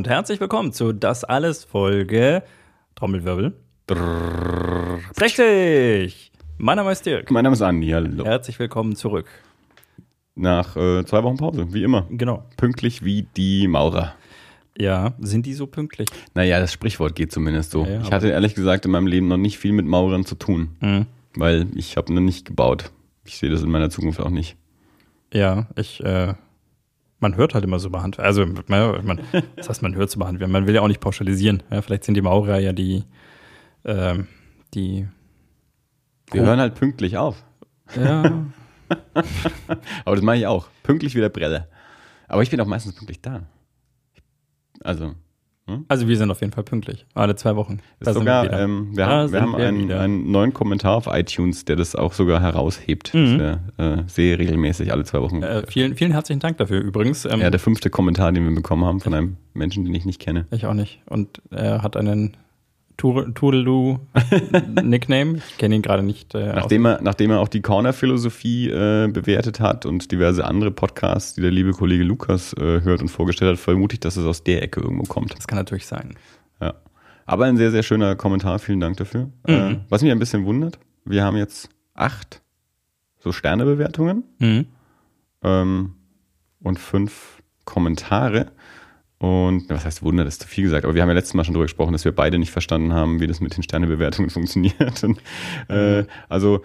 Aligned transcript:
Und 0.00 0.08
herzlich 0.08 0.40
willkommen 0.40 0.72
zu 0.72 0.94
Das 0.94 1.24
Alles 1.24 1.62
Folge 1.64 2.42
Trommelwirbel. 2.94 3.52
60! 5.14 6.32
Mein 6.56 6.76
Name 6.78 6.92
ist 6.92 7.04
Dirk. 7.04 7.30
Mein 7.30 7.44
Name 7.44 7.52
ist 7.52 7.60
Andi, 7.60 7.90
hallo. 7.90 8.24
Herzlich 8.24 8.58
willkommen 8.58 8.96
zurück. 8.96 9.26
Nach 10.34 10.74
äh, 10.74 11.04
zwei 11.04 11.22
Wochen 11.22 11.36
Pause, 11.36 11.66
wie 11.74 11.82
immer. 11.82 12.06
Genau. 12.08 12.46
Pünktlich 12.56 13.04
wie 13.04 13.26
die 13.36 13.68
Maurer. 13.68 14.14
Ja, 14.78 15.12
sind 15.18 15.44
die 15.44 15.52
so 15.52 15.66
pünktlich? 15.66 16.08
Naja, 16.32 16.60
das 16.60 16.72
Sprichwort 16.72 17.14
geht 17.14 17.30
zumindest 17.30 17.70
so. 17.72 17.84
Ja, 17.84 18.00
ich 18.00 18.10
hatte 18.10 18.28
ehrlich 18.30 18.54
gesagt 18.54 18.86
in 18.86 18.92
meinem 18.92 19.06
Leben 19.06 19.28
noch 19.28 19.36
nicht 19.36 19.58
viel 19.58 19.72
mit 19.72 19.84
Maurern 19.84 20.24
zu 20.24 20.34
tun, 20.34 20.76
Mhm. 20.80 21.04
weil 21.34 21.66
ich 21.74 21.98
habe 21.98 22.10
noch 22.14 22.22
nicht 22.22 22.46
gebaut. 22.46 22.90
Ich 23.26 23.36
sehe 23.36 23.50
das 23.50 23.60
in 23.62 23.70
meiner 23.70 23.90
Zukunft 23.90 24.18
auch 24.20 24.30
nicht. 24.30 24.56
Ja, 25.30 25.66
ich, 25.76 26.02
äh, 26.02 26.32
man 27.20 27.36
hört 27.36 27.54
halt 27.54 27.64
immer 27.64 27.78
so 27.78 27.88
über 27.88 28.02
Handwerk. 28.02 28.26
Also, 28.26 28.44
man, 28.46 29.06
man, 29.06 29.20
das 29.56 29.68
heißt, 29.68 29.82
man 29.82 29.94
hört 29.94 30.10
so 30.10 30.16
über 30.18 30.26
Handwerk. 30.26 30.50
Man 30.50 30.66
will 30.66 30.74
ja 30.74 30.80
auch 30.80 30.88
nicht 30.88 31.00
pauschalisieren. 31.00 31.62
Ja, 31.70 31.82
vielleicht 31.82 32.04
sind 32.04 32.14
die 32.14 32.22
Maurer 32.22 32.58
ja 32.58 32.72
die, 32.72 33.04
ähm, 33.84 34.26
die, 34.74 35.06
Wir 36.32 36.42
Oh. 36.42 36.46
hören 36.46 36.60
halt 36.60 36.74
pünktlich 36.74 37.16
auf. 37.16 37.42
ja, 37.96 38.44
Aber 40.04 40.16
das 40.16 40.24
mache 40.24 40.38
ich 40.38 40.46
auch. 40.46 40.68
Pünktlich 40.82 41.14
wie 41.14 41.20
der 41.20 41.28
Breller. 41.28 41.68
Aber 42.26 42.42
ich 42.42 42.50
bin 42.50 42.60
auch 42.60 42.66
meistens 42.66 42.94
pünktlich 42.94 43.20
da. 43.20 43.42
Also, 44.82 45.14
also 45.88 46.08
wir 46.08 46.16
sind 46.16 46.30
auf 46.30 46.40
jeden 46.40 46.52
Fall 46.52 46.64
pünktlich. 46.64 47.06
Alle 47.14 47.36
zwei 47.36 47.56
Wochen. 47.56 47.80
ist 47.98 48.12
sogar, 48.12 48.44
wir 48.44 48.52
ähm, 48.52 48.88
wir 48.96 49.06
haben, 49.06 49.32
wir 49.32 49.40
haben 49.40 49.56
wir 49.56 49.68
einen, 49.68 49.92
einen 49.92 50.30
neuen 50.30 50.52
Kommentar 50.52 50.96
auf 50.96 51.06
iTunes, 51.06 51.64
der 51.64 51.76
das 51.76 51.94
auch 51.94 52.12
sogar 52.12 52.40
heraushebt. 52.40 53.14
Mhm. 53.14 53.38
Das, 53.38 53.58
äh, 53.78 54.02
sehe 54.06 54.38
regelmäßig 54.38 54.92
alle 54.92 55.04
zwei 55.04 55.20
Wochen. 55.20 55.42
Äh, 55.42 55.64
vielen, 55.66 55.96
vielen 55.96 56.12
herzlichen 56.12 56.40
Dank 56.40 56.58
dafür 56.58 56.80
übrigens. 56.80 57.24
Ähm, 57.24 57.40
Ja, 57.40 57.50
der 57.50 57.60
fünfte 57.60 57.90
Kommentar, 57.90 58.32
den 58.32 58.44
wir 58.44 58.54
bekommen 58.54 58.84
haben 58.84 59.00
von 59.00 59.14
einem 59.14 59.36
Menschen, 59.54 59.84
den 59.84 59.94
ich 59.94 60.04
nicht 60.04 60.20
kenne. 60.20 60.46
Ich 60.50 60.66
auch 60.66 60.74
nicht. 60.74 61.00
Und 61.06 61.42
er 61.50 61.82
hat 61.82 61.96
einen 61.96 62.36
Toodaloo-Nickname. 63.00 65.40
Ich 65.48 65.58
kenne 65.58 65.74
ihn 65.76 65.82
gerade 65.82 66.02
nicht. 66.02 66.34
Äh, 66.34 66.52
Nachdem 66.54 66.86
er, 66.86 67.00
nachdem 67.02 67.30
er 67.30 67.40
auch 67.40 67.48
die 67.48 67.60
Corner-Philosophie 67.62 68.68
äh, 68.70 69.08
bewertet 69.08 69.60
hat 69.60 69.86
und 69.86 70.10
diverse 70.12 70.44
andere 70.44 70.70
Podcasts, 70.70 71.34
die 71.34 71.40
der 71.42 71.50
liebe 71.50 71.72
Kollege 71.72 72.04
Lukas 72.04 72.52
äh, 72.54 72.80
hört 72.82 73.00
und 73.02 73.08
vorgestellt 73.08 73.52
hat, 73.52 73.58
vermute 73.58 73.94
ich, 73.94 74.00
dass 74.00 74.16
es 74.16 74.24
aus 74.26 74.44
der 74.44 74.62
Ecke 74.62 74.80
irgendwo 74.80 75.04
kommt. 75.04 75.36
das 75.36 75.46
kann 75.48 75.58
natürlich 75.58 75.86
sein. 75.86 76.14
Ja. 76.60 76.74
Aber 77.26 77.44
ein 77.46 77.56
sehr, 77.56 77.70
sehr 77.70 77.82
schöner 77.82 78.16
Kommentar, 78.16 78.58
vielen 78.58 78.80
Dank 78.80 78.96
dafür. 78.96 79.30
Äh, 79.46 79.76
was 79.88 80.02
mich 80.02 80.10
ein 80.10 80.18
bisschen 80.18 80.44
wundert, 80.44 80.78
wir 81.04 81.24
haben 81.24 81.36
jetzt 81.36 81.68
acht 81.94 82.42
so 83.18 83.32
Sternebewertungen 83.32 84.24
Mhm. 84.38 84.66
ähm, 85.42 85.94
und 86.62 86.78
fünf 86.78 87.42
Kommentare. 87.64 88.52
Und 89.20 89.68
was 89.68 89.84
heißt 89.84 90.02
Wunder, 90.02 90.24
das 90.24 90.34
ist 90.34 90.42
zu 90.42 90.48
viel 90.48 90.64
gesagt, 90.64 90.84
aber 90.84 90.94
wir 90.94 91.02
haben 91.02 91.10
ja 91.10 91.14
letztes 91.14 91.34
Mal 91.34 91.44
schon 91.44 91.52
darüber 91.52 91.66
gesprochen, 91.66 91.92
dass 91.92 92.06
wir 92.06 92.12
beide 92.12 92.38
nicht 92.38 92.50
verstanden 92.50 92.94
haben, 92.94 93.20
wie 93.20 93.26
das 93.26 93.40
mit 93.40 93.54
den 93.54 93.62
Sternebewertungen 93.62 94.30
funktioniert. 94.30 95.04
Und, 95.04 95.20
äh, 95.68 96.04
also 96.30 96.64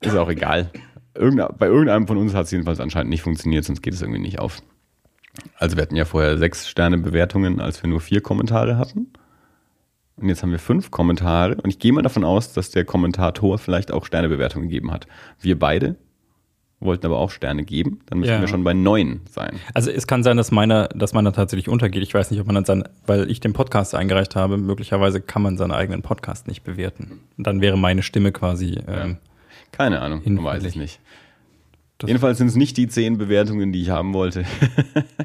ist 0.00 0.16
auch 0.16 0.30
egal. 0.30 0.70
Irgende, 1.12 1.52
bei 1.58 1.66
irgendeinem 1.66 2.06
von 2.06 2.18
uns 2.18 2.34
hat 2.34 2.44
es 2.44 2.52
jedenfalls 2.52 2.78
anscheinend 2.78 3.10
nicht 3.10 3.22
funktioniert, 3.22 3.64
sonst 3.64 3.82
geht 3.82 3.94
es 3.94 4.02
irgendwie 4.02 4.20
nicht 4.20 4.38
auf. 4.38 4.62
Also 5.56 5.76
wir 5.76 5.82
hatten 5.82 5.96
ja 5.96 6.04
vorher 6.04 6.38
sechs 6.38 6.68
Sternebewertungen, 6.68 7.60
als 7.60 7.82
wir 7.82 7.90
nur 7.90 8.00
vier 8.00 8.20
Kommentare 8.20 8.78
hatten. 8.78 9.12
Und 10.14 10.28
jetzt 10.28 10.44
haben 10.44 10.52
wir 10.52 10.60
fünf 10.60 10.92
Kommentare. 10.92 11.56
Und 11.56 11.68
ich 11.68 11.80
gehe 11.80 11.92
mal 11.92 12.02
davon 12.02 12.22
aus, 12.22 12.52
dass 12.52 12.70
der 12.70 12.84
Kommentator 12.84 13.58
vielleicht 13.58 13.90
auch 13.90 14.04
Sternebewertungen 14.04 14.68
gegeben 14.68 14.92
hat. 14.92 15.08
Wir 15.40 15.58
beide 15.58 15.96
wollten 16.80 17.06
aber 17.06 17.18
auch 17.18 17.30
Sterne 17.30 17.64
geben. 17.64 18.00
Dann 18.06 18.18
müssen 18.18 18.32
Ja. 18.32 18.40
wir 18.40 18.48
schon 18.48 18.64
bei 18.64 18.74
neun 18.74 19.20
sein. 19.30 19.58
Also 19.72 19.90
es 19.90 20.06
kann 20.06 20.22
sein, 20.22 20.36
dass 20.36 20.50
meiner, 20.50 20.88
dass 20.88 21.12
meiner 21.14 21.32
tatsächlich 21.32 21.68
untergeht. 21.68 22.02
Ich 22.02 22.12
weiß 22.14 22.30
nicht, 22.30 22.40
ob 22.40 22.46
man 22.46 22.54
dann 22.56 22.64
sein, 22.64 22.84
weil 23.06 23.30
ich 23.30 23.40
den 23.40 23.52
Podcast 23.54 23.94
eingereicht 23.94 24.36
habe, 24.36 24.56
möglicherweise 24.58 25.20
kann 25.20 25.42
man 25.42 25.56
seinen 25.56 25.72
eigenen 25.72 26.02
Podcast 26.02 26.46
nicht 26.46 26.62
bewerten. 26.64 27.20
Und 27.38 27.46
dann 27.46 27.60
wäre 27.60 27.78
meine 27.78 28.02
Stimme 28.02 28.32
quasi. 28.32 28.78
Ähm, 28.86 29.16
Keine 29.72 30.00
Ahnung, 30.02 30.18
weiß 30.20 30.24
Hinfällig. 30.62 30.76
nicht. 30.76 31.00
Das- 31.98 32.08
Jedenfalls 32.08 32.38
sind 32.38 32.48
es 32.48 32.56
nicht 32.56 32.76
die 32.76 32.88
zehn 32.88 33.16
Bewertungen, 33.18 33.72
die 33.72 33.80
ich 33.82 33.90
haben 33.90 34.12
wollte. 34.14 34.44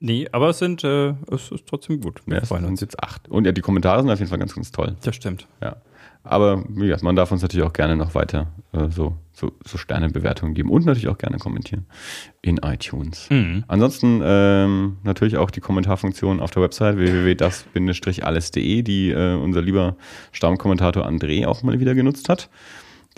Nee, 0.00 0.28
aber 0.30 0.50
es 0.50 0.58
sind, 0.60 0.84
äh, 0.84 1.14
es 1.32 1.50
ist 1.50 1.66
trotzdem 1.66 2.00
gut. 2.00 2.22
Ja, 2.26 2.36
es 2.38 2.50
sind 2.50 2.64
uns. 2.64 2.80
jetzt 2.80 3.02
acht. 3.02 3.28
Und 3.28 3.46
ja, 3.46 3.52
die 3.52 3.62
Kommentare 3.62 4.00
sind 4.00 4.10
auf 4.10 4.18
jeden 4.20 4.28
Fall 4.28 4.38
ganz, 4.38 4.54
ganz 4.54 4.70
toll. 4.70 4.94
Das 5.02 5.16
stimmt. 5.16 5.48
Ja. 5.60 5.76
Aber 6.24 6.62
gesagt, 6.62 7.02
man 7.02 7.16
darf 7.16 7.32
uns 7.32 7.42
natürlich 7.42 7.66
auch 7.66 7.72
gerne 7.72 7.96
noch 7.96 8.14
weiter 8.14 8.48
äh, 8.72 8.90
so, 8.90 9.16
so, 9.32 9.52
so 9.64 9.78
Sternebewertungen 9.78 10.54
geben 10.54 10.70
und 10.70 10.84
natürlich 10.84 11.08
auch 11.08 11.16
gerne 11.16 11.38
kommentieren 11.38 11.86
in 12.42 12.58
iTunes. 12.58 13.30
Mhm. 13.30 13.64
Ansonsten 13.66 14.20
ähm, 14.22 14.98
natürlich 15.04 15.38
auch 15.38 15.50
die 15.50 15.60
Kommentarfunktion 15.60 16.40
auf 16.40 16.50
der 16.50 16.62
Website 16.62 16.96
www.das-alles.de, 16.98 18.82
die 18.82 19.10
äh, 19.10 19.34
unser 19.36 19.62
lieber 19.62 19.96
Stammkommentator 20.32 21.06
André 21.06 21.46
auch 21.46 21.62
mal 21.62 21.80
wieder 21.80 21.94
genutzt 21.94 22.28
hat. 22.28 22.50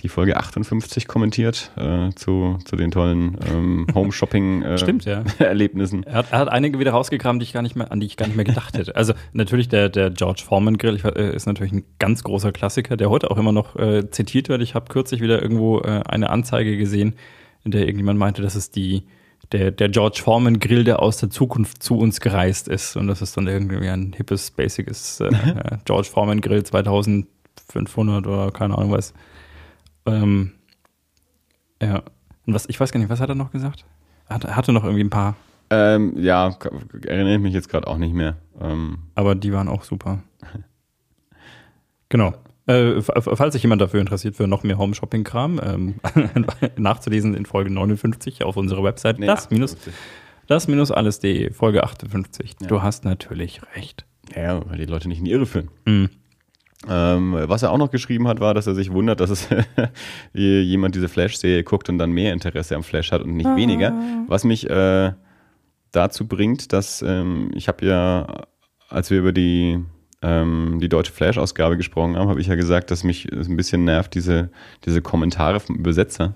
Die 0.02 0.08
Folge 0.08 0.36
58 0.36 1.06
kommentiert 1.06 1.70
äh, 1.76 2.10
zu, 2.14 2.58
zu 2.64 2.76
den 2.76 2.90
tollen 2.90 3.36
ähm, 3.52 3.86
Stimmt, 3.90 5.04
ja. 5.04 5.20
Home-Shopping-Erlebnissen. 5.24 6.04
Er 6.04 6.14
hat, 6.14 6.32
er 6.32 6.38
hat 6.38 6.48
einige 6.48 6.78
wieder 6.78 6.92
rausgekramt, 6.92 7.42
die 7.42 7.44
ich 7.44 7.52
gar 7.52 7.62
nicht 7.62 7.76
mehr, 7.76 7.92
an 7.92 8.00
die 8.00 8.06
ich 8.06 8.16
gar 8.16 8.26
nicht 8.26 8.36
mehr 8.36 8.44
gedacht 8.44 8.76
hätte. 8.76 8.96
Also 8.96 9.12
natürlich 9.32 9.68
der, 9.68 9.88
der 9.88 10.10
George 10.10 10.42
Foreman 10.46 10.78
Grill 10.78 10.96
ich, 10.96 11.04
äh, 11.04 11.34
ist 11.34 11.46
natürlich 11.46 11.72
ein 11.72 11.84
ganz 11.98 12.24
großer 12.24 12.52
Klassiker, 12.52 12.96
der 12.96 13.10
heute 13.10 13.30
auch 13.30 13.36
immer 13.36 13.52
noch 13.52 13.76
äh, 13.76 14.10
zitiert 14.10 14.48
wird. 14.48 14.62
Ich 14.62 14.74
habe 14.74 14.86
kürzlich 14.88 15.20
wieder 15.20 15.42
irgendwo 15.42 15.80
äh, 15.80 16.02
eine 16.06 16.30
Anzeige 16.30 16.76
gesehen, 16.76 17.14
in 17.64 17.72
der 17.72 17.82
irgendjemand 17.82 18.18
meinte, 18.18 18.42
dass 18.42 18.54
es 18.54 18.70
die 18.70 19.04
der, 19.52 19.70
der 19.70 19.88
George 19.88 20.20
Foreman 20.22 20.60
Grill, 20.60 20.84
der 20.84 21.02
aus 21.02 21.16
der 21.16 21.30
Zukunft 21.30 21.82
zu 21.82 21.98
uns 21.98 22.20
gereist 22.20 22.68
ist. 22.68 22.96
Und 22.96 23.08
das 23.08 23.22
ist 23.22 23.36
dann 23.36 23.46
irgendwie 23.46 23.88
ein 23.88 24.12
hippes, 24.12 24.50
basices 24.50 25.20
äh, 25.20 25.26
äh, 25.26 25.78
George 25.84 26.08
Foreman 26.08 26.40
Grill 26.40 26.62
2500 26.62 28.26
oder 28.26 28.50
keine 28.52 28.78
Ahnung 28.78 28.92
was. 28.92 29.12
Ähm, 30.10 30.52
ja. 31.82 32.02
Und 32.46 32.54
was, 32.54 32.68
ich 32.68 32.78
weiß 32.80 32.92
gar 32.92 33.00
nicht, 33.00 33.10
was 33.10 33.20
hat 33.20 33.28
er 33.28 33.34
noch 33.34 33.52
gesagt? 33.52 33.84
Er 34.28 34.36
hatte, 34.36 34.48
er 34.48 34.56
hatte 34.56 34.72
noch 34.72 34.84
irgendwie 34.84 35.04
ein 35.04 35.10
paar 35.10 35.36
Ähm, 35.70 36.14
ja, 36.16 36.56
erinnere 37.06 37.34
ich 37.34 37.40
mich 37.40 37.54
jetzt 37.54 37.68
gerade 37.68 37.86
auch 37.86 37.98
nicht 37.98 38.14
mehr. 38.14 38.36
Ähm, 38.60 38.98
Aber 39.14 39.34
die 39.34 39.52
waren 39.52 39.68
auch 39.68 39.84
super. 39.84 40.22
Genau. 42.08 42.34
Äh, 42.66 43.00
falls 43.02 43.54
sich 43.54 43.62
jemand 43.62 43.80
dafür 43.80 44.00
interessiert, 44.00 44.36
für 44.36 44.46
noch 44.46 44.62
mehr 44.62 44.78
Home-Shopping-Kram, 44.78 45.60
ähm, 45.62 45.94
nachzulesen 46.76 47.34
in 47.34 47.46
Folge 47.46 47.70
59 47.70 48.44
auf 48.44 48.56
unserer 48.56 48.84
Website, 48.84 49.18
nee, 49.18 49.26
das 49.26 49.50
minus, 49.50 49.72
58. 49.72 49.94
das 50.46 50.68
minus 50.68 50.90
alles.de, 50.90 51.52
Folge 51.52 51.82
58. 51.82 52.56
Ja. 52.60 52.66
Du 52.68 52.82
hast 52.82 53.04
natürlich 53.04 53.60
recht. 53.74 54.04
Ja, 54.36 54.68
weil 54.68 54.78
die 54.78 54.84
Leute 54.84 55.08
nicht 55.08 55.18
in 55.18 55.24
die 55.24 55.32
Irre 55.32 55.46
führen. 55.46 55.68
Mhm. 55.84 56.10
Ähm, 56.88 57.36
was 57.38 57.62
er 57.62 57.72
auch 57.72 57.78
noch 57.78 57.90
geschrieben 57.90 58.26
hat, 58.26 58.40
war, 58.40 58.54
dass 58.54 58.66
er 58.66 58.74
sich 58.74 58.90
wundert, 58.90 59.20
dass 59.20 59.30
es 59.30 59.48
jemand 60.32 60.94
diese 60.94 61.08
Flash-Serie 61.08 61.62
guckt 61.62 61.88
und 61.88 61.98
dann 61.98 62.10
mehr 62.10 62.32
Interesse 62.32 62.74
am 62.74 62.82
Flash 62.82 63.12
hat 63.12 63.22
und 63.22 63.34
nicht 63.34 63.54
weniger. 63.54 63.92
Was 64.28 64.44
mich 64.44 64.68
äh, 64.68 65.12
dazu 65.92 66.26
bringt, 66.26 66.72
dass 66.72 67.02
ähm, 67.02 67.50
ich 67.54 67.68
habe 67.68 67.84
ja, 67.84 68.44
als 68.88 69.10
wir 69.10 69.18
über 69.18 69.32
die, 69.32 69.78
ähm, 70.22 70.78
die 70.80 70.88
deutsche 70.88 71.12
Flash-Ausgabe 71.12 71.76
gesprochen 71.76 72.16
haben, 72.16 72.28
habe 72.28 72.40
ich 72.40 72.46
ja 72.46 72.54
gesagt, 72.54 72.90
dass 72.90 73.04
mich 73.04 73.30
ein 73.30 73.56
bisschen 73.56 73.84
nervt, 73.84 74.14
diese, 74.14 74.50
diese 74.86 75.02
Kommentare 75.02 75.60
vom 75.60 75.76
Übersetzer 75.76 76.34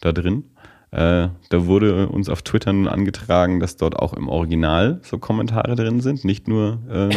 da 0.00 0.12
drin. 0.12 0.44
Äh, 0.90 1.28
da 1.48 1.66
wurde 1.66 2.08
uns 2.08 2.28
auf 2.28 2.42
Twitter 2.42 2.72
nun 2.72 2.88
angetragen, 2.88 3.60
dass 3.60 3.76
dort 3.76 3.96
auch 3.96 4.12
im 4.12 4.28
Original 4.28 5.00
so 5.02 5.18
Kommentare 5.18 5.74
drin 5.74 6.00
sind, 6.00 6.24
nicht 6.24 6.48
nur 6.48 6.80
ähm, 6.90 7.10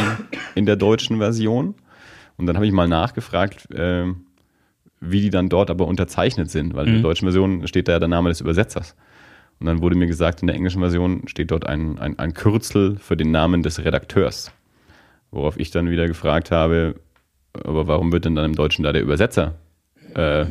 in 0.54 0.66
der 0.66 0.76
deutschen 0.76 1.18
Version. 1.18 1.74
Und 2.40 2.46
dann 2.46 2.56
habe 2.56 2.66
ich 2.66 2.72
mal 2.72 2.88
nachgefragt, 2.88 3.68
ähm, 3.74 4.24
wie 4.98 5.20
die 5.20 5.28
dann 5.30 5.50
dort 5.50 5.70
aber 5.70 5.86
unterzeichnet 5.86 6.50
sind, 6.50 6.74
weil 6.74 6.86
in 6.86 6.92
der 6.92 6.98
Mhm. 7.00 7.04
deutschen 7.04 7.26
Version 7.26 7.66
steht 7.68 7.86
da 7.86 7.92
ja 7.92 7.98
der 7.98 8.08
Name 8.08 8.30
des 8.30 8.40
Übersetzers. 8.40 8.96
Und 9.58 9.66
dann 9.66 9.82
wurde 9.82 9.94
mir 9.94 10.06
gesagt, 10.06 10.40
in 10.40 10.46
der 10.46 10.56
englischen 10.56 10.80
Version 10.80 11.28
steht 11.28 11.50
dort 11.50 11.66
ein, 11.66 11.98
ein, 11.98 12.18
ein 12.18 12.32
Kürzel 12.32 12.96
für 12.98 13.14
den 13.16 13.30
Namen 13.30 13.62
des 13.62 13.84
Redakteurs. 13.84 14.52
Worauf 15.30 15.58
ich 15.60 15.70
dann 15.70 15.90
wieder 15.90 16.06
gefragt 16.06 16.50
habe, 16.50 16.94
aber 17.52 17.86
warum 17.86 18.10
wird 18.10 18.24
denn 18.24 18.34
dann 18.34 18.46
im 18.46 18.54
Deutschen 18.54 18.84
da 18.84 18.92
der 18.92 19.02
Übersetzer 19.02 19.56
äh, 20.14 20.46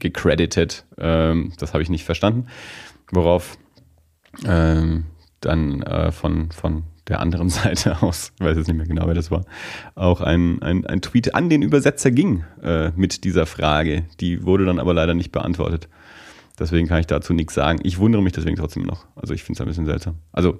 gecredited? 0.00 0.84
Ähm, 0.98 1.52
das 1.58 1.72
habe 1.72 1.82
ich 1.84 1.88
nicht 1.88 2.04
verstanden. 2.04 2.46
Worauf 3.12 3.56
ähm, 4.44 5.04
dann 5.40 5.82
äh, 5.82 6.10
von, 6.10 6.50
von 6.50 6.82
der 7.08 7.20
anderen 7.20 7.48
Seite 7.50 8.02
aus, 8.02 8.32
ich 8.38 8.44
weiß 8.44 8.56
jetzt 8.56 8.68
nicht 8.68 8.76
mehr 8.76 8.86
genau, 8.86 9.06
wer 9.06 9.14
das 9.14 9.30
war, 9.30 9.44
auch 9.94 10.20
ein, 10.20 10.62
ein, 10.62 10.86
ein 10.86 11.00
Tweet 11.00 11.34
an 11.34 11.48
den 11.48 11.62
Übersetzer 11.62 12.10
ging 12.10 12.44
äh, 12.62 12.90
mit 12.96 13.24
dieser 13.24 13.46
Frage. 13.46 14.04
Die 14.20 14.44
wurde 14.44 14.64
dann 14.64 14.78
aber 14.78 14.94
leider 14.94 15.14
nicht 15.14 15.32
beantwortet. 15.32 15.88
Deswegen 16.58 16.88
kann 16.88 17.00
ich 17.00 17.06
dazu 17.06 17.32
nichts 17.32 17.54
sagen. 17.54 17.78
Ich 17.82 17.98
wundere 17.98 18.22
mich 18.22 18.32
deswegen 18.32 18.56
trotzdem 18.56 18.82
noch. 18.82 19.06
Also 19.14 19.32
ich 19.32 19.44
finde 19.44 19.58
es 19.58 19.60
ein 19.60 19.68
bisschen 19.68 19.86
seltsam. 19.86 20.16
Also 20.32 20.58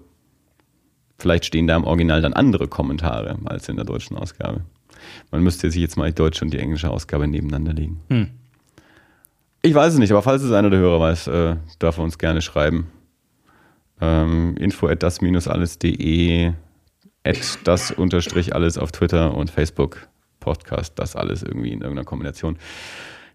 vielleicht 1.19 1.45
stehen 1.45 1.67
da 1.67 1.77
im 1.77 1.85
Original 1.85 2.23
dann 2.23 2.33
andere 2.33 2.69
Kommentare 2.69 3.37
als 3.45 3.69
in 3.69 3.77
der 3.77 3.85
deutschen 3.85 4.17
Ausgabe. 4.17 4.63
Man 5.31 5.43
müsste 5.43 5.71
sich 5.71 5.81
jetzt 5.81 5.97
mal 5.97 6.09
die 6.09 6.15
deutsche 6.15 6.45
und 6.45 6.53
die 6.53 6.59
englische 6.59 6.91
Ausgabe 6.91 7.27
nebeneinander 7.27 7.73
legen. 7.73 8.01
Hm. 8.09 8.29
Ich 9.63 9.75
weiß 9.75 9.95
es 9.95 9.99
nicht, 9.99 10.13
aber 10.13 10.23
falls 10.23 10.43
es 10.43 10.53
einer 10.53 10.71
der 10.71 10.79
Hörer 10.79 11.01
weiß, 11.01 11.27
äh, 11.27 11.57
darf 11.81 11.99
er 11.99 12.05
uns 12.05 12.19
gerne 12.19 12.43
schreiben. 12.43 12.87
Ähm, 14.01 14.57
info 14.59 14.87
at 14.87 15.03
das-alles.de 15.03 16.53
at 17.25 17.59
das 17.65 17.91
unterstrich 17.91 18.55
alles 18.55 18.79
auf 18.79 18.93
Twitter 18.93 19.35
und 19.35 19.51
Facebook. 19.51 20.09
Podcast, 20.41 20.99
das 20.99 21.17
alles 21.17 21.43
irgendwie 21.43 21.73
in 21.73 21.81
irgendeiner 21.81 22.05
Kombination. 22.05 22.59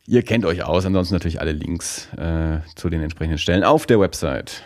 Ihr 0.05 0.23
kennt 0.23 0.45
euch 0.45 0.63
aus, 0.63 0.85
ansonsten 0.85 1.15
natürlich 1.15 1.39
alle 1.39 1.51
Links 1.51 2.11
äh, 2.17 2.59
zu 2.75 2.89
den 2.89 3.01
entsprechenden 3.01 3.37
Stellen 3.37 3.63
auf 3.63 3.85
der 3.85 3.99
Website 3.99 4.63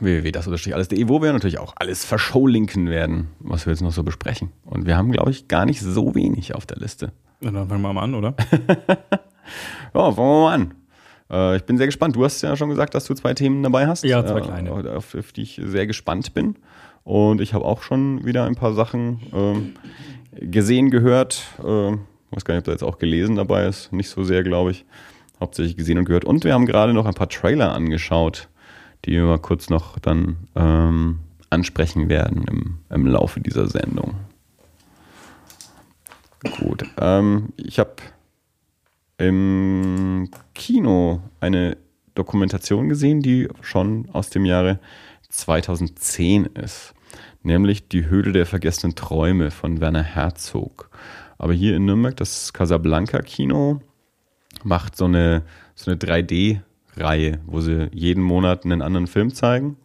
www.das-alles.de, 0.00 1.08
wo 1.08 1.22
wir 1.22 1.32
natürlich 1.32 1.58
auch 1.58 1.74
alles 1.76 2.04
verscholinken 2.04 2.88
werden, 2.88 3.28
was 3.40 3.66
wir 3.66 3.72
jetzt 3.72 3.80
noch 3.80 3.92
so 3.92 4.02
besprechen. 4.02 4.52
Und 4.64 4.86
wir 4.86 4.96
haben, 4.96 5.12
glaube 5.12 5.30
ich, 5.30 5.48
gar 5.48 5.66
nicht 5.66 5.80
so 5.80 6.14
wenig 6.14 6.54
auf 6.54 6.66
der 6.66 6.78
Liste. 6.78 7.12
Dann 7.40 7.54
fangen 7.68 7.82
wir 7.82 7.92
mal 7.92 8.02
an, 8.02 8.14
oder? 8.14 8.34
ja, 9.94 10.12
fangen 10.12 10.16
wir 10.16 10.40
mal 10.40 10.54
an. 10.54 10.74
Äh, 11.30 11.56
ich 11.56 11.64
bin 11.64 11.76
sehr 11.76 11.86
gespannt. 11.86 12.16
Du 12.16 12.24
hast 12.24 12.42
ja 12.42 12.56
schon 12.56 12.70
gesagt, 12.70 12.94
dass 12.94 13.04
du 13.04 13.14
zwei 13.14 13.34
Themen 13.34 13.62
dabei 13.62 13.86
hast. 13.86 14.04
Ja, 14.04 14.24
zwei 14.24 14.40
kleine. 14.40 14.70
Äh, 14.70 14.88
auf, 14.90 15.14
auf, 15.14 15.32
die 15.32 15.42
ich 15.42 15.60
sehr 15.62 15.86
gespannt 15.86 16.34
bin. 16.34 16.56
Und 17.04 17.40
ich 17.40 17.54
habe 17.54 17.64
auch 17.64 17.82
schon 17.82 18.24
wieder 18.26 18.44
ein 18.44 18.54
paar 18.54 18.74
Sachen 18.74 19.20
ähm, 19.32 19.74
gesehen, 20.32 20.90
gehört. 20.90 21.44
Äh, 21.60 21.62
weiß 22.30 22.44
gar 22.44 22.54
nicht, 22.54 22.60
ob 22.60 22.64
da 22.64 22.72
jetzt 22.72 22.84
auch 22.84 22.98
gelesen 22.98 23.36
dabei 23.36 23.66
ist. 23.66 23.92
Nicht 23.92 24.10
so 24.10 24.24
sehr, 24.24 24.42
glaube 24.42 24.72
ich. 24.72 24.84
Hauptsächlich 25.40 25.76
gesehen 25.76 25.98
und 25.98 26.04
gehört. 26.04 26.24
Und 26.24 26.44
wir 26.44 26.52
haben 26.52 26.66
gerade 26.66 26.92
noch 26.92 27.06
ein 27.06 27.14
paar 27.14 27.28
Trailer 27.28 27.72
angeschaut, 27.72 28.48
die 29.04 29.12
wir 29.12 29.24
mal 29.24 29.38
kurz 29.38 29.70
noch 29.70 29.98
dann 29.98 30.36
ähm, 30.56 31.20
ansprechen 31.48 32.08
werden 32.08 32.44
im, 32.48 32.78
im 32.90 33.06
Laufe 33.06 33.40
dieser 33.40 33.68
Sendung. 33.68 34.14
Gut. 36.58 36.84
Ähm, 37.00 37.52
ich 37.56 37.78
habe 37.78 37.96
im 39.18 40.30
Kino 40.54 41.20
eine 41.40 41.76
Dokumentation 42.14 42.88
gesehen, 42.88 43.20
die 43.20 43.48
schon 43.60 44.08
aus 44.12 44.30
dem 44.30 44.44
Jahre 44.44 44.80
2010 45.28 46.46
ist. 46.46 46.94
Nämlich 47.42 47.88
Die 47.88 48.06
Höhle 48.06 48.32
der 48.32 48.46
vergessenen 48.46 48.96
Träume 48.96 49.50
von 49.50 49.80
Werner 49.80 50.02
Herzog. 50.02 50.90
Aber 51.38 51.52
hier 51.52 51.76
in 51.76 51.84
Nürnberg, 51.84 52.16
das 52.16 52.52
Casablanca 52.52 53.20
Kino, 53.20 53.80
macht 54.64 54.96
so 54.96 55.04
eine, 55.04 55.42
so 55.74 55.90
eine 55.90 56.00
3D-Reihe, 56.00 57.40
wo 57.46 57.60
sie 57.60 57.88
jeden 57.92 58.22
Monat 58.22 58.64
einen 58.64 58.82
anderen 58.82 59.06
Film 59.06 59.32
zeigen 59.32 59.76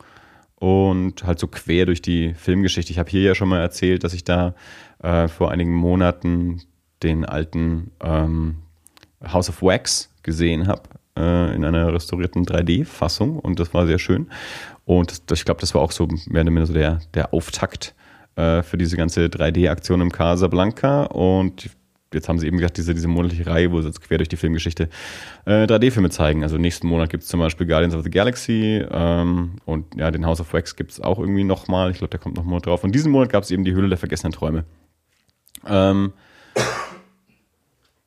und 0.56 1.24
halt 1.26 1.40
so 1.40 1.48
quer 1.48 1.86
durch 1.86 2.02
die 2.02 2.34
Filmgeschichte. 2.34 2.92
Ich 2.92 3.00
habe 3.00 3.10
hier 3.10 3.22
ja 3.22 3.36
schon 3.36 3.50
mal 3.50 3.60
erzählt, 3.60 4.04
dass 4.04 4.14
ich 4.14 4.24
da 4.24 4.56
äh, 5.00 5.28
vor 5.28 5.52
einigen 5.52 5.74
Monaten 5.74 6.62
den 7.04 7.26
alten 7.26 7.92
ähm, 8.02 8.63
House 9.32 9.50
of 9.50 9.62
Wax 9.62 10.10
gesehen 10.24 10.68
habe 10.68 10.84
äh, 11.18 11.56
in 11.56 11.66
einer 11.66 11.94
restaurierten 11.94 12.46
3D-Fassung 12.46 13.40
und 13.40 13.60
das 13.60 13.74
war 13.74 13.88
sehr 13.88 14.00
schön. 14.00 14.28
Und 14.86 15.32
das, 15.32 15.40
ich 15.40 15.46
glaube, 15.46 15.62
das 15.62 15.74
war 15.74 15.82
auch 15.82 15.92
so 15.92 16.08
mehr 16.08 16.42
oder 16.42 16.52
weniger 16.52 16.66
so 16.66 16.74
der, 16.74 17.00
der 17.14 17.34
Auftakt 17.34 17.96
äh, 18.36 18.62
für 18.64 18.78
diese 18.78 18.98
ganze 18.98 19.26
3D-Aktion 19.26 20.02
im 20.02 20.12
Casablanca 20.12 21.04
und 21.04 21.70
jetzt 22.14 22.30
haben 22.30 22.40
sie 22.40 22.48
eben 22.48 22.58
gesagt, 22.58 22.78
diese, 22.78 22.94
diese 22.94 23.08
monatliche 23.08 23.48
Reihe, 23.48 23.72
wo 23.72 23.82
sie 23.82 23.88
jetzt 23.88 24.02
quer 24.02 24.18
durch 24.18 24.30
die 24.30 24.38
Filmgeschichte 24.38 24.90
äh, 25.46 25.66
3D-Filme 25.66 26.10
zeigen. 26.10 26.44
Also 26.44 26.58
nächsten 26.58 26.88
Monat 26.88 27.10
gibt 27.10 27.24
es 27.24 27.30
zum 27.30 27.40
Beispiel 27.40 27.68
Guardians 27.68 27.96
of 27.96 28.04
the 28.04 28.10
Galaxy 28.10 28.84
ähm, 28.92 29.54
und 29.66 29.96
ja, 29.96 30.12
den 30.12 30.26
House 30.26 30.40
of 30.40 30.54
Wax 30.54 30.76
gibt 30.76 30.92
es 30.92 31.02
auch 31.02 31.20
irgendwie 31.20 31.44
nochmal. 31.44 31.92
Ich 31.92 31.98
glaube, 31.98 32.12
der 32.12 32.20
kommt 32.20 32.36
nochmal 32.36 32.62
drauf. 32.62 32.84
Und 32.84 32.94
diesen 32.94 33.12
Monat 33.12 33.32
gab 33.32 33.44
es 33.44 33.52
eben 33.52 33.64
die 33.64 33.74
Höhle 33.74 33.90
der 33.90 33.98
vergessenen 33.98 34.32
Träume. 34.32 34.66
Ähm, 35.66 36.14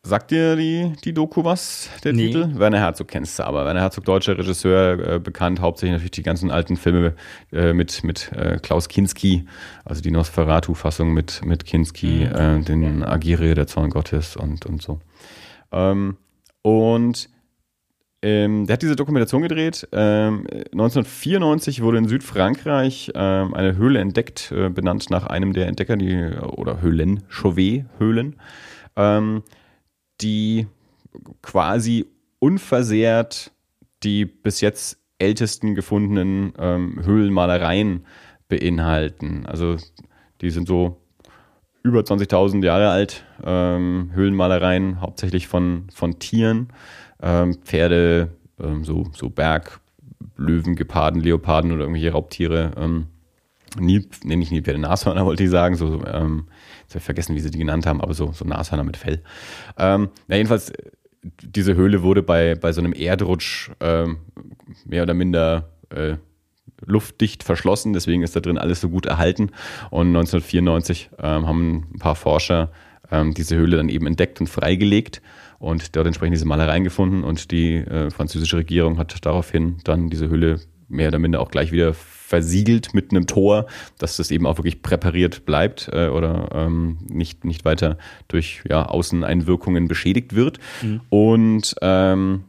Sagt 0.06 0.30
dir 0.30 0.54
die, 0.54 0.92
die 1.04 1.12
Doku 1.12 1.42
was, 1.42 1.90
der 2.04 2.12
nee. 2.12 2.28
Titel? 2.28 2.50
Werner 2.54 2.78
Herzog 2.78 3.08
kennst 3.08 3.40
du 3.40 3.42
aber. 3.42 3.64
Werner 3.64 3.80
Herzog, 3.80 4.04
deutscher 4.04 4.38
Regisseur, 4.38 5.14
äh, 5.14 5.18
bekannt 5.18 5.60
hauptsächlich 5.60 5.94
natürlich 5.94 6.12
die 6.12 6.22
ganzen 6.22 6.52
alten 6.52 6.76
Filme 6.76 7.16
äh, 7.52 7.72
mit, 7.72 8.04
mit 8.04 8.30
äh, 8.30 8.60
Klaus 8.62 8.88
Kinski, 8.88 9.46
also 9.84 10.02
die 10.02 10.12
Nosferatu-Fassung 10.12 11.12
mit, 11.12 11.44
mit 11.44 11.64
Kinski, 11.64 12.28
mhm. 12.30 12.36
Äh, 12.36 12.60
den 12.60 13.02
Agire, 13.02 13.56
der 13.56 13.66
Zorn 13.66 13.90
Gottes 13.90 14.36
und, 14.36 14.64
und 14.64 14.80
so. 14.80 15.00
Ähm, 15.72 16.18
und 16.62 17.28
ähm, 18.22 18.66
der 18.68 18.74
hat 18.74 18.82
diese 18.82 18.94
Dokumentation 18.94 19.42
gedreht. 19.42 19.88
Ähm, 19.90 20.46
1994 20.70 21.82
wurde 21.82 21.98
in 21.98 22.06
Südfrankreich 22.06 23.10
ähm, 23.16 23.54
eine 23.54 23.76
Höhle 23.76 23.98
entdeckt, 23.98 24.52
äh, 24.52 24.68
benannt 24.68 25.10
nach 25.10 25.26
einem 25.26 25.52
der 25.52 25.66
Entdecker, 25.66 25.96
die, 25.96 26.30
oder 26.42 26.80
Höhlen, 26.80 27.24
Chauvet-Höhlen. 27.28 28.36
Ähm, 28.94 29.42
die 30.20 30.66
quasi 31.42 32.06
unversehrt 32.38 33.52
die 34.02 34.24
bis 34.24 34.60
jetzt 34.60 34.98
ältesten 35.18 35.74
gefundenen 35.74 36.52
ähm, 36.58 37.00
Höhlenmalereien 37.02 38.06
beinhalten. 38.48 39.46
Also 39.46 39.76
die 40.40 40.50
sind 40.50 40.68
so 40.68 41.00
über 41.82 42.00
20.000 42.00 42.64
Jahre 42.64 42.90
alt, 42.90 43.24
ähm, 43.44 44.10
Höhlenmalereien, 44.12 45.00
hauptsächlich 45.00 45.46
von, 45.48 45.86
von 45.94 46.18
Tieren, 46.18 46.68
ähm, 47.22 47.54
Pferde, 47.64 48.30
ähm, 48.60 48.84
so, 48.84 49.06
so 49.14 49.30
Berg, 49.30 49.80
Löwen, 50.36 50.76
Geparden, 50.76 51.22
Leoparden 51.22 51.72
oder 51.72 51.82
irgendwelche 51.82 52.12
Raubtiere. 52.12 52.72
Nilp, 53.78 54.24
nenne 54.24 54.42
ich 54.42 54.50
Nilpferde, 54.50 54.80
Nashörner 54.80 55.24
wollte 55.26 55.44
ich 55.44 55.50
sagen, 55.50 55.76
so 55.76 56.04
ähm, 56.06 56.46
Jetzt 56.86 56.94
habe 56.94 56.98
ich 57.00 57.04
vergessen, 57.04 57.34
wie 57.34 57.40
sie 57.40 57.50
die 57.50 57.58
genannt 57.58 57.84
haben, 57.84 58.00
aber 58.00 58.14
so, 58.14 58.30
so 58.32 58.44
Nashörner 58.44 58.84
mit 58.84 58.96
Fell. 58.96 59.20
Ähm, 59.76 60.08
na, 60.28 60.36
jedenfalls, 60.36 60.72
diese 61.42 61.74
Höhle 61.74 62.02
wurde 62.02 62.22
bei, 62.22 62.54
bei 62.54 62.72
so 62.72 62.80
einem 62.80 62.92
Erdrutsch 62.92 63.70
ähm, 63.80 64.18
mehr 64.84 65.02
oder 65.02 65.12
minder 65.12 65.68
äh, 65.90 66.14
luftdicht 66.84 67.42
verschlossen, 67.42 67.92
deswegen 67.92 68.22
ist 68.22 68.36
da 68.36 68.40
drin 68.40 68.56
alles 68.56 68.80
so 68.80 68.88
gut 68.88 69.06
erhalten. 69.06 69.50
Und 69.90 70.08
1994 70.08 71.10
ähm, 71.18 71.48
haben 71.48 71.88
ein 71.92 71.98
paar 71.98 72.14
Forscher 72.14 72.70
ähm, 73.10 73.34
diese 73.34 73.56
Höhle 73.56 73.78
dann 73.78 73.88
eben 73.88 74.06
entdeckt 74.06 74.40
und 74.40 74.46
freigelegt 74.46 75.22
und 75.58 75.96
dort 75.96 76.06
entsprechend 76.06 76.34
diese 76.34 76.46
Malereien 76.46 76.84
gefunden. 76.84 77.24
Und 77.24 77.50
die 77.50 77.78
äh, 77.78 78.10
französische 78.10 78.58
Regierung 78.58 78.98
hat 78.98 79.26
daraufhin 79.26 79.78
dann 79.82 80.08
diese 80.08 80.28
Höhle 80.28 80.60
mehr 80.88 81.08
oder 81.08 81.18
minder 81.18 81.40
auch 81.40 81.50
gleich 81.50 81.72
wieder 81.72 81.94
versiegelt 82.26 82.92
mit 82.92 83.12
einem 83.12 83.28
Tor, 83.28 83.66
dass 83.98 84.16
das 84.16 84.32
eben 84.32 84.46
auch 84.46 84.58
wirklich 84.58 84.82
präpariert 84.82 85.46
bleibt 85.46 85.88
äh, 85.92 86.08
oder 86.08 86.48
ähm, 86.52 86.98
nicht, 87.08 87.44
nicht 87.44 87.64
weiter 87.64 87.98
durch 88.26 88.62
ja, 88.68 88.84
Außeneinwirkungen 88.84 89.86
beschädigt 89.86 90.34
wird. 90.34 90.58
Mhm. 90.82 91.00
Und 91.08 91.76
ähm, 91.82 92.44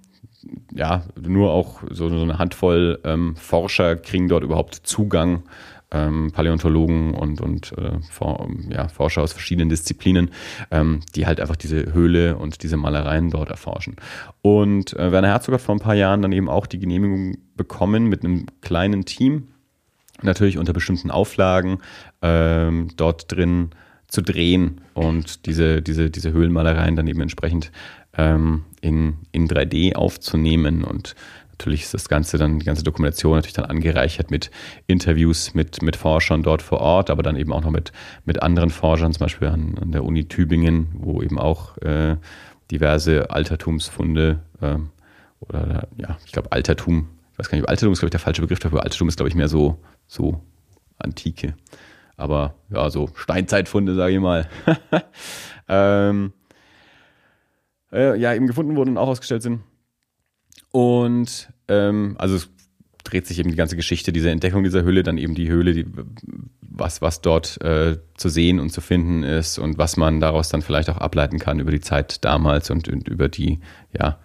ja, 0.74 1.04
nur 1.22 1.52
auch 1.52 1.82
so, 1.92 2.10
so 2.10 2.22
eine 2.22 2.40
Handvoll 2.40 3.00
ähm, 3.04 3.36
Forscher 3.36 3.98
kriegen 3.98 4.28
dort 4.28 4.44
überhaupt 4.44 4.74
Zugang 4.76 5.44
ähm, 5.92 6.32
Paläontologen 6.34 7.14
und, 7.14 7.40
und 7.40 7.72
äh, 7.78 8.00
for, 8.10 8.50
ja, 8.70 8.88
Forscher 8.88 9.22
aus 9.22 9.32
verschiedenen 9.32 9.70
Disziplinen, 9.70 10.32
ähm, 10.72 11.02
die 11.16 11.28
halt 11.28 11.40
einfach 11.40 11.56
diese 11.56 11.94
Höhle 11.94 12.38
und 12.38 12.64
diese 12.64 12.78
Malereien 12.78 13.30
dort 13.30 13.50
erforschen. 13.50 13.96
Und 14.42 14.94
äh, 14.94 15.12
Werner 15.12 15.30
Herzog 15.30 15.54
hat 15.54 15.62
vor 15.62 15.76
ein 15.76 15.80
paar 15.80 15.96
Jahren 15.96 16.24
dann 16.24 16.32
eben 16.32 16.50
auch 16.50 16.66
die 16.66 16.80
Genehmigung 16.80 17.38
bekommen 17.56 18.08
mit 18.08 18.26
einem 18.26 18.48
kleinen 18.62 19.06
Team, 19.06 19.50
natürlich 20.22 20.58
unter 20.58 20.74
bestimmten 20.74 21.12
Auflagen 21.12 21.80
ähm, 22.22 22.90
dort 22.96 23.32
drin 23.32 23.72
zu 24.08 24.22
drehen 24.22 24.82
und 24.94 25.46
diese, 25.46 25.82
diese, 25.82 26.10
diese 26.10 26.32
Höhlenmalereien 26.32 26.96
dann 26.96 27.08
eben 27.08 27.22
entsprechend 27.22 27.72
ähm, 28.18 28.64
in, 28.82 29.18
in 29.32 29.48
3D 29.48 29.96
aufzunehmen. 29.96 30.84
Und 30.84 31.16
natürlich 31.52 31.84
ist 31.84 31.94
das 31.94 32.08
Ganze 32.08 32.38
dann, 32.38 32.60
die 32.60 32.66
ganze 32.66 32.84
Dokumentation 32.84 33.36
natürlich 33.36 33.54
dann 33.54 33.66
angereichert 33.66 34.32
mit 34.32 34.50
Interviews 34.88 35.54
mit, 35.54 35.82
mit 35.82 35.96
Forschern 35.96 36.42
dort 36.42 36.62
vor 36.62 36.80
Ort, 36.80 37.10
aber 37.10 37.22
dann 37.22 37.36
eben 37.36 37.52
auch 37.52 37.62
noch 37.62 37.72
mit, 37.72 37.92
mit 38.26 38.42
anderen 38.42 38.70
Forschern, 38.70 39.12
zum 39.12 39.26
Beispiel 39.26 39.50
an, 39.50 39.78
an 39.82 39.92
der 39.92 40.06
Uni 40.06 40.26
Tübingen, 40.26 40.88
wo 40.94 41.22
eben 41.22 41.38
auch 41.38 41.78
äh, 41.80 42.16
diverse 42.72 43.30
Altertumsfunde 43.30 44.40
äh, 44.62 44.76
oder 45.40 45.88
ja, 45.98 46.18
ich 46.26 46.32
glaube 46.32 46.52
Altertum, 46.52 47.10
ich 47.34 47.40
weiß 47.40 47.50
gar 47.50 47.58
nicht, 47.58 47.70
Altertum 47.70 47.94
ist 47.94 48.00
glaube 48.00 48.08
ich 48.08 48.12
der 48.12 48.20
falsche 48.20 48.42
Begriff 48.42 48.60
dafür. 48.60 48.84
Altertum 48.84 49.08
ist 49.08 49.18
glaube 49.18 49.30
ich 49.30 49.36
mehr 49.36 49.48
so 49.48 49.80
so 50.08 50.42
Antike. 50.98 51.56
Aber 52.16 52.56
ja, 52.70 52.90
so 52.90 53.10
Steinzeitfunde, 53.16 53.94
sage 53.96 54.16
ich 54.16 54.20
mal. 54.20 54.50
ähm, 55.68 56.34
äh, 57.92 58.20
ja, 58.20 58.34
eben 58.34 58.48
gefunden 58.48 58.76
wurden 58.76 58.92
und 58.92 58.98
auch 58.98 59.08
ausgestellt 59.08 59.44
sind. 59.44 59.62
Und 60.72 61.50
ähm, 61.68 62.16
also 62.18 62.36
es 62.36 62.50
dreht 63.04 63.28
sich 63.28 63.40
eben 63.40 63.50
die 63.50 63.56
ganze 63.56 63.76
Geschichte 63.76 64.12
dieser 64.12 64.32
Entdeckung 64.32 64.64
dieser 64.64 64.84
Höhle, 64.84 65.04
dann 65.04 65.18
eben 65.18 65.36
die 65.36 65.48
Höhle, 65.48 65.74
die, 65.74 65.86
was, 66.62 67.02
was 67.02 67.22
dort 67.22 67.62
äh, 67.62 67.98
zu 68.16 68.30
sehen 68.30 68.60
und 68.60 68.72
zu 68.72 68.82
finden 68.82 69.24
ist 69.24 69.60
und 69.60 69.78
was 69.78 69.96
man 69.98 70.20
daraus 70.20 70.50
dann 70.50 70.62
vielleicht 70.62 70.90
auch 70.90 70.98
ableiten 70.98 71.40
kann 71.40 71.60
über 71.60 71.72
die 71.72 71.80
Zeit 71.80 72.26
damals 72.26 72.70
und, 72.70 72.90
und 72.90 73.08
über 73.08 73.30
die, 73.30 73.60
ja, 73.98 74.20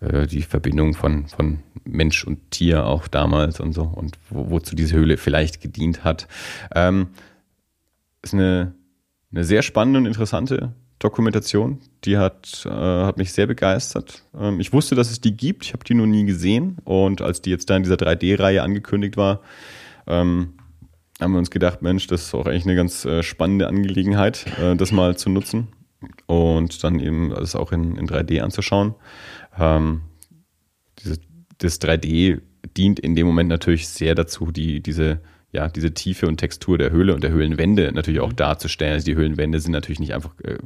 äh, 0.00 0.26
die 0.26 0.42
Verbindung 0.42 0.94
von, 0.94 1.26
von 1.28 1.60
Mensch 1.84 2.24
und 2.24 2.50
Tier 2.50 2.86
auch 2.86 3.08
damals 3.08 3.60
und 3.60 3.72
so 3.72 3.82
und 3.82 4.18
wo, 4.30 4.50
wozu 4.50 4.76
diese 4.76 4.96
Höhle 4.96 5.16
vielleicht 5.16 5.60
gedient 5.60 6.04
hat. 6.04 6.28
Ähm, 6.74 7.08
ist 8.22 8.34
eine, 8.34 8.74
eine 9.32 9.44
sehr 9.44 9.62
spannende 9.62 10.00
und 10.00 10.06
interessante 10.06 10.74
Dokumentation. 10.98 11.78
Die 12.04 12.18
hat, 12.18 12.66
äh, 12.66 12.70
hat 12.70 13.18
mich 13.18 13.32
sehr 13.32 13.46
begeistert. 13.46 14.24
Ähm, 14.38 14.60
ich 14.60 14.72
wusste, 14.72 14.94
dass 14.94 15.10
es 15.10 15.20
die 15.20 15.36
gibt. 15.36 15.64
Ich 15.64 15.72
habe 15.72 15.84
die 15.84 15.94
noch 15.94 16.06
nie 16.06 16.24
gesehen. 16.24 16.78
Und 16.84 17.22
als 17.22 17.40
die 17.40 17.50
jetzt 17.50 17.70
da 17.70 17.76
in 17.76 17.84
dieser 17.84 17.96
3D-Reihe 17.96 18.62
angekündigt 18.62 19.16
war, 19.16 19.40
ähm, 20.06 20.54
haben 21.20 21.32
wir 21.32 21.38
uns 21.38 21.50
gedacht, 21.50 21.82
Mensch, 21.82 22.06
das 22.06 22.22
ist 22.22 22.34
auch 22.34 22.46
eigentlich 22.46 22.64
eine 22.64 22.76
ganz 22.76 23.04
äh, 23.04 23.22
spannende 23.22 23.68
Angelegenheit, 23.68 24.46
äh, 24.60 24.76
das 24.76 24.92
mal 24.92 25.16
zu 25.16 25.30
nutzen 25.30 25.68
und 26.26 26.84
dann 26.84 27.00
eben 27.00 27.30
das 27.30 27.56
auch 27.56 27.72
in, 27.72 27.96
in 27.96 28.08
3D 28.08 28.40
anzuschauen. 28.40 28.94
Ähm, 29.58 30.02
diese, 31.00 31.18
das 31.58 31.80
3D 31.80 32.40
dient 32.76 33.00
in 33.00 33.14
dem 33.14 33.26
Moment 33.26 33.48
natürlich 33.48 33.88
sehr 33.88 34.14
dazu, 34.14 34.50
die, 34.52 34.80
diese, 34.82 35.20
ja, 35.52 35.68
diese 35.68 35.94
Tiefe 35.94 36.26
und 36.26 36.38
Textur 36.38 36.78
der 36.78 36.90
Höhle 36.90 37.14
und 37.14 37.22
der 37.22 37.30
Höhlenwände 37.30 37.90
natürlich 37.92 38.20
auch 38.20 38.30
mhm. 38.30 38.36
darzustellen. 38.36 38.94
Also 38.94 39.06
die 39.06 39.16
Höhlenwände 39.16 39.60
sind 39.60 39.72
natürlich 39.72 40.00
nicht 40.00 40.14
einfach 40.14 40.34
äh, 40.42 40.58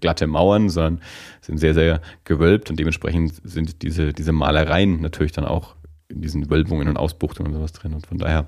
glatte 0.00 0.26
Mauern, 0.26 0.68
sondern 0.68 1.00
sind 1.40 1.58
sehr, 1.58 1.74
sehr 1.74 2.00
gewölbt 2.24 2.70
und 2.70 2.78
dementsprechend 2.78 3.34
sind 3.44 3.82
diese, 3.82 4.12
diese 4.12 4.32
Malereien 4.32 5.00
natürlich 5.00 5.32
dann 5.32 5.44
auch 5.44 5.76
in 6.08 6.22
diesen 6.22 6.50
Wölbungen 6.50 6.88
und 6.88 6.96
Ausbuchtungen 6.96 7.52
und 7.52 7.58
sowas 7.58 7.72
drin. 7.72 7.94
Und 7.94 8.06
von 8.06 8.18
daher 8.18 8.46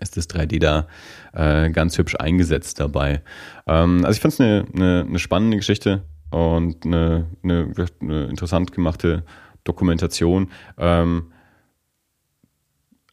ist 0.00 0.16
das 0.16 0.28
3D 0.28 0.60
da 0.60 0.86
äh, 1.32 1.70
ganz 1.70 1.98
hübsch 1.98 2.16
eingesetzt 2.18 2.80
dabei. 2.80 3.22
Ähm, 3.66 4.04
also 4.04 4.16
ich 4.16 4.20
fand 4.20 4.34
es 4.34 4.40
eine, 4.40 4.66
eine, 4.74 5.04
eine, 5.08 5.18
spannende 5.18 5.56
Geschichte 5.56 6.02
und 6.30 6.84
eine, 6.84 7.26
eine, 7.42 7.72
eine 8.00 8.24
interessant 8.26 8.72
gemachte 8.72 9.24
Dokumentation. 9.64 10.50
Ähm, 10.78 11.32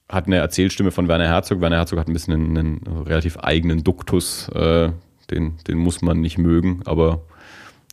hat 0.09 0.27
eine 0.27 0.38
Erzählstimme 0.38 0.91
von 0.91 1.07
Werner 1.07 1.27
Herzog. 1.27 1.59
Werner 1.59 1.77
Herzog 1.77 2.00
hat 2.00 2.07
ein 2.07 2.13
bisschen 2.13 2.33
einen, 2.33 2.57
einen 2.57 3.03
relativ 3.03 3.38
eigenen 3.38 3.83
Duktus. 3.83 4.47
Äh, 4.50 4.91
den, 5.29 5.57
den 5.67 5.77
muss 5.77 6.01
man 6.01 6.21
nicht 6.21 6.38
mögen, 6.38 6.81
aber 6.86 7.24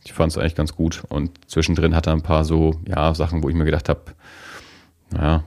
ich 0.05 0.13
fand 0.13 0.31
es 0.31 0.37
eigentlich 0.37 0.55
ganz 0.55 0.75
gut. 0.75 1.03
Und 1.09 1.31
zwischendrin 1.49 1.95
hat 1.95 2.07
er 2.07 2.13
ein 2.13 2.21
paar 2.21 2.45
so 2.45 2.79
ja, 2.87 3.13
Sachen, 3.13 3.43
wo 3.43 3.49
ich 3.49 3.55
mir 3.55 3.65
gedacht 3.65 3.89
habe, 3.89 4.01
naja, 5.11 5.43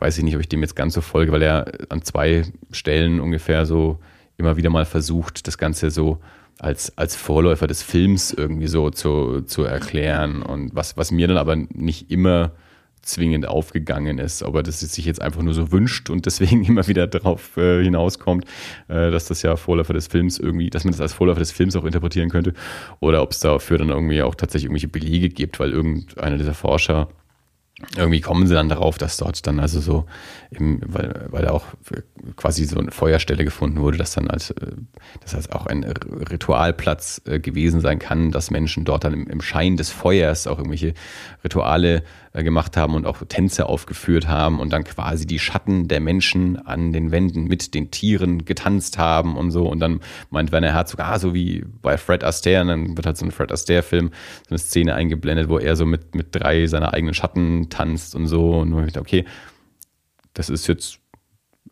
weiß 0.00 0.18
ich 0.18 0.24
nicht, 0.24 0.34
ob 0.34 0.40
ich 0.40 0.48
dem 0.48 0.62
jetzt 0.62 0.74
ganz 0.74 0.94
so 0.94 1.00
folge, 1.00 1.30
weil 1.30 1.42
er 1.42 1.70
an 1.90 2.02
zwei 2.02 2.44
Stellen 2.72 3.20
ungefähr 3.20 3.66
so 3.66 4.00
immer 4.36 4.56
wieder 4.56 4.70
mal 4.70 4.86
versucht, 4.86 5.46
das 5.46 5.58
Ganze 5.58 5.90
so 5.90 6.18
als, 6.60 6.96
als 6.98 7.16
Vorläufer 7.16 7.66
des 7.66 7.82
Films 7.82 8.32
irgendwie 8.32 8.68
so 8.68 8.90
zu, 8.90 9.42
zu 9.42 9.64
erklären. 9.64 10.42
Und 10.42 10.74
was, 10.74 10.96
was 10.96 11.10
mir 11.10 11.26
dann 11.26 11.38
aber 11.38 11.56
nicht 11.56 12.10
immer 12.10 12.52
zwingend 13.02 13.48
aufgegangen 13.48 14.18
ist, 14.18 14.42
aber 14.42 14.62
dass 14.62 14.82
es 14.82 14.94
sich 14.94 15.06
jetzt 15.06 15.22
einfach 15.22 15.40
nur 15.40 15.54
so 15.54 15.72
wünscht 15.72 16.10
und 16.10 16.26
deswegen 16.26 16.62
immer 16.66 16.86
wieder 16.86 17.06
darauf 17.06 17.56
äh, 17.56 17.82
hinauskommt, 17.82 18.44
äh, 18.88 19.10
dass 19.10 19.26
das 19.26 19.40
ja 19.42 19.56
Vorläufer 19.56 19.94
des 19.94 20.06
Films 20.06 20.38
irgendwie, 20.38 20.68
dass 20.68 20.84
man 20.84 20.92
das 20.92 21.00
als 21.00 21.14
Vorläufer 21.14 21.40
des 21.40 21.50
Films 21.50 21.76
auch 21.76 21.84
interpretieren 21.84 22.28
könnte 22.28 22.52
oder 23.00 23.22
ob 23.22 23.32
es 23.32 23.40
dafür 23.40 23.78
dann 23.78 23.88
irgendwie 23.88 24.22
auch 24.22 24.34
tatsächlich 24.34 24.66
irgendwelche 24.66 24.88
Belege 24.88 25.30
gibt, 25.30 25.58
weil 25.60 25.72
irgendeiner 25.72 26.36
dieser 26.36 26.54
Forscher 26.54 27.08
irgendwie 27.96 28.20
kommen 28.20 28.46
sie 28.46 28.54
dann 28.54 28.68
darauf, 28.68 28.98
dass 28.98 29.16
dort 29.16 29.46
dann 29.46 29.58
also 29.58 29.80
so, 29.80 30.06
im, 30.50 30.80
weil, 30.86 31.26
weil 31.30 31.48
auch 31.48 31.64
quasi 32.36 32.64
so 32.64 32.78
eine 32.78 32.90
Feuerstelle 32.90 33.44
gefunden 33.44 33.80
wurde, 33.80 33.98
dass 33.98 34.12
dann 34.12 34.28
als, 34.28 34.50
äh, 34.50 34.72
dass 35.20 35.32
das 35.32 35.50
auch 35.50 35.66
ein 35.66 35.84
Ritualplatz 35.84 37.22
äh, 37.24 37.40
gewesen 37.40 37.80
sein 37.80 37.98
kann, 37.98 38.30
dass 38.30 38.50
Menschen 38.50 38.84
dort 38.84 39.04
dann 39.04 39.14
im, 39.14 39.26
im 39.28 39.40
Schein 39.40 39.76
des 39.76 39.90
Feuers 39.90 40.46
auch 40.46 40.58
irgendwelche 40.58 40.94
Rituale 41.42 42.02
gemacht 42.32 42.76
haben 42.76 42.94
und 42.94 43.06
auch 43.06 43.22
Tänze 43.28 43.66
aufgeführt 43.66 44.28
haben 44.28 44.60
und 44.60 44.72
dann 44.72 44.84
quasi 44.84 45.26
die 45.26 45.40
Schatten 45.40 45.88
der 45.88 46.00
Menschen 46.00 46.56
an 46.64 46.92
den 46.92 47.10
Wänden 47.10 47.44
mit 47.44 47.74
den 47.74 47.90
Tieren 47.90 48.44
getanzt 48.44 48.98
haben 48.98 49.36
und 49.36 49.50
so. 49.50 49.68
Und 49.68 49.80
dann 49.80 50.00
meint 50.30 50.52
Werner 50.52 50.72
Herzog, 50.72 51.00
ah, 51.00 51.18
so 51.18 51.34
wie 51.34 51.64
bei 51.82 51.98
Fred 51.98 52.22
Astaire, 52.22 52.62
und 52.62 52.68
dann 52.68 52.96
wird 52.96 53.06
halt 53.06 53.16
so 53.16 53.24
ein 53.24 53.32
Fred 53.32 53.50
Astaire-Film, 53.50 54.10
so 54.10 54.50
eine 54.50 54.58
Szene 54.58 54.94
eingeblendet, 54.94 55.48
wo 55.48 55.58
er 55.58 55.74
so 55.74 55.86
mit, 55.86 56.14
mit 56.14 56.28
drei 56.30 56.66
seiner 56.66 56.94
eigenen 56.94 57.14
Schatten 57.14 57.68
tanzt 57.68 58.14
und 58.14 58.28
so. 58.28 58.60
Und 58.60 58.70
man 58.70 58.86
dachte, 58.86 59.00
okay, 59.00 59.24
das 60.32 60.50
ist 60.50 60.68
jetzt 60.68 61.00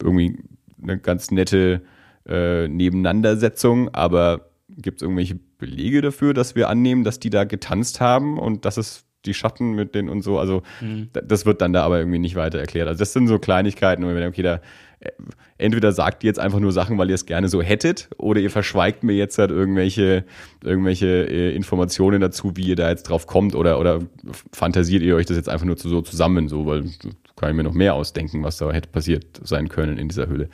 irgendwie 0.02 0.42
eine 0.82 0.98
ganz 0.98 1.30
nette 1.30 1.82
äh, 2.26 2.66
Nebeneinandersetzung, 2.66 3.94
aber 3.94 4.50
gibt 4.68 4.98
es 4.98 5.02
irgendwelche 5.02 5.38
Belege 5.58 6.02
dafür, 6.02 6.34
dass 6.34 6.54
wir 6.54 6.68
annehmen, 6.68 7.04
dass 7.04 7.20
die 7.20 7.30
da 7.30 7.44
getanzt 7.44 8.00
haben 8.00 8.38
und 8.38 8.64
dass 8.64 8.76
es 8.76 9.07
die 9.26 9.34
Schatten 9.34 9.72
mit 9.72 9.94
denen 9.94 10.08
und 10.08 10.22
so. 10.22 10.38
Also 10.38 10.62
mhm. 10.80 11.08
das 11.12 11.46
wird 11.46 11.60
dann 11.60 11.72
da 11.72 11.84
aber 11.84 11.98
irgendwie 11.98 12.18
nicht 12.18 12.36
weiter 12.36 12.58
erklärt. 12.58 12.88
Also 12.88 12.98
das 12.98 13.12
sind 13.12 13.28
so 13.28 13.38
Kleinigkeiten, 13.38 14.02
wo 14.04 14.08
wir 14.08 14.14
denken, 14.14 14.28
okay, 14.28 14.42
da 14.42 14.60
äh, 15.00 15.10
entweder 15.58 15.92
sagt 15.92 16.24
ihr 16.24 16.28
jetzt 16.28 16.38
einfach 16.38 16.60
nur 16.60 16.72
Sachen, 16.72 16.98
weil 16.98 17.08
ihr 17.08 17.14
es 17.14 17.26
gerne 17.26 17.48
so 17.48 17.62
hättet, 17.62 18.08
oder 18.16 18.40
ihr 18.40 18.50
verschweigt 18.50 19.02
mir 19.02 19.14
jetzt 19.14 19.38
halt 19.38 19.50
irgendwelche, 19.50 20.24
irgendwelche 20.64 21.06
äh, 21.06 21.54
Informationen 21.54 22.20
dazu, 22.20 22.56
wie 22.56 22.68
ihr 22.68 22.76
da 22.76 22.88
jetzt 22.88 23.04
drauf 23.04 23.26
kommt, 23.26 23.54
oder, 23.54 23.78
oder 23.78 24.00
fantasiert 24.52 25.02
ihr 25.02 25.16
euch 25.16 25.26
das 25.26 25.36
jetzt 25.36 25.48
einfach 25.48 25.66
nur 25.66 25.76
so 25.76 26.00
zusammen, 26.02 26.48
so, 26.48 26.66
weil 26.66 26.84
kann 27.36 27.50
ich 27.50 27.56
mir 27.56 27.62
noch 27.62 27.74
mehr 27.74 27.94
ausdenken, 27.94 28.42
was 28.42 28.56
da 28.56 28.72
hätte 28.72 28.88
passiert 28.88 29.24
sein 29.44 29.68
können 29.68 29.96
in 29.96 30.08
dieser 30.08 30.26
Höhle. 30.26 30.48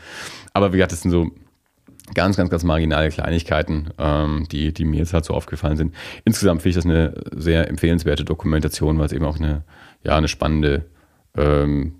Aber 0.52 0.72
wie 0.72 0.76
gesagt, 0.76 0.92
das 0.92 1.00
sind 1.00 1.10
so 1.10 1.30
ganz, 2.12 2.36
ganz, 2.36 2.50
ganz 2.50 2.64
marginale 2.64 3.08
Kleinigkeiten, 3.08 3.90
ähm, 3.98 4.46
die, 4.50 4.74
die 4.74 4.84
mir 4.84 4.98
jetzt 4.98 5.14
halt 5.14 5.24
so 5.24 5.32
aufgefallen 5.32 5.76
sind. 5.76 5.94
Insgesamt 6.24 6.62
finde 6.62 6.70
ich 6.70 6.76
das 6.76 6.84
eine 6.84 7.14
sehr 7.34 7.68
empfehlenswerte 7.68 8.24
Dokumentation, 8.24 8.98
weil 8.98 9.06
es 9.06 9.12
eben 9.12 9.24
auch 9.24 9.38
eine, 9.38 9.64
ja, 10.02 10.16
eine 10.16 10.28
spannende 10.28 10.84
ähm, 11.36 11.94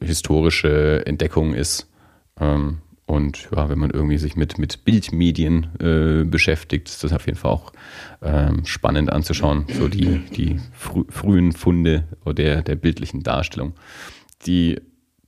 historische 0.00 1.06
Entdeckung 1.06 1.54
ist. 1.54 1.90
Ähm, 2.38 2.78
und 3.06 3.48
ja, 3.54 3.68
wenn 3.68 3.78
man 3.78 3.90
irgendwie 3.90 4.18
sich 4.18 4.36
mit, 4.36 4.58
mit 4.58 4.84
Bildmedien 4.84 5.68
äh, 5.80 6.24
beschäftigt, 6.24 6.88
ist 6.88 7.02
das 7.02 7.12
auf 7.12 7.26
jeden 7.26 7.38
Fall 7.38 7.50
auch 7.50 7.72
ähm, 8.22 8.64
spannend 8.64 9.12
anzuschauen, 9.12 9.66
so 9.68 9.88
die, 9.88 10.18
die 10.36 10.60
frü 10.72 11.04
frühen 11.10 11.52
Funde 11.52 12.04
der, 12.26 12.62
der 12.62 12.76
bildlichen 12.76 13.22
Darstellung. 13.22 13.74
Die 14.46 14.80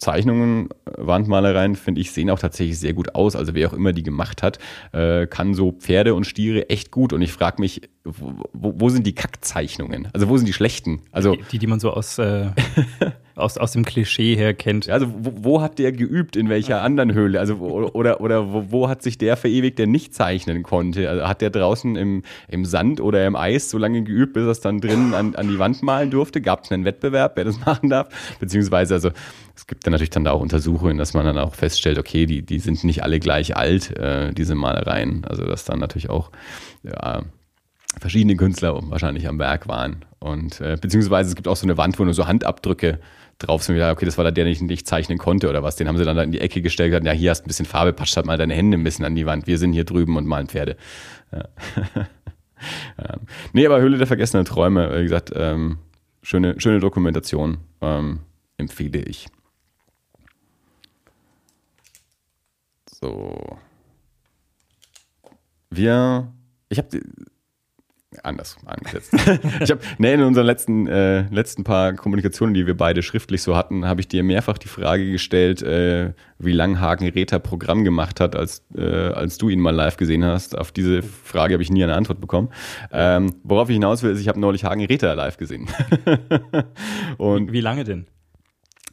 Zeichnungen, 0.05 0.69
äh, 0.85 0.93
Wandmalereien, 0.99 1.77
finde 1.77 2.01
ich, 2.01 2.13
sehen 2.13 2.31
auch 2.31 2.39
tatsächlich 2.39 2.79
sehr 2.79 2.93
gut 2.93 3.15
aus. 3.15 3.35
Also 3.35 3.55
wer 3.55 3.69
auch 3.69 3.73
immer 3.73 3.93
die 3.93 4.03
gemacht 4.03 4.43
hat, 4.43 4.59
äh, 4.93 5.27
kann 5.27 5.55
so 5.55 5.73
Pferde 5.73 6.15
und 6.15 6.27
Stiere 6.27 6.69
echt 6.69 6.91
gut. 6.91 7.13
Und 7.13 7.23
ich 7.23 7.33
frage 7.33 7.61
mich, 7.61 7.81
wo, 8.05 8.75
wo, 8.77 8.89
sind 8.91 9.07
die 9.07 9.15
Kackzeichnungen? 9.15 10.09
Also 10.13 10.29
wo 10.29 10.37
sind 10.37 10.47
die 10.47 10.53
schlechten? 10.53 11.01
Also 11.11 11.37
die, 11.51 11.59
die 11.59 11.67
man 11.67 11.81
so 11.81 11.91
aus, 11.91 12.19
äh, 12.19 12.51
aus, 13.35 13.57
aus 13.57 13.73
dem 13.73 13.87
Klischee 13.87 14.37
her 14.37 14.53
kennt. 14.53 14.91
Also 14.91 15.07
wo, 15.11 15.33
wo 15.37 15.61
hat 15.63 15.79
der 15.79 15.91
geübt, 15.91 16.37
in 16.37 16.51
welcher 16.51 16.83
anderen 16.83 17.15
Höhle? 17.15 17.41
Also 17.41 17.57
oder, 17.57 18.21
oder 18.21 18.53
wo, 18.53 18.67
wo 18.69 18.89
hat 18.91 19.03
sich 19.03 19.17
der 19.17 19.39
verewigt, 19.39 19.79
der 19.79 19.87
nicht 19.87 20.13
zeichnen 20.13 20.65
konnte? 20.65 21.09
Also 21.09 21.27
hat 21.27 21.41
der 21.41 21.49
draußen 21.49 21.97
im, 21.97 22.25
im 22.47 22.67
Sand 22.67 23.01
oder 23.01 23.27
im 23.27 23.37
Eis 23.37 23.71
so 23.71 23.79
lange 23.79 24.03
geübt, 24.03 24.35
bis 24.35 24.45
er 24.45 24.51
es 24.51 24.61
dann 24.61 24.83
drinnen 24.83 25.15
an, 25.15 25.35
an 25.35 25.49
die 25.49 25.59
Wand 25.59 25.83
malen 25.83 26.11
durfte? 26.11 26.43
Gab 26.43 26.65
es 26.65 26.73
einen 26.73 26.85
Wettbewerb, 26.85 27.37
wer 27.37 27.45
das 27.45 27.59
machen 27.65 27.89
darf? 27.89 28.09
Beziehungsweise, 28.39 28.93
also 28.93 29.13
es 29.57 29.67
gibt 29.67 29.87
dann 29.87 29.93
natürlich 29.93 30.11
dann 30.11 30.25
da 30.25 30.33
auch 30.33 30.43
Untersuchungen, 30.43 30.99
dass 30.99 31.15
man 31.15 31.25
dann 31.25 31.39
auch 31.39 31.55
feststellt, 31.55 31.99
okay, 31.99 32.27
die, 32.27 32.43
die 32.43 32.59
sind 32.59 32.85
nicht 32.85 33.03
alle 33.03 33.19
gleich 33.19 33.57
alt, 33.57 33.97
äh, 33.97 34.35
diese 34.35 34.55
Malereien. 34.55 35.25
Also 35.25 35.47
dass 35.47 35.65
dann 35.65 35.79
natürlich 35.79 36.11
auch 36.11 36.31
ja, 36.83 37.23
verschiedene 38.01 38.37
Künstler 38.37 38.79
wahrscheinlich 38.91 39.29
am 39.29 39.39
Werk 39.39 39.69
waren. 39.69 40.05
Und 40.19 40.61
äh, 40.61 40.77
beziehungsweise 40.81 41.31
es 41.31 41.37
gibt 41.37 41.49
auch 41.49 41.57
so 41.57 41.67
eine 41.67 41.77
Wand, 41.77 41.99
wo 41.99 42.05
nur 42.05 42.15
so 42.15 42.27
Handabdrücke 42.27 42.99
drauf 43.39 43.63
sind. 43.63 43.81
Okay, 43.81 44.05
das 44.05 44.17
war 44.17 44.25
der, 44.25 44.33
der 44.33 44.45
nicht, 44.45 44.63
nicht 44.63 44.87
zeichnen 44.87 45.19
konnte 45.19 45.49
oder 45.49 45.63
was. 45.63 45.77
Den 45.77 45.89
haben 45.89 45.99
sie 45.99 46.05
dann 46.05 46.17
da 46.17 46.23
in 46.23 46.33
die 46.33 46.41
Ecke 46.41 46.63
gestellt 46.63 46.89
und 46.89 47.01
gesagt, 47.01 47.07
ja, 47.07 47.13
hier 47.13 47.31
hast 47.31 47.45
ein 47.45 47.49
bisschen 47.49 47.67
Farbe, 47.67 47.93
patsch 47.93 48.17
halt 48.17 48.27
mal 48.27 48.39
deine 48.39 48.55
Hände 48.55 48.77
ein 48.77 48.85
bisschen 48.85 49.05
an 49.05 49.15
die 49.15 49.27
Wand. 49.27 49.47
Wir 49.47 49.59
sind 49.59 49.73
hier 49.73 49.85
drüben 49.85 50.17
und 50.17 50.27
malen 50.27 50.49
Pferde. 50.49 50.77
Ja. 51.33 51.45
ja. 52.99 53.17
Nee, 53.53 53.67
aber 53.67 53.79
Höhle 53.79 53.99
der 53.99 54.07
vergessenen 54.07 54.47
Träume, 54.47 54.91
wie 54.99 55.03
gesagt, 55.03 55.33
ähm, 55.35 55.79
schöne, 56.23 56.59
schöne 56.59 56.81
Dokumentation, 56.81 57.59
ähm, 57.83 58.21
empfehle 58.57 59.01
ich. 59.01 59.27
So. 62.91 63.59
Wir, 65.69 66.33
ich 66.71 66.79
habe 66.79 67.01
anders 68.25 68.57
angesetzt. 68.65 69.13
ich 69.61 69.71
habe 69.71 69.81
nee, 69.99 70.15
in 70.15 70.23
unseren 70.23 70.47
letzten, 70.47 70.87
äh, 70.87 71.23
letzten 71.29 71.65
paar 71.65 71.93
Kommunikationen, 71.93 72.55
die 72.55 72.67
wir 72.67 72.77
beide 72.77 73.03
schriftlich 73.03 73.43
so 73.43 73.57
hatten, 73.57 73.85
habe 73.85 74.01
ich 74.01 74.09
dir 74.09 74.23
mehrfach 74.23 74.59
die 74.59 74.69
Frage 74.69 75.11
gestellt, 75.11 75.63
äh, 75.63 76.13
wie 76.39 76.53
lang 76.53 76.81
Hagen 76.81 77.09
Räther 77.09 77.39
Programm 77.39 77.85
gemacht 77.85 78.21
hat, 78.21 78.37
als, 78.37 78.65
äh, 78.77 78.83
als 78.83 79.39
du 79.39 79.49
ihn 79.49 79.61
mal 79.61 79.75
live 79.75 79.97
gesehen 79.97 80.25
hast. 80.25 80.57
Auf 80.57 80.73
diese 80.73 81.03
Frage 81.03 81.55
habe 81.55 81.63
ich 81.63 81.71
nie 81.71 81.85
eine 81.85 81.95
Antwort 81.95 82.21
bekommen. 82.21 82.51
Ähm, 82.93 83.35
worauf 83.43 83.69
ich 83.69 83.75
hinaus 83.75 84.03
will, 84.03 84.13
ist, 84.13 84.21
ich 84.21 84.29
habe 84.29 84.41
neulich 84.41 84.65
Hagen 84.65 84.85
Räther 84.85 85.15
live 85.15 85.37
gesehen. 85.37 85.69
Und 87.19 87.49
wie, 87.49 87.55
wie 87.55 87.61
lange 87.61 87.85
denn? 87.85 88.07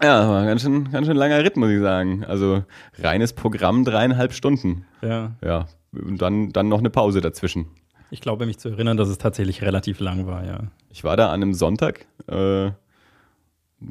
Ja, 0.03 0.27
war 0.27 0.45
ganz 0.45 0.63
schön, 0.63 0.89
ganz 0.91 1.05
schön 1.05 1.15
langer 1.15 1.43
Ritt, 1.43 1.57
muss 1.57 1.69
ich 1.69 1.79
sagen. 1.79 2.25
Also 2.25 2.63
reines 2.97 3.33
Programm, 3.33 3.85
dreieinhalb 3.85 4.33
Stunden. 4.33 4.85
Ja. 5.01 5.33
Ja. 5.43 5.67
Und 5.91 6.21
dann, 6.21 6.51
dann 6.51 6.69
noch 6.69 6.79
eine 6.79 6.89
Pause 6.89 7.21
dazwischen. 7.21 7.67
Ich 8.11 8.19
glaube, 8.19 8.45
mich 8.45 8.59
zu 8.59 8.69
erinnern, 8.69 8.97
dass 8.97 9.07
es 9.07 9.17
tatsächlich 9.17 9.61
relativ 9.61 10.01
lang 10.01 10.27
war, 10.27 10.45
ja. 10.45 10.59
Ich 10.89 11.05
war 11.05 11.15
da 11.15 11.27
an 11.27 11.41
einem 11.41 11.53
Sonntag. 11.53 12.05
Äh, 12.27 12.71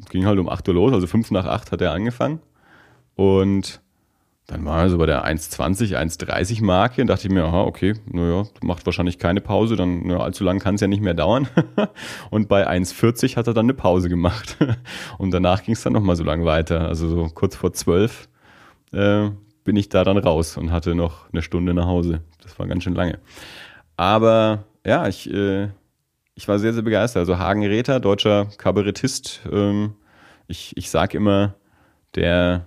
ging 0.09 0.25
halt 0.25 0.37
um 0.39 0.47
8 0.47 0.67
Uhr 0.69 0.75
los, 0.75 0.93
also 0.93 1.07
5 1.07 1.31
nach 1.31 1.45
8 1.45 1.71
hat 1.71 1.81
er 1.81 1.91
angefangen. 1.91 2.39
Und 3.15 3.81
dann 4.45 4.63
war 4.63 4.83
er 4.83 4.89
so 4.89 4.99
bei 4.99 5.07
der 5.07 5.25
1,20, 5.25 5.97
1,30 5.97 6.63
Marke 6.63 7.01
und 7.01 7.07
dachte 7.07 7.27
ich 7.27 7.33
mir, 7.33 7.45
aha, 7.45 7.61
okay, 7.61 7.95
naja, 8.05 8.45
macht 8.61 8.85
wahrscheinlich 8.85 9.17
keine 9.17 9.41
Pause, 9.41 9.75
dann 9.75 10.05
naja, 10.05 10.19
allzu 10.19 10.43
lang 10.43 10.59
kann 10.59 10.75
es 10.75 10.81
ja 10.81 10.87
nicht 10.87 11.01
mehr 11.01 11.13
dauern. 11.15 11.47
und 12.29 12.47
bei 12.47 12.69
1,40 12.69 13.37
hat 13.37 13.47
er 13.47 13.55
dann 13.55 13.65
eine 13.65 13.73
Pause 13.73 14.07
gemacht. 14.07 14.57
und 15.17 15.31
danach 15.31 15.63
ging 15.63 15.73
es 15.73 15.81
dann 15.81 15.93
nochmal 15.93 16.15
so 16.15 16.23
lang 16.23 16.45
weiter. 16.45 16.87
Also 16.87 17.07
so 17.07 17.29
kurz 17.33 17.55
vor 17.55 17.73
12 17.73 18.29
äh, 18.91 19.29
bin 19.63 19.75
ich 19.75 19.89
da 19.89 20.03
dann 20.03 20.17
raus 20.17 20.57
und 20.57 20.71
hatte 20.71 20.93
noch 20.93 21.31
eine 21.31 21.41
Stunde 21.41 21.73
nach 21.73 21.87
Hause. 21.87 22.21
Das 22.43 22.59
war 22.59 22.67
ganz 22.67 22.83
schön 22.83 22.95
lange. 22.95 23.17
Aber 24.01 24.63
ja, 24.83 25.07
ich, 25.07 25.31
äh, 25.31 25.67
ich 26.33 26.47
war 26.47 26.57
sehr, 26.57 26.73
sehr 26.73 26.81
begeistert. 26.81 27.19
Also 27.19 27.37
Hagen 27.37 27.63
Räther, 27.63 27.99
deutscher 27.99 28.47
Kabarettist. 28.57 29.41
Ähm, 29.51 29.93
ich 30.47 30.75
ich 30.75 30.89
sage 30.89 31.17
immer, 31.17 31.53
der 32.15 32.65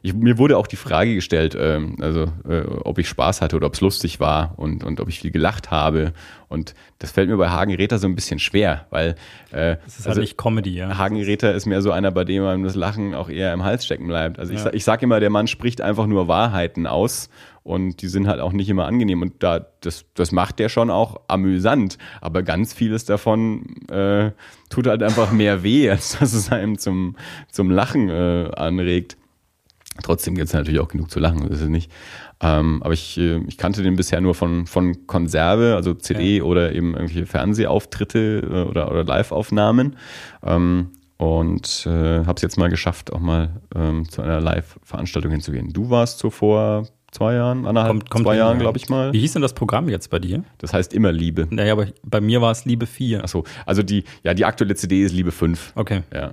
ich, 0.00 0.14
mir 0.14 0.38
wurde 0.38 0.56
auch 0.56 0.68
die 0.68 0.76
Frage 0.76 1.16
gestellt, 1.16 1.56
ähm, 1.58 1.96
also 2.00 2.26
äh, 2.48 2.62
ob 2.84 2.98
ich 2.98 3.08
Spaß 3.08 3.42
hatte 3.42 3.56
oder 3.56 3.66
ob 3.66 3.74
es 3.74 3.80
lustig 3.80 4.20
war 4.20 4.54
und, 4.58 4.84
und 4.84 5.00
ob 5.00 5.08
ich 5.08 5.18
viel 5.18 5.32
gelacht 5.32 5.72
habe. 5.72 6.12
Und 6.46 6.74
das 7.00 7.10
fällt 7.10 7.28
mir 7.28 7.36
bei 7.36 7.48
Hagen 7.50 7.74
Räther 7.74 7.98
so 7.98 8.06
ein 8.06 8.14
bisschen 8.14 8.38
schwer, 8.38 8.86
weil 8.90 9.16
äh, 9.50 9.76
das 9.84 9.98
ist 9.98 10.06
halt 10.06 10.10
also, 10.10 10.20
nicht 10.20 10.38
Comedy, 10.38 10.70
ja. 10.70 10.96
Hagen 10.96 11.20
Räther 11.20 11.52
ist 11.52 11.66
mehr 11.66 11.82
so 11.82 11.90
einer, 11.90 12.12
bei 12.12 12.22
dem 12.22 12.44
einem 12.44 12.62
das 12.62 12.76
Lachen 12.76 13.12
auch 13.14 13.28
eher 13.28 13.52
im 13.52 13.64
Hals 13.64 13.84
stecken 13.84 14.06
bleibt. 14.06 14.38
Also 14.38 14.52
ja. 14.52 14.68
ich, 14.68 14.74
ich 14.74 14.84
sage 14.84 15.04
immer, 15.04 15.18
der 15.18 15.30
Mann 15.30 15.48
spricht 15.48 15.80
einfach 15.80 16.06
nur 16.06 16.28
Wahrheiten 16.28 16.86
aus 16.86 17.28
und 17.66 18.00
die 18.00 18.06
sind 18.06 18.28
halt 18.28 18.40
auch 18.40 18.52
nicht 18.52 18.68
immer 18.68 18.86
angenehm. 18.86 19.22
Und 19.22 19.42
da, 19.42 19.66
das, 19.80 20.04
das 20.14 20.30
macht 20.30 20.60
der 20.60 20.68
schon 20.68 20.88
auch 20.88 21.20
amüsant. 21.26 21.98
Aber 22.20 22.44
ganz 22.44 22.72
vieles 22.72 23.04
davon 23.04 23.64
äh, 23.90 24.30
tut 24.70 24.86
halt 24.86 25.02
einfach 25.02 25.32
mehr 25.32 25.64
weh, 25.64 25.90
als 25.90 26.18
dass 26.18 26.32
es 26.32 26.52
einem 26.52 26.78
zum, 26.78 27.16
zum 27.50 27.70
Lachen 27.70 28.08
äh, 28.08 28.50
anregt. 28.56 29.16
Trotzdem 30.02 30.34
gibt 30.36 30.46
es 30.48 30.54
natürlich 30.54 30.78
auch 30.80 30.88
genug 30.88 31.10
zu 31.10 31.18
lachen, 31.18 31.40
das 31.40 31.56
ist 31.56 31.62
es 31.62 31.68
nicht. 31.68 31.90
Ähm, 32.40 32.82
aber 32.82 32.92
ich, 32.92 33.18
äh, 33.18 33.38
ich 33.48 33.56
kannte 33.56 33.82
den 33.82 33.96
bisher 33.96 34.20
nur 34.20 34.34
von, 34.34 34.66
von 34.66 35.06
Konserve, 35.06 35.74
also 35.74 35.94
CD 35.94 36.38
ja. 36.38 36.42
oder 36.44 36.72
eben 36.72 36.94
irgendwelche 36.94 37.26
Fernsehauftritte 37.26 38.42
äh, 38.44 38.68
oder, 38.68 38.90
oder 38.90 39.04
Live-Aufnahmen. 39.04 39.96
Ähm, 40.44 40.90
und 41.16 41.86
äh, 41.86 42.24
habe 42.26 42.34
es 42.36 42.42
jetzt 42.42 42.58
mal 42.58 42.68
geschafft, 42.68 43.12
auch 43.12 43.20
mal 43.20 43.60
ähm, 43.74 44.08
zu 44.08 44.20
einer 44.20 44.40
Live-Veranstaltung 44.40 45.32
hinzugehen. 45.32 45.72
Du 45.72 45.88
warst 45.88 46.18
so 46.18 46.28
vor 46.28 46.86
zwei 47.16 47.34
Jahren, 47.34 47.66
anderthalb, 47.66 47.92
kommt, 47.92 48.10
kommt 48.10 48.24
zwei 48.26 48.36
Jahren, 48.36 48.58
glaube 48.58 48.78
ich 48.78 48.88
mal. 48.88 49.12
Wie 49.12 49.20
hieß 49.20 49.32
denn 49.32 49.42
das 49.42 49.54
Programm 49.54 49.88
jetzt 49.88 50.10
bei 50.10 50.18
dir? 50.18 50.44
Das 50.58 50.72
heißt 50.72 50.92
immer 50.92 51.12
Liebe. 51.12 51.48
Naja, 51.50 51.72
aber 51.72 51.86
bei 52.04 52.20
mir 52.20 52.42
war 52.42 52.52
es 52.52 52.64
Liebe 52.64 52.86
4. 52.86 53.24
Achso, 53.24 53.44
also 53.64 53.82
die, 53.82 54.04
ja, 54.22 54.34
die 54.34 54.44
aktuelle 54.44 54.74
CD 54.74 55.02
ist 55.02 55.12
Liebe 55.12 55.32
5. 55.32 55.72
Okay. 55.74 56.02
Ja. 56.12 56.32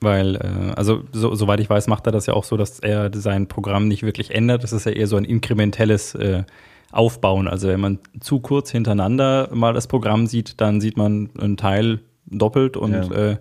Weil, 0.00 0.36
äh, 0.36 0.72
also 0.76 1.02
so, 1.12 1.34
soweit 1.34 1.60
ich 1.60 1.68
weiß, 1.68 1.88
macht 1.88 2.06
er 2.06 2.12
das 2.12 2.26
ja 2.26 2.34
auch 2.34 2.44
so, 2.44 2.56
dass 2.56 2.78
er 2.78 3.10
sein 3.14 3.48
Programm 3.48 3.88
nicht 3.88 4.02
wirklich 4.02 4.34
ändert. 4.34 4.62
Das 4.62 4.72
ist 4.72 4.86
ja 4.86 4.92
eher 4.92 5.06
so 5.06 5.16
ein 5.16 5.24
inkrementelles 5.24 6.14
äh, 6.14 6.44
Aufbauen. 6.92 7.48
Also 7.48 7.68
wenn 7.68 7.80
man 7.80 7.98
zu 8.20 8.38
kurz 8.38 8.70
hintereinander 8.70 9.48
mal 9.52 9.72
das 9.72 9.88
Programm 9.88 10.26
sieht, 10.26 10.60
dann 10.60 10.80
sieht 10.80 10.96
man 10.96 11.30
einen 11.38 11.56
Teil 11.56 12.00
doppelt 12.26 12.76
und 12.76 12.92
ja. 12.92 13.30
äh, 13.30 13.36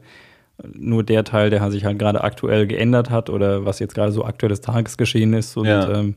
nur 0.73 1.03
der 1.03 1.23
Teil, 1.23 1.49
der 1.49 1.69
sich 1.71 1.85
halt 1.85 1.99
gerade 1.99 2.23
aktuell 2.23 2.67
geändert 2.67 3.09
hat 3.09 3.29
oder 3.29 3.65
was 3.65 3.79
jetzt 3.79 3.95
gerade 3.95 4.11
so 4.11 4.23
aktuelles 4.23 4.61
Tagesgeschehen 4.61 5.33
ist 5.33 5.57
und, 5.57 5.65
ja. 5.65 5.91
ähm, 5.91 6.15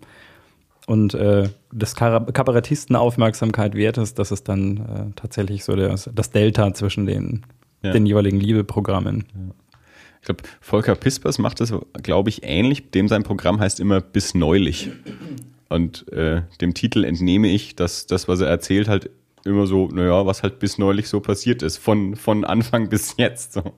und 0.87 1.15
äh, 1.15 1.49
des 1.73 1.95
Kabarettisten 1.97 2.95
Aufmerksamkeit 2.97 3.75
wert 3.75 3.99
ist, 3.99 4.19
das 4.19 4.31
ist 4.31 4.49
dann 4.49 4.77
äh, 4.77 5.13
tatsächlich 5.17 5.65
so 5.65 5.75
das, 5.75 6.11
das 6.15 6.31
Delta 6.31 6.73
zwischen 6.75 7.07
den, 7.07 7.43
ja. 7.83 7.93
den 7.93 8.07
jeweiligen 8.07 8.39
Liebeprogrammen. 8.39 9.25
Ja. 9.35 9.55
Ich 10.21 10.27
glaube, 10.27 10.43
Volker 10.61 10.97
Pispers 10.97 11.39
macht 11.39 11.61
das, 11.61 11.73
glaube 12.03 12.31
ich, 12.31 12.43
ähnlich. 12.43 12.91
Dem 12.91 13.07
sein 13.07 13.23
Programm 13.23 13.61
heißt 13.61 13.79
immer 13.79 14.01
bis 14.01 14.35
neulich. 14.35 14.91
Und 15.69 16.11
äh, 16.13 16.43
dem 16.61 16.75
Titel 16.75 17.05
entnehme 17.05 17.49
ich, 17.49 17.77
dass 17.77 18.07
das, 18.07 18.27
was 18.27 18.41
er 18.41 18.49
erzählt, 18.49 18.89
halt 18.89 19.11
immer 19.45 19.69
so, 19.69 19.87
naja, 19.89 20.27
was 20.27 20.43
halt 20.43 20.59
bis 20.59 20.79
neulich 20.79 21.09
so 21.09 21.21
passiert 21.21 21.63
ist, 21.63 21.77
von, 21.77 22.17
von 22.17 22.45
Anfang 22.45 22.89
bis 22.89 23.15
jetzt. 23.17 23.53
So. 23.53 23.73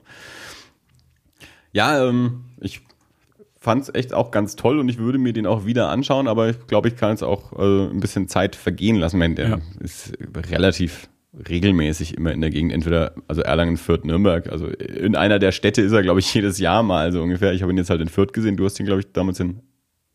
Ja, 1.79 2.09
ähm, 2.09 2.41
ich 2.61 2.81
fand 3.61 3.83
es 3.85 3.95
echt 3.95 4.13
auch 4.13 4.33
ganz 4.33 4.57
toll 4.57 4.81
und 4.81 4.89
ich 4.89 4.99
würde 4.99 5.19
mir 5.19 5.33
den 5.33 5.47
auch 5.47 5.65
wieder 5.65 5.91
anschauen, 5.91 6.27
aber 6.27 6.49
ich 6.49 6.67
glaube, 6.67 6.89
ich 6.89 6.97
kann 6.97 7.13
es 7.13 7.23
auch 7.23 7.53
äh, 7.57 7.87
ein 7.89 8.01
bisschen 8.01 8.27
Zeit 8.27 8.57
vergehen 8.57 8.97
lassen. 8.97 9.23
Ich 9.23 9.35
der 9.37 9.49
ja. 9.49 9.59
ist 9.79 10.13
relativ 10.51 11.09
regelmäßig 11.49 12.17
immer 12.17 12.33
in 12.33 12.41
der 12.41 12.51
Gegend, 12.51 12.73
entweder 12.73 13.13
also 13.29 13.43
Erlangen, 13.43 13.77
Fürth, 13.77 14.05
Nürnberg. 14.05 14.51
Also 14.51 14.67
in 14.67 15.15
einer 15.15 15.39
der 15.39 15.53
Städte 15.53 15.81
ist 15.81 15.93
er, 15.93 16.03
glaube 16.03 16.19
ich, 16.19 16.35
jedes 16.35 16.59
Jahr 16.59 16.83
mal, 16.83 17.05
also 17.05 17.23
ungefähr. 17.23 17.53
Ich 17.53 17.63
habe 17.63 17.71
ihn 17.71 17.79
jetzt 17.79 17.91
halt 17.91 18.01
in 18.01 18.09
Fürth 18.09 18.33
gesehen. 18.33 18.57
Du 18.57 18.65
hast 18.65 18.81
ihn, 18.81 18.87
glaube 18.87 19.03
ich, 19.03 19.13
damals 19.13 19.39
in 19.39 19.61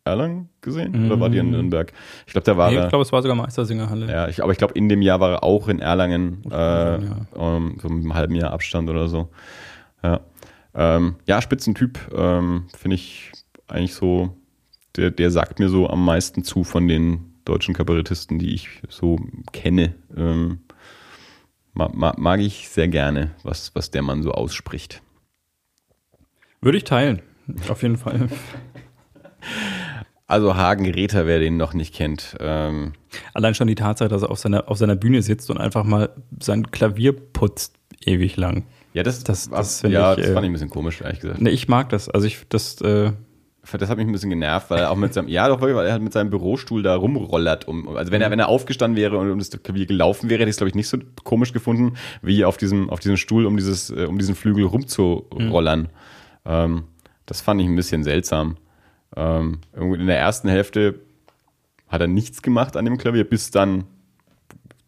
Erlangen 0.04 0.50
gesehen 0.60 0.92
mhm. 0.92 1.06
oder 1.06 1.18
war 1.18 1.30
die 1.30 1.38
in 1.38 1.50
Nürnberg? 1.50 1.94
Ich 2.26 2.34
glaube, 2.34 2.44
da 2.44 2.58
war 2.58 2.68
nee, 2.70 2.76
er. 2.76 2.82
Ich 2.82 2.88
glaube, 2.90 3.04
es 3.04 3.12
war 3.12 3.22
sogar 3.22 3.36
Meistersingerhalle. 3.36 4.06
Ja, 4.12 4.28
ich, 4.28 4.42
aber 4.42 4.52
ich 4.52 4.58
glaube, 4.58 4.74
in 4.74 4.90
dem 4.90 5.00
Jahr 5.00 5.18
war 5.18 5.30
er 5.30 5.44
auch 5.44 5.68
in 5.68 5.78
Erlangen, 5.78 6.44
äh, 6.44 6.50
sein, 6.50 7.26
ja. 7.34 7.40
um, 7.40 7.78
so 7.80 7.88
mit 7.88 8.02
einem 8.02 8.14
halben 8.14 8.34
Jahr 8.34 8.52
Abstand 8.52 8.90
oder 8.90 9.08
so. 9.08 9.30
Ja, 10.04 10.20
ähm, 10.74 11.16
ja 11.26 11.40
Spitzentyp, 11.40 11.98
ähm, 12.14 12.66
finde 12.76 12.96
ich 12.96 13.32
eigentlich 13.68 13.94
so, 13.94 14.36
der, 14.96 15.10
der 15.10 15.30
sagt 15.30 15.58
mir 15.58 15.68
so 15.68 15.88
am 15.88 16.04
meisten 16.04 16.44
zu 16.44 16.64
von 16.64 16.88
den 16.88 17.32
deutschen 17.44 17.74
Kabarettisten, 17.74 18.38
die 18.38 18.54
ich 18.54 18.68
so 18.88 19.18
kenne. 19.52 19.94
Ähm, 20.16 20.60
mag, 21.72 22.18
mag 22.18 22.40
ich 22.40 22.68
sehr 22.68 22.88
gerne, 22.88 23.32
was, 23.42 23.74
was 23.74 23.90
der 23.90 24.02
Mann 24.02 24.22
so 24.22 24.32
ausspricht. 24.32 25.02
Würde 26.60 26.78
ich 26.78 26.84
teilen, 26.84 27.22
auf 27.68 27.82
jeden 27.82 27.98
Fall. 27.98 28.28
Also 30.26 30.56
Hagen 30.56 30.90
Räther, 30.90 31.26
wer 31.26 31.38
den 31.38 31.58
noch 31.58 31.74
nicht 31.74 31.94
kennt. 31.94 32.34
Ähm 32.40 32.94
Allein 33.34 33.54
schon 33.54 33.66
die 33.66 33.74
Tatsache, 33.74 34.08
dass 34.08 34.22
er 34.22 34.30
auf 34.30 34.38
seiner, 34.38 34.70
auf 34.70 34.78
seiner 34.78 34.96
Bühne 34.96 35.20
sitzt 35.20 35.50
und 35.50 35.58
einfach 35.58 35.84
mal 35.84 36.10
sein 36.40 36.70
Klavier 36.70 37.12
putzt 37.12 37.78
ewig 38.00 38.36
lang. 38.36 38.64
Ja, 38.94 39.02
das, 39.02 39.24
das, 39.24 39.50
das, 39.50 39.82
das, 39.82 39.92
ja, 39.92 40.12
ich, 40.12 40.20
das 40.20 40.30
fand 40.30 40.44
ich 40.44 40.50
ein 40.50 40.52
bisschen 40.52 40.70
komisch, 40.70 41.00
ehrlich 41.00 41.18
gesagt. 41.18 41.40
Ne, 41.40 41.50
ich 41.50 41.66
mag 41.66 41.88
das. 41.88 42.08
Also 42.08 42.28
ich, 42.28 42.46
das, 42.48 42.80
äh, 42.80 43.10
das 43.72 43.88
hat 43.88 43.98
mich 43.98 44.06
ein 44.06 44.12
bisschen 44.12 44.30
genervt, 44.30 44.70
weil 44.70 44.78
er 44.78 44.92
auch 44.92 44.96
mit 44.96 45.12
seinem, 45.12 45.26
ja 45.26 45.48
doch 45.48 45.60
wirklich, 45.60 45.76
weil 45.76 45.86
er 45.86 45.92
halt 45.92 46.02
mit 46.02 46.12
seinem 46.12 46.30
Bürostuhl 46.30 46.80
da 46.84 46.94
rumrollert. 46.94 47.66
Um, 47.66 47.96
also 47.96 48.12
wenn 48.12 48.22
er, 48.22 48.30
wenn 48.30 48.38
er 48.38 48.48
aufgestanden 48.48 48.96
wäre 48.96 49.18
und 49.18 49.28
um 49.32 49.38
das 49.40 49.50
Klavier 49.50 49.86
gelaufen 49.86 50.30
wäre, 50.30 50.40
hätte 50.40 50.48
ich 50.48 50.54
es 50.54 50.58
glaube 50.58 50.68
ich 50.68 50.76
nicht 50.76 50.88
so 50.88 50.98
komisch 51.24 51.52
gefunden, 51.52 51.96
wie 52.22 52.44
auf 52.44 52.56
diesem, 52.56 52.88
auf 52.88 53.00
diesem 53.00 53.16
Stuhl 53.16 53.46
um 53.46 53.56
dieses, 53.56 53.90
äh, 53.90 54.06
um 54.08 54.16
diesen 54.16 54.36
Flügel 54.36 54.64
rumzurollern. 54.64 55.80
Mhm. 55.80 55.88
Ähm, 56.44 56.82
das 57.26 57.40
fand 57.40 57.60
ich 57.60 57.66
ein 57.66 57.74
bisschen 57.74 58.04
seltsam. 58.04 58.58
Ähm, 59.16 59.58
in 59.74 60.06
der 60.06 60.18
ersten 60.18 60.48
Hälfte 60.48 61.00
hat 61.88 62.00
er 62.00 62.06
nichts 62.06 62.42
gemacht 62.42 62.76
an 62.76 62.84
dem 62.84 62.96
Klavier, 62.96 63.24
bis 63.24 63.50
dann 63.50 63.84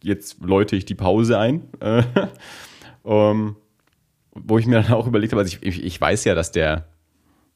jetzt 0.01 0.41
läute 0.41 0.77
ich 0.77 0.85
die 0.85 0.95
Pause 0.95 1.37
ein. 1.37 1.63
Äh, 1.81 2.03
um, 3.03 3.55
wo 4.43 4.57
ich 4.57 4.65
mir 4.65 4.81
dann 4.81 4.93
auch 4.93 5.07
überlegt 5.07 5.33
habe, 5.33 5.41
also 5.41 5.57
ich, 5.61 5.65
ich, 5.65 5.83
ich 5.83 5.99
weiß 6.01 6.23
ja, 6.25 6.35
dass 6.35 6.51
der 6.51 6.85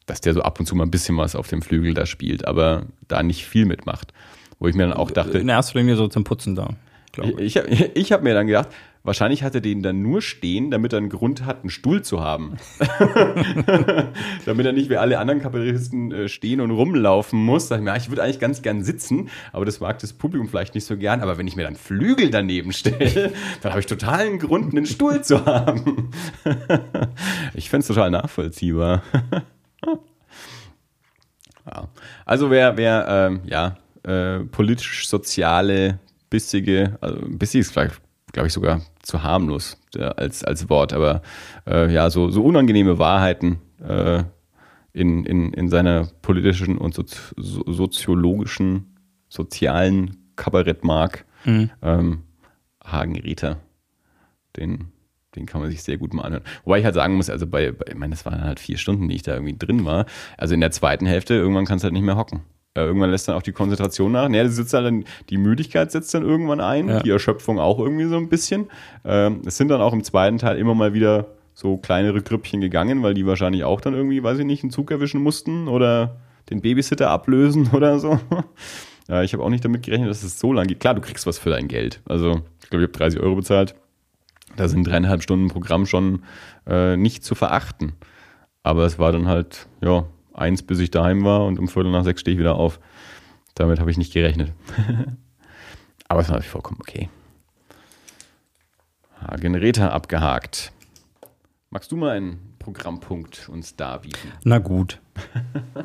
dass 0.06 0.22
der 0.22 0.34
so 0.34 0.42
ab 0.42 0.60
und 0.60 0.66
zu 0.66 0.76
mal 0.76 0.84
ein 0.84 0.92
bisschen 0.92 1.16
was 1.18 1.36
auf 1.36 1.48
dem 1.48 1.62
Flügel 1.62 1.94
da 1.94 2.06
spielt, 2.06 2.46
aber 2.46 2.86
da 3.08 3.24
nicht 3.24 3.46
viel 3.46 3.66
mitmacht. 3.66 4.14
Wo 4.60 4.68
ich 4.68 4.76
mir 4.76 4.84
dann 4.84 4.94
auch 4.94 5.10
dachte. 5.10 5.40
In 5.40 5.50
erster 5.50 5.80
Linie 5.80 5.96
so 5.96 6.08
zum 6.08 6.24
Putzen 6.24 6.56
da. 6.56 6.70
Ich, 7.38 7.56
ich, 7.56 7.96
ich 7.96 8.12
habe 8.12 8.24
mir 8.24 8.34
dann 8.34 8.48
gedacht, 8.48 8.70
wahrscheinlich 9.04 9.44
hat 9.44 9.56
er 9.56 9.62
den 9.62 9.82
dann 9.82 10.02
nur 10.02 10.22
stehen, 10.22 10.72
damit 10.72 10.94
er 10.94 10.98
einen 10.98 11.10
Grund 11.10 11.46
hat, 11.46 11.62
einen 11.62 11.70
Stuhl 11.70 12.02
zu 12.02 12.22
haben. 12.22 12.58
damit 14.46 14.66
er 14.66 14.72
nicht 14.74 14.90
wie 14.90 14.98
alle 14.98 15.20
anderen 15.20 15.42
Kabarettisten 15.42 16.12
äh, 16.12 16.30
stehen 16.30 16.62
und 16.62 16.72
rumlaufen 16.72 17.40
muss. 17.40 17.68
Sag 17.68 17.80
ich 17.80 17.84
mir, 17.84 17.96
ich 17.98 18.10
würde 18.10 18.24
eigentlich 18.24 18.40
ganz 18.40 18.62
gern 18.62 18.84
sitzen, 18.84 19.30
aber 19.52 19.66
das 19.66 19.80
mag 19.80 20.00
das 20.00 20.14
Publikum 20.14 20.48
vielleicht 20.48 20.76
nicht 20.76 20.86
so 20.86 20.98
gern. 20.98 21.22
Aber 21.22 21.38
wenn 21.38 21.48
ich 21.48 21.56
mir 21.56 21.64
dann 21.64 21.76
Flügel 21.76 22.30
daneben 22.30 22.74
stelle, 22.74 23.32
dann 23.62 23.72
habe 23.72 23.80
ich 23.80 23.88
total 23.88 24.22
einen 24.22 24.40
Grund, 24.40 24.74
einen 24.74 24.86
Stuhl 24.86 25.24
zu 25.24 25.46
haben. 25.46 26.12
ich 27.54 27.70
fände 27.70 27.82
es 27.82 27.88
total 27.88 28.12
nachvollziehbar. 28.12 29.04
ja. 31.66 31.88
Also 32.26 32.52
wer, 32.52 32.78
wer 32.78 33.06
ähm, 33.08 33.42
ja, 33.46 33.78
äh, 34.04 34.40
politisch-soziale, 34.46 36.00
bissige, 36.30 36.98
also 37.02 37.20
bissig 37.28 37.62
ist 37.62 37.74
glaube 38.32 38.48
glaub 38.48 38.48
ich 38.48 38.54
sogar 38.54 38.82
zu 39.02 39.24
harmlos 39.24 39.78
äh, 39.96 40.04
als, 40.04 40.44
als 40.44 40.70
Wort, 40.70 40.94
aber 40.94 41.22
äh, 41.68 41.92
ja, 41.92 42.10
so, 42.10 42.30
so 42.30 42.44
unangenehme 42.44 42.98
Wahrheiten 42.98 43.60
äh, 43.86 44.24
in, 44.94 45.26
in, 45.26 45.54
in 45.54 45.70
seiner 45.70 46.08
politischen 46.22 46.78
und 46.78 46.94
so, 46.94 47.04
so, 47.38 47.64
soziologischen, 47.66 48.98
sozialen 49.30 50.18
Kabarett 50.36 50.84
mag, 50.84 51.26
mhm. 51.46 51.72
ähm, 51.82 52.24
Hagen 52.84 53.18
Rieter. 53.18 53.58
Den, 54.58 54.90
den 55.36 55.46
kann 55.46 55.62
man 55.62 55.70
sich 55.70 55.84
sehr 55.84 55.98
gut 55.98 56.14
mal 56.14 56.24
anhören. 56.24 56.44
Wobei 56.66 56.80
ich 56.80 56.86
halt 56.86 56.96
sagen 56.96 57.16
muss, 57.16 57.30
also 57.30 57.48
bei, 57.48 57.72
bei 57.72 57.86
ich 57.90 57.96
meine, 57.96 58.12
das 58.12 58.26
waren 58.26 58.44
halt 58.44 58.60
vier 58.60 58.78
Stunden, 58.78 59.08
die 59.08 59.16
ich 59.16 59.24
da 59.24 59.34
irgendwie 59.34 59.58
drin 59.58 59.86
war. 59.86 60.06
Also 60.38 60.54
in 60.54 60.62
der 60.62 60.72
zweiten 60.72 61.06
Hälfte, 61.06 61.36
irgendwann 61.36 61.66
kannst 61.66 61.84
du 61.84 61.86
halt 61.86 61.94
nicht 61.94 62.04
mehr 62.04 62.18
hocken. 62.18 62.42
Äh, 62.74 62.82
irgendwann 62.82 63.12
lässt 63.12 63.28
dann 63.28 63.36
auch 63.36 63.42
die 63.42 63.52
Konzentration 63.52 64.14
nach. 64.14 64.30
Naja, 64.30 64.48
sitzt 64.48 64.74
dann, 64.74 65.04
die 65.30 65.38
Müdigkeit 65.38 65.92
setzt 65.92 66.14
dann 66.14 66.24
irgendwann 66.24 66.62
ein, 66.62 66.88
ja. 66.88 67.00
die 67.02 67.10
Erschöpfung 67.10 67.60
auch 67.60 67.80
irgendwie 67.80 68.06
so 68.06 68.18
ein 68.18 68.30
bisschen. 68.30 68.68
Ähm, 69.04 69.42
es 69.46 69.58
sind 69.58 69.68
dann 69.68 69.82
auch 69.82 69.94
im 69.94 70.04
zweiten 70.04 70.38
Teil 70.38 70.58
immer 70.58 70.74
mal 70.74 70.94
wieder 70.94 71.28
so 71.54 71.78
kleinere 71.78 72.22
Grüppchen 72.22 72.62
gegangen, 72.62 73.04
weil 73.04 73.14
die 73.14 73.26
wahrscheinlich 73.26 73.66
auch 73.66 73.82
dann 73.82 73.94
irgendwie, 73.94 74.24
weiß 74.24 74.40
ich 74.40 74.46
nicht, 74.46 74.64
einen 74.64 74.72
Zug 74.72 74.90
erwischen 74.90 75.22
mussten 75.22 75.68
oder 75.68 76.22
den 76.50 76.62
Babysitter 76.62 77.10
ablösen 77.10 77.70
oder 77.74 78.00
so. 78.00 78.20
ja, 79.10 79.22
ich 79.22 79.34
habe 79.34 79.44
auch 79.44 79.50
nicht 79.50 79.66
damit 79.66 79.84
gerechnet, 79.84 80.10
dass 80.10 80.24
es 80.24 80.40
so 80.40 80.54
lang 80.54 80.68
geht. 80.68 80.80
Klar, 80.80 80.94
du 80.94 81.02
kriegst 81.02 81.28
was 81.28 81.38
für 81.38 81.50
dein 81.50 81.68
Geld. 81.68 82.02
Also, 82.06 82.42
ich 82.64 82.70
glaube, 82.70 82.84
ich 82.84 82.90
habe 82.90 82.98
30 82.98 83.20
Euro 83.20 83.36
bezahlt. 83.36 83.76
Da 84.56 84.68
sind 84.68 84.88
dreieinhalb 84.88 85.24
Stunden 85.24 85.50
Programm 85.50 85.86
schon 85.86 86.24
äh, 86.68 86.96
nicht 86.96 87.24
zu 87.24 87.36
verachten. 87.36 87.94
Aber 88.64 88.86
es 88.86 89.00
war 89.00 89.12
dann 89.12 89.28
halt, 89.28 89.68
ja, 89.82 90.06
eins, 90.34 90.64
bis 90.64 90.80
ich 90.80 90.92
daheim 90.92 91.24
war 91.24 91.46
und 91.46 91.60
um 91.60 91.68
Viertel 91.68 91.92
nach 91.92 92.04
sechs 92.04 92.22
stehe 92.22 92.34
ich 92.36 92.40
wieder 92.40 92.56
auf. 92.56 92.80
Damit 93.56 93.80
habe 93.80 93.92
ich 93.92 93.98
nicht 93.98 94.14
gerechnet. 94.14 94.54
Aber 96.08 96.22
es 96.22 96.28
war 96.28 96.36
natürlich 96.36 96.50
vollkommen 96.52 96.80
okay. 96.82 97.10
Generator 99.40 99.92
abgehakt. 99.92 100.72
Magst 101.70 101.92
du 101.92 101.96
mal 101.96 102.18
einen 102.18 102.56
Programmpunkt 102.60 103.48
uns 103.50 103.76
darbieten? 103.76 104.32
Na 104.44 104.58
gut. 104.58 105.00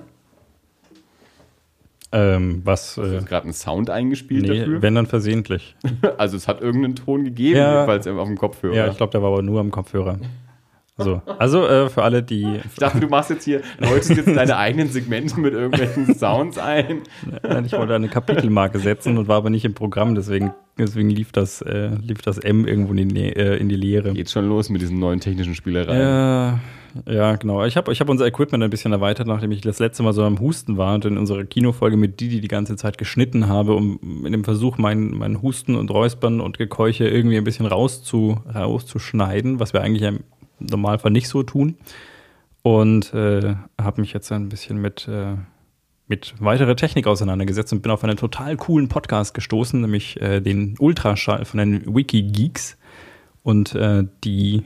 ähm, 2.13 2.63
was. 2.65 2.97
Hast 2.97 2.99
du 2.99 3.03
Äh, 3.19 3.23
gerade 3.23 3.45
einen 3.45 3.53
Sound 3.53 3.91
eingespielt 3.91 4.43
nee, 4.49 4.59
dafür? 4.61 4.83
wenn 4.83 4.95
dann 4.95 5.07
versehentlich. 5.07 5.77
Also 6.19 6.37
es 6.37 6.49
hat 6.49 6.61
irgendeinen 6.61 6.97
Ton 6.97 7.25
gegeben, 7.25 7.59
Ja. 7.59 7.75
jedenfalls 7.75 8.07
auf 8.07 8.27
dem 8.27 8.39
Kopfhörer. 8.39 8.75
Ja, 8.75 8.87
ich 8.89 8.97
glaube, 8.97 9.11
der 9.13 9.23
war 9.23 9.31
aber 9.33 9.43
nur 9.43 9.61
am 9.61 9.71
Kopfhörer. 9.71 10.19
So. 10.99 11.21
Also 11.39 11.67
äh, 11.67 11.91
für 11.91 12.03
alle, 12.03 12.23
die. 12.23 12.61
Ich 12.65 12.77
dachte, 12.77 13.01
du 13.01 13.09
machst 13.09 13.29
jetzt 13.29 13.45
hier, 13.45 13.61
läutest 13.79 14.17
jetzt 14.17 14.35
deine 14.35 14.57
eigenen 14.57 14.89
Segmente 14.89 15.39
mit 15.39 15.53
irgendwelchen 15.53 16.15
Sounds 16.15 16.57
ein. 16.57 17.03
Nein, 17.43 17.67
ich 17.67 17.73
wollte 17.73 17.95
eine 17.95 18.09
Kapitelmarke 18.09 18.79
setzen 18.79 19.19
und 19.19 19.29
war 19.29 19.37
aber 19.37 19.51
nicht 19.51 19.67
im 19.67 19.75
Programm, 19.75 20.15
deswegen, 20.15 20.55
deswegen 20.79 21.11
lief, 21.11 21.33
das, 21.33 21.61
äh, 21.61 21.91
lief 22.01 22.23
das 22.23 22.39
M 22.39 22.67
irgendwo 22.67 22.95
in 22.95 23.11
die, 23.11 23.29
äh, 23.29 23.57
in 23.57 23.69
die 23.69 23.77
Leere. 23.77 24.15
Geht 24.15 24.31
schon 24.31 24.49
los 24.49 24.71
mit 24.71 24.81
diesen 24.81 24.99
neuen 24.99 25.21
technischen 25.21 25.55
Spielereien. 25.55 26.01
Ja, 26.01 26.61
ja, 27.05 27.37
genau. 27.37 27.63
Ich 27.67 27.77
habe 27.77 27.93
ich 27.93 28.01
hab 28.01 28.09
unser 28.09 28.27
Equipment 28.27 28.65
ein 28.65 28.71
bisschen 28.71 28.93
erweitert, 28.93 29.27
nachdem 29.27 29.53
ich 29.53 29.61
das 29.61 29.79
letzte 29.79 30.03
Mal 30.03 30.15
so 30.15 30.23
am 30.25 30.41
Husten 30.41 30.79
war 30.79 30.95
und 30.95 31.05
in 31.05 31.19
unserer 31.19 31.45
Kinofolge 31.45 31.99
mit 31.99 32.21
Didi 32.21 32.41
die 32.41 32.49
ganze 32.49 32.77
Zeit 32.77 32.97
geschnitten 32.97 33.49
habe, 33.49 33.75
um 33.75 34.25
in 34.25 34.33
dem 34.33 34.45
Versuch, 34.45 34.79
meinen 34.79 35.15
mein 35.15 35.43
Husten 35.43 35.75
und 35.75 35.91
Räuspern 35.91 36.41
und 36.41 36.57
Gekeuche 36.57 37.07
irgendwie 37.07 37.37
ein 37.37 37.45
bisschen 37.45 37.67
rauszu, 37.67 38.39
rauszuschneiden, 38.55 39.61
was 39.61 39.75
wir 39.75 39.83
eigentlich 39.83 40.09
Normalfall 40.59 41.11
nicht 41.11 41.29
so 41.29 41.43
tun. 41.43 41.77
Und 42.63 43.15
äh, 43.15 43.55
habe 43.81 44.01
mich 44.01 44.13
jetzt 44.13 44.33
ein 44.33 44.49
bisschen 44.49 44.81
mit, 44.81 45.07
äh, 45.09 45.37
mit 46.09 46.35
weiterer 46.41 46.75
Technik 46.75 47.07
auseinandergesetzt 47.07 47.73
und 47.73 47.83
bin 47.83 47.93
auf 47.93 48.03
einen 48.03 48.17
total 48.17 48.57
coolen 48.57 48.89
Podcast 48.89 49.35
gestoßen, 49.35 49.81
nämlich 49.81 50.21
äh, 50.21 50.41
den 50.41 50.75
Ultraschall 50.79 51.45
von 51.45 51.59
den 51.59 51.95
Wikigeeks. 51.95 52.77
Und 53.43 53.75
äh, 53.77 54.05
die, 54.25 54.65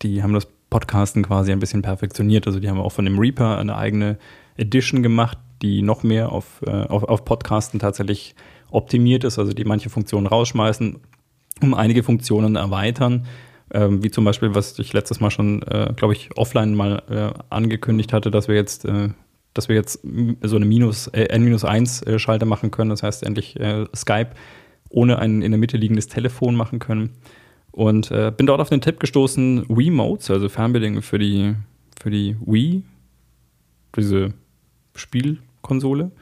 die 0.00 0.22
haben 0.22 0.32
das 0.32 0.46
Podcasten 0.70 1.22
quasi 1.22 1.52
ein 1.52 1.60
bisschen 1.60 1.82
perfektioniert. 1.82 2.46
Also 2.46 2.58
die 2.60 2.68
haben 2.70 2.80
auch 2.80 2.92
von 2.92 3.04
dem 3.04 3.18
Reaper 3.18 3.58
eine 3.58 3.76
eigene 3.76 4.18
Edition 4.56 5.02
gemacht, 5.02 5.38
die 5.62 5.82
noch 5.82 6.02
mehr 6.02 6.32
auf, 6.32 6.62
äh, 6.66 6.70
auf, 6.70 7.04
auf 7.04 7.24
Podcasten 7.24 7.78
tatsächlich 7.78 8.34
optimiert 8.70 9.24
ist, 9.24 9.38
also 9.38 9.52
die 9.52 9.64
manche 9.64 9.88
Funktionen 9.88 10.26
rausschmeißen, 10.26 10.98
um 11.62 11.74
einige 11.74 12.02
Funktionen 12.02 12.56
erweitern. 12.56 13.26
Ähm, 13.74 14.04
wie 14.04 14.10
zum 14.12 14.24
Beispiel, 14.24 14.54
was 14.54 14.78
ich 14.78 14.92
letztes 14.92 15.18
Mal 15.18 15.32
schon, 15.32 15.62
äh, 15.62 15.92
glaube 15.96 16.14
ich, 16.14 16.30
offline 16.36 16.76
mal 16.76 17.02
äh, 17.10 17.40
angekündigt 17.50 18.12
hatte, 18.12 18.30
dass 18.30 18.46
wir 18.46 18.54
jetzt, 18.54 18.84
äh, 18.84 19.08
dass 19.52 19.68
wir 19.68 19.74
jetzt 19.74 20.00
so 20.42 20.56
eine 20.56 20.64
Minus, 20.64 21.08
äh, 21.08 21.24
N-1-Schalter 21.24 22.46
machen 22.46 22.70
können. 22.70 22.90
Das 22.90 23.02
heißt, 23.02 23.24
endlich 23.24 23.58
äh, 23.58 23.84
Skype 23.94 24.30
ohne 24.90 25.18
ein 25.18 25.42
in 25.42 25.50
der 25.50 25.58
Mitte 25.58 25.76
liegendes 25.76 26.06
Telefon 26.06 26.54
machen 26.54 26.78
können. 26.78 27.10
Und 27.72 28.12
äh, 28.12 28.32
bin 28.34 28.46
dort 28.46 28.60
auf 28.60 28.68
den 28.68 28.80
Tipp 28.80 29.00
gestoßen, 29.00 29.66
Wiimotes, 29.68 30.30
also 30.30 30.48
Fernbedienungen 30.48 31.02
für 31.02 31.18
die, 31.18 31.56
für 32.00 32.10
die 32.10 32.36
Wii, 32.46 32.84
diese 33.96 34.34
Spielkonsole, 34.94 36.12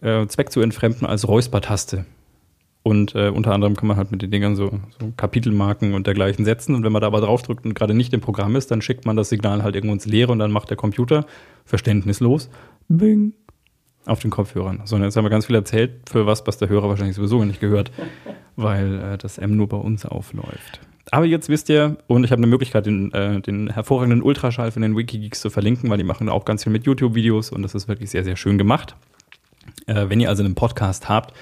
äh, 0.00 0.24
Zweck 0.28 0.52
zu 0.52 0.60
entfremden 0.60 1.04
als 1.04 1.26
Räuspertaste. 1.26 2.06
Und 2.82 3.14
äh, 3.14 3.28
unter 3.28 3.52
anderem 3.52 3.76
kann 3.76 3.86
man 3.86 3.96
halt 3.96 4.10
mit 4.10 4.22
den 4.22 4.30
Dingern 4.30 4.56
so, 4.56 4.80
so 4.98 5.12
Kapitelmarken 5.16 5.94
und 5.94 6.06
dergleichen 6.06 6.44
setzen. 6.44 6.74
Und 6.74 6.82
wenn 6.82 6.90
man 6.92 7.00
da 7.00 7.06
aber 7.06 7.20
draufdrückt 7.20 7.64
und 7.64 7.74
gerade 7.74 7.94
nicht 7.94 8.12
im 8.12 8.20
Programm 8.20 8.56
ist, 8.56 8.70
dann 8.70 8.82
schickt 8.82 9.06
man 9.06 9.16
das 9.16 9.28
Signal 9.28 9.62
halt 9.62 9.76
irgendwo 9.76 9.94
ins 9.94 10.06
Leere 10.06 10.32
und 10.32 10.40
dann 10.40 10.50
macht 10.50 10.70
der 10.70 10.76
Computer 10.76 11.24
verständnislos 11.64 12.50
Bing 12.88 13.34
auf 14.04 14.18
den 14.18 14.30
Kopfhörern. 14.30 14.82
So, 14.84 14.96
und 14.96 15.02
jetzt 15.02 15.16
haben 15.16 15.24
wir 15.24 15.30
ganz 15.30 15.46
viel 15.46 15.54
erzählt, 15.54 16.08
für 16.10 16.26
was, 16.26 16.44
was 16.46 16.58
der 16.58 16.68
Hörer 16.68 16.88
wahrscheinlich 16.88 17.14
sowieso 17.14 17.44
nicht 17.44 17.60
gehört, 17.60 17.92
weil 18.56 18.98
äh, 18.98 19.18
das 19.18 19.38
M 19.38 19.56
nur 19.56 19.68
bei 19.68 19.76
uns 19.76 20.04
aufläuft. 20.04 20.80
Aber 21.12 21.24
jetzt 21.24 21.48
wisst 21.48 21.68
ihr, 21.68 21.98
und 22.08 22.24
ich 22.24 22.32
habe 22.32 22.40
eine 22.40 22.46
Möglichkeit, 22.48 22.86
den, 22.86 23.12
äh, 23.12 23.40
den 23.40 23.70
hervorragenden 23.70 24.22
Ultraschall 24.22 24.72
von 24.72 24.82
den 24.82 24.96
Wikigeeks 24.96 25.40
zu 25.40 25.50
verlinken, 25.50 25.88
weil 25.90 25.98
die 25.98 26.04
machen 26.04 26.28
auch 26.28 26.44
ganz 26.44 26.64
viel 26.64 26.72
mit 26.72 26.84
YouTube-Videos 26.84 27.50
und 27.50 27.62
das 27.62 27.74
ist 27.74 27.86
wirklich 27.86 28.10
sehr, 28.10 28.24
sehr 28.24 28.36
schön 28.36 28.58
gemacht. 28.58 28.96
Äh, 29.86 30.08
wenn 30.08 30.18
ihr 30.18 30.28
also 30.28 30.42
einen 30.42 30.54
Podcast 30.56 31.08
habt 31.08 31.32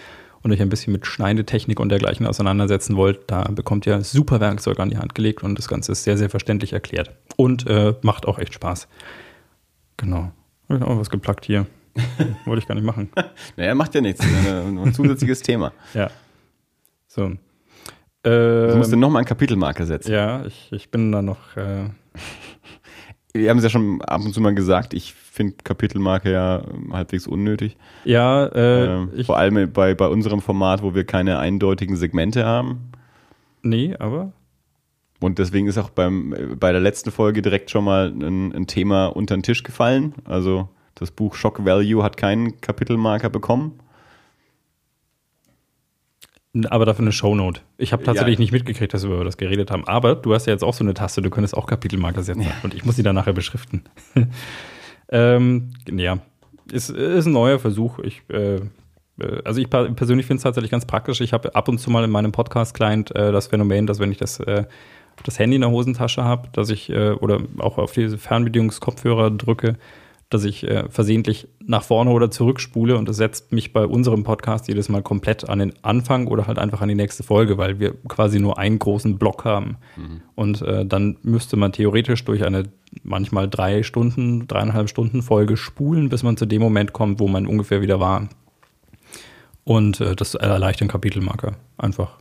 und 0.42 0.52
euch 0.52 0.60
ein 0.62 0.68
bisschen 0.68 0.92
mit 0.92 1.06
Schneidetechnik 1.06 1.78
und 1.80 1.90
dergleichen 1.90 2.26
auseinandersetzen 2.26 2.96
wollt, 2.96 3.20
da 3.30 3.42
bekommt 3.44 3.86
ihr 3.86 4.02
super 4.02 4.40
Werkzeug 4.40 4.78
an 4.80 4.90
die 4.90 4.98
Hand 4.98 5.14
gelegt 5.14 5.42
und 5.42 5.58
das 5.58 5.68
Ganze 5.68 5.92
ist 5.92 6.04
sehr, 6.04 6.16
sehr 6.16 6.30
verständlich 6.30 6.72
erklärt. 6.72 7.10
Und 7.36 7.66
äh, 7.66 7.94
macht 8.02 8.26
auch 8.26 8.38
echt 8.38 8.54
Spaß. 8.54 8.88
Genau. 9.96 10.32
Habe 10.68 10.78
ich 10.78 10.82
auch 10.82 10.98
was 10.98 11.10
geplackt 11.10 11.44
hier. 11.44 11.66
Wollte 12.46 12.60
ich 12.62 12.68
gar 12.68 12.74
nicht 12.74 12.84
machen. 12.84 13.10
Naja, 13.56 13.74
macht 13.74 13.94
ja 13.94 14.00
nichts. 14.00 14.20
Ein, 14.20 14.78
ein 14.78 14.94
zusätzliches 14.94 15.42
Thema. 15.42 15.72
Ja. 15.94 16.10
So. 17.08 17.32
Du 18.22 18.76
musst 18.76 18.88
Ähm, 18.88 18.90
dann 18.92 19.00
nochmal 19.00 19.20
einen 19.20 19.26
Kapitelmarker 19.26 19.86
setzen. 19.86 20.12
ja, 20.12 20.44
ich, 20.46 20.68
ich 20.72 20.90
bin 20.90 21.10
da 21.10 21.22
noch. 21.22 21.56
Äh, 21.56 21.84
Wir 23.32 23.50
haben 23.50 23.58
es 23.58 23.64
ja 23.64 23.70
schon 23.70 24.02
ab 24.02 24.24
und 24.24 24.32
zu 24.32 24.40
mal 24.40 24.54
gesagt, 24.54 24.92
ich 24.92 25.14
finde 25.14 25.54
Kapitelmarker 25.62 26.30
ja 26.30 26.62
ähm, 26.72 26.92
halbwegs 26.92 27.26
unnötig. 27.26 27.76
ja, 28.04 28.46
äh, 28.46 29.04
ich, 29.14 29.26
vor 29.26 29.38
allem 29.38 29.72
bei, 29.72 29.94
bei 29.94 30.06
unserem 30.08 30.40
Format, 30.40 30.82
wo 30.82 30.94
wir 30.94 31.04
keine 31.04 31.38
eindeutigen 31.38 31.96
Segmente 31.96 32.44
haben. 32.44 32.90
nee, 33.62 33.94
aber. 33.98 34.32
Und 35.20 35.38
deswegen 35.38 35.66
ist 35.66 35.78
auch 35.78 35.90
beim, 35.90 36.32
äh, 36.32 36.56
bei 36.56 36.72
der 36.72 36.80
letzten 36.80 37.10
Folge 37.10 37.42
direkt 37.42 37.70
schon 37.70 37.84
mal 37.84 38.08
ein, 38.08 38.52
ein 38.52 38.66
Thema 38.66 39.06
unter 39.06 39.36
den 39.36 39.42
Tisch 39.42 39.62
gefallen. 39.62 40.14
Also 40.24 40.68
das 40.94 41.10
Buch 41.10 41.34
Shock 41.34 41.64
Value 41.64 42.02
hat 42.02 42.16
keinen 42.16 42.60
Kapitelmarker 42.60 43.30
bekommen. 43.30 43.78
Aber 46.68 46.84
dafür 46.84 47.02
eine 47.04 47.12
Shownote. 47.12 47.60
Ich 47.78 47.92
habe 47.92 48.02
tatsächlich 48.02 48.38
Ja. 48.38 48.40
nicht 48.40 48.52
mitgekriegt, 48.52 48.92
dass 48.92 49.06
wir 49.06 49.14
über 49.14 49.24
das 49.24 49.36
geredet 49.36 49.70
haben. 49.70 49.86
Aber 49.86 50.16
du 50.16 50.34
hast 50.34 50.46
ja 50.46 50.52
jetzt 50.52 50.64
auch 50.64 50.74
so 50.74 50.82
eine 50.82 50.94
Taste, 50.94 51.22
du 51.22 51.30
könntest 51.30 51.56
auch 51.56 51.66
Kapitelmarker 51.66 52.22
setzen. 52.24 52.46
Und 52.64 52.74
ich 52.74 52.84
muss 52.84 52.96
die 52.96 53.04
dann 53.04 53.14
nachher 53.14 53.32
beschriften. 53.32 53.84
ähm, 55.12 55.70
ja, 55.90 56.18
ist, 56.72 56.90
ist 56.90 57.26
ein 57.26 57.32
neuer 57.32 57.58
Versuch. 57.58 57.98
Ich, 58.00 58.22
äh, 58.28 58.56
äh, 58.56 58.60
also 59.44 59.60
ich 59.60 59.70
per- 59.70 59.90
persönlich 59.92 60.26
finde 60.26 60.38
es 60.38 60.42
tatsächlich 60.42 60.70
ganz 60.70 60.86
praktisch. 60.86 61.20
Ich 61.20 61.32
habe 61.32 61.54
ab 61.54 61.68
und 61.68 61.78
zu 61.78 61.90
mal 61.90 62.04
in 62.04 62.10
meinem 62.10 62.32
Podcast-Client 62.32 63.14
äh, 63.14 63.32
das 63.32 63.48
Phänomen, 63.48 63.86
dass 63.86 63.98
wenn 63.98 64.10
ich 64.12 64.18
das, 64.18 64.40
äh, 64.40 64.64
das 65.24 65.38
Handy 65.38 65.56
in 65.56 65.60
der 65.62 65.70
Hosentasche 65.70 66.24
habe, 66.24 66.48
dass 66.52 66.70
ich 66.70 66.90
äh, 66.90 67.10
oder 67.10 67.40
auch 67.58 67.78
auf 67.78 67.92
diese 67.92 68.18
Fernbedienungskopfhörer 68.18 69.30
drücke, 69.30 69.76
dass 70.30 70.44
ich 70.44 70.62
äh, 70.62 70.88
versehentlich 70.88 71.48
nach 71.66 71.82
vorne 71.82 72.12
oder 72.12 72.30
zurückspule 72.30 72.96
und 72.96 73.08
das 73.08 73.16
setzt 73.16 73.50
mich 73.52 73.72
bei 73.72 73.84
unserem 73.84 74.22
Podcast 74.22 74.68
jedes 74.68 74.88
Mal 74.88 75.02
komplett 75.02 75.48
an 75.48 75.58
den 75.58 75.72
Anfang 75.82 76.28
oder 76.28 76.46
halt 76.46 76.58
einfach 76.58 76.80
an 76.80 76.88
die 76.88 76.94
nächste 76.94 77.24
Folge, 77.24 77.58
weil 77.58 77.80
wir 77.80 77.94
quasi 78.06 78.38
nur 78.38 78.56
einen 78.56 78.78
großen 78.78 79.18
Block 79.18 79.44
haben. 79.44 79.76
Und 80.36 80.62
äh, 80.62 80.86
dann 80.86 81.16
müsste 81.22 81.56
man 81.56 81.72
theoretisch 81.72 82.24
durch 82.24 82.44
eine 82.44 82.64
manchmal 83.02 83.48
drei 83.48 83.82
Stunden, 83.82 84.46
dreieinhalb 84.46 84.88
Stunden 84.88 85.22
Folge 85.22 85.56
spulen, 85.56 86.08
bis 86.08 86.22
man 86.22 86.36
zu 86.36 86.46
dem 86.46 86.62
Moment 86.62 86.92
kommt, 86.92 87.18
wo 87.18 87.26
man 87.26 87.46
ungefähr 87.46 87.82
wieder 87.82 87.98
war. 87.98 88.28
Und 89.64 90.00
äh, 90.00 90.14
das 90.14 90.36
erleichtert 90.36 90.82
den 90.82 90.88
Kapitelmarker 90.88 91.56
einfach. 91.76 92.18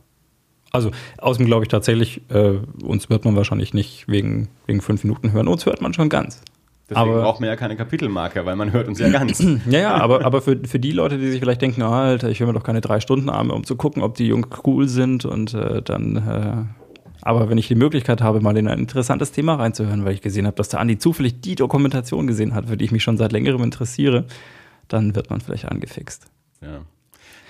Also, 0.72 0.90
außerdem 1.18 1.46
glaube 1.46 1.64
ich 1.64 1.68
tatsächlich, 1.68 2.22
äh, 2.28 2.58
uns 2.82 3.08
wird 3.10 3.24
man 3.24 3.36
wahrscheinlich 3.36 3.74
nicht 3.74 4.08
wegen, 4.08 4.48
wegen 4.66 4.80
fünf 4.80 5.04
Minuten 5.04 5.32
hören. 5.32 5.48
Uns 5.48 5.66
hört 5.66 5.80
man 5.80 5.94
schon 5.94 6.08
ganz. 6.08 6.42
Deswegen 6.90 7.08
Aber- 7.08 7.22
braucht 7.22 7.40
man 7.40 7.48
ja 7.48 7.54
keine 7.56 7.76
Kapitelmarker, 7.76 8.44
weil 8.44 8.56
man 8.56 8.72
hört 8.72 8.88
uns 8.88 8.98
ja 8.98 9.08
ganz. 9.08 9.40
Ja, 9.70 9.78
ja, 9.78 9.94
aber, 9.94 10.24
aber 10.24 10.42
für, 10.42 10.58
für 10.66 10.80
die 10.80 10.90
Leute, 10.90 11.18
die 11.18 11.30
sich 11.30 11.38
vielleicht 11.38 11.62
denken, 11.62 11.82
ah, 11.82 12.02
Alter, 12.02 12.28
ich 12.30 12.40
höre 12.40 12.48
mir 12.48 12.52
doch 12.52 12.64
keine 12.64 12.80
drei 12.80 12.98
Stunden 12.98 13.30
an, 13.30 13.50
um 13.50 13.62
zu 13.62 13.76
gucken, 13.76 14.02
ob 14.02 14.16
die 14.16 14.26
Jungs 14.26 14.48
cool 14.66 14.88
sind 14.88 15.24
und 15.24 15.54
äh, 15.54 15.82
dann, 15.82 16.16
äh, 16.16 17.22
aber 17.22 17.48
wenn 17.48 17.58
ich 17.58 17.68
die 17.68 17.76
Möglichkeit 17.76 18.22
habe, 18.22 18.40
mal 18.40 18.56
in 18.56 18.66
ein 18.66 18.80
interessantes 18.80 19.30
Thema 19.30 19.54
reinzuhören, 19.54 20.04
weil 20.04 20.14
ich 20.14 20.20
gesehen 20.20 20.46
habe, 20.46 20.56
dass 20.56 20.68
der 20.68 20.80
Andi 20.80 20.98
zufällig 20.98 21.40
die 21.40 21.54
Dokumentation 21.54 22.26
gesehen 22.26 22.54
hat, 22.54 22.66
für 22.66 22.76
die 22.76 22.84
ich 22.86 22.92
mich 22.92 23.04
schon 23.04 23.16
seit 23.18 23.30
längerem 23.30 23.62
interessiere, 23.62 24.24
dann 24.88 25.14
wird 25.14 25.30
man 25.30 25.40
vielleicht 25.40 25.66
angefixt. 25.66 26.26
Ja. 26.60 26.80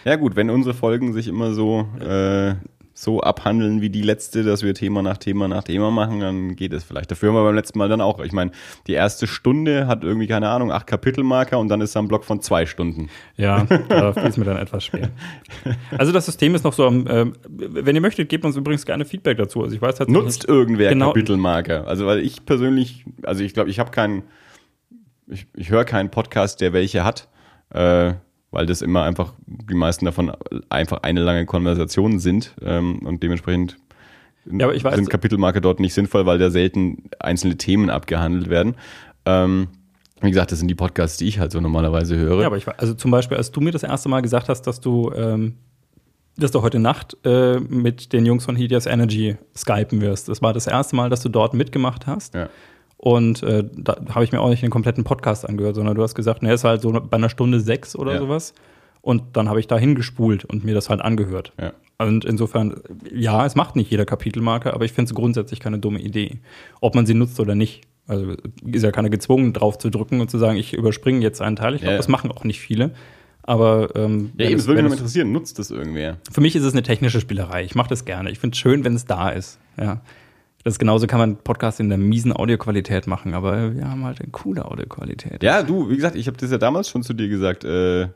ja 0.05 0.17
gut, 0.17 0.37
wenn 0.37 0.51
unsere 0.51 0.75
Folgen 0.75 1.13
sich 1.15 1.29
immer 1.29 1.55
so, 1.55 1.87
äh, 2.01 2.57
so 3.01 3.21
abhandeln 3.23 3.81
wie 3.81 3.89
die 3.89 4.03
letzte, 4.03 4.45
dass 4.45 4.63
wir 4.63 4.75
Thema 4.75 5.01
nach 5.01 5.17
Thema 5.17 5.49
nach 5.49 5.65
Thema 5.65 5.91
machen, 5.91 6.21
dann 6.21 6.55
geht 6.55 6.75
es 6.75 6.85
vielleicht. 6.85 7.11
Dafür 7.11 7.31
haben 7.31 7.37
wir 7.37 7.45
beim 7.45 7.55
letzten 7.55 7.79
Mal 7.79 7.89
dann 7.89 8.03
auch. 8.03 8.21
Ich 8.21 8.33
meine, 8.33 8.51
die 8.87 8.93
erste 8.93 9.27
Stunde 9.27 9.87
hat 9.87 10.05
irgendwie, 10.05 10.27
keine 10.27 10.51
Ahnung, 10.51 10.71
acht 10.71 10.87
Kapitelmarker 10.87 11.59
und 11.59 11.69
dann 11.69 11.81
ist 11.81 11.97
da 11.97 12.01
ein 12.01 12.09
Block 12.09 12.25
von 12.25 12.43
zwei 12.43 12.67
Stunden. 12.67 13.09
Ja, 13.37 13.65
da 13.89 14.13
fiel 14.13 14.27
es 14.27 14.37
mir 14.37 14.45
dann 14.45 14.59
etwas 14.59 14.85
schwer. 14.85 15.09
Also 15.97 16.13
das 16.13 16.27
System 16.27 16.55
ist 16.55 16.63
noch 16.63 16.75
so 16.75 16.87
am, 16.87 17.07
ähm, 17.09 17.33
wenn 17.49 17.95
ihr 17.95 18.03
möchtet, 18.03 18.29
gebt 18.29 18.45
uns 18.45 18.57
übrigens 18.57 18.85
gerne 18.85 19.07
Feedback 19.07 19.39
dazu. 19.39 19.63
Also 19.63 19.75
ich 19.75 19.81
weiß 19.81 19.97
tatsächlich 19.97 20.23
Nutzt 20.23 20.47
irgendwer 20.47 20.91
Genau. 20.91 21.09
Kapitelmarker? 21.09 21.87
Also 21.87 22.05
weil 22.05 22.19
ich 22.19 22.45
persönlich, 22.45 23.07
also 23.23 23.43
ich 23.43 23.55
glaube, 23.55 23.71
ich 23.71 23.79
habe 23.79 23.91
keinen, 23.91 24.25
ich, 25.27 25.47
ich 25.57 25.71
höre 25.71 25.87
keinen 25.87 26.11
Podcast, 26.11 26.61
der 26.61 26.75
welche 26.75 27.03
hat, 27.03 27.29
äh, 27.71 28.13
weil 28.51 28.67
das 28.67 28.83
immer 28.83 29.03
einfach, 29.05 29.35
die 29.47 29.75
meisten 29.75 30.05
davon 30.05 30.33
einfach 30.69 31.03
eine 31.03 31.21
lange 31.21 31.47
Konversation 31.47 32.19
sind 32.19 32.55
ähm, 32.63 33.01
und 33.07 33.23
dementsprechend 33.23 33.77
Ja, 34.51 34.67
aber 34.67 34.75
ich 34.75 34.85
weiß- 34.85 34.95
sind 34.97 35.11
Kapitelmarker 35.11 35.61
dort 35.61 35.81
nicht 35.81 35.95
sinnvoll, 35.95 36.27
weil 36.27 36.39
da 36.39 36.51
selten 36.51 37.05
einzelne 37.19 37.57
Themen 37.57 37.91
abgehandelt 37.91 38.49
werden. 38.51 38.75
Ähm, 39.27 39.69
Wie 40.23 40.31
gesagt, 40.31 40.53
das 40.53 40.59
sind 40.59 40.69
die 40.69 40.75
Podcasts, 40.75 41.17
die 41.19 41.27
ich 41.29 41.39
halt 41.39 41.53
so 41.53 41.61
normalerweise 41.61 42.17
höre. 42.17 42.41
Ja, 42.41 42.47
aber 42.47 42.57
ich 42.57 42.67
war, 42.67 42.75
also 42.79 42.95
zum 42.95 43.11
Beispiel, 43.11 43.37
als 43.37 43.51
du 43.53 43.61
mir 43.61 43.71
das 43.71 43.83
erste 43.83 44.09
Mal 44.09 44.21
gesagt 44.21 44.49
hast, 44.49 44.63
dass 44.63 44.81
du, 44.81 45.11
ähm, 45.15 45.55
dass 46.37 46.51
du 46.51 46.61
heute 46.63 46.79
Nacht 46.79 47.17
äh, 47.25 47.59
mit 47.61 48.13
den 48.13 48.27
Jungs 48.27 48.45
von 48.45 48.57
Helios 48.57 48.87
Energy 48.87 49.37
skypen 49.57 50.01
wirst. 50.01 50.29
Das 50.29 50.43
war 50.43 50.53
das 50.53 50.67
erste 50.67 50.97
Mal, 50.97 51.09
dass 51.11 51.23
du 51.23 51.29
dort 51.29 51.55
mitgemacht 51.55 52.07
hast. 52.07 52.35
Ja. 52.35 52.49
Und 53.03 53.43
äh, 53.43 53.65
da 53.75 53.97
habe 54.15 54.25
ich 54.25 54.33
mir 54.33 54.41
auch 54.43 54.51
nicht 54.51 54.63
den 54.63 54.69
kompletten 54.71 55.05
Podcast 55.05 55.49
angehört, 55.49 55.75
sondern 55.75 55.95
du 55.95 56.03
hast 56.03 56.15
gesagt, 56.15 56.43
ne, 56.43 56.53
ist 56.53 56.65
halt 56.65 56.83
so 56.83 56.91
bei 56.93 57.17
einer 57.17 57.31
Stunde 57.31 57.59
sechs 57.61 57.97
oder 57.97 58.13
Ja. 58.15 58.19
sowas. 58.19 58.53
Und 59.01 59.23
dann 59.39 59.49
habe 59.49 59.59
ich 59.59 59.67
da 59.67 59.79
hingespult 59.79 60.45
und 60.45 60.65
mir 60.65 60.75
das 60.75 60.91
halt 60.91 61.01
angehört. 61.01 61.55
Ja. 61.59 61.73
Und 61.99 62.27
insofern, 62.27 62.77
ja, 63.11 63.47
es 63.47 63.55
macht 63.55 63.75
nicht 63.75 63.91
jeder 63.91 64.05
Kapitelmarke, 64.05 64.75
aber 64.75 64.85
ich 64.85 64.93
finde 64.93 65.09
es 65.11 65.15
grundsätzlich 65.15 65.61
keine 65.61 65.79
dumme 65.79 66.01
Idee. 66.01 66.41
Ob 66.83 66.95
man 66.95 67.07
sie 67.07 67.15
nutzt 67.15 67.41
oder 67.41 67.55
nicht. 67.55 67.83
Also 68.07 68.35
ist 68.67 68.83
ja 68.83 68.91
keiner 68.91 69.09
gezwungen, 69.09 69.55
drauf 69.55 69.79
zu 69.79 69.89
drücken 69.89 70.21
und 70.21 70.31
zu 70.31 70.37
sagen, 70.37 70.59
ich 70.59 70.75
überspringe 70.75 71.21
jetzt 71.21 71.41
einen 71.41 71.57
Teil. 71.57 71.75
Ich 71.77 71.81
glaube, 71.81 71.93
Ja, 71.93 71.97
das 71.97 72.09
machen 72.09 72.31
auch 72.31 72.45
nicht 72.45 72.61
viele. 72.61 72.91
Aber 73.43 73.95
ähm, 73.97 74.33
Ja, 74.37 74.47
eben, 74.51 74.59
es- 74.61 74.67
würde 74.67 74.83
mich 74.83 74.91
noch 74.91 74.95
es- 74.97 75.01
interessieren, 75.01 75.33
nutzt 75.33 75.59
das 75.59 75.71
irgendwer? 75.71 76.19
für 76.31 76.41
mich 76.43 76.55
ist 76.55 76.65
es 76.65 76.73
eine 76.75 76.83
technische 76.83 77.21
Spielerei. 77.21 77.65
Ich 77.65 77.75
mache 77.75 77.89
das 77.89 78.05
gerne. 78.05 78.31
Ich 78.31 78.39
finde 78.39 78.55
es 78.55 78.59
schön, 78.59 78.85
wenn 78.85 78.95
es 78.95 79.07
da 79.07 79.31
ist. 79.31 79.59
Ja. 79.79 80.03
Das 80.63 80.79
genauso 80.79 81.07
kann 81.07 81.19
man 81.19 81.37
Podcast 81.37 81.81
in 81.81 81.89
der 81.89 81.97
miesen 81.99 82.33
Audioqualität 82.35 83.07
machen, 83.07 83.33
aber 83.35 83.75
wir 83.75 83.89
haben 83.89 84.05
halt 84.05 84.21
eine 84.21 84.31
coole 84.31 84.67
Audioqualität. 84.67 85.43
Ja, 85.43 85.63
du, 85.63 85.89
wie 85.89 85.97
gesagt, 85.97 86.17
ich 86.17 86.27
habe 86.27 86.37
das 86.37 86.51
ja 86.51 86.59
damals 86.59 86.89
schon 86.91 87.03
zu 87.03 87.15
dir 87.15 87.29
gesagt. 87.29 87.65
Äh, 87.65 88.09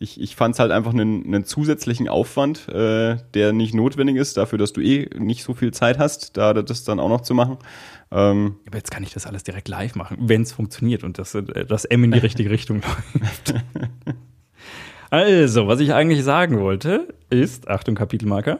ich 0.00 0.20
ich 0.20 0.34
fand 0.34 0.54
es 0.54 0.58
halt 0.58 0.72
einfach 0.72 0.92
einen, 0.92 1.24
einen 1.24 1.44
zusätzlichen 1.44 2.08
Aufwand, 2.08 2.68
äh, 2.68 3.16
der 3.34 3.52
nicht 3.52 3.74
notwendig 3.74 4.16
ist, 4.16 4.36
dafür, 4.36 4.58
dass 4.58 4.72
du 4.72 4.80
eh 4.80 5.08
nicht 5.16 5.44
so 5.44 5.54
viel 5.54 5.72
Zeit 5.72 5.98
hast, 6.00 6.36
da 6.36 6.52
das 6.52 6.82
dann 6.82 6.98
auch 6.98 7.08
noch 7.08 7.20
zu 7.20 7.32
machen. 7.32 7.58
Ähm, 8.10 8.56
Aber 8.66 8.76
jetzt 8.76 8.90
kann 8.90 9.04
ich 9.04 9.12
das 9.12 9.24
alles 9.26 9.44
direkt 9.44 9.68
live 9.68 9.94
machen, 9.94 10.16
wenn 10.20 10.42
es 10.42 10.50
funktioniert 10.52 11.04
und 11.04 11.18
das, 11.18 11.38
das 11.68 11.84
M 11.84 12.02
in 12.02 12.10
die 12.10 12.18
richtige 12.18 12.50
Richtung 12.50 12.82
läuft. 13.20 13.54
Also, 15.10 15.68
was 15.68 15.78
ich 15.78 15.94
eigentlich 15.94 16.24
sagen 16.24 16.58
wollte, 16.58 17.14
ist, 17.30 17.68
Achtung, 17.68 17.94
Kapitelmarker. 17.94 18.58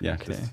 ja, 0.00 0.14
Okay. 0.14 0.24
das, 0.26 0.50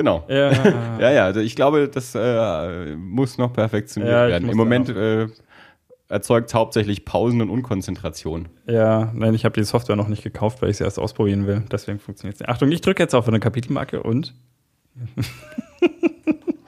genau. 0.00 0.24
Ja, 0.28 0.50
Ja, 1.00 1.10
ja, 1.10 1.24
also 1.26 1.40
ich 1.40 1.54
glaube, 1.54 1.88
das 1.88 2.14
äh, 2.14 2.96
muss 2.96 3.36
noch 3.38 3.52
perfektioniert 3.52 4.12
Ja, 4.12 4.28
werden. 4.28 4.48
Im 4.48 4.56
Moment 4.56 4.88
äh, 4.88 5.28
erzeugt 6.08 6.52
hauptsächlich 6.54 7.04
Pausen 7.04 7.40
und 7.42 7.50
Unkonzentration. 7.50 8.48
ja, 8.66 9.12
nein, 9.14 9.34
ich 9.34 9.44
habe 9.44 9.54
die 9.60 9.64
Software 9.64 9.96
noch 9.96 10.08
nicht 10.08 10.22
gekauft, 10.22 10.62
weil 10.62 10.70
ich 10.70 10.78
sie 10.78 10.84
erst 10.84 10.98
ausprobieren 10.98 11.46
will. 11.46 11.62
Deswegen 11.70 11.98
funktioniert 11.98 12.34
es 12.36 12.40
nicht. 12.40 12.48
Achtung, 12.48 12.70
ich 12.72 12.80
drücke 12.80 13.02
jetzt 13.02 13.14
auf 13.14 13.28
eine 13.28 13.38
Kapitelmarke 13.40 14.02
und 14.02 14.34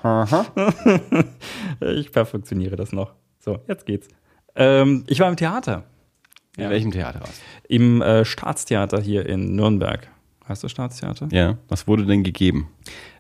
ich 1.81 2.13
perfektioniere 2.13 2.77
das 2.77 2.93
noch. 2.93 3.13
So, 3.39 3.59
jetzt 3.69 3.87
geht's. 3.87 4.09
Ähm, 4.55 5.05
ich 5.07 5.21
war 5.21 5.29
im 5.29 5.37
Theater. 5.37 5.85
In 6.57 6.65
Ja. 6.65 6.71
welchem 6.71 6.91
Theater 6.91 7.21
warst 7.21 7.41
Im 7.69 8.03
äh, 8.03 8.25
Staatstheater 8.25 9.01
hier 9.01 9.25
in 9.27 9.55
Nürnberg. 9.57 10.09
Heißt 10.49 10.63
das 10.65 10.71
Staatstheater? 10.71 11.29
du? 11.29 11.37
Ja. 11.37 11.57
Was 11.69 11.87
wurde 11.89 12.05
denn 12.05 12.23
gegeben? 12.25 12.69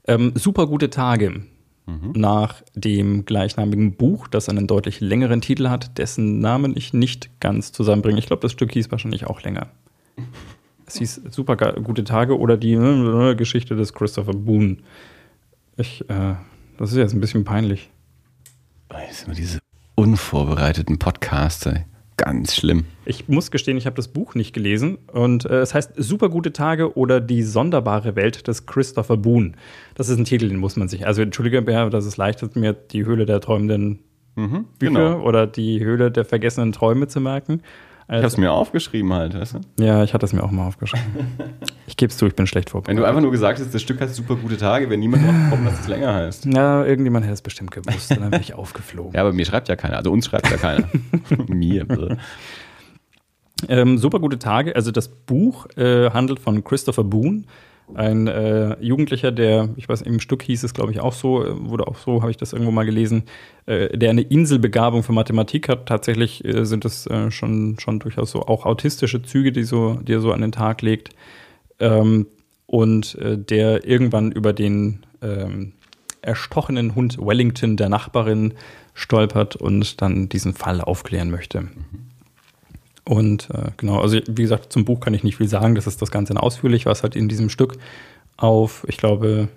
Ähm, 0.06 0.32
super 0.34 0.66
gute 0.66 0.90
Tage. 0.90 1.42
Mhm. 1.86 2.12
Nach 2.14 2.62
dem 2.74 3.24
gleichnamigen 3.24 3.96
Buch, 3.96 4.28
das 4.28 4.48
einen 4.48 4.66
deutlich 4.66 5.00
längeren 5.00 5.40
Titel 5.40 5.68
hat, 5.68 5.98
dessen 5.98 6.38
Namen 6.38 6.76
ich 6.76 6.92
nicht 6.92 7.40
ganz 7.40 7.72
zusammenbringe. 7.72 8.18
Ich 8.18 8.26
glaube, 8.26 8.42
das 8.42 8.52
Stück 8.52 8.72
hieß 8.72 8.90
wahrscheinlich 8.90 9.26
auch 9.26 9.42
länger. 9.42 9.68
Es 10.84 10.98
hieß 10.98 11.22
Super 11.30 11.56
gute 11.56 12.04
Tage 12.04 12.38
oder 12.38 12.58
die 12.58 12.74
äh, 12.74 13.34
Geschichte 13.34 13.76
des 13.76 13.94
Christopher 13.94 14.34
Boone. 14.34 14.78
Ich, 15.78 16.02
äh, 16.10 16.34
das 16.76 16.90
ist 16.90 16.98
jetzt 16.98 17.14
ein 17.14 17.20
bisschen 17.20 17.44
peinlich. 17.44 17.88
Jetzt 19.06 19.20
sind 19.20 19.28
wir 19.28 19.34
diese 19.34 19.60
unvorbereiteten 19.94 20.98
Podcasts, 20.98 21.64
ey. 21.64 21.86
Ganz 22.16 22.54
schlimm. 22.54 22.84
Ich 23.04 23.28
muss 23.28 23.50
gestehen, 23.50 23.76
ich 23.76 23.86
habe 23.86 23.96
das 23.96 24.08
Buch 24.08 24.34
nicht 24.34 24.52
gelesen 24.52 24.98
und 25.12 25.44
äh, 25.46 25.60
es 25.60 25.74
heißt 25.74 25.92
Super 25.96 26.28
gute 26.28 26.52
Tage 26.52 26.96
oder 26.96 27.20
die 27.20 27.42
sonderbare 27.42 28.16
Welt 28.16 28.46
des 28.46 28.66
Christopher 28.66 29.16
Boone. 29.16 29.52
Das 29.94 30.08
ist 30.08 30.18
ein 30.18 30.24
Titel, 30.24 30.48
den 30.48 30.58
muss 30.58 30.76
man 30.76 30.88
sich. 30.88 31.06
Also 31.06 31.22
entschuldige, 31.22 31.62
Bär, 31.62 31.88
dass 31.90 32.04
es 32.04 32.16
leicht 32.16 32.42
ist, 32.42 32.54
mir 32.54 32.74
die 32.74 33.04
Höhle 33.04 33.26
der 33.26 33.40
träumenden 33.40 34.00
Mhm, 34.34 34.64
Bücher 34.78 34.92
genau. 34.92 35.22
oder 35.22 35.46
die 35.46 35.84
Höhle 35.84 36.10
der 36.10 36.24
vergessenen 36.24 36.72
Träume 36.72 37.06
zu 37.06 37.20
merken. 37.20 37.60
Ich 38.12 38.16
habe 38.18 38.26
es 38.26 38.34
Also, 38.34 38.40
mir 38.42 38.52
aufgeschrieben 38.52 39.10
halt, 39.14 39.34
weißt 39.34 39.54
du? 39.54 39.82
ja, 39.82 40.04
ich 40.04 40.12
hatte 40.12 40.26
es 40.26 40.34
mir 40.34 40.42
auch 40.42 40.50
mal 40.50 40.66
aufgeschrieben. 40.66 41.06
ich 41.86 41.96
gebe 41.96 42.10
es 42.10 42.18
zu, 42.18 42.26
ich 42.26 42.34
bin 42.36 42.46
schlecht 42.46 42.68
Wenn 42.68 42.72
vorbereitet. 42.72 43.02
du 43.02 43.08
einfach 43.08 43.22
nur 43.22 43.30
gesagt 43.30 43.58
hast, 43.58 43.72
das 43.74 43.80
Stück 43.80 44.00
heißt 44.02 44.14
super 44.14 44.36
gute 44.36 44.58
Tage, 44.58 44.90
wenn 44.90 45.00
niemand 45.00 45.24
drauf 45.24 45.34
kommt, 45.50 45.66
dass 45.66 45.80
es 45.80 45.88
länger 45.88 46.12
heißt. 46.12 46.44
ja, 46.44 46.84
irgendjemand 46.84 47.24
hätte 47.24 47.32
es 47.34 47.40
bestimmt 47.42 47.70
gewusst 47.70 48.10
und 48.10 48.20
dann 48.20 48.30
bin 48.30 48.40
ich 48.42 48.52
aufgeflogen. 48.54 49.12
Ja, 49.14 49.22
aber 49.22 49.32
mir 49.32 49.46
schreibt 49.46 49.68
ja 49.68 49.76
keiner. 49.76 49.96
Also 49.96 50.12
uns 50.12 50.26
schreibt 50.26 50.50
ja 50.50 50.58
keiner. 50.58 50.88
mir. 51.48 51.86
Ähm, 53.68 53.96
super 53.98 54.18
gute 54.18 54.38
Tage. 54.38 54.74
Also 54.76 54.90
das 54.90 55.08
Buch 55.08 55.66
äh, 55.76 56.10
handelt 56.10 56.40
von 56.40 56.62
Christopher 56.64 57.04
Boone, 57.04 57.44
ein 57.94 58.26
äh, 58.26 58.76
Jugendlicher, 58.80 59.32
der, 59.32 59.68
ich 59.76 59.88
weiß, 59.88 60.02
im 60.02 60.20
Stück 60.20 60.42
hieß 60.42 60.64
es, 60.64 60.74
glaube 60.74 60.92
ich, 60.92 61.00
auch 61.00 61.12
so, 61.12 61.44
äh, 61.44 61.68
wurde 61.68 61.86
auch 61.86 61.96
so, 61.96 62.22
habe 62.22 62.30
ich 62.30 62.36
das 62.36 62.52
irgendwo 62.52 62.72
mal 62.72 62.84
gelesen, 62.84 63.24
äh, 63.66 63.96
der 63.96 64.10
eine 64.10 64.22
Inselbegabung 64.22 65.02
für 65.02 65.12
Mathematik 65.12 65.68
hat. 65.68 65.86
Tatsächlich 65.86 66.44
äh, 66.44 66.64
sind 66.64 66.84
es 66.84 67.06
äh, 67.06 67.30
schon, 67.30 67.78
schon 67.78 67.98
durchaus 67.98 68.30
so 68.30 68.42
auch 68.42 68.66
autistische 68.66 69.22
Züge, 69.22 69.52
die, 69.52 69.64
so, 69.64 69.94
die 69.94 70.12
er 70.14 70.20
so 70.20 70.32
an 70.32 70.40
den 70.40 70.52
Tag 70.52 70.82
legt. 70.82 71.10
Ähm, 71.80 72.26
und 72.66 73.16
äh, 73.16 73.36
der 73.36 73.86
irgendwann 73.86 74.32
über 74.32 74.52
den 74.52 75.04
ähm, 75.20 75.72
erstochenen 76.22 76.94
Hund 76.94 77.18
Wellington 77.18 77.76
der 77.76 77.88
Nachbarin 77.88 78.54
stolpert 78.94 79.56
und 79.56 80.00
dann 80.00 80.28
diesen 80.28 80.54
Fall 80.54 80.80
aufklären 80.80 81.30
möchte. 81.30 81.68
Und 83.04 83.50
äh, 83.50 83.70
genau, 83.76 84.00
also 84.00 84.16
wie 84.28 84.42
gesagt, 84.42 84.72
zum 84.72 84.84
Buch 84.84 85.00
kann 85.00 85.12
ich 85.14 85.24
nicht 85.24 85.36
viel 85.36 85.48
sagen. 85.48 85.74
Das 85.74 85.86
ist 85.86 86.00
das 86.00 86.10
Ganze 86.10 86.40
ausführlich, 86.40 86.86
was 86.86 87.02
halt 87.02 87.16
in 87.16 87.28
diesem 87.28 87.48
Stück 87.48 87.74
auf, 88.36 88.84
ich 88.88 88.96
glaube, 88.96 89.48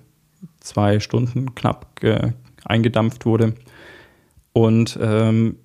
zwei 0.60 1.00
Stunden 1.00 1.54
knapp 1.56 2.00
ge- 2.00 2.34
eingedampft 2.64 3.26
wurde. 3.26 3.54
Und 4.54 4.98
ähm, 5.02 5.58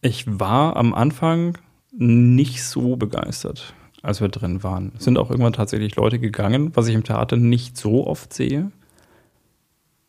ich 0.00 0.24
war 0.26 0.76
am 0.76 0.94
Anfang 0.94 1.58
nicht 1.92 2.62
so 2.64 2.96
begeistert, 2.96 3.72
als 4.02 4.20
wir 4.20 4.28
drin 4.28 4.62
waren. 4.62 4.92
Es 4.98 5.04
sind 5.04 5.16
auch 5.18 5.30
irgendwann 5.30 5.52
tatsächlich 5.52 5.94
Leute 5.96 6.18
gegangen, 6.18 6.72
was 6.74 6.88
ich 6.88 6.94
im 6.94 7.04
Theater 7.04 7.36
nicht 7.36 7.76
so 7.76 8.06
oft 8.06 8.32
sehe. 8.32 8.70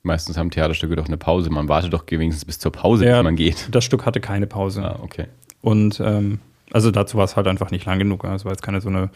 Meistens 0.03 0.37
haben 0.37 0.51
Theaterstücke 0.51 0.95
doch 0.95 1.07
eine 1.07 1.17
Pause. 1.17 1.49
Man 1.49 1.67
wartet 1.67 1.93
doch 1.93 2.05
wenigstens 2.09 2.45
bis 2.45 2.59
zur 2.59 2.71
Pause, 2.71 3.05
Ja. 3.05 3.17
bis 3.17 3.23
man 3.23 3.35
geht. 3.35 3.67
Das 3.71 3.83
Stück 3.83 4.05
hatte 4.05 4.19
keine 4.21 4.47
Pause. 4.47 4.83
Ah, 4.83 4.99
okay. 5.01 5.25
Und 5.61 5.99
ähm, 6.03 6.39
also 6.71 6.91
dazu 6.91 7.17
war 7.17 7.25
es 7.25 7.35
halt 7.35 7.47
einfach 7.47 7.71
nicht 7.71 7.85
lang 7.85 7.99
genug. 7.99 8.23
Es 8.23 8.45
war 8.45 8.51
jetzt 8.51 8.61
keine 8.61 8.81
so 8.81 8.89
eine. 8.89 9.09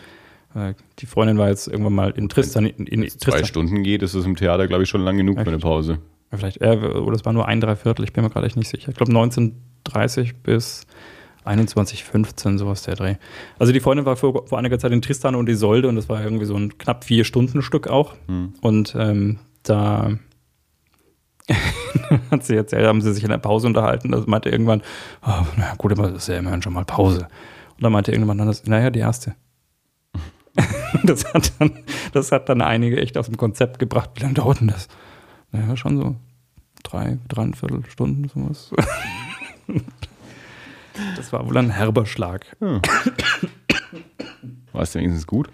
Äh, 0.55 0.73
die 0.99 1.05
Freundin 1.05 1.37
war 1.37 1.49
jetzt 1.49 1.67
irgendwann 1.67 1.93
mal 1.93 2.11
in 2.11 2.29
Tristan. 2.29 2.65
In, 2.65 2.85
in 2.87 3.09
Zwei 3.09 3.31
Tristan. 3.31 3.45
Stunden 3.45 3.83
geht, 3.83 4.01
ist 4.01 4.13
es 4.13 4.25
im 4.25 4.35
Theater, 4.35 4.67
glaube 4.67 4.83
ich, 4.83 4.89
schon 4.89 5.01
lang 5.01 5.17
genug 5.17 5.39
für 5.39 5.47
eine? 5.47 5.59
Pause. 5.59 5.99
Ja, 6.31 6.37
Vielleicht, 6.37 6.61
äh, 6.61 6.77
oder 6.77 7.15
es 7.15 7.25
war 7.25 7.33
nur 7.33 7.47
ein 7.47 7.61
Dreiviertel, 7.61 8.03
ich 8.03 8.13
bin 8.13 8.23
mir 8.23 8.29
gerade 8.29 8.47
echt 8.47 8.57
nicht 8.57 8.69
sicher. 8.69 8.89
Ich 8.89 8.95
glaube 8.95 9.11
1930 9.11 10.35
bis 10.37 10.85
21.15, 11.45 12.57
sowas 12.57 12.83
der 12.83 12.95
Dreh. 12.95 13.15
Also 13.57 13.73
die 13.73 13.79
Freundin 13.79 14.05
war 14.05 14.15
vor, 14.15 14.47
vor 14.47 14.57
einiger 14.57 14.77
Zeit 14.79 14.91
in 14.91 15.01
Tristan 15.01 15.35
und 15.35 15.49
Isolde 15.49 15.87
und 15.87 15.95
das 15.95 16.07
war 16.07 16.23
irgendwie 16.23 16.45
so 16.45 16.55
ein 16.55 16.77
knapp 16.77 17.03
vier 17.03 17.23
Stunden 17.23 17.61
Stück 17.61 17.87
auch. 17.87 18.15
Hm. 18.27 18.53
Und 18.61 18.95
ähm, 18.97 19.39
da 19.63 20.11
hat 22.31 22.43
sie 22.43 22.55
jetzt, 22.55 22.73
haben 22.73 23.01
sie 23.01 23.13
sich 23.13 23.23
in 23.23 23.29
der 23.29 23.37
Pause 23.37 23.67
unterhalten. 23.67 24.11
Das 24.11 24.27
meinte 24.27 24.49
irgendwann, 24.49 24.81
oh, 25.25 25.45
na 25.57 25.73
gut, 25.77 25.91
aber 25.91 26.09
das 26.09 26.23
ist 26.23 26.27
ja 26.27 26.37
immerhin 26.37 26.61
schon 26.61 26.73
mal 26.73 26.85
Pause. 26.85 27.27
Und 27.75 27.83
dann 27.83 27.91
meinte 27.91 28.11
irgendwann 28.11 28.39
anders, 28.39 28.65
naja, 28.65 28.89
die 28.89 28.99
erste. 28.99 29.35
das, 31.03 31.33
hat 31.33 31.53
dann, 31.59 31.71
das 32.13 32.31
hat 32.31 32.49
dann 32.49 32.61
einige 32.61 33.01
echt 33.01 33.17
aus 33.17 33.27
dem 33.27 33.37
Konzept 33.37 33.79
gebracht. 33.79 34.11
Wie 34.15 34.21
lange 34.21 34.33
dauert 34.33 34.59
denn 34.59 34.67
das? 34.67 34.87
Naja, 35.51 35.75
schon 35.75 35.97
so 35.97 36.15
drei, 36.83 37.17
dreieinviertel 37.27 37.85
Stunden, 37.89 38.27
sowas. 38.27 38.71
das 41.15 41.31
war 41.31 41.47
wohl 41.47 41.57
ein 41.57 41.69
herber 41.69 42.05
Schlag. 42.05 42.45
War 42.59 42.81
es 44.81 44.91
denn 44.91 45.01
wenigstens 45.01 45.27
gut? 45.27 45.49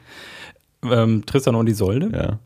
Ähm, 0.83 1.25
Tristan 1.25 1.55
und 1.55 1.67
Isolde? 1.67 2.09
Ja. 2.13 2.39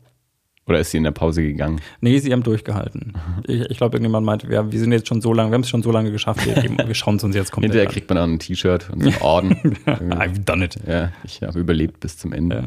Oder 0.66 0.78
ist 0.78 0.92
sie 0.92 0.96
in 0.98 1.02
der 1.04 1.10
Pause 1.10 1.42
gegangen? 1.42 1.80
Nee, 2.00 2.18
sie 2.18 2.32
haben 2.32 2.44
durchgehalten. 2.44 3.14
Ich, 3.48 3.62
ich 3.62 3.76
glaube, 3.76 3.96
irgendjemand 3.96 4.24
meinte, 4.24 4.48
wir, 4.48 4.70
wir 4.70 4.78
sind 4.78 4.92
jetzt 4.92 5.08
schon 5.08 5.20
so 5.20 5.32
lange, 5.32 5.50
wir 5.50 5.54
haben 5.54 5.62
es 5.62 5.68
schon 5.68 5.82
so 5.82 5.90
lange 5.90 6.12
geschafft, 6.12 6.46
wir, 6.46 6.54
geben- 6.54 6.78
wir 6.86 6.94
schauen 6.94 7.16
es 7.16 7.24
uns 7.24 7.34
jetzt 7.34 7.50
komplett 7.50 7.72
Hinterher 7.72 7.88
an. 7.88 7.92
kriegt 7.92 8.08
man 8.08 8.18
auch 8.18 8.22
ein 8.24 8.38
T-Shirt 8.38 8.88
und 8.92 9.02
einen 9.02 9.16
Orden. 9.22 9.54
I've 9.86 10.44
done 10.44 10.64
it. 10.64 10.76
ja, 10.86 11.10
ich 11.24 11.42
habe 11.42 11.58
überlebt 11.58 11.98
bis 12.00 12.16
zum 12.16 12.32
Ende. 12.32 12.56
Ja. 12.56 12.62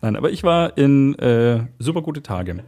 Nein, 0.00 0.14
aber 0.16 0.30
ich 0.30 0.44
war 0.44 0.78
in 0.78 1.16
äh, 1.18 1.64
super 1.80 2.02
gute 2.02 2.22
Tage. 2.22 2.62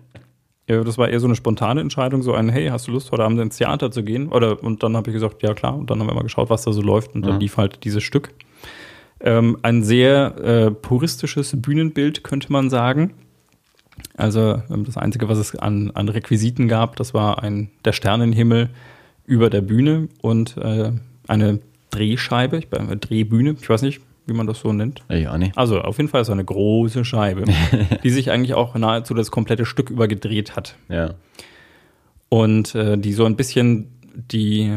Ja, 0.69 0.83
Das 0.85 0.99
war 0.99 1.09
eher 1.09 1.21
so 1.21 1.27
eine 1.27 1.37
spontane 1.37 1.81
Entscheidung, 1.81 2.23
so 2.23 2.33
ein, 2.35 2.49
hey, 2.49 2.69
hast 2.69 2.89
du 2.89 2.93
Lust, 2.93 3.11
heute 3.13 3.23
Abend 3.25 3.41
ins 3.41 3.57
Theater 3.57 3.91
zu 3.93 4.03
gehen? 4.03 4.29
Oder, 4.31 4.63
und 4.63 4.83
dann 4.83 4.97
habe 4.97 5.11
ich 5.11 5.15
gesagt, 5.15 5.43
ja 5.43 5.55
klar. 5.55 5.77
Und 5.77 5.91
dann 5.91 5.99
haben 6.01 6.07
wir 6.09 6.15
mal 6.15 6.23
geschaut, 6.23 6.51
was 6.51 6.63
da 6.63 6.73
so 6.73 6.83
läuft. 6.83 7.15
Und 7.15 7.23
dann 7.25 7.35
Mhm. 7.35 7.41
lief 7.41 7.57
halt 7.57 7.85
dieses 7.85 8.03
Stück. 8.03 8.31
Ähm, 9.21 9.59
ein 9.63 9.83
sehr 9.85 10.37
äh, 10.39 10.71
puristisches 10.71 11.61
Bühnenbild, 11.61 12.25
könnte 12.25 12.51
man 12.53 12.69
sagen. 12.71 13.15
Also 14.20 14.62
ähm, 14.70 14.85
das 14.85 14.96
Einzige, 14.96 15.28
was 15.28 15.38
es 15.38 15.56
an, 15.56 15.90
an 15.92 16.09
Requisiten 16.09 16.68
gab, 16.68 16.96
das 16.96 17.14
war 17.14 17.42
ein, 17.42 17.70
der 17.85 17.92
Sternenhimmel 17.92 18.68
über 19.26 19.48
der 19.50 19.61
Bühne 19.62 20.09
und 20.20 20.56
äh, 20.56 20.92
eine 21.26 21.61
Drehscheibe, 21.90 22.59
ich 22.59 22.72
eine 22.72 22.96
Drehbühne, 22.96 23.56
ich 23.61 23.68
weiß 23.68 23.83
nicht, 23.83 24.00
wie 24.26 24.33
man 24.33 24.46
das 24.46 24.61
so 24.61 24.72
nennt. 24.72 25.02
Ja, 25.09 25.37
nee. 25.38 25.52
Also 25.56 25.80
auf 25.80 25.96
jeden 25.96 26.09
Fall 26.09 26.24
so 26.24 26.33
eine 26.33 26.44
große 26.44 27.04
Scheibe, 27.04 27.44
die 28.02 28.11
sich 28.11 28.30
eigentlich 28.30 28.54
auch 28.54 28.74
nahezu 28.74 29.14
das 29.14 29.30
komplette 29.30 29.64
Stück 29.64 29.90
über 29.90 30.06
gedreht 30.06 30.54
hat. 30.54 30.76
Ja. 30.88 31.14
Und 32.28 32.74
äh, 32.74 32.96
die 32.98 33.12
so 33.12 33.24
ein 33.24 33.37
bisschen 33.37 33.88
die, 34.14 34.76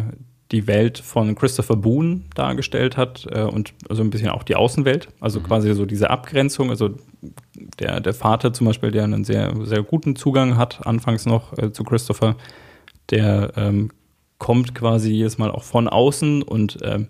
die 0.51 0.67
Welt 0.67 0.99
von 0.99 1.35
Christopher 1.35 1.75
Boone 1.75 2.21
dargestellt 2.35 2.97
hat 2.97 3.27
äh, 3.31 3.41
und 3.41 3.73
so 3.89 4.01
ein 4.01 4.09
bisschen 4.09 4.29
auch 4.29 4.43
die 4.43 4.55
Außenwelt. 4.55 5.09
Also 5.19 5.39
Mhm. 5.39 5.43
quasi 5.43 5.73
so 5.73 5.85
diese 5.85 6.09
Abgrenzung. 6.09 6.69
Also 6.69 6.95
der, 7.79 7.99
der 7.99 8.13
Vater 8.13 8.53
zum 8.53 8.67
Beispiel, 8.67 8.91
der 8.91 9.03
einen 9.03 9.23
sehr, 9.23 9.53
sehr 9.65 9.83
guten 9.83 10.15
Zugang 10.15 10.57
hat, 10.57 10.85
anfangs 10.85 11.25
noch 11.25 11.57
äh, 11.57 11.71
zu 11.71 11.83
Christopher, 11.83 12.35
der 13.09 13.53
ähm, 13.55 13.91
kommt 14.37 14.75
quasi 14.75 15.11
jedes 15.11 15.37
Mal 15.37 15.51
auch 15.51 15.63
von 15.63 15.87
außen 15.87 16.41
und 16.41 16.79
ähm, 16.83 17.07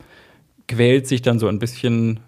quält 0.68 1.08
sich 1.08 1.22
dann 1.22 1.40
so 1.40 1.48
ein 1.48 1.60
bisschen 1.60 2.20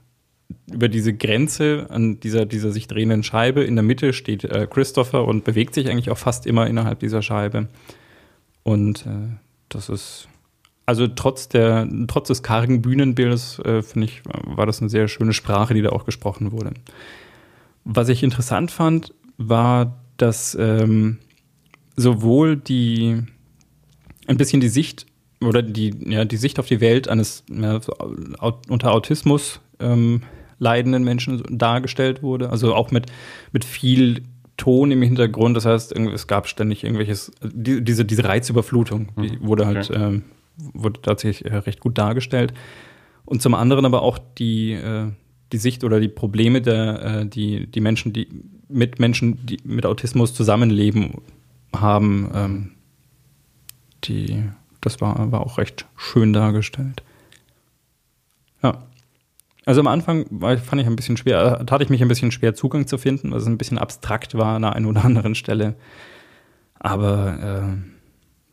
über 0.71 0.89
diese 0.89 1.13
Grenze 1.13 1.88
an 1.89 2.19
dieser, 2.19 2.45
dieser 2.45 2.71
sich 2.71 2.88
drehenden 2.88 3.24
Scheibe. 3.24 3.63
In 3.63 3.76
der 3.76 3.84
Mitte 3.84 4.13
steht 4.13 4.43
äh, 4.43 4.67
Christopher 4.69 5.26
und 5.26 5.43
bewegt 5.43 5.74
sich 5.74 5.89
eigentlich 5.89 6.10
auch 6.10 6.17
fast 6.17 6.45
immer 6.45 6.67
innerhalb 6.67 7.00
dieser 7.00 7.21
Scheibe. 7.21 7.67
Und 8.63 9.06
äh, 9.06 9.38
das 9.69 9.89
ist, 9.89 10.28
also 10.86 11.08
trotz, 11.08 11.50
der, 11.50 11.88
trotz 12.08 12.28
des 12.28 12.43
kargen 12.43 12.82
Bühnenbildes, 12.82 13.60
äh, 13.60 13.82
finde 13.82 14.08
ich, 14.08 14.21
war 14.26 14.65
das 14.65 14.82
eine 14.82 14.89
sehr 14.89 15.08
schöne 15.08 15.34
Sprache, 15.34 15.74
die 15.74 15.82
da 15.82 15.89
auch 15.89 16.06
gesprochen 16.06 16.52
wurde. 16.52 16.71
Was 17.86 18.10
ich 18.10 18.24
interessant 18.24 18.71
fand, 18.71 19.13
war, 19.38 20.02
dass 20.17 20.56
ähm, 20.60 21.19
sowohl 21.95 22.58
die, 22.58 23.21
ein 24.28 24.38
bisschen 24.38 24.60
die 24.60 24.69
Sicht 24.69 25.06
oder 25.41 25.62
die, 25.62 25.93
ja, 26.08 26.26
die 26.26 26.38
Sicht 26.38 26.60
auf 26.60 26.67
die 26.67 26.82
Welt 26.82 27.08
eines 27.08 27.43
ja, 27.50 27.80
unter 28.67 28.93
Autismus 28.93 29.62
ähm, 29.80 30.24
leidenden 30.58 31.04
Menschen 31.04 31.43
dargestellt 31.50 32.24
wurde. 32.24 32.50
Also 32.50 32.74
auch 32.74 32.91
mit, 32.91 33.08
mit 33.52 33.65
viel 33.65 34.24
Ton 34.58 34.91
im 34.91 35.02
Hintergrund. 35.02 35.58
Das 35.58 35.65
heißt, 35.65 35.91
es 35.91 36.28
gab 36.28 36.48
ständig 36.48 36.84
irgendwelches, 36.84 37.32
die, 37.43 37.84
diese, 37.84 38.06
diese 38.06 38.24
Reizüberflutung, 38.24 39.10
die 39.21 39.39
wurde 39.41 39.67
halt, 39.67 39.89
okay. 39.89 40.02
ähm, 40.02 40.24
wurde 40.58 41.02
tatsächlich 41.02 41.52
äh, 41.52 41.58
recht 41.58 41.82
gut 41.82 41.98
dargestellt. 41.98 42.54
Und 43.26 43.41
zum 43.41 43.54
anderen 43.54 43.86
aber 43.86 44.02
auch 44.02 44.17
die, 44.38 44.71
äh, 44.71 45.08
die 45.51 45.58
Sicht 45.58 45.84
oder 45.84 45.99
die 45.99 46.08
Probleme 46.08 46.62
der, 46.62 47.01
äh, 47.03 47.25
die, 47.25 47.67
die 47.67 47.81
Menschen, 47.81 48.13
die 48.13 48.27
mit 48.67 48.99
Menschen, 48.99 49.45
die 49.45 49.60
mit 49.63 49.86
Autismus 49.86 50.34
zusammenleben, 50.34 51.21
haben, 51.73 52.31
ähm, 52.34 52.71
die, 54.05 54.43
das 54.81 55.01
war, 55.01 55.31
war 55.31 55.41
auch 55.41 55.58
recht 55.58 55.86
schön 55.95 56.34
dargestellt. 56.34 57.03
Ja. 58.63 58.84
Also 59.65 59.81
am 59.81 59.88
Anfang 59.88 60.25
war, 60.29 60.58
fand 60.58 60.81
ich 60.81 60.88
ein 60.88 60.95
bisschen 60.95 61.17
schwer, 61.17 61.60
äh, 61.62 61.65
tat 61.65 61.81
ich 61.81 61.89
mich 61.89 62.01
ein 62.01 62.08
bisschen 62.08 62.31
schwer, 62.31 62.53
Zugang 62.53 62.88
zu 62.88 62.97
finden, 62.97 63.31
weil 63.31 63.39
es 63.39 63.47
ein 63.47 63.58
bisschen 63.58 63.77
abstrakt 63.77 64.36
war 64.36 64.55
an 64.55 64.62
der 64.62 64.73
einen 64.73 64.86
oder 64.86 65.05
anderen 65.05 65.36
Stelle. 65.36 65.75
Aber 66.79 67.73
äh, 67.73 67.95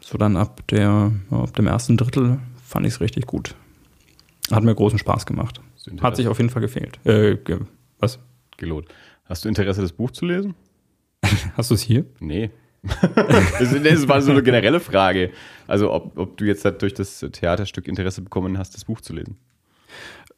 so 0.00 0.16
dann 0.18 0.36
ab, 0.36 0.66
der, 0.68 1.12
ab 1.30 1.54
dem 1.54 1.66
ersten 1.66 1.96
Drittel 1.96 2.38
fand 2.64 2.86
ich 2.86 2.94
es 2.94 3.00
richtig 3.00 3.26
gut. 3.26 3.54
Hat 4.50 4.64
mir 4.64 4.74
großen 4.74 4.98
Spaß 4.98 5.26
gemacht. 5.26 5.60
Hat 6.00 6.16
sich 6.16 6.28
auf 6.28 6.38
jeden 6.38 6.50
Fall 6.50 6.62
gefehlt. 6.62 6.98
Äh, 7.04 7.36
ge 7.36 7.60
was? 7.98 8.18
gelohnt. 8.56 8.88
Hast 9.24 9.44
du 9.44 9.48
Interesse, 9.48 9.82
das 9.82 9.92
Buch 9.92 10.10
zu 10.10 10.26
lesen? 10.26 10.54
Hast 11.56 11.70
du 11.70 11.74
es 11.74 11.82
hier? 11.82 12.04
Nee. 12.20 12.50
das, 12.82 14.08
war 14.08 14.20
so 14.22 14.32
eine 14.32 14.42
generelle 14.42 14.80
Frage. 14.80 15.30
Also, 15.68 15.92
ob, 15.92 16.18
ob 16.18 16.36
du 16.36 16.44
jetzt 16.44 16.64
durch 16.80 16.94
das 16.94 17.20
Theaterstück 17.20 17.86
Interesse 17.86 18.22
bekommen 18.22 18.58
hast, 18.58 18.74
das 18.74 18.84
Buch 18.84 19.00
zu 19.00 19.12
lesen. 19.12 19.36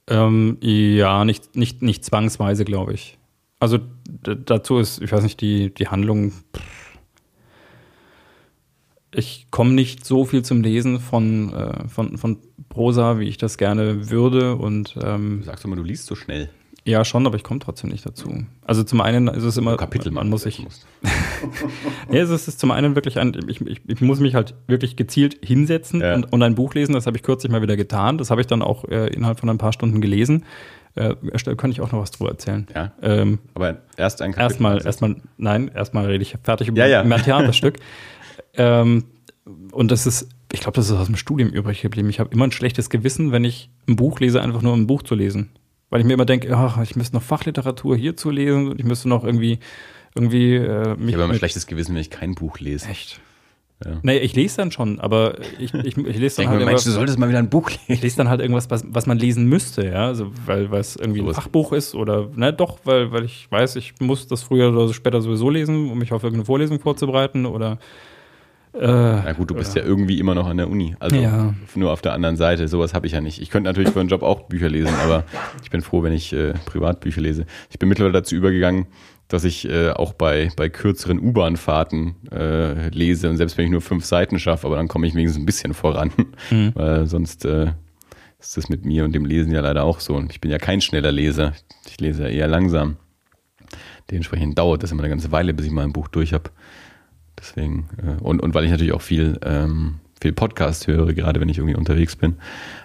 Ähm, 0.09 0.59
ja, 0.61 1.25
nicht, 1.25 1.57
nicht, 1.57 1.81
nicht 1.81 2.05
zwangsweise, 2.05 2.65
glaube 2.67 2.93
ich. 2.93 3.17
Also 3.61 3.79
dazu 4.21 4.79
ist, 4.79 5.01
ich 5.01 5.11
weiß 5.11 5.23
nicht, 5.23 5.41
die, 5.41 5.73
die 5.73 5.89
Handlung. 5.89 6.33
pff. 6.55 6.84
Ich 9.17 9.47
komme 9.51 9.73
nicht 9.73 10.05
so 10.05 10.25
viel 10.25 10.43
zum 10.43 10.63
Lesen 10.63 11.01
von, 11.01 11.53
äh, 11.53 11.89
von, 11.89 12.19
von 12.19 12.39
Prosa, 12.69 13.19
wie 13.19 13.29
ich 13.29 13.39
das 13.39 13.59
gerne 13.59 14.11
würde. 14.11 14.57
Und 14.57 14.95
Du 14.97 15.01
ähm, 15.07 15.43
sagst 15.45 15.65
immer, 15.65 15.77
du 15.77 15.83
liest 15.85 16.07
so 16.07 16.15
schnell. 16.15 16.49
ja, 16.85 17.05
schon, 17.05 17.27
aber 17.27 17.37
ich 17.37 17.45
komme 17.45 17.61
trotzdem 17.61 17.91
nicht 17.91 18.05
dazu. 18.05 18.45
Also 18.65 18.83
zum 18.83 19.01
einen 19.01 19.29
ist 19.29 19.45
es 19.45 19.57
immer, 19.57 19.77
Kapitel 19.77 20.11
man 20.11 20.29
muss 20.29 20.45
musst. 20.59 20.87
ja, 22.11 22.23
es 22.23 22.31
ist 22.49 22.59
zum 22.61 22.71
einen 22.73 22.95
wirklich 22.95 23.19
ein, 23.19 23.35
ich, 23.49 23.61
ich, 23.61 23.81
ich 23.87 24.01
muss 24.01 24.21
mich 24.21 24.35
halt 24.35 24.55
wirklich 24.67 24.97
gezielt 24.97 25.39
hinsetzen 25.45 26.01
Ja. 26.01 26.15
und, 26.15 26.33
und 26.33 26.43
ein 26.43 26.55
Buch 26.55 26.75
lesen. 26.75 26.93
Das 26.95 27.07
habe 27.07 27.17
ich 27.17 27.23
kürzlich 27.23 27.51
mal 27.51 27.63
wieder 27.63 27.77
getan. 27.77 28.19
Das 28.19 28.31
habe 28.31 28.41
ich 28.41 28.47
dann 28.47 28.63
auch 28.63 28.85
äh, 28.87 29.07
innerhalb 29.15 29.41
von 29.41 29.49
ein 29.49 29.59
paar 29.59 29.73
Stunden 29.73 30.01
gelesen. 30.01 30.45
Äh, 30.97 31.15
kann 31.57 31.71
ich 31.73 31.81
auch 31.81 31.91
noch 31.91 32.01
was 32.01 32.13
drüber 32.13 32.31
erzählen. 32.31 32.67
Ja. 32.75 32.93
Ähm, 33.03 33.39
Aber 33.55 33.79
erst 33.97 34.23
ein 34.23 34.31
Kapitel. 34.33 34.43
erstmal, 34.51 34.85
erstmal, 34.87 35.17
nein, 35.39 35.71
erstmal 35.75 36.07
rede 36.07 36.23
ich 36.23 36.37
fertig 36.43 36.69
über 36.69 36.79
Ja, 36.79 36.87
ja. 36.87 37.05
mein 37.05 37.23
Theaterstück. 37.23 37.79
ähm, 38.57 39.05
und 39.73 39.91
das 39.91 40.07
ist, 40.07 40.29
ich 40.53 40.61
glaube, 40.61 40.77
das 40.77 40.87
ist 40.91 40.97
aus 40.97 41.07
dem 41.07 41.17
Studium 41.17 41.51
übrig 41.51 41.83
geblieben. 41.83 42.09
Ich 42.09 42.21
habe 42.21 42.31
immer 42.33 42.47
ein 42.47 42.53
schlechtes 42.53 42.91
Gewissen, 42.91 43.33
wenn 43.33 43.45
ich 43.45 43.71
ein 43.89 43.97
Buch 43.97 44.21
lese, 44.21 44.41
einfach 44.41 44.63
nur 44.63 44.73
um 44.73 44.83
ein 44.83 44.87
Buch 44.87 45.03
zu 45.03 45.15
lesen. 45.15 45.51
Weil 45.91 46.01
ich 46.01 46.07
mir 46.07 46.15
immer 46.15 46.25
denke, 46.25 46.55
ach, 46.57 46.81
ich 46.83 46.97
müsste 46.97 47.17
noch 47.17 47.23
Fachliteratur 47.23 47.97
hierzu 47.97 48.31
lesen 48.31 48.69
und 48.69 48.81
ich 48.81 48.87
müsste 48.87 49.09
noch 49.09 49.25
irgendwie, 49.25 49.59
irgendwie 50.15 50.57
äh, 50.57 50.97
mich 50.97 51.09
Ich 51.09 51.15
habe 51.15 51.25
immer 51.25 51.33
ein 51.35 51.39
schlechtes 51.39 51.67
Gewissen, 51.67 51.95
wenn 51.95 52.01
ich 52.01 52.11
kein 52.11 52.35
Buch 52.35 52.59
lese. 52.59 52.89
Echt? 52.89 53.21
Ja. 53.85 53.99
Nee, 54.03 54.19
ich 54.19 54.35
lese 54.35 54.57
dann 54.59 54.71
schon, 54.71 55.01
aber 55.01 55.39
ich, 55.59 55.75
ich, 55.75 55.97
ich 55.97 55.97
lese 55.97 56.37
dann 56.37 56.45
Ich 56.45 56.49
halt 56.49 56.61
mir, 56.61 56.65
Mensch, 56.65 56.85
du 56.85 56.91
solltest 56.91 57.19
mal 57.19 57.29
wieder 57.29 57.41
ein 57.41 57.51
Buch 57.51 57.71
ich 57.71 57.89
lesen. 57.89 58.03
lese 58.03 58.17
dann 58.17 58.29
halt 58.29 58.41
irgendwas, 58.41 58.71
was, 58.71 58.85
was 58.89 59.07
man 59.07 59.19
lesen 59.19 59.47
müsste, 59.47 59.87
ja, 59.87 60.07
also, 60.07 60.31
weil, 60.47 60.73
es 60.75 60.97
irgendwie 60.97 61.21
ein 61.21 61.27
Sowas. 61.27 61.37
Fachbuch 61.37 61.73
ist 61.73 61.95
oder, 61.95 62.31
ne, 62.35 62.53
doch, 62.53 62.79
weil, 62.85 63.11
weil 63.13 63.25
ich 63.25 63.51
weiß, 63.51 63.77
ich 63.77 63.95
muss 64.01 64.27
das 64.27 64.43
früher 64.43 64.71
oder 64.71 64.93
später 64.95 65.21
sowieso 65.21 65.51
lesen, 65.51 65.91
um 65.91 65.99
mich 65.99 66.13
auf 66.13 66.23
irgendeine 66.23 66.47
Vorlesung 66.47 66.79
vorzubereiten 66.81 67.47
oder 67.47 67.79
Na 68.77 69.33
gut, 69.35 69.51
du 69.51 69.55
bist 69.55 69.77
ja 69.77 69.83
irgendwie 69.83 70.19
immer 70.19 70.35
noch 70.35 70.47
an 70.49 70.57
der 70.57 70.69
Uni. 70.69 70.97
Also 70.99 71.17
Ja. 71.17 71.55
nur 71.77 71.93
auf 71.93 72.03
der 72.03 72.13
anderen 72.13 72.37
Seite. 72.37 72.67
Sowas 72.69 72.93
habe 72.95 73.07
ich 73.07 73.13
ja 73.13 73.21
nicht. 73.21 73.41
Ich 73.41 73.51
könnte 73.51 73.69
natürlich 73.69 73.91
für 73.91 74.01
einen 74.01 74.09
Job 74.09 74.23
auch 74.23 74.43
Bücher 74.43 74.69
lesen, 74.69 74.95
aber 75.05 75.25
ich 75.63 75.71
bin 75.71 75.81
froh, 75.83 76.03
wenn 76.03 76.13
ich 76.13 76.33
äh, 76.33 76.55
Privatbücher 76.67 77.21
lese. 77.21 77.47
Ich 77.71 77.79
bin 77.79 77.89
mittlerweile 77.89 78.13
dazu 78.15 78.35
übergegangen, 78.35 78.87
dass 79.29 79.45
ich 79.45 79.69
äh, 79.69 79.91
auch 79.91 80.13
bei, 80.13 80.51
bei 80.57 80.69
kürzeren 80.69 81.21
U-Bahn-Fahrten 81.21 82.17
äh, 82.33 82.89
lese. 82.89 83.31
Und 83.31 83.37
selbst 83.37 83.57
wenn 83.57 83.67
ich 83.67 83.71
nur 83.71 83.81
fünf 83.81 84.05
Seiten 84.05 84.39
schaffe, 84.39 84.67
aber 84.67 84.77
dann 84.77 84.89
komme 84.89 85.07
ich 85.07 85.15
wenigstens 85.15 85.41
ein 85.43 85.47
bisschen 85.47 85.73
voran. 85.73 86.11
Weil 86.75 87.07
sonst 87.07 87.45
äh, 87.45 87.73
ist 88.41 88.57
das 88.57 88.69
mit 88.69 88.85
mir 88.85 89.05
und 89.05 89.13
dem 89.15 89.25
Lesen 89.25 89.53
ja 89.53 89.61
leider 89.61 89.85
auch 89.85 90.01
so. 90.01 90.15
Und 90.17 90.33
ich 90.33 90.41
bin 90.41 90.51
ja 90.51 90.59
kein 90.59 90.81
schneller 90.81 91.13
Leser. 91.13 91.53
Ich 91.89 92.01
lese 92.01 92.25
ja 92.25 92.29
eher 92.29 92.49
langsam. 92.49 92.97
Dementsprechend 94.11 94.59
dauert 94.59 94.83
das 94.83 94.93
immer 94.93 95.03
eine 95.03 95.09
ganze 95.11 95.33
Weile, 95.33 95.55
bis 95.55 95.65
ich 95.67 95.73
mal 95.73 95.85
ein 95.85 95.93
Buch 95.93 96.09
durch 96.09 96.33
habe. 96.35 96.51
Deswegen, 97.39 97.89
äh, 97.99 98.23
und, 98.23 98.43
und 98.43 98.55
weil 98.55 98.65
ich 98.65 98.71
natürlich 98.71 98.93
auch 98.93 99.03
viel, 99.03 99.39
ähm, 99.45 99.97
viel 100.21 100.33
Podcast 100.33 100.87
höre, 100.87 101.13
gerade 101.13 101.41
wenn 101.41 101.49
ich 101.49 101.59
irgendwie 101.59 101.77
unterwegs 101.77 102.17
bin. 102.17 102.37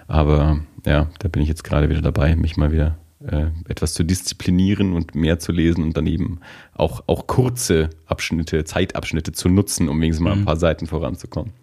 Aber 0.08 0.60
ja, 0.86 1.08
da 1.20 1.28
bin 1.28 1.42
ich 1.42 1.48
jetzt 1.48 1.64
gerade 1.64 1.90
wieder 1.90 2.02
dabei, 2.02 2.36
mich 2.36 2.58
mal 2.58 2.72
wieder 2.72 2.98
äh, 3.26 3.48
etwas 3.68 3.94
zu 3.94 4.04
disziplinieren 4.04 4.94
und 4.94 5.16
mehr 5.16 5.40
zu 5.40 5.52
lesen 5.52 5.84
und 5.84 5.98
dann 5.98 6.08
eben 6.08 6.40
auch, 6.74 7.04
auch 7.08 7.28
kurze 7.28 7.90
Abschnitte, 8.06 8.64
Zeitabschnitte 8.64 9.32
zu 9.32 9.50
nutzen, 9.50 9.90
um 9.90 10.00
wenigstens 10.02 10.24
mal 10.24 10.34
ein 10.34 10.46
paar 10.46 10.58
Seiten 10.58 10.88
voranzukommen. 10.88 11.54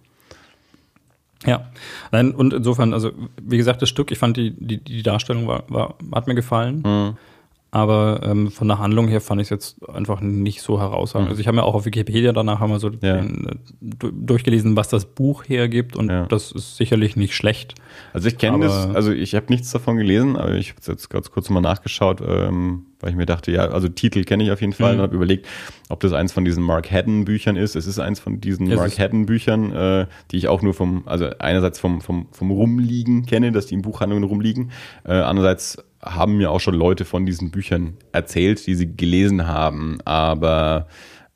Ja, 1.45 1.71
Nein, 2.13 2.33
und 2.33 2.55
insofern, 2.55 2.95
also 2.95 3.13
wie 3.41 3.57
gesagt, 3.57 3.83
das 3.83 3.89
Stück, 3.89 4.11
ich 4.11 4.19
fand 4.19 4.37
die, 4.37 4.53
die, 4.53 4.83
die 4.83 5.03
Darstellung 5.03 5.47
war, 5.47 5.65
war, 5.69 5.95
hat 6.15 6.27
mir 6.27 6.35
gefallen, 6.35 6.83
Mhm. 6.85 7.17
Aber 7.77 8.21
ähm, 8.25 8.51
von 8.51 8.69
der 8.69 8.79
Handlung 8.79 9.07
her 9.09 9.21
fand 9.21 9.41
ich 9.41 9.47
es 9.47 9.51
jetzt 9.51 9.89
einfach 9.89 10.21
nicht 10.23 10.63
so 10.63 10.81
herausragend. 10.81 11.29
Also 11.29 11.41
ich 11.41 11.47
habe 11.47 11.57
mir 11.57 11.63
auch 11.65 11.75
auf 11.75 11.85
Wikipedia 11.85 12.33
danach 12.33 12.61
einmal 12.63 12.81
so 12.81 12.89
Mhm. 12.89 12.99
Ja. 13.03 13.17
den, 13.19 13.47
äh, 13.49 13.55
du- 13.81 14.11
durchgelesen, 14.11 14.77
was 14.77 14.89
das 14.89 15.05
Buch 15.05 15.45
hergibt 15.47 15.95
und 15.97 16.09
Ja. 16.09 16.25
das 16.27 16.53
ist 16.53 16.77
sicherlich 16.77 17.17
nicht 17.17 17.35
schlecht. 17.35 17.75
Also 18.15 18.29
ich 18.29 18.39
kenne 18.39 18.61
das, 18.65 18.87
also 18.95 19.13
ich 19.13 19.35
habe 19.35 19.47
nichts 19.51 19.71
davon 19.71 19.97
gelesen, 19.99 20.37
aber 20.37 20.55
ich 20.55 20.71
habe 20.71 20.81
jetzt 20.87 21.11
ganz 21.11 21.31
kurz 21.31 21.51
mal 21.51 21.61
nachgeschaut, 21.61 22.21
ähm, 22.27 22.87
weil 23.01 23.11
ich 23.11 23.17
mir 23.17 23.27
dachte, 23.27 23.53
ja, 23.53 23.67
also 23.69 23.89
Titel 23.89 24.25
kenne 24.25 24.43
ich 24.45 24.51
auf 24.51 24.61
jeden 24.63 24.73
Fall 24.73 24.95
Mhm. 24.95 24.99
und 24.99 25.03
habe 25.03 25.17
überlegt, 25.17 25.47
ob 25.91 26.01
das 26.01 26.13
eins 26.15 26.33
von 26.33 26.45
diesen 26.47 26.63
Mark 26.63 26.91
Haddon 26.91 27.27
Büchern 27.27 27.57
ist. 27.57 27.77
Es 27.77 27.87
ist 27.87 27.99
eins 27.99 28.21
von 28.21 28.41
diesen 28.41 28.71
es 28.71 28.77
Mark 28.79 28.99
Haddon 28.99 29.27
Büchern, 29.27 29.71
äh, 29.73 30.07
die 30.31 30.39
ich 30.39 30.49
auch 30.49 30.63
nur 30.63 30.73
vom, 30.73 31.03
also 31.07 31.29
einerseits 31.39 31.79
vom, 31.79 32.01
vom, 32.01 32.27
vom 32.33 32.51
Rumliegen 32.51 33.27
kenne, 33.27 33.53
dass 33.53 33.67
die 33.67 33.75
in 33.75 33.83
Buchhandlungen 33.83 34.25
rumliegen. 34.25 34.71
Äh, 35.05 35.13
andererseits 35.13 35.79
haben 36.07 36.37
mir 36.39 36.51
auch 36.51 36.61
schon 36.61 36.75
Leute 36.75 37.05
von 37.05 37.27
diesen 37.27 37.51
Büchern 37.51 37.97
erzählt, 38.13 38.67
die 38.67 38.75
sie 38.75 38.97
gelesen 38.97 39.47
haben, 39.47 39.99
aber 40.05 40.87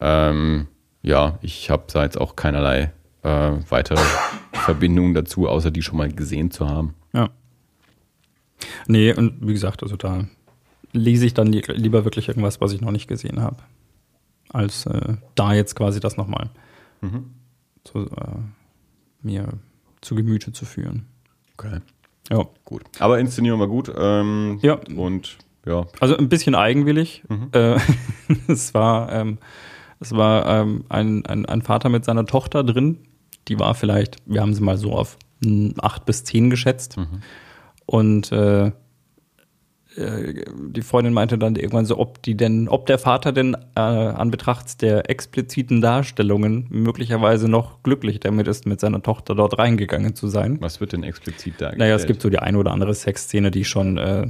ähm, 0.01 0.69
ja, 1.03 1.39
ich 1.43 1.71
habe 1.71 1.85
da 1.93 2.03
jetzt 2.05 2.19
auch 2.21 2.37
keinerlei 2.37 2.93
äh, 3.23 3.53
weitere 3.69 4.01
Verbindungen 4.53 5.15
dazu, 5.15 5.49
außer 5.49 5.71
die 5.71 5.83
schon 5.83 5.99
mal 5.99 6.11
gesehen 6.11 6.51
zu 6.51 6.69
haben. 6.69 6.95
Ja. 7.13 7.31
Nee, 8.87 9.13
und 9.15 9.47
wie 9.47 9.53
gesagt, 9.53 9.83
also 9.83 9.97
da 9.97 10.27
lese 10.93 11.27
ich 11.27 11.35
dann 11.35 11.49
li- 11.49 11.63
lieber 11.69 12.05
wirklich 12.05 12.29
irgendwas, 12.29 12.61
was 12.61 12.73
ich 12.73 12.81
noch 12.81 12.91
nicht 12.91 13.09
gesehen 13.09 13.41
habe, 13.41 13.57
als 14.51 14.87
äh, 14.87 15.17
da 15.35 15.53
jetzt 15.55 15.75
quasi 15.77 16.01
das 16.01 16.17
nochmal 16.17 16.51
Mhm. 17.03 17.31
zu, 17.85 18.01
äh, 18.11 18.37
mir 19.23 19.49
zu 20.03 20.15
Gemüte 20.15 20.53
zu 20.53 20.67
führen. 20.67 21.07
Okay. 21.57 21.81
Ja. 22.31 22.47
Gut. 22.65 22.83
Aber 22.99 23.19
Inszenierung 23.19 23.61
war 23.61 23.69
gut. 23.69 23.93
Ähm, 23.97 24.59
Ja. 24.63 24.79
Und 24.97 25.39
ja. 25.67 25.87
Also 26.01 26.17
ein 26.17 26.29
bisschen 26.29 26.55
eigenwillig. 26.55 27.23
Mhm. 27.29 27.49
Äh, 27.53 27.77
es 28.49 28.73
war, 28.75 29.13
ähm, 29.13 29.39
es 29.99 30.13
war 30.13 30.47
ähm, 30.47 30.85
ein, 30.89 31.27
ein, 31.27 31.47
ein 31.47 31.63
Vater 31.63 31.89
mit 31.89 32.05
seiner 32.05 32.25
Tochter 32.27 32.65
drin. 32.65 32.99
Die 33.49 33.59
war 33.59 33.75
vielleicht, 33.75 34.17
wir 34.27 34.41
haben 34.41 34.55
sie 34.55 34.63
mal 34.63 34.77
so 34.77 34.93
auf 34.93 35.19
acht 35.81 36.07
bis 36.07 36.25
zehn 36.25 36.51
geschätzt. 36.51 36.97
Mhm. 36.97 37.23
Und 37.87 38.31
äh, 38.33 38.73
die 39.97 40.83
Freundin 40.83 41.13
meinte 41.13 41.37
dann 41.37 41.57
irgendwann 41.57 41.85
so, 41.85 41.99
ob 41.99 42.23
die 42.23 42.37
denn, 42.37 42.69
ob 42.69 42.87
der 42.87 42.99
Vater 42.99 43.33
denn 43.33 43.55
äh, 43.75 43.81
an 43.81 44.31
Betracht 44.31 44.83
der 44.83 45.11
expliziten 45.11 45.81
Darstellungen 45.81 46.67
möglicherweise 46.71 47.49
noch 47.49 47.83
glücklich 47.83 48.21
damit 48.21 48.47
ist, 48.47 48.67
mit 48.67 48.81
seiner 48.81 49.03
Tochter 49.03 49.35
dort 49.35 49.59
reingegangen 49.59 50.15
zu 50.15 50.29
sein. 50.29 50.59
Was 50.61 50.81
wird 50.81 50.93
denn 50.93 51.03
explizit 51.03 51.55
dargestellt? 51.61 51.79
Naja, 51.79 51.97
es 51.97 52.07
gibt 52.07 52.23
so 52.23 52.31
die 52.31 52.39
eine 52.39 52.59
oder 52.59 52.71
andere 52.71 52.95
Sexszene, 52.95 53.51
die 53.51 53.65
schon, 53.65 53.99
äh, 53.99 54.29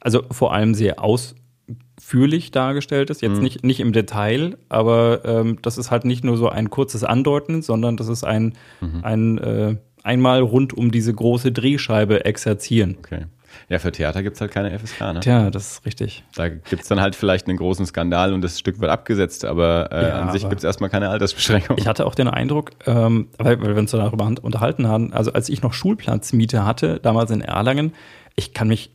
also 0.00 0.22
vor 0.30 0.52
allem 0.52 0.74
sehr 0.74 0.96
ausführlich 1.00 2.50
dargestellt 2.50 3.10
ist. 3.10 3.22
Jetzt 3.22 3.40
nicht, 3.40 3.64
nicht 3.64 3.80
im 3.80 3.92
Detail, 3.92 4.56
aber 4.68 5.24
ähm, 5.24 5.58
das 5.62 5.78
ist 5.78 5.92
halt 5.92 6.04
nicht 6.04 6.24
nur 6.24 6.36
so 6.36 6.48
ein 6.48 6.68
kurzes 6.68 7.04
Andeuten, 7.04 7.62
sondern 7.62 7.96
das 7.96 8.08
ist 8.08 8.24
ein, 8.24 8.54
ein 9.02 9.38
äh, 9.38 9.76
einmal 10.02 10.40
rund 10.40 10.72
um 10.74 10.90
diese 10.90 11.14
große 11.14 11.52
Drehscheibe 11.52 12.24
exerzieren. 12.24 12.96
Okay. 12.98 13.26
Ja, 13.68 13.78
für 13.78 13.92
Theater 13.92 14.22
gibt 14.22 14.36
es 14.36 14.40
halt 14.40 14.50
keine 14.50 14.78
FSK, 14.78 15.00
ne? 15.14 15.20
Tja, 15.20 15.50
das 15.50 15.72
ist 15.72 15.86
richtig. 15.86 16.24
Da 16.34 16.48
gibt 16.48 16.82
es 16.82 16.88
dann 16.88 17.00
halt 17.00 17.14
vielleicht 17.16 17.48
einen 17.48 17.56
großen 17.56 17.86
Skandal 17.86 18.32
und 18.32 18.42
das 18.42 18.58
Stück 18.58 18.80
wird 18.80 18.90
abgesetzt, 18.90 19.44
aber 19.44 19.90
äh, 19.92 20.08
Ja, 20.08 20.20
an 20.22 20.32
sich 20.32 20.48
gibt 20.48 20.58
es 20.58 20.64
erstmal 20.64 20.90
keine 20.90 21.08
Altersbeschränkung. 21.08 21.76
Ich 21.78 21.86
hatte 21.86 22.06
auch 22.06 22.14
den 22.14 22.28
Eindruck, 22.28 22.70
ähm, 22.86 23.28
weil, 23.38 23.60
weil 23.60 23.74
wir 23.74 23.78
uns 23.78 23.90
darüber 23.90 24.24
unterhalten 24.42 24.86
haben, 24.88 25.12
also 25.12 25.32
als 25.32 25.48
ich 25.48 25.62
noch 25.62 25.72
Schulplatzmiete 25.72 26.64
hatte, 26.64 27.00
damals 27.00 27.30
in 27.30 27.40
Erlangen, 27.40 27.92
ich 28.36 28.54
kann 28.54 28.68
mich 28.68 28.90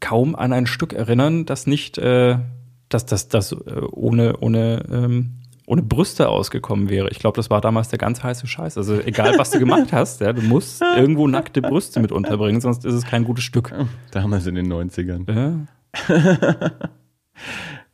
kaum 0.00 0.34
an 0.36 0.52
ein 0.52 0.66
Stück 0.66 0.92
erinnern, 0.92 1.46
das 1.46 1.66
nicht, 1.66 1.98
äh, 1.98 2.36
dass 2.88 3.06
das, 3.06 3.28
das 3.28 3.52
äh, 3.52 3.56
ohne, 3.90 4.36
ohne, 4.38 4.84
ähm, 4.90 5.36
ohne 5.66 5.82
Brüste 5.82 6.28
ausgekommen 6.28 6.90
wäre. 6.90 7.08
Ich 7.10 7.18
glaube, 7.18 7.36
das 7.36 7.50
war 7.50 7.60
damals 7.60 7.88
der 7.88 7.98
ganz 7.98 8.22
heiße 8.22 8.46
Scheiß. 8.46 8.76
Also 8.76 9.00
egal, 9.00 9.38
was 9.38 9.50
du 9.50 9.58
gemacht 9.58 9.92
hast, 9.92 10.20
ja, 10.20 10.32
du 10.32 10.42
musst 10.42 10.82
irgendwo 10.96 11.26
nackte 11.26 11.62
Brüste 11.62 12.00
mit 12.00 12.12
unterbringen, 12.12 12.60
sonst 12.60 12.84
ist 12.84 12.94
es 12.94 13.04
kein 13.04 13.24
gutes 13.24 13.44
Stück. 13.44 13.72
Damals 14.10 14.46
in 14.46 14.54
den 14.54 14.72
90ern. 14.72 15.32
Ja, 15.32 15.60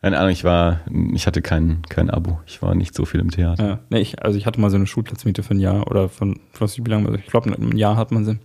Keine 0.02 0.18
Ahnung, 0.18 0.32
ich 0.32 0.44
war, 0.44 0.80
ich 1.12 1.26
hatte 1.26 1.42
kein, 1.42 1.82
kein 1.90 2.08
Abo. 2.08 2.40
Ich 2.46 2.62
war 2.62 2.74
nicht 2.74 2.94
so 2.94 3.04
viel 3.04 3.20
im 3.20 3.30
Theater. 3.30 3.66
ja. 3.66 3.78
Nee, 3.90 4.00
ich, 4.00 4.22
also 4.24 4.38
ich 4.38 4.46
hatte 4.46 4.58
mal 4.58 4.70
so 4.70 4.76
eine 4.76 4.86
Schulplatzmiete 4.86 5.42
für 5.42 5.54
ein 5.54 5.60
Jahr 5.60 5.86
oder 5.90 6.08
von, 6.08 6.40
ich 6.54 6.60
weiß 6.60 6.78
nicht 6.78 6.86
wie 6.86 6.90
lange, 6.90 7.14
ich 7.18 7.26
glaube, 7.26 7.52
ein 7.52 7.76
Jahr 7.76 7.96
hat 7.96 8.10
man 8.10 8.24
sie. 8.24 8.38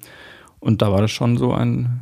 Und 0.59 0.81
da 0.81 0.91
war 0.91 0.99
das 0.99 1.11
schon 1.11 1.37
so 1.37 1.53
ein. 1.53 2.01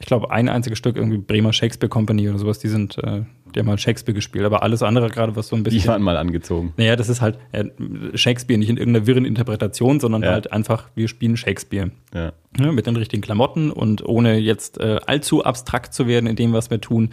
Ich 0.00 0.06
glaube, 0.06 0.30
ein 0.30 0.48
einziges 0.48 0.78
Stück, 0.78 0.96
irgendwie 0.96 1.18
Bremer 1.18 1.52
Shakespeare 1.52 1.90
Company 1.90 2.28
oder 2.28 2.38
sowas, 2.38 2.58
die 2.58 2.68
sind, 2.68 2.96
äh, 2.98 3.22
die 3.54 3.58
haben 3.60 3.66
mal 3.66 3.76
Shakespeare 3.78 4.14
gespielt, 4.14 4.44
aber 4.46 4.62
alles 4.62 4.82
andere 4.82 5.10
gerade, 5.10 5.36
was 5.36 5.48
so 5.48 5.56
ein 5.56 5.62
Die 5.62 5.70
bisschen. 5.70 5.88
waren 5.88 6.00
mal 6.02 6.16
angezogen. 6.16 6.72
Naja, 6.78 6.96
das 6.96 7.10
ist 7.10 7.20
halt 7.20 7.38
äh, 7.52 7.66
Shakespeare 8.14 8.58
nicht 8.58 8.70
in 8.70 8.78
irgendeiner 8.78 9.06
wirren 9.06 9.26
Interpretation, 9.26 10.00
sondern 10.00 10.22
Ja. 10.22 10.30
halt 10.32 10.52
einfach, 10.52 10.88
wir 10.94 11.06
spielen 11.06 11.36
Shakespeare. 11.36 11.90
Ja. 12.14 12.32
Ja, 12.58 12.72
mit 12.72 12.86
den 12.86 12.96
richtigen 12.96 13.20
Klamotten 13.22 13.70
und 13.70 14.04
ohne 14.04 14.38
jetzt 14.38 14.80
äh, 14.80 15.00
allzu 15.06 15.44
abstrakt 15.44 15.92
zu 15.92 16.06
werden 16.06 16.26
in 16.26 16.34
dem, 16.36 16.52
was 16.54 16.70
wir 16.70 16.80
tun. 16.80 17.10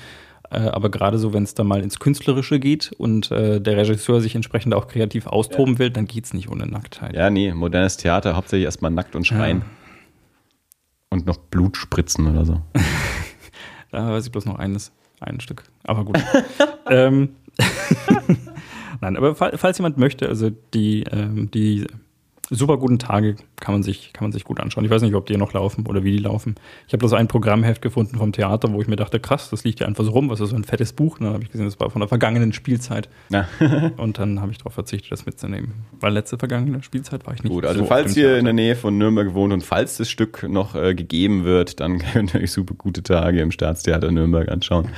Äh, 0.49 0.59
aber 0.59 0.89
gerade 0.89 1.17
so, 1.17 1.33
wenn 1.33 1.43
es 1.43 1.55
dann 1.55 1.67
mal 1.67 1.81
ins 1.83 1.99
Künstlerische 1.99 2.57
geht 2.61 2.93
und 2.97 3.31
äh, 3.31 3.59
der 3.59 3.75
Regisseur 3.75 4.21
sich 4.21 4.33
entsprechend 4.33 4.73
auch 4.73 4.87
kreativ 4.87 5.27
austoben 5.27 5.77
will, 5.77 5.89
dann 5.89 6.05
geht's 6.05 6.33
nicht 6.33 6.49
ohne 6.49 6.65
Nacktheit. 6.67 7.13
ja, 7.15 7.29
nee, 7.29 7.53
modernes 7.53 7.97
Theater, 7.97 8.37
hauptsächlich 8.37 8.63
erstmal 8.63 8.91
nackt 8.91 9.13
und 9.17 9.27
schreien. 9.27 9.63
Und 11.17 11.25
noch 11.27 11.37
Blut 11.37 11.77
spritzen 11.77 12.27
oder 12.27 12.45
so. 12.45 12.61
Da 13.89 14.09
weiß 14.11 14.25
ich 14.25 14.31
bloß 14.33 14.45
noch 14.45 14.59
eines, 14.59 14.91
ein 15.21 15.39
Stück. 15.39 15.63
Aber 15.85 16.03
gut. 16.03 16.19
ähm, 16.89 17.29
Nein, 19.01 19.15
aber 19.15 19.33
fall- 19.33 19.57
falls 19.57 19.77
jemand 19.77 19.97
möchte, 19.97 20.27
also 20.27 20.49
die, 20.73 21.03
ähm, 21.03 21.49
die 21.51 21.87
super 22.49 22.77
guten 22.77 22.99
Tage 22.99 23.35
kann 23.59 23.73
man, 23.73 23.83
sich, 23.83 24.13
kann 24.13 24.25
man 24.25 24.31
sich 24.31 24.43
gut 24.43 24.59
anschauen. 24.59 24.85
Ich 24.85 24.91
weiß 24.91 25.01
nicht, 25.01 25.15
ob 25.15 25.25
die 25.25 25.35
noch 25.35 25.53
laufen 25.53 25.85
oder 25.87 26.03
wie 26.03 26.11
die 26.11 26.19
laufen. 26.19 26.55
Ich 26.85 26.93
habe 26.93 26.99
bloß 26.99 27.13
ein 27.13 27.27
Programmheft 27.27 27.81
gefunden 27.81 28.17
vom 28.17 28.31
Theater, 28.31 28.71
wo 28.71 28.81
ich 28.81 28.87
mir 28.87 28.95
dachte, 28.95 29.19
krass, 29.19 29.49
das 29.49 29.63
liegt 29.63 29.79
ja 29.79 29.87
einfach 29.87 30.03
so 30.03 30.11
rum, 30.11 30.29
was 30.29 30.39
ist 30.39 30.51
so 30.51 30.55
ein 30.55 30.63
fettes 30.63 30.93
Buch. 30.93 31.19
Und 31.19 31.25
dann 31.25 31.33
habe 31.33 31.43
ich 31.43 31.51
gesehen, 31.51 31.65
das 31.65 31.79
war 31.79 31.89
von 31.89 31.99
der 31.99 32.07
vergangenen 32.07 32.53
Spielzeit. 32.53 33.09
Na, 33.29 33.47
Und 33.97 34.19
dann 34.19 34.41
habe 34.41 34.51
ich 34.51 34.59
darauf 34.59 34.73
verzichtet, 34.73 35.11
das 35.11 35.25
mitzunehmen. 35.25 35.73
Weil 35.99 36.13
letzte 36.13 36.37
vergangene 36.37 36.83
Spielzeit 36.83 37.25
war 37.25 37.33
ich 37.33 37.43
nicht 37.43 37.51
gut, 37.51 37.65
also 37.65 37.79
so 37.81 37.85
falls 37.85 38.15
ihr 38.15 38.37
in 38.37 38.45
der 38.45 38.53
Nähe 38.53 38.75
von 38.75 38.97
Nürnberg 38.97 39.33
wohnt 39.33 39.53
und 39.53 39.63
falls 39.63 39.97
das 39.97 40.09
Stück 40.09 40.47
noch 40.47 40.75
äh, 40.75 40.93
gegeben 40.95 41.43
wird, 41.43 41.79
dann 41.79 41.99
könnt 42.13 42.33
ihr 42.33 42.41
euch 42.41 42.51
super 42.51 42.75
gute 42.75 43.03
Tage 43.03 43.41
im 43.41 43.51
Staatstheater 43.51 44.11
Nürnberg 44.11 44.49
anschauen. 44.49 44.89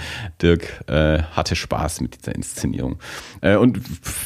Dirk 0.41 0.84
äh, 0.88 1.24
hatte 1.24 1.56
Spaß 1.56 2.02
mit 2.02 2.20
dieser 2.20 2.36
Inszenierung. 2.36 3.00
Äh, 3.41 3.56
und 3.56 3.80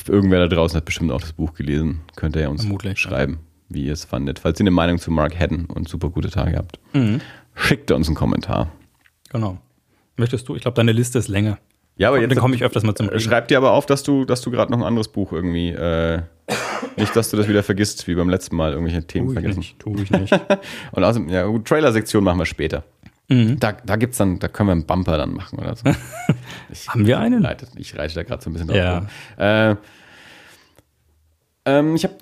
irgendwer 0.08 0.40
da 0.40 0.54
draußen 0.54 0.76
hat 0.76 0.86
bestimmt 0.86 1.12
auch 1.12 1.22
das 1.22 1.34
Buch 1.34 1.54
gelesen. 1.54 2.02
Könnt 2.16 2.36
ihr 2.36 2.44
ja 2.44 2.48
uns 2.50 2.62
Vermutlich, 2.62 3.04
ja. 3.04 3.10
Schreiben, 3.14 3.40
wie 3.70 3.86
ihr 3.86 3.94
es 3.94 4.06
fandet. 4.06 4.40
Falls 4.40 4.60
ihr 4.60 4.64
eine 4.64 4.72
Meinung 4.72 4.98
zu 4.98 5.12
Mark 5.12 5.38
Haddon 5.40 5.66
und 5.66 5.88
super 5.88 6.10
gute 6.10 6.30
Tage 6.30 6.58
habt, 6.58 6.80
Mhm. 6.94 7.22
schickt 7.56 7.92
uns 7.92 8.08
einen 8.08 8.16
Kommentar. 8.16 8.72
Genau. 9.30 9.58
Möchtest 10.18 10.48
du? 10.48 10.56
Ich 10.56 10.62
glaube, 10.62 10.76
deine 10.76 10.92
Liste 10.92 11.20
ist 11.20 11.28
länger. 11.28 11.58
Ja, 11.96 12.08
aber 12.10 12.20
Dann 12.20 12.30
jetzt 12.30 12.40
komme 12.40 12.56
ich 12.56 12.64
öfters 12.64 12.84
mal 12.84 12.96
zum 12.96 13.08
Äh, 13.08 13.12
Reden. 13.12 13.22
Schreib 13.22 13.48
dir 13.48 13.58
aber 13.58 13.72
auf, 13.72 13.86
dass 13.86 14.02
du, 14.04 14.26
dass 14.26 14.42
du 14.42 14.50
gerade 14.52 14.72
noch 14.72 14.80
ein 14.80 14.84
anderes 14.84 15.08
Buch 15.10 15.32
irgendwie. 15.32 15.70
Äh, 15.70 16.22
nicht, 16.98 17.16
dass 17.16 17.30
du 17.30 17.38
das 17.38 17.48
wieder 17.48 17.62
vergisst, 17.64 18.08
wie 18.08 18.16
beim 18.16 18.30
letzten 18.30 18.56
Mal 18.56 18.72
irgendwelche 18.74 19.06
Themen 19.06 19.28
Tu 19.28 19.32
ich 19.34 19.40
vergessen. 19.40 19.60
nicht, 19.60 19.80
tu 19.80 19.96
ich 19.98 20.10
nicht. 20.12 20.34
Und 20.92 21.04
außerdem, 21.04 21.30
ja, 21.30 21.46
gut, 21.46 21.66
Trailer-Sektion 21.68 22.24
machen 22.24 22.40
wir 22.40 22.46
später. 22.48 22.84
Mhm. 23.30 23.60
Da, 23.60 23.72
da 23.74 23.96
gibt's 23.96 24.18
dann, 24.18 24.40
da 24.40 24.48
können 24.48 24.70
wir 24.70 24.74
einen 24.74 24.86
Bumper 24.86 25.18
dann 25.18 25.34
machen 25.34 25.60
oder 25.60 25.76
so. 25.76 25.84
Ich, 26.72 26.90
Haben 26.90 27.06
wir 27.06 27.20
einen? 27.20 27.42
Leite, 27.42 27.68
ich 27.76 27.96
reite 27.98 28.16
da 28.16 28.24
gerade 28.24 28.42
so 28.44 28.50
ein 28.50 28.54
bisschen 28.54 28.68
drauf. 28.70 28.78
Ja. 29.38 29.72
Äh, 29.72 29.76
ähm, 31.66 31.96
ich 31.96 32.04
habe 32.04 32.16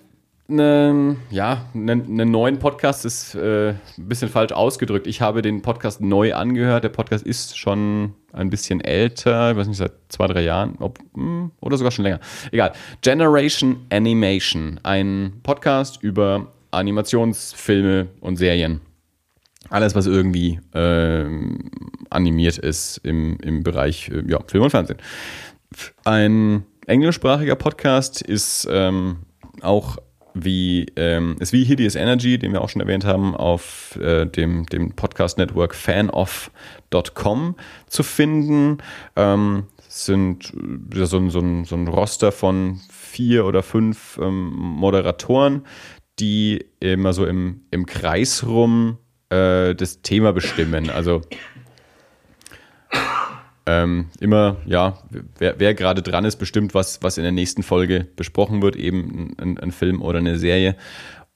einen, 0.51 1.17
ja, 1.29 1.65
einen, 1.73 2.03
einen 2.03 2.31
neuen 2.31 2.59
Podcast, 2.59 3.05
ist 3.05 3.35
äh, 3.35 3.69
ein 3.69 3.79
bisschen 3.97 4.29
falsch 4.29 4.51
ausgedrückt. 4.51 5.07
Ich 5.07 5.21
habe 5.21 5.41
den 5.41 5.61
Podcast 5.61 6.01
neu 6.01 6.33
angehört. 6.33 6.83
Der 6.83 6.89
Podcast 6.89 7.25
ist 7.25 7.57
schon 7.57 8.13
ein 8.33 8.49
bisschen 8.49 8.81
älter, 8.81 9.51
ich 9.51 9.57
weiß 9.57 9.67
nicht, 9.67 9.77
seit 9.77 9.93
zwei, 10.09 10.27
drei 10.27 10.43
Jahren 10.43 10.75
ob, 10.79 10.99
hm, 11.13 11.51
oder 11.61 11.77
sogar 11.77 11.91
schon 11.91 12.03
länger. 12.03 12.19
Egal. 12.51 12.73
Generation 13.01 13.85
Animation, 13.89 14.79
ein 14.83 15.39
Podcast 15.43 16.01
über 16.03 16.51
Animationsfilme 16.71 18.07
und 18.19 18.37
Serien. 18.37 18.81
Alles, 19.69 19.95
was 19.95 20.05
irgendwie 20.05 20.59
ähm, 20.73 21.71
animiert 22.09 22.57
ist 22.57 22.97
im, 23.03 23.37
im 23.41 23.63
Bereich 23.63 24.09
äh, 24.09 24.23
ja, 24.27 24.39
Film 24.47 24.63
und 24.63 24.69
Fernsehen. 24.69 24.99
Ein 26.03 26.65
englischsprachiger 26.87 27.55
Podcast 27.55 28.21
ist 28.21 28.67
ähm, 28.69 29.19
auch 29.61 29.97
wie, 30.33 30.85
ähm, 30.95 31.35
ist 31.39 31.53
wie 31.53 31.63
Hideous 31.63 31.95
Energy, 31.95 32.37
den 32.39 32.53
wir 32.53 32.61
auch 32.61 32.69
schon 32.69 32.81
erwähnt 32.81 33.05
haben, 33.05 33.35
auf 33.35 33.97
äh, 34.01 34.25
dem, 34.25 34.65
dem 34.67 34.93
Podcast-Network 34.95 35.75
fanoff.com 35.75 37.55
zu 37.87 38.03
finden. 38.03 38.77
Ähm, 39.15 39.65
sind 39.87 40.53
so, 40.93 41.17
ein- 41.17 41.29
so, 41.29 41.39
ein, 41.39 41.65
so 41.65 41.75
ein 41.75 41.87
Roster 41.87 42.31
von 42.31 42.79
vier 42.89 43.45
oder 43.45 43.61
fünf 43.61 44.17
ähm, 44.21 44.51
Moderatoren, 44.55 45.65
die 46.19 46.65
immer 46.79 47.11
so 47.13 47.25
im, 47.25 47.61
im 47.71 47.85
Kreis 47.85 48.45
rum 48.45 48.97
äh, 49.29 49.75
das 49.75 50.01
Thema 50.01 50.31
bestimmen. 50.31 50.89
Also 50.89 51.21
ähm, 53.71 54.07
immer, 54.19 54.57
ja, 54.65 54.97
wer, 55.37 55.59
wer 55.59 55.73
gerade 55.73 56.01
dran 56.01 56.25
ist, 56.25 56.35
bestimmt, 56.37 56.73
was, 56.73 57.01
was 57.01 57.17
in 57.17 57.23
der 57.23 57.31
nächsten 57.31 57.63
Folge 57.63 58.05
besprochen 58.15 58.61
wird, 58.61 58.75
eben 58.75 59.33
ein, 59.37 59.57
ein 59.57 59.71
Film 59.71 60.01
oder 60.01 60.19
eine 60.19 60.37
Serie. 60.37 60.75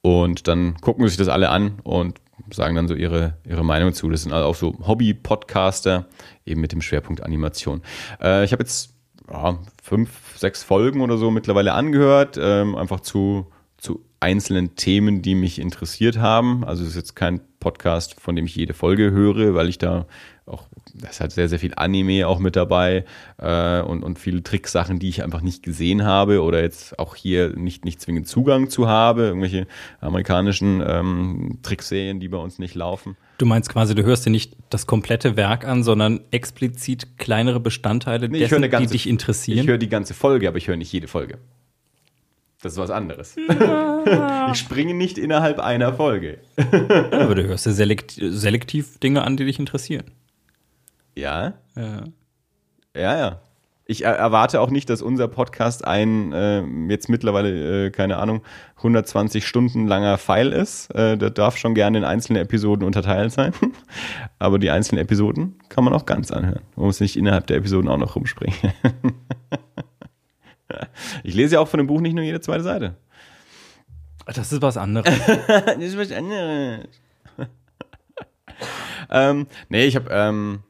Und 0.02 0.46
dann 0.46 0.76
gucken 0.82 1.08
sich 1.08 1.16
das 1.16 1.28
alle 1.28 1.48
an 1.48 1.78
und 1.82 2.20
sagen 2.52 2.76
dann 2.76 2.88
so 2.88 2.94
ihre, 2.94 3.38
ihre 3.48 3.64
Meinung 3.64 3.94
zu. 3.94 4.10
Das 4.10 4.22
sind 4.22 4.32
also 4.32 4.46
auch 4.46 4.54
so 4.54 4.86
Hobby-Podcaster, 4.86 6.06
eben 6.44 6.60
mit 6.60 6.72
dem 6.72 6.82
Schwerpunkt 6.82 7.22
Animation. 7.22 7.80
Äh, 8.20 8.44
ich 8.44 8.52
habe 8.52 8.62
jetzt 8.62 8.94
ja, 9.30 9.58
fünf, 9.82 10.10
sechs 10.36 10.62
Folgen 10.62 11.00
oder 11.00 11.16
so 11.16 11.30
mittlerweile 11.30 11.72
angehört, 11.72 12.38
ähm, 12.38 12.76
einfach 12.76 13.00
zu, 13.00 13.46
zu 13.78 14.04
einzelnen 14.20 14.76
Themen, 14.76 15.22
die 15.22 15.34
mich 15.34 15.58
interessiert 15.58 16.18
haben. 16.18 16.64
Also 16.64 16.82
es 16.82 16.90
ist 16.90 16.96
jetzt 16.96 17.16
kein 17.16 17.40
Podcast, 17.60 18.20
von 18.20 18.36
dem 18.36 18.44
ich 18.44 18.54
jede 18.54 18.74
Folge 18.74 19.10
höre, 19.10 19.54
weil 19.54 19.68
ich 19.68 19.78
da 19.78 20.06
auch, 20.46 20.64
da 20.94 21.08
ist 21.08 21.20
halt 21.20 21.32
sehr, 21.32 21.48
sehr 21.48 21.58
viel 21.58 21.72
Anime 21.76 22.26
auch 22.28 22.38
mit 22.38 22.54
dabei 22.56 23.04
äh, 23.38 23.80
und, 23.80 24.04
und 24.04 24.18
viele 24.18 24.42
Tricksachen, 24.42 24.98
die 24.98 25.08
ich 25.08 25.22
einfach 25.24 25.40
nicht 25.40 25.62
gesehen 25.62 26.04
habe 26.04 26.42
oder 26.42 26.62
jetzt 26.62 26.98
auch 26.98 27.16
hier 27.16 27.56
nicht, 27.56 27.84
nicht 27.84 28.00
zwingend 28.00 28.28
Zugang 28.28 28.70
zu 28.70 28.86
habe. 28.86 29.22
Irgendwelche 29.22 29.66
amerikanischen 30.00 30.82
ähm, 30.86 31.58
Trickserien, 31.62 32.20
die 32.20 32.28
bei 32.28 32.38
uns 32.38 32.58
nicht 32.58 32.74
laufen. 32.74 33.16
Du 33.38 33.46
meinst 33.46 33.68
quasi, 33.70 33.94
du 33.94 34.04
hörst 34.04 34.24
dir 34.24 34.30
nicht 34.30 34.56
das 34.70 34.86
komplette 34.86 35.36
Werk 35.36 35.66
an, 35.66 35.82
sondern 35.82 36.20
explizit 36.30 37.18
kleinere 37.18 37.58
Bestandteile 37.60 38.28
Nee, 38.28 38.38
dessen, 38.38 38.62
ganze- 38.70 38.86
die 38.86 38.92
dich 38.92 39.08
interessieren. 39.08 39.58
Ich 39.58 39.66
höre 39.66 39.78
die 39.78 39.88
ganze 39.88 40.14
Folge, 40.14 40.48
aber 40.48 40.58
ich 40.58 40.68
höre 40.68 40.76
nicht 40.76 40.92
jede 40.92 41.08
Folge. 41.08 41.38
Das 42.62 42.72
ist 42.72 42.78
was 42.78 42.90
anderes. 42.90 43.36
ich 44.52 44.58
springe 44.58 44.94
nicht 44.94 45.18
innerhalb 45.18 45.58
einer 45.60 45.92
Folge. 45.92 46.38
Aber 46.56 47.34
du 47.34 47.44
hörst 47.44 47.66
ja 47.66 47.72
selekt 47.72 48.12
selektiv 48.18 48.98
Dinge 48.98 49.22
an, 49.22 49.36
die 49.36 49.44
dich 49.44 49.58
interessieren. 49.58 50.04
Ja? 51.16 51.54
Ja. 51.74 52.04
Ja, 52.94 53.18
ja. 53.18 53.40
Ich 53.88 54.04
er 54.04 54.16
erwarte 54.16 54.60
auch 54.60 54.70
nicht, 54.70 54.90
dass 54.90 55.00
unser 55.00 55.28
Podcast 55.28 55.86
ein 55.86 56.32
äh, 56.32 56.62
jetzt 56.88 57.08
mittlerweile, 57.08 57.86
äh, 57.86 57.90
keine 57.90 58.16
Ahnung, 58.16 58.42
120 58.78 59.46
Stunden 59.46 59.86
langer 59.86 60.18
Pfeil 60.18 60.52
ist. 60.52 60.90
Äh, 60.90 61.16
der 61.16 61.30
darf 61.30 61.56
schon 61.56 61.74
gerne 61.74 61.98
in 61.98 62.04
einzelne 62.04 62.40
Episoden 62.40 62.84
unterteilt 62.84 63.32
sein. 63.32 63.52
Aber 64.40 64.58
die 64.58 64.70
einzelnen 64.70 65.02
Episoden 65.02 65.54
kann 65.68 65.84
man 65.84 65.94
auch 65.94 66.04
ganz 66.04 66.32
anhören. 66.32 66.62
Man 66.74 66.86
muss 66.86 66.98
nicht 66.98 67.16
innerhalb 67.16 67.46
der 67.46 67.58
Episoden 67.58 67.88
auch 67.88 67.96
noch 67.96 68.16
rumspringen. 68.16 68.58
ich 71.22 71.34
lese 71.34 71.54
ja 71.54 71.60
auch 71.60 71.68
von 71.68 71.78
dem 71.78 71.86
Buch 71.86 72.00
nicht 72.00 72.14
nur 72.14 72.24
jede 72.24 72.40
zweite 72.40 72.64
Seite. 72.64 72.96
Das 74.26 74.52
ist 74.52 74.62
was 74.62 74.76
anderes. 74.76 75.14
das 75.46 75.76
ist 75.78 75.96
was 75.96 76.10
anderes. 76.10 76.88
ähm, 79.10 79.46
nee, 79.68 79.84
ich 79.84 79.94
habe 79.94 80.08
ähm, 80.10 80.64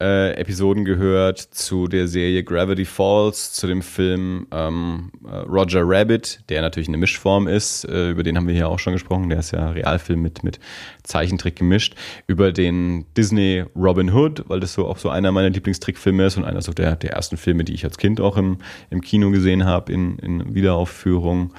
äh, 0.00 0.34
Episoden 0.34 0.84
gehört 0.84 1.38
zu 1.38 1.88
der 1.88 2.06
Serie 2.06 2.44
Gravity 2.44 2.84
Falls, 2.84 3.52
zu 3.52 3.66
dem 3.66 3.82
Film 3.82 4.46
ähm, 4.52 5.10
äh, 5.26 5.38
Roger 5.38 5.82
Rabbit, 5.84 6.40
der 6.48 6.62
natürlich 6.62 6.88
eine 6.88 6.98
Mischform 6.98 7.48
ist, 7.48 7.84
äh, 7.84 8.10
über 8.10 8.22
den 8.22 8.36
haben 8.36 8.46
wir 8.46 8.54
hier 8.54 8.68
auch 8.68 8.78
schon 8.78 8.92
gesprochen, 8.92 9.28
der 9.28 9.40
ist 9.40 9.50
ja 9.50 9.70
Realfilm 9.70 10.22
mit, 10.22 10.44
mit 10.44 10.60
Zeichentrick 11.02 11.56
gemischt, 11.56 11.96
über 12.28 12.52
den 12.52 13.06
Disney 13.16 13.64
Robin 13.74 14.12
Hood, 14.12 14.44
weil 14.48 14.60
das 14.60 14.72
so 14.74 14.86
auch 14.86 14.98
so 14.98 15.08
einer 15.08 15.32
meiner 15.32 15.50
Lieblingstrickfilme 15.50 16.26
ist 16.26 16.36
und 16.36 16.44
einer 16.44 16.62
so 16.62 16.72
der, 16.72 16.94
der 16.94 17.14
ersten 17.14 17.36
Filme, 17.36 17.64
die 17.64 17.74
ich 17.74 17.84
als 17.84 17.98
Kind 17.98 18.20
auch 18.20 18.36
im, 18.36 18.58
im 18.90 19.00
Kino 19.00 19.30
gesehen 19.30 19.64
habe, 19.64 19.92
in, 19.92 20.18
in 20.20 20.54
Wiederaufführung. 20.54 21.54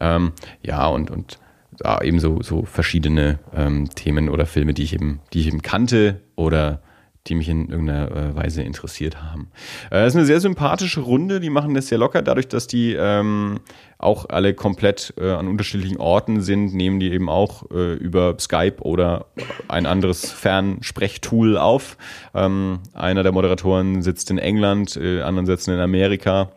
Ähm, 0.00 0.32
ja, 0.62 0.86
und, 0.86 1.10
und 1.10 1.40
ja, 1.82 2.00
eben 2.02 2.20
so, 2.20 2.40
so 2.40 2.64
verschiedene 2.64 3.40
ähm, 3.52 3.90
Themen 3.90 4.28
oder 4.28 4.46
Filme, 4.46 4.74
die 4.74 4.84
ich 4.84 4.94
eben, 4.94 5.20
die 5.32 5.40
ich 5.40 5.48
eben 5.48 5.62
kannte 5.62 6.20
oder 6.36 6.82
die 7.26 7.34
mich 7.34 7.48
in 7.48 7.68
irgendeiner 7.68 8.10
äh, 8.10 8.34
Weise 8.34 8.62
interessiert 8.62 9.22
haben. 9.22 9.48
Äh, 9.92 10.06
ist 10.06 10.16
eine 10.16 10.24
sehr 10.24 10.40
sympathische 10.40 11.00
Runde, 11.00 11.40
die 11.40 11.50
machen 11.50 11.74
das 11.74 11.88
sehr 11.88 11.98
locker, 11.98 12.22
dadurch, 12.22 12.48
dass 12.48 12.66
die 12.66 12.94
ähm, 12.98 13.60
auch 13.98 14.28
alle 14.30 14.54
komplett 14.54 15.12
äh, 15.18 15.30
an 15.30 15.46
unterschiedlichen 15.46 15.98
Orten 15.98 16.40
sind, 16.40 16.74
nehmen 16.74 16.98
die 16.98 17.12
eben 17.12 17.28
auch 17.28 17.70
äh, 17.70 17.94
über 17.94 18.36
Skype 18.38 18.76
oder 18.80 19.26
ein 19.68 19.84
anderes 19.84 20.30
Fernsprechtool 20.30 21.58
auf. 21.58 21.98
Ähm, 22.34 22.80
einer 22.94 23.22
der 23.22 23.32
Moderatoren 23.32 24.00
sitzt 24.00 24.30
in 24.30 24.38
England, 24.38 24.96
äh, 24.96 25.20
anderen 25.20 25.46
sitzen 25.46 25.72
in 25.74 25.80
Amerika. 25.80 26.52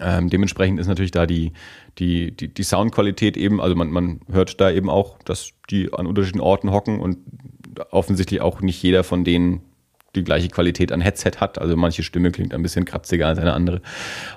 Ähm, 0.00 0.30
dementsprechend 0.30 0.78
ist 0.78 0.86
natürlich 0.86 1.10
da 1.10 1.26
die, 1.26 1.52
die, 1.98 2.30
die, 2.30 2.46
die 2.54 2.62
Soundqualität 2.62 3.36
eben, 3.36 3.60
also 3.60 3.74
man, 3.74 3.90
man 3.90 4.20
hört 4.30 4.60
da 4.60 4.70
eben 4.70 4.88
auch, 4.88 5.18
dass 5.24 5.50
die 5.68 5.92
an 5.92 6.06
unterschiedlichen 6.06 6.40
Orten 6.44 6.70
hocken 6.70 7.00
und 7.00 7.18
offensichtlich 7.90 8.40
auch 8.40 8.60
nicht 8.60 8.80
jeder 8.82 9.02
von 9.02 9.24
denen 9.24 9.62
die 10.14 10.24
gleiche 10.24 10.48
Qualität 10.48 10.92
an 10.92 11.00
Headset 11.00 11.32
hat. 11.38 11.58
Also 11.58 11.76
manche 11.76 12.02
Stimme 12.02 12.30
klingt 12.30 12.54
ein 12.54 12.62
bisschen 12.62 12.84
kratziger 12.84 13.28
als 13.28 13.38
eine 13.38 13.52
andere. 13.52 13.80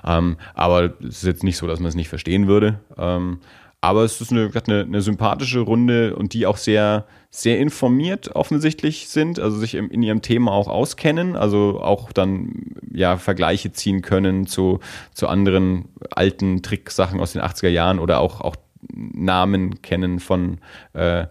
Ähm, 0.04 0.36
aber 0.54 0.94
es 1.00 1.18
ist 1.18 1.24
jetzt 1.24 1.44
nicht 1.44 1.56
so, 1.56 1.66
dass 1.66 1.80
man 1.80 1.88
es 1.88 1.94
nicht 1.94 2.08
verstehen 2.08 2.46
würde. 2.46 2.80
Ähm, 2.96 3.40
aber 3.84 4.02
es 4.02 4.18
ist 4.18 4.32
eine, 4.32 4.50
eine, 4.66 4.80
eine, 4.80 5.02
sympathische 5.02 5.60
Runde 5.60 6.16
und 6.16 6.32
die 6.32 6.46
auch 6.46 6.56
sehr, 6.56 7.04
sehr 7.28 7.58
informiert 7.58 8.34
offensichtlich 8.34 9.10
sind, 9.10 9.38
also 9.38 9.58
sich 9.58 9.74
in, 9.74 10.02
ihrem 10.02 10.22
Thema 10.22 10.52
auch 10.52 10.68
auskennen, 10.68 11.36
also 11.36 11.80
auch 11.82 12.10
dann 12.10 12.76
ja 12.90 13.18
Vergleiche 13.18 13.72
ziehen 13.72 14.00
können 14.00 14.46
zu, 14.46 14.80
zu 15.12 15.28
anderen 15.28 15.90
alten 16.10 16.62
Tricksachen 16.62 17.20
aus 17.20 17.34
den 17.34 17.42
80er 17.42 17.68
Jahren 17.68 17.98
oder 17.98 18.20
auch, 18.20 18.40
auch 18.40 18.56
Namen 18.90 19.82
kennen 19.82 20.18
von 20.18 20.60
äh, 20.94 21.26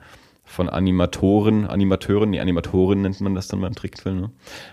von 0.53 0.69
Animatoren, 0.69 1.65
Animateuren, 1.65 2.29
nee, 2.29 2.39
Animatoren 2.39 3.01
nennt 3.01 3.19
man 3.21 3.35
das 3.35 3.47
dann 3.47 3.59
beim 3.59 3.73
Trickfilm. 3.73 4.21
Ne? 4.21 4.29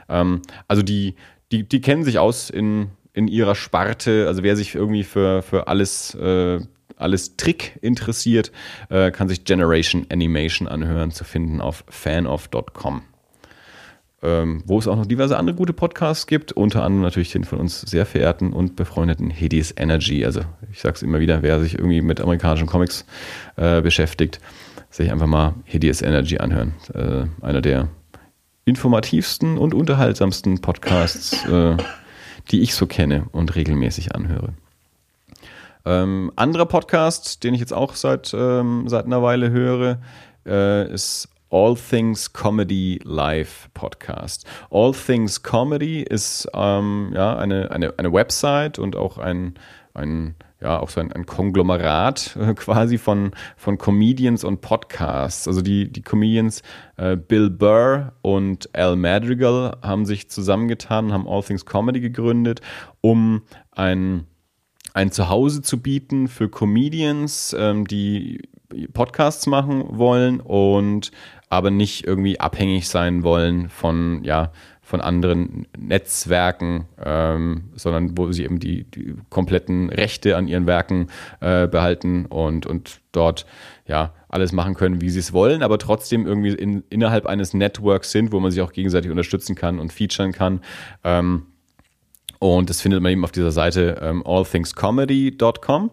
Ähm, 0.09 0.43
also 0.69 0.83
die, 0.83 1.15
die, 1.51 1.67
die 1.67 1.81
kennen 1.81 2.05
sich 2.05 2.19
aus 2.19 2.51
in, 2.51 2.91
in 3.15 3.29
ihrer 3.29 3.55
Sparte. 3.55 4.27
Also 4.29 4.43
wer 4.43 4.57
sich 4.57 4.75
irgendwie 4.75 5.05
für, 5.05 5.43
für 5.43 5.69
alles, 5.69 6.15
äh, 6.15 6.61
alles 6.97 7.37
Trick 7.37 7.79
interessiert, 7.81 8.53
äh, 8.91 9.11
kann 9.11 9.29
sich 9.29 9.45
Generation 9.45 10.07
Animation 10.11 10.69
anhören, 10.69 11.11
zu 11.13 11.25
finden 11.25 11.61
auf 11.61 11.85
fanoff.com. 11.89 13.03
Ähm, 14.23 14.63
wo 14.67 14.79
es 14.79 14.87
auch 14.87 14.97
noch 14.97 15.07
diverse 15.07 15.39
andere 15.39 15.57
gute 15.57 15.73
Podcasts 15.73 16.27
gibt, 16.27 16.53
unter 16.53 16.83
anderem 16.83 17.05
natürlich 17.05 17.33
den 17.33 17.45
von 17.45 17.59
uns 17.59 17.81
sehr 17.81 18.05
verehrten 18.05 18.53
und 18.53 18.77
befreundeten 18.77 19.33
Hades 19.33 19.73
Energy. 19.75 20.27
Also 20.27 20.43
ich 20.71 20.81
sage 20.81 20.97
es 20.97 21.03
immer 21.03 21.21
wieder, 21.21 21.41
wer 21.41 21.59
sich 21.59 21.79
irgendwie 21.79 22.03
mit 22.03 22.21
amerikanischen 22.21 22.67
Comics 22.67 23.07
äh, 23.57 23.81
beschäftigt, 23.81 24.39
sich 24.91 25.11
einfach 25.11 25.27
mal 25.27 25.55
Hideous 25.65 26.03
Energy 26.03 26.39
anhören. 26.39 26.75
Äh, 26.95 27.25
einer 27.45 27.61
der 27.61 27.89
informativsten 28.65 29.59
und 29.59 29.75
unterhaltsamsten 29.75 30.61
Podcasts, 30.61 31.45
äh, 31.47 31.77
die 32.51 32.61
ich 32.61 32.75
so 32.75 32.87
kenne 32.87 33.27
und 33.33 33.55
regelmäßig 33.55 34.15
anhöre. 34.15 34.55
Ähm, 35.85 36.31
anderer 36.37 36.67
Podcast, 36.67 37.43
den 37.43 37.55
ich 37.55 37.61
jetzt 37.61 37.73
auch 37.73 37.95
seit, 37.95 38.35
ähm, 38.35 38.85
seit 38.87 39.07
einer 39.07 39.23
Weile 39.23 39.51
höre, 39.51 39.99
äh, 40.47 40.93
ist 40.93 41.29
All 41.51 41.75
Things 41.75 42.33
Comedy 42.33 43.01
Live 43.03 43.71
Podcast. 43.75 44.47
All 44.71 44.93
Things 44.93 45.43
Comedy 45.43 46.03
ist 46.03 46.49
ähm, 46.55 47.13
ja, 47.15 47.37
eine, 47.37 47.71
eine, 47.71 47.99
eine 47.99 48.13
Website 48.13 48.79
und 48.79 48.95
auch 48.95 49.19
ein, 49.19 49.55
ein 49.95 50.35
ja, 50.61 50.79
auch 50.79 50.91
so 50.91 51.01
ein, 51.01 51.13
ein 51.13 51.27
Konglomerat 51.27 52.37
äh, 52.37 52.55
quasi 52.55 52.99
von, 52.99 53.33
von 53.57 53.79
Comedians 53.79 54.45
und 54.45 54.61
Podcasts. 54.61 55.49
Also 55.49 55.63
die, 55.63 55.91
die 55.91 56.03
Comedians 56.03 56.63
äh, 56.97 57.17
Bill 57.17 57.51
Burr 57.51 58.13
und 58.23 58.75
Al 58.75 58.97
Madrigal 58.97 59.77
haben 59.83 60.05
sich 60.05 60.31
zusammengetan, 60.31 61.13
haben 61.13 61.27
All 61.27 61.43
Things 61.43 61.65
Comedy 61.65 62.01
gegründet, 62.01 62.61
um 63.01 63.43
ein, 63.71 64.27
ein 64.93 65.11
Zuhause 65.13 65.63
zu 65.63 65.81
bieten 65.81 66.29
für 66.29 66.49
Comedians, 66.49 67.57
ähm, 67.59 67.87
die 67.87 68.43
Podcasts 68.93 69.47
machen 69.47 69.85
wollen 69.99 70.41
und 70.41 71.11
aber 71.49 71.71
nicht 71.71 72.07
irgendwie 72.07 72.39
abhängig 72.39 72.89
sein 72.89 73.25
wollen 73.25 73.69
von, 73.69 74.23
ja, 74.23 74.53
von 74.91 75.01
anderen 75.01 75.69
Netzwerken, 75.79 76.87
ähm, 77.03 77.71
sondern 77.77 78.19
wo 78.19 78.33
sie 78.33 78.43
eben 78.43 78.59
die, 78.59 78.83
die, 78.83 79.15
kompletten 79.31 79.89
Rechte 79.89 80.37
an 80.37 80.49
ihren 80.49 80.67
Werken 80.67 81.07
äh, 81.41 81.69
behalten 81.69 82.27
und, 82.27 82.67
und 82.67 83.01
dort 83.13 83.47
ja 83.87 84.13
alles 84.29 84.51
machen 84.51 84.75
können, 84.75 85.01
wie 85.01 85.11
sie 85.11 85.21
es 85.21 85.33
wollen, 85.33 85.63
aber 85.63 85.79
trotzdem 85.79 86.27
irgendwie 86.27 86.55
in, 86.55 86.83
innerhalb 86.91 87.27
eines 87.27 87.55
Networks 87.55 88.11
sind, 88.11 88.33
wo 88.33 88.41
man 88.41 88.51
sich 88.51 88.63
auch 88.63 88.73
gegenseitig 88.73 89.13
unterstützen 89.13 89.55
kann 89.55 89.79
und 89.79 89.93
featuren 89.93 90.33
kann. 90.33 90.61
Ähm, 91.05 91.47
und 92.41 92.69
das 92.69 92.81
findet 92.81 93.01
man 93.01 93.13
eben 93.13 93.23
auf 93.23 93.33
dieser 93.33 93.53
Seite 93.53 94.01
ähm, 94.03 94.27
allthingscomedy.com. 94.27 95.91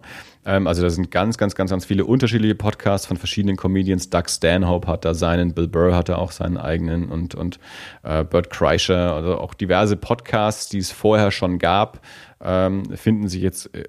Ähm, 0.48 0.66
also 0.66 0.80
da 0.80 0.88
sind 0.88 1.10
ganz, 1.10 1.36
ganz, 1.36 1.54
ganz, 1.54 1.70
ganz 1.70 1.84
viele 1.84 2.06
unterschiedliche 2.06 2.54
Podcasts 2.54 3.06
von 3.06 3.18
verschiedenen 3.18 3.56
Comedians. 3.56 4.08
Doug 4.08 4.28
Stanhope 4.28 4.88
hat 4.88 5.04
da 5.04 5.12
seinen, 5.12 5.52
Bill 5.52 5.68
Burr 5.68 5.94
hat 5.94 6.08
da 6.08 6.16
auch 6.16 6.32
seinen 6.32 6.56
eigenen 6.56 7.10
und, 7.10 7.34
und 7.34 7.60
äh, 8.02 8.24
Bert 8.24 8.48
Kreischer, 8.48 9.14
also 9.14 9.36
auch 9.36 9.52
diverse 9.52 9.96
Podcasts, 9.96 10.70
die 10.70 10.78
es 10.78 10.90
vorher 10.90 11.30
schon 11.32 11.58
gab, 11.58 12.00
ähm, 12.40 12.96
finden 12.96 13.28
sich 13.28 13.42
jetzt 13.42 13.74
äh, 13.74 13.84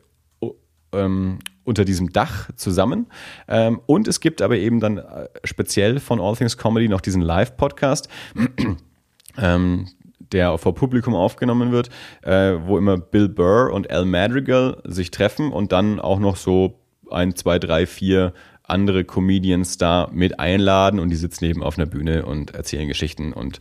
ähm, 0.91 1.39
unter 1.63 1.85
diesem 1.85 2.11
Dach 2.11 2.49
zusammen. 2.55 3.07
Ähm, 3.47 3.79
und 3.85 4.09
es 4.09 4.19
gibt 4.19 4.41
aber 4.41 4.57
eben 4.57 4.81
dann 4.81 4.97
äh, 4.97 5.29
speziell 5.45 6.01
von 6.01 6.19
All 6.19 6.35
Things 6.35 6.57
Comedy 6.57 6.89
noch 6.89 6.99
diesen 6.99 7.21
Live-Podcast. 7.21 8.09
ähm, 9.37 9.87
der 10.31 10.57
vor 10.57 10.75
Publikum 10.75 11.15
aufgenommen 11.15 11.71
wird, 11.71 11.89
äh, 12.21 12.55
wo 12.65 12.77
immer 12.77 12.97
Bill 12.97 13.29
Burr 13.29 13.71
und 13.73 13.89
Al 13.89 14.05
Madrigal 14.05 14.81
sich 14.83 15.11
treffen 15.11 15.51
und 15.51 15.71
dann 15.71 15.99
auch 15.99 16.19
noch 16.19 16.35
so 16.35 16.79
ein, 17.09 17.35
zwei, 17.35 17.59
drei, 17.59 17.85
vier 17.85 18.33
andere 18.63 19.03
Comedians 19.03 19.77
da 19.77 20.09
mit 20.11 20.39
einladen 20.39 20.99
und 20.99 21.09
die 21.09 21.15
sitzen 21.15 21.45
eben 21.45 21.63
auf 21.63 21.77
einer 21.77 21.87
Bühne 21.87 22.25
und 22.25 22.53
erzählen 22.53 22.87
Geschichten 22.87 23.33
und 23.33 23.59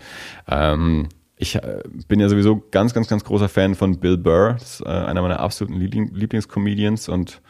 ähm, 0.49 1.09
ich 1.39 1.55
äh, 1.55 1.83
bin 2.09 2.21
ja 2.21 2.29
sowieso 2.29 2.63
ganz, 2.71 2.93
ganz, 2.93 3.09
ganz 3.09 3.25
großer 3.25 3.49
Fan 3.49 3.75
von 3.75 4.01
Bill 4.01 4.19
Burr, 4.19 4.55
das 4.55 4.81
ist 4.81 4.87
äh, 4.87 4.89
einer 4.91 5.23
meiner 5.23 5.41
absoluten 5.41 5.81
Lieblingscomedians 5.81 7.09
und 7.09 7.41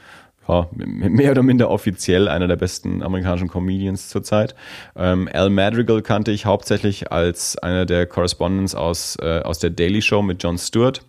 ja, 0.48 0.68
mehr 0.72 1.32
oder 1.32 1.42
minder 1.42 1.70
offiziell 1.70 2.26
einer 2.28 2.48
der 2.48 2.56
besten 2.56 3.02
amerikanischen 3.02 3.48
Comedians 3.48 4.08
zurzeit. 4.08 4.54
Ähm, 4.96 5.28
Al 5.32 5.50
Madrigal 5.50 6.02
kannte 6.02 6.30
ich 6.30 6.46
hauptsächlich 6.46 7.12
als 7.12 7.58
einer 7.58 7.84
der 7.84 8.06
Correspondents 8.06 8.74
aus, 8.74 9.16
äh, 9.20 9.40
aus 9.40 9.58
der 9.58 9.70
Daily 9.70 10.00
Show 10.00 10.22
mit 10.22 10.42
Jon 10.42 10.56
Stewart. 10.58 11.02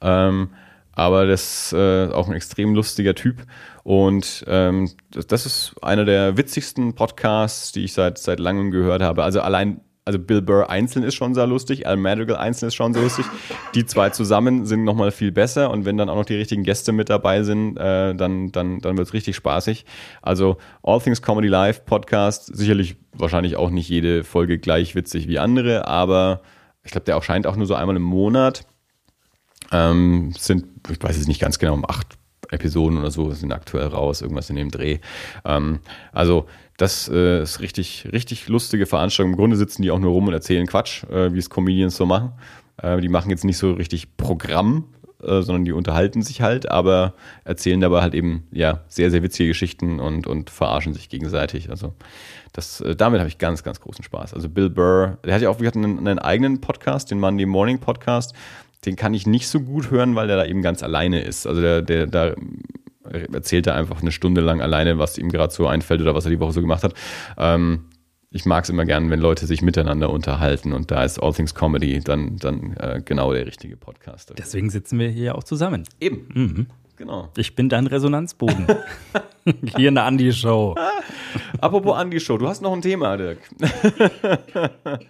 Ähm, 0.00 0.50
aber 0.92 1.26
das 1.26 1.66
ist 1.66 1.72
äh, 1.74 2.08
auch 2.12 2.28
ein 2.28 2.34
extrem 2.34 2.74
lustiger 2.74 3.14
Typ. 3.14 3.42
Und 3.82 4.44
ähm, 4.48 4.90
das, 5.10 5.44
ist 5.44 5.74
einer 5.82 6.04
der 6.04 6.36
witzigsten 6.36 6.94
Podcasts, 6.94 7.72
die 7.72 7.84
ich 7.84 7.92
seit, 7.92 8.18
seit 8.18 8.40
langem 8.40 8.70
gehört 8.70 9.02
habe. 9.02 9.22
Also 9.22 9.42
allein 9.42 9.80
also 10.06 10.20
Bill 10.20 10.40
Burr 10.40 10.70
einzeln 10.70 11.04
ist 11.04 11.16
schon 11.16 11.34
sehr 11.34 11.48
lustig, 11.48 11.86
Al 11.86 11.96
Madrigal 11.96 12.36
einzeln 12.36 12.68
ist 12.68 12.76
schon 12.76 12.94
sehr 12.94 13.02
lustig. 13.02 13.26
Die 13.74 13.84
zwei 13.84 14.10
zusammen 14.10 14.64
sind 14.64 14.84
nochmal 14.84 15.10
viel 15.10 15.32
besser 15.32 15.70
und 15.70 15.84
wenn 15.84 15.96
dann 15.96 16.08
auch 16.08 16.14
noch 16.14 16.24
die 16.24 16.36
richtigen 16.36 16.62
Gäste 16.62 16.92
mit 16.92 17.10
dabei 17.10 17.42
sind, 17.42 17.76
äh, 17.76 18.14
dann, 18.14 18.52
dann, 18.52 18.78
dann 18.78 18.96
wird 18.96 19.08
es 19.08 19.14
richtig 19.14 19.34
spaßig. 19.34 19.84
Also 20.22 20.58
All 20.84 21.00
Things 21.00 21.22
Comedy 21.22 21.48
Live 21.48 21.84
Podcast, 21.86 22.56
sicherlich 22.56 22.96
wahrscheinlich 23.12 23.56
auch 23.56 23.70
nicht 23.70 23.88
jede 23.88 24.22
Folge 24.22 24.58
gleich 24.58 24.94
witzig 24.94 25.26
wie 25.26 25.40
andere, 25.40 25.88
aber 25.88 26.40
ich 26.84 26.92
glaube, 26.92 27.04
der 27.04 27.16
erscheint 27.16 27.48
auch 27.48 27.56
nur 27.56 27.66
so 27.66 27.74
einmal 27.74 27.96
im 27.96 28.02
Monat. 28.02 28.64
Ähm, 29.72 30.32
sind, 30.38 30.66
ich 30.88 31.02
weiß 31.02 31.16
es 31.16 31.26
nicht 31.26 31.40
ganz 31.40 31.58
genau, 31.58 31.74
um 31.74 31.84
acht 31.84 32.16
Episoden 32.52 32.98
oder 32.98 33.10
so 33.10 33.32
sind 33.32 33.52
aktuell 33.52 33.88
raus, 33.88 34.22
irgendwas 34.22 34.50
in 34.50 34.56
dem 34.56 34.70
Dreh. 34.70 35.00
Ähm, 35.44 35.80
also 36.12 36.46
das 36.76 37.08
äh, 37.08 37.42
ist 37.42 37.60
richtig, 37.60 38.08
richtig 38.12 38.48
lustige 38.48 38.86
Veranstaltung. 38.86 39.32
Im 39.32 39.36
Grunde 39.36 39.56
sitzen 39.56 39.82
die 39.82 39.90
auch 39.90 39.98
nur 39.98 40.12
rum 40.12 40.28
und 40.28 40.34
erzählen 40.34 40.66
Quatsch, 40.66 41.04
äh, 41.04 41.32
wie 41.32 41.38
es 41.38 41.50
Comedians 41.50 41.96
so 41.96 42.06
machen. 42.06 42.32
Äh, 42.82 43.00
die 43.00 43.08
machen 43.08 43.30
jetzt 43.30 43.44
nicht 43.44 43.58
so 43.58 43.72
richtig 43.72 44.16
Programm, 44.16 44.84
äh, 45.22 45.40
sondern 45.42 45.64
die 45.64 45.72
unterhalten 45.72 46.22
sich 46.22 46.42
halt, 46.42 46.70
aber 46.70 47.14
erzählen 47.44 47.80
dabei 47.80 48.02
halt 48.02 48.14
eben 48.14 48.46
ja 48.52 48.80
sehr, 48.88 49.10
sehr 49.10 49.22
witzige 49.22 49.48
Geschichten 49.48 50.00
und, 50.00 50.26
und 50.26 50.50
verarschen 50.50 50.92
sich 50.92 51.08
gegenseitig. 51.08 51.70
Also 51.70 51.94
das, 52.52 52.80
äh, 52.82 52.94
damit 52.94 53.20
habe 53.20 53.28
ich 53.28 53.38
ganz, 53.38 53.62
ganz 53.62 53.80
großen 53.80 54.04
Spaß. 54.04 54.34
Also 54.34 54.48
Bill 54.48 54.68
Burr, 54.68 55.18
der 55.24 55.34
hat 55.34 55.42
ja 55.42 55.48
auch 55.48 55.62
hatten 55.62 55.84
einen, 55.84 55.98
einen 56.06 56.18
eigenen 56.18 56.60
Podcast, 56.60 57.10
den 57.10 57.20
Monday 57.20 57.46
Morning 57.46 57.78
Podcast 57.78 58.34
den 58.86 58.96
kann 58.96 59.14
ich 59.14 59.26
nicht 59.26 59.48
so 59.48 59.60
gut 59.60 59.90
hören, 59.90 60.14
weil 60.14 60.28
der 60.28 60.36
da 60.36 60.44
eben 60.46 60.62
ganz 60.62 60.82
alleine 60.82 61.20
ist. 61.20 61.46
Also 61.46 61.60
der, 61.60 61.82
der 61.82 62.06
da 62.06 62.34
erzählt 63.32 63.66
er 63.66 63.74
einfach 63.74 64.00
eine 64.00 64.12
Stunde 64.12 64.40
lang 64.40 64.60
alleine, 64.60 64.98
was 64.98 65.18
ihm 65.18 65.30
gerade 65.30 65.52
so 65.52 65.66
einfällt 65.66 66.00
oder 66.00 66.14
was 66.14 66.24
er 66.24 66.30
die 66.30 66.40
Woche 66.40 66.52
so 66.52 66.60
gemacht 66.60 66.84
hat. 66.84 66.94
Ähm, 67.38 67.86
ich 68.30 68.44
mag 68.44 68.64
es 68.64 68.70
immer 68.70 68.84
gern, 68.84 69.10
wenn 69.10 69.20
Leute 69.20 69.46
sich 69.46 69.62
miteinander 69.62 70.10
unterhalten 70.10 70.72
und 70.72 70.90
da 70.90 71.04
ist 71.04 71.18
All 71.18 71.32
Things 71.32 71.54
Comedy 71.54 72.00
dann, 72.00 72.36
dann 72.36 72.74
äh, 72.74 73.00
genau 73.04 73.32
der 73.32 73.46
richtige 73.46 73.76
Podcast. 73.76 74.30
Dafür. 74.30 74.44
Deswegen 74.44 74.70
sitzen 74.70 74.98
wir 74.98 75.08
hier 75.08 75.36
auch 75.36 75.44
zusammen. 75.44 75.84
Eben. 76.00 76.28
Mhm. 76.34 76.66
Genau. 76.96 77.30
Ich 77.36 77.54
bin 77.54 77.68
dein 77.68 77.86
Resonanzboden. 77.86 78.66
hier 79.76 79.88
in 79.90 79.94
der 79.94 80.04
Andi-Show. 80.04 80.74
Apropos 81.60 81.96
Andi-Show, 81.96 82.38
du 82.38 82.48
hast 82.48 82.62
noch 82.62 82.72
ein 82.72 82.82
Thema, 82.82 83.16
Dirk. 83.16 83.38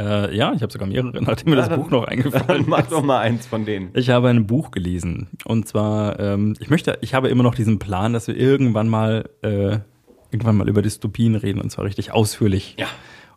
Äh, 0.00 0.34
ja, 0.34 0.52
ich 0.54 0.62
habe 0.62 0.72
sogar 0.72 0.88
mehrere, 0.88 1.22
nachdem 1.22 1.50
mir 1.50 1.56
das 1.56 1.68
Buch 1.68 1.90
noch 1.90 2.04
eingefallen 2.08 2.62
ist. 2.62 2.68
Mach 2.68 2.86
doch 2.86 3.02
mal 3.02 3.20
eins 3.20 3.46
von 3.46 3.64
denen. 3.64 3.90
Ich 3.94 4.08
habe 4.10 4.28
ein 4.28 4.46
Buch 4.46 4.70
gelesen. 4.70 5.28
Und 5.44 5.68
zwar, 5.68 6.18
ähm, 6.18 6.56
ich 6.58 6.70
möchte, 6.70 6.98
ich 7.02 7.12
habe 7.14 7.28
immer 7.28 7.42
noch 7.42 7.54
diesen 7.54 7.78
Plan, 7.78 8.12
dass 8.12 8.26
wir 8.26 8.36
irgendwann 8.36 8.88
mal, 8.88 9.28
äh, 9.42 9.78
irgendwann 10.30 10.56
mal 10.56 10.68
über 10.68 10.80
Dystopien 10.80 11.34
reden 11.34 11.60
und 11.60 11.70
zwar 11.70 11.84
richtig 11.84 12.12
ausführlich. 12.12 12.76
Ja. 12.78 12.86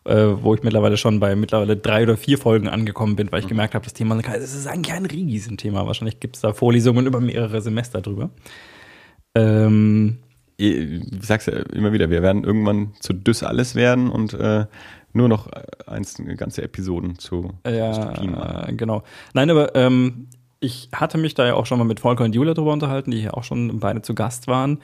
Äh, 0.06 0.42
wo 0.42 0.54
ich 0.54 0.62
mittlerweile 0.62 0.98
schon 0.98 1.18
bei 1.18 1.34
mittlerweile 1.34 1.78
drei 1.78 2.02
oder 2.02 2.18
vier 2.18 2.36
Folgen 2.36 2.68
angekommen 2.68 3.16
bin, 3.16 3.32
weil 3.32 3.38
ich 3.38 3.46
mhm. 3.46 3.50
gemerkt 3.50 3.74
habe, 3.74 3.84
das 3.84 3.94
Thema, 3.94 4.18
es 4.18 4.54
ist 4.54 4.66
eigentlich 4.66 4.94
ein 4.94 5.06
Riesenthema. 5.06 5.86
Wahrscheinlich 5.86 6.20
gibt 6.20 6.36
es 6.36 6.42
da 6.42 6.52
Vorlesungen 6.52 7.06
über 7.06 7.20
mehrere 7.20 7.62
Semester 7.62 8.02
drüber. 8.02 8.28
Ähm, 9.34 10.18
ich 10.58 11.00
sag's 11.20 11.46
ja 11.46 11.54
immer 11.72 11.92
wieder, 11.92 12.10
wir 12.10 12.22
werden 12.22 12.44
irgendwann 12.44 12.92
zu 13.00 13.14
Düss 13.14 13.42
alles 13.42 13.74
werden 13.74 14.10
und 14.10 14.34
äh, 14.34 14.66
nur 15.14 15.28
noch 15.28 15.46
äh, 15.46 15.62
einzelne 15.86 16.36
ganze 16.36 16.62
Episoden 16.62 17.18
zu 17.18 17.52
ja, 17.66 18.68
äh, 18.68 18.74
genau. 18.74 19.02
Nein, 19.32 19.50
aber 19.50 19.74
ähm, 19.74 20.28
ich 20.60 20.88
hatte 20.92 21.18
mich 21.18 21.34
da 21.34 21.46
ja 21.46 21.54
auch 21.54 21.66
schon 21.66 21.78
mal 21.78 21.84
mit 21.84 22.00
Volker 22.00 22.24
und 22.24 22.34
Julia 22.34 22.54
drüber 22.54 22.72
unterhalten, 22.72 23.10
die 23.10 23.20
hier 23.20 23.36
auch 23.36 23.44
schon 23.44 23.80
beide 23.80 24.02
zu 24.02 24.14
Gast 24.14 24.46
waren. 24.46 24.78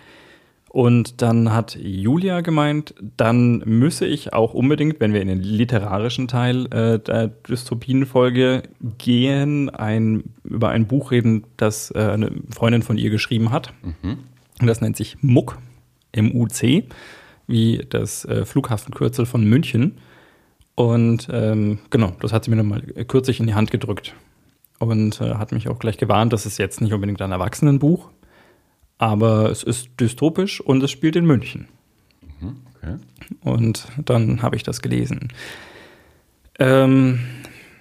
Und 0.73 1.21
dann 1.21 1.53
hat 1.53 1.77
Julia 1.81 2.43
gemeint, 2.43 2.95
dann 3.17 3.59
müsse 3.67 4.07
ich 4.07 4.33
auch 4.33 4.55
unbedingt, 4.55 5.01
wenn 5.01 5.13
wir 5.13 5.21
in 5.21 5.27
den 5.27 5.43
literarischen 5.43 6.29
Teil 6.29 6.67
äh, 6.67 7.01
der 7.01 7.27
Dystopien-Folge 7.27 8.63
gehen, 8.99 9.69
ein, 9.69 10.23
über 10.45 10.69
ein 10.69 10.87
Buch 10.87 11.11
reden, 11.11 11.45
das 11.57 11.91
äh, 11.91 11.99
eine 11.99 12.31
Freundin 12.55 12.83
von 12.83 12.99
ihr 12.99 13.11
geschrieben 13.11 13.51
hat. 13.51 13.73
Mhm. 13.83 14.19
Das 14.65 14.81
nennt 14.81 14.97
sich 14.97 15.17
MUC, 15.23 15.59
M-U-C, 16.13 16.85
wie 17.49 17.85
das 17.89 18.25
äh, 18.27 18.45
Flughafenkürzel 18.45 19.27
von 19.27 19.45
München. 19.45 19.99
Und 20.81 21.29
ähm, 21.31 21.79
genau, 21.91 22.15
das 22.21 22.33
hat 22.33 22.45
sie 22.45 22.51
mir 22.51 22.57
nochmal 22.57 22.81
kürzlich 22.81 23.39
in 23.39 23.47
die 23.47 23.53
Hand 23.53 23.71
gedrückt. 23.71 24.15
Und 24.79 25.21
äh, 25.21 25.35
hat 25.35 25.53
mich 25.53 25.69
auch 25.69 25.79
gleich 25.79 25.99
gewarnt, 25.99 26.33
das 26.33 26.47
ist 26.47 26.57
jetzt 26.57 26.81
nicht 26.81 26.95
unbedingt 26.95 27.21
ein 27.21 27.33
Erwachsenenbuch, 27.33 28.09
aber 28.97 29.51
es 29.51 29.63
ist 29.63 29.91
dystopisch 30.01 30.59
und 30.59 30.83
es 30.83 30.91
spielt 30.91 31.17
in 31.17 31.27
München. 31.27 31.69
Mhm, 32.41 32.57
okay. 32.75 32.97
Und 33.43 33.89
dann 34.07 34.41
habe 34.41 34.57
ich 34.57 34.63
das 34.63 34.81
gelesen. 34.81 35.29
Ähm, 36.59 37.21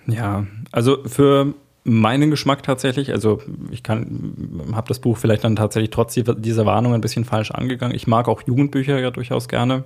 ja, 0.06 0.46
also 0.74 1.02
für 1.06 1.54
meinen 1.86 2.30
Geschmack 2.30 2.64
tatsächlich, 2.64 3.14
also 3.14 3.42
ich 3.72 3.82
kann, 3.82 4.74
habe 4.74 4.90
das 4.90 5.00
Buch 5.00 5.18
vielleicht 5.18 5.46
dann 5.46 5.56
tatsächlich 5.56 5.92
trotz 5.92 6.16
dieser 6.16 6.66
Warnung 6.66 6.94
ein 6.94 7.02
bisschen 7.02 7.24
falsch 7.24 7.52
angegangen. 7.52 7.96
Ich 7.96 8.08
mag 8.08 8.28
auch 8.28 8.42
Jugendbücher 8.46 9.00
ja 9.00 9.10
durchaus 9.10 9.48
gerne 9.48 9.86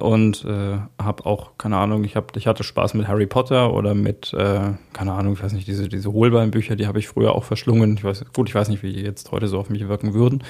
und 0.00 0.44
äh, 0.44 0.78
habe 1.00 1.26
auch, 1.26 1.56
keine 1.56 1.76
Ahnung, 1.76 2.04
ich, 2.04 2.16
hab, 2.16 2.36
ich 2.36 2.46
hatte 2.46 2.64
Spaß 2.64 2.94
mit 2.94 3.06
Harry 3.06 3.26
Potter 3.26 3.72
oder 3.72 3.94
mit, 3.94 4.32
äh, 4.34 4.72
keine 4.92 5.12
Ahnung, 5.12 5.34
ich 5.34 5.42
weiß 5.42 5.52
nicht, 5.52 5.68
diese, 5.68 5.88
diese 5.88 6.12
Hohlbeinbücher, 6.12 6.74
die 6.74 6.86
habe 6.86 6.98
ich 6.98 7.06
früher 7.06 7.34
auch 7.34 7.44
verschlungen. 7.44 7.96
Ich 7.96 8.04
weiß, 8.04 8.24
gut, 8.32 8.48
ich 8.48 8.54
weiß 8.54 8.68
nicht, 8.68 8.82
wie 8.82 8.92
die 8.92 9.02
jetzt 9.02 9.30
heute 9.30 9.46
so 9.46 9.58
auf 9.58 9.70
mich 9.70 9.86
wirken 9.86 10.12
würden. 10.14 10.42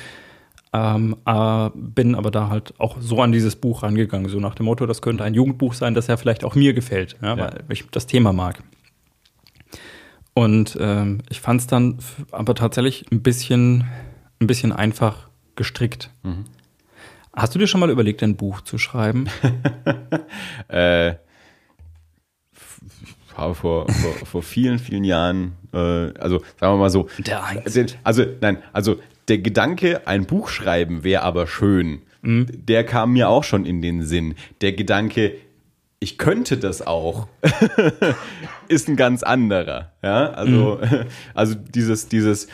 Ähm, 0.73 1.17
äh, 1.27 1.71
bin 1.75 2.15
aber 2.15 2.31
da 2.31 2.49
halt 2.49 2.75
auch 2.79 2.97
so 3.01 3.21
an 3.21 3.33
dieses 3.33 3.55
Buch 3.55 3.83
rangegangen, 3.83 4.29
so 4.29 4.41
nach 4.41 4.55
dem 4.55 4.67
Motto, 4.67 4.87
das 4.87 5.03
könnte 5.03 5.25
ein 5.25 5.35
Jugendbuch 5.35 5.75
sein, 5.75 5.95
das 5.95 6.07
ja 6.07 6.17
vielleicht 6.17 6.43
auch 6.43 6.55
mir 6.55 6.73
gefällt, 6.73 7.17
ja, 7.23 7.37
ja. 7.37 7.53
weil 7.53 7.63
ich 7.69 7.89
das 7.91 8.07
Thema 8.07 8.33
mag. 8.33 8.63
Und 10.33 10.77
ähm, 10.81 11.19
ich 11.29 11.41
fand 11.41 11.61
es 11.61 11.67
dann 11.69 11.99
aber 12.33 12.57
tatsächlich 12.57 13.07
ein 13.13 13.23
bisschen, 13.23 13.85
ein 14.41 14.49
bisschen 14.49 14.73
einfach 14.73 15.29
gestrickt. 15.55 16.11
Mhm. 16.25 16.45
Hast 17.37 17.55
du 17.55 17.59
dir 17.59 17.67
schon 17.67 17.81
mal 17.81 17.91
überlegt, 17.91 18.23
ein 18.23 18.37
Buch 18.37 18.61
zu 18.61 18.79
schreiben? 18.79 19.27
äh, 20.69 21.15
habe 23.37 23.55
vor, 23.55 23.89
vor, 23.91 24.27
vor 24.27 24.43
vielen, 24.43 24.79
vielen 24.79 25.05
Jahren, 25.05 25.53
äh, 25.73 25.79
also 26.19 26.39
sagen 26.61 26.75
wir 26.75 26.77
mal 26.77 26.91
so. 26.91 27.09
Der 27.19 27.45
Einzige. 27.45 27.95
Also, 28.05 28.25
nein, 28.41 28.59
also 28.73 29.01
der 29.29 29.39
Gedanke, 29.39 30.07
ein 30.07 30.27
Buch 30.27 30.49
schreiben 30.49 31.03
wäre 31.03 31.23
aber 31.23 31.47
schön, 31.47 32.03
mhm. 32.23 32.47
der 32.51 32.85
kam 32.85 33.13
mir 33.13 33.29
auch 33.29 33.45
schon 33.45 33.65
in 33.65 33.83
den 33.83 34.03
Sinn. 34.03 34.35
Der 34.61 34.73
Gedanke, 34.73 35.35
ich 35.99 36.19
könnte 36.19 36.57
das 36.57 36.87
auch, 36.87 37.29
ist 38.69 38.89
ein 38.89 38.97
ganz 38.97 39.23
anderer. 39.23 39.93
Ja, 40.03 40.31
also, 40.31 40.79
mhm. 40.81 41.07
also 41.35 41.55
dieses, 41.55 42.09
dieses, 42.09 42.49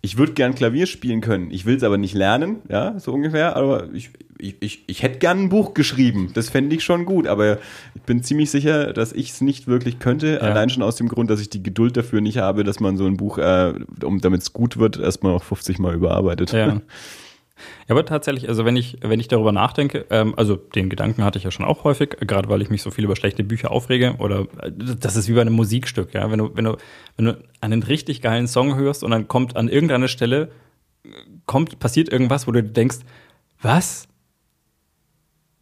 ich 0.00 0.16
würde 0.16 0.32
gern 0.32 0.54
Klavier 0.54 0.86
spielen 0.86 1.20
können, 1.20 1.50
ich 1.50 1.66
will 1.66 1.76
es 1.76 1.82
aber 1.82 1.98
nicht 1.98 2.14
lernen, 2.14 2.56
ja, 2.68 2.98
so 2.98 3.12
ungefähr, 3.12 3.56
aber 3.56 3.88
ich, 3.92 4.10
ich, 4.38 4.56
ich, 4.60 4.84
ich 4.86 5.02
hätte 5.02 5.18
gern 5.18 5.44
ein 5.44 5.48
Buch 5.48 5.74
geschrieben, 5.74 6.30
das 6.34 6.48
fände 6.48 6.76
ich 6.76 6.84
schon 6.84 7.04
gut, 7.04 7.26
aber 7.26 7.58
ich 7.94 8.02
bin 8.02 8.22
ziemlich 8.22 8.50
sicher, 8.50 8.92
dass 8.92 9.12
ich 9.12 9.30
es 9.30 9.40
nicht 9.40 9.66
wirklich 9.66 9.98
könnte, 9.98 10.34
ja. 10.34 10.38
allein 10.38 10.70
schon 10.70 10.82
aus 10.82 10.96
dem 10.96 11.08
Grund, 11.08 11.30
dass 11.30 11.40
ich 11.40 11.50
die 11.50 11.62
Geduld 11.62 11.96
dafür 11.96 12.20
nicht 12.20 12.38
habe, 12.38 12.64
dass 12.64 12.78
man 12.80 12.96
so 12.96 13.06
ein 13.06 13.16
Buch, 13.16 13.38
äh, 13.38 13.74
um, 14.04 14.20
damit 14.20 14.42
es 14.42 14.52
gut 14.52 14.78
wird, 14.78 14.98
erstmal 14.98 15.32
noch 15.32 15.42
50 15.42 15.78
Mal 15.78 15.94
überarbeitet. 15.94 16.52
Ja. 16.52 16.80
Ja, 17.86 17.94
aber 17.94 18.04
tatsächlich, 18.04 18.48
also 18.48 18.64
wenn 18.64 18.76
ich, 18.76 18.98
wenn 19.02 19.20
ich 19.20 19.28
darüber 19.28 19.52
nachdenke, 19.52 20.06
ähm, 20.10 20.34
also 20.36 20.56
den 20.56 20.88
Gedanken 20.88 21.24
hatte 21.24 21.38
ich 21.38 21.44
ja 21.44 21.50
schon 21.50 21.66
auch 21.66 21.84
häufig, 21.84 22.10
gerade 22.20 22.48
weil 22.48 22.62
ich 22.62 22.70
mich 22.70 22.82
so 22.82 22.90
viel 22.90 23.04
über 23.04 23.16
schlechte 23.16 23.44
Bücher 23.44 23.70
aufrege, 23.70 24.14
oder 24.18 24.46
äh, 24.62 24.70
das 24.72 25.16
ist 25.16 25.28
wie 25.28 25.32
bei 25.32 25.40
einem 25.40 25.54
Musikstück, 25.54 26.14
ja. 26.14 26.30
Wenn 26.30 26.38
du, 26.38 26.50
wenn 26.54 26.64
du, 26.64 26.76
wenn 27.16 27.24
du 27.26 27.38
einen 27.60 27.82
richtig 27.82 28.22
geilen 28.22 28.46
Song 28.46 28.76
hörst 28.76 29.04
und 29.04 29.10
dann 29.10 29.28
kommt 29.28 29.56
an 29.56 29.68
irgendeiner 29.68 30.08
Stelle, 30.08 30.50
kommt, 31.46 31.78
passiert 31.78 32.10
irgendwas, 32.10 32.46
wo 32.46 32.52
du 32.52 32.62
denkst, 32.62 32.98
was? 33.60 34.06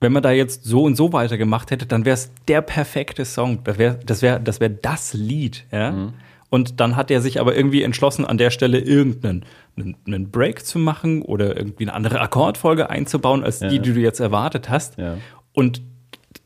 Wenn 0.00 0.12
man 0.12 0.22
da 0.22 0.30
jetzt 0.30 0.64
so 0.64 0.82
und 0.84 0.94
so 0.94 1.12
weitergemacht 1.12 1.70
hätte, 1.70 1.86
dann 1.86 2.04
wäre 2.04 2.14
es 2.14 2.30
der 2.48 2.60
perfekte 2.60 3.24
Song. 3.24 3.64
Das 3.64 3.78
wäre 3.78 3.98
das, 4.04 4.20
wär, 4.20 4.38
das, 4.38 4.60
wär 4.60 4.68
das 4.68 5.14
Lied, 5.14 5.64
ja. 5.72 5.92
Mhm. 5.92 6.14
Und 6.50 6.80
dann 6.80 6.96
hat 6.96 7.10
er 7.10 7.20
sich 7.20 7.40
aber 7.40 7.56
irgendwie 7.56 7.82
entschlossen, 7.82 8.24
an 8.24 8.38
der 8.38 8.50
Stelle 8.50 8.78
irgendeinen 8.78 9.44
einen, 9.76 10.30
Break 10.30 10.64
zu 10.64 10.78
machen 10.78 11.22
oder 11.22 11.56
irgendwie 11.56 11.84
eine 11.84 11.94
andere 11.94 12.20
Akkordfolge 12.20 12.88
einzubauen, 12.88 13.42
als 13.42 13.60
ja. 13.60 13.68
die, 13.68 13.80
die 13.80 13.92
du 13.92 14.00
jetzt 14.00 14.20
erwartet 14.20 14.68
hast. 14.68 14.96
Ja. 14.98 15.16
Und 15.52 15.82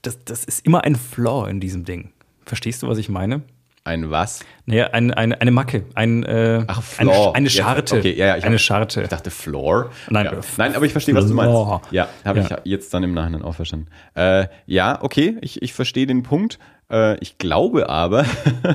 das, 0.03 0.25
das 0.25 0.45
ist 0.45 0.65
immer 0.65 0.85
ein 0.85 0.97
Flaw 0.97 1.49
in 1.49 1.61
diesem 1.61 1.85
Ding. 1.85 2.13
Verstehst 2.45 2.83
du, 2.83 2.89
was 2.89 2.99
ich 2.99 3.09
meine? 3.09 3.43
Ein 3.83 4.11
was? 4.11 4.45
Naja, 4.67 4.89
ein, 4.93 5.11
ein, 5.11 5.33
eine 5.33 5.51
Macke, 5.51 5.85
ein, 5.95 6.23
äh, 6.23 6.65
Ach, 6.67 6.83
Floor. 6.83 7.29
Eine, 7.29 7.35
eine 7.37 7.51
Scharte. 7.51 7.95
Ja, 7.97 8.01
okay, 8.01 8.15
ja, 8.15 8.27
ja, 8.27 8.37
ich 8.37 8.45
eine 8.45 8.57
hab, 8.57 8.61
Scharte. 8.61 9.03
Ich 9.03 9.09
dachte 9.09 9.31
Floor. 9.31 9.91
Nein, 10.11 10.27
ja. 10.27 10.41
Nein 10.59 10.75
aber 10.75 10.85
ich 10.85 10.93
verstehe, 10.93 11.15
was 11.15 11.27
du 11.27 11.35
meinst. 11.35 11.91
Ja, 11.91 12.09
habe 12.25 12.41
ich 12.41 12.49
jetzt 12.65 12.93
dann 12.93 13.03
im 13.03 13.15
Nachhinein 13.15 13.43
auch 13.43 13.55
verstanden. 13.55 13.87
Äh, 14.15 14.49
ja, 14.67 15.03
okay, 15.03 15.39
ich, 15.41 15.63
ich 15.63 15.73
verstehe 15.73 16.07
den 16.07 16.23
Punkt. 16.23 16.59
Äh, 16.91 17.19
ich 17.21 17.39
glaube 17.39 17.89
aber, 17.89 18.25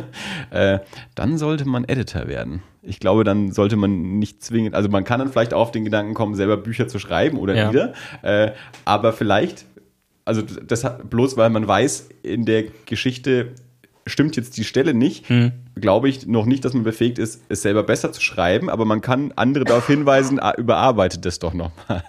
äh, 0.51 0.79
dann 1.15 1.37
sollte 1.37 1.65
man 1.65 1.83
Editor 1.85 2.27
werden. 2.27 2.61
Ich 2.81 2.99
glaube, 2.99 3.23
dann 3.23 3.51
sollte 3.51 3.75
man 3.75 4.19
nicht 4.19 4.43
zwingend, 4.43 4.75
also 4.75 4.89
man 4.89 5.03
kann 5.03 5.19
dann 5.19 5.29
vielleicht 5.29 5.53
auf 5.53 5.71
den 5.71 5.85
Gedanken 5.85 6.13
kommen, 6.13 6.35
selber 6.35 6.57
Bücher 6.57 6.87
zu 6.87 6.99
schreiben 6.99 7.37
oder 7.37 7.55
ja. 7.55 7.67
Lieder, 7.67 7.93
äh, 8.21 8.51
aber 8.85 9.11
vielleicht 9.11 9.65
also 10.25 10.41
das 10.41 10.83
hat, 10.83 11.09
bloß 11.09 11.37
weil 11.37 11.51
man 11.51 11.67
weiß, 11.67 12.09
in 12.23 12.45
der 12.45 12.63
Geschichte 12.85 13.53
stimmt 14.07 14.35
jetzt 14.35 14.57
die 14.57 14.63
Stelle 14.63 14.93
nicht, 14.93 15.29
Hm. 15.29 15.51
glaube 15.75 16.09
ich 16.09 16.27
noch 16.27 16.45
nicht, 16.45 16.65
dass 16.65 16.73
man 16.73 16.83
befähigt 16.83 17.19
ist, 17.19 17.41
es 17.47 17.61
selber 17.61 17.83
besser 17.83 18.11
zu 18.11 18.21
schreiben, 18.21 18.69
aber 18.69 18.85
man 18.85 19.01
kann 19.01 19.31
andere 19.35 19.65
darauf 19.65 19.87
hinweisen, 19.87 20.39
ah, 20.39 20.53
überarbeitet 20.57 21.25
das 21.25 21.39
doch 21.39 21.53
nochmal. 21.53 22.03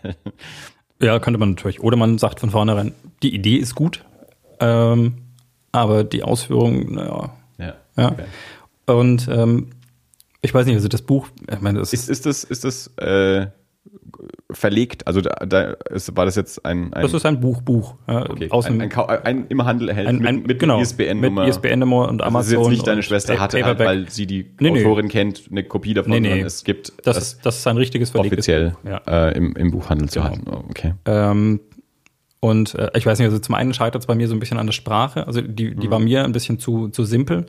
Ja, 1.00 1.18
könnte 1.18 1.38
man 1.38 1.50
natürlich. 1.50 1.82
Oder 1.82 1.98
man 1.98 2.16
sagt 2.16 2.40
von 2.40 2.50
vornherein, 2.50 2.94
die 3.22 3.34
Idee 3.34 3.56
ist 3.56 3.74
gut, 3.74 4.02
ähm, 4.60 5.25
aber 5.72 6.04
die 6.04 6.22
Ausführung, 6.22 6.94
naja. 6.94 7.32
Ja. 7.58 7.74
Ja. 7.96 8.08
Okay. 8.12 8.24
Und 8.86 9.28
ähm, 9.30 9.70
ich 10.42 10.54
weiß 10.54 10.66
nicht, 10.66 10.76
also 10.76 10.88
das 10.88 11.02
Buch, 11.02 11.28
ich 11.52 11.60
meine, 11.60 11.78
das 11.80 11.92
Ist, 11.92 12.08
ist 12.08 12.24
das, 12.26 12.44
ist 12.44 12.64
das 12.64 12.88
äh, 12.98 13.46
verlegt? 14.50 15.06
Also 15.06 15.20
da, 15.20 15.30
da 15.46 15.62
ist, 15.90 16.16
war 16.16 16.24
das 16.24 16.36
jetzt 16.36 16.64
ein, 16.64 16.92
ein, 16.92 17.02
das 17.02 17.12
ist 17.12 17.26
ein 17.26 17.40
Buch, 17.40 17.62
Buch. 17.62 17.94
Ja, 18.08 18.28
okay, 18.30 18.48
aus 18.50 18.66
ein, 18.66 18.80
ein, 18.80 18.92
ein 18.92 19.46
im 19.48 19.64
Handel 19.64 19.88
erhält 19.88 20.08
ein, 20.08 20.24
ein, 20.26 20.36
mit, 20.36 20.46
mit 20.46 20.58
genau, 20.60 20.80
ISBN-Nummer. 20.80 21.42
Mit 21.42 21.50
ISBN-Nummer 21.50 22.08
und 22.08 22.18
Das 22.18 22.26
Amazon. 22.28 22.52
ist 22.54 22.58
jetzt 22.60 22.68
nicht 22.70 22.86
deine 22.86 23.02
Schwester 23.02 23.38
hatte 23.40 23.62
halt, 23.64 23.78
weil 23.78 24.08
sie 24.08 24.26
die 24.26 24.54
Nee, 24.60 24.70
nee. 24.70 24.84
Autorin 24.84 25.08
kennt, 25.08 25.44
eine 25.50 25.64
Kopie 25.64 25.94
davon, 25.94 26.12
Nee, 26.12 26.20
nee. 26.20 26.40
es 26.40 26.62
gibt 26.64 26.92
das, 27.04 27.16
ist, 27.16 27.44
das 27.46 27.58
ist 27.58 27.66
ein 27.66 27.76
richtiges 27.76 28.10
verlegtes 28.10 28.38
offiziell. 28.38 28.76
Ja. 28.84 28.98
äh, 29.28 29.36
im, 29.36 29.54
im 29.56 29.70
Buchhandel 29.70 30.08
zu 30.08 30.20
Genau. 30.20 30.30
haben. 30.30 30.42
Oh, 30.50 30.64
Okay. 30.70 30.94
Ähm, 31.06 31.60
und 32.40 32.74
äh, 32.74 32.90
ich 32.94 33.06
weiß 33.06 33.18
nicht, 33.18 33.26
also 33.26 33.38
zum 33.38 33.54
einen 33.54 33.74
scheitert 33.74 34.02
es 34.02 34.06
bei 34.06 34.14
mir 34.14 34.28
so 34.28 34.34
ein 34.34 34.40
bisschen 34.40 34.58
an 34.58 34.66
der 34.66 34.72
Sprache. 34.72 35.26
Also 35.26 35.40
die, 35.40 35.74
die 35.74 35.90
war 35.90 35.98
mir 35.98 36.24
ein 36.24 36.32
bisschen 36.32 36.58
zu, 36.58 36.88
zu 36.88 37.04
simpel. 37.04 37.46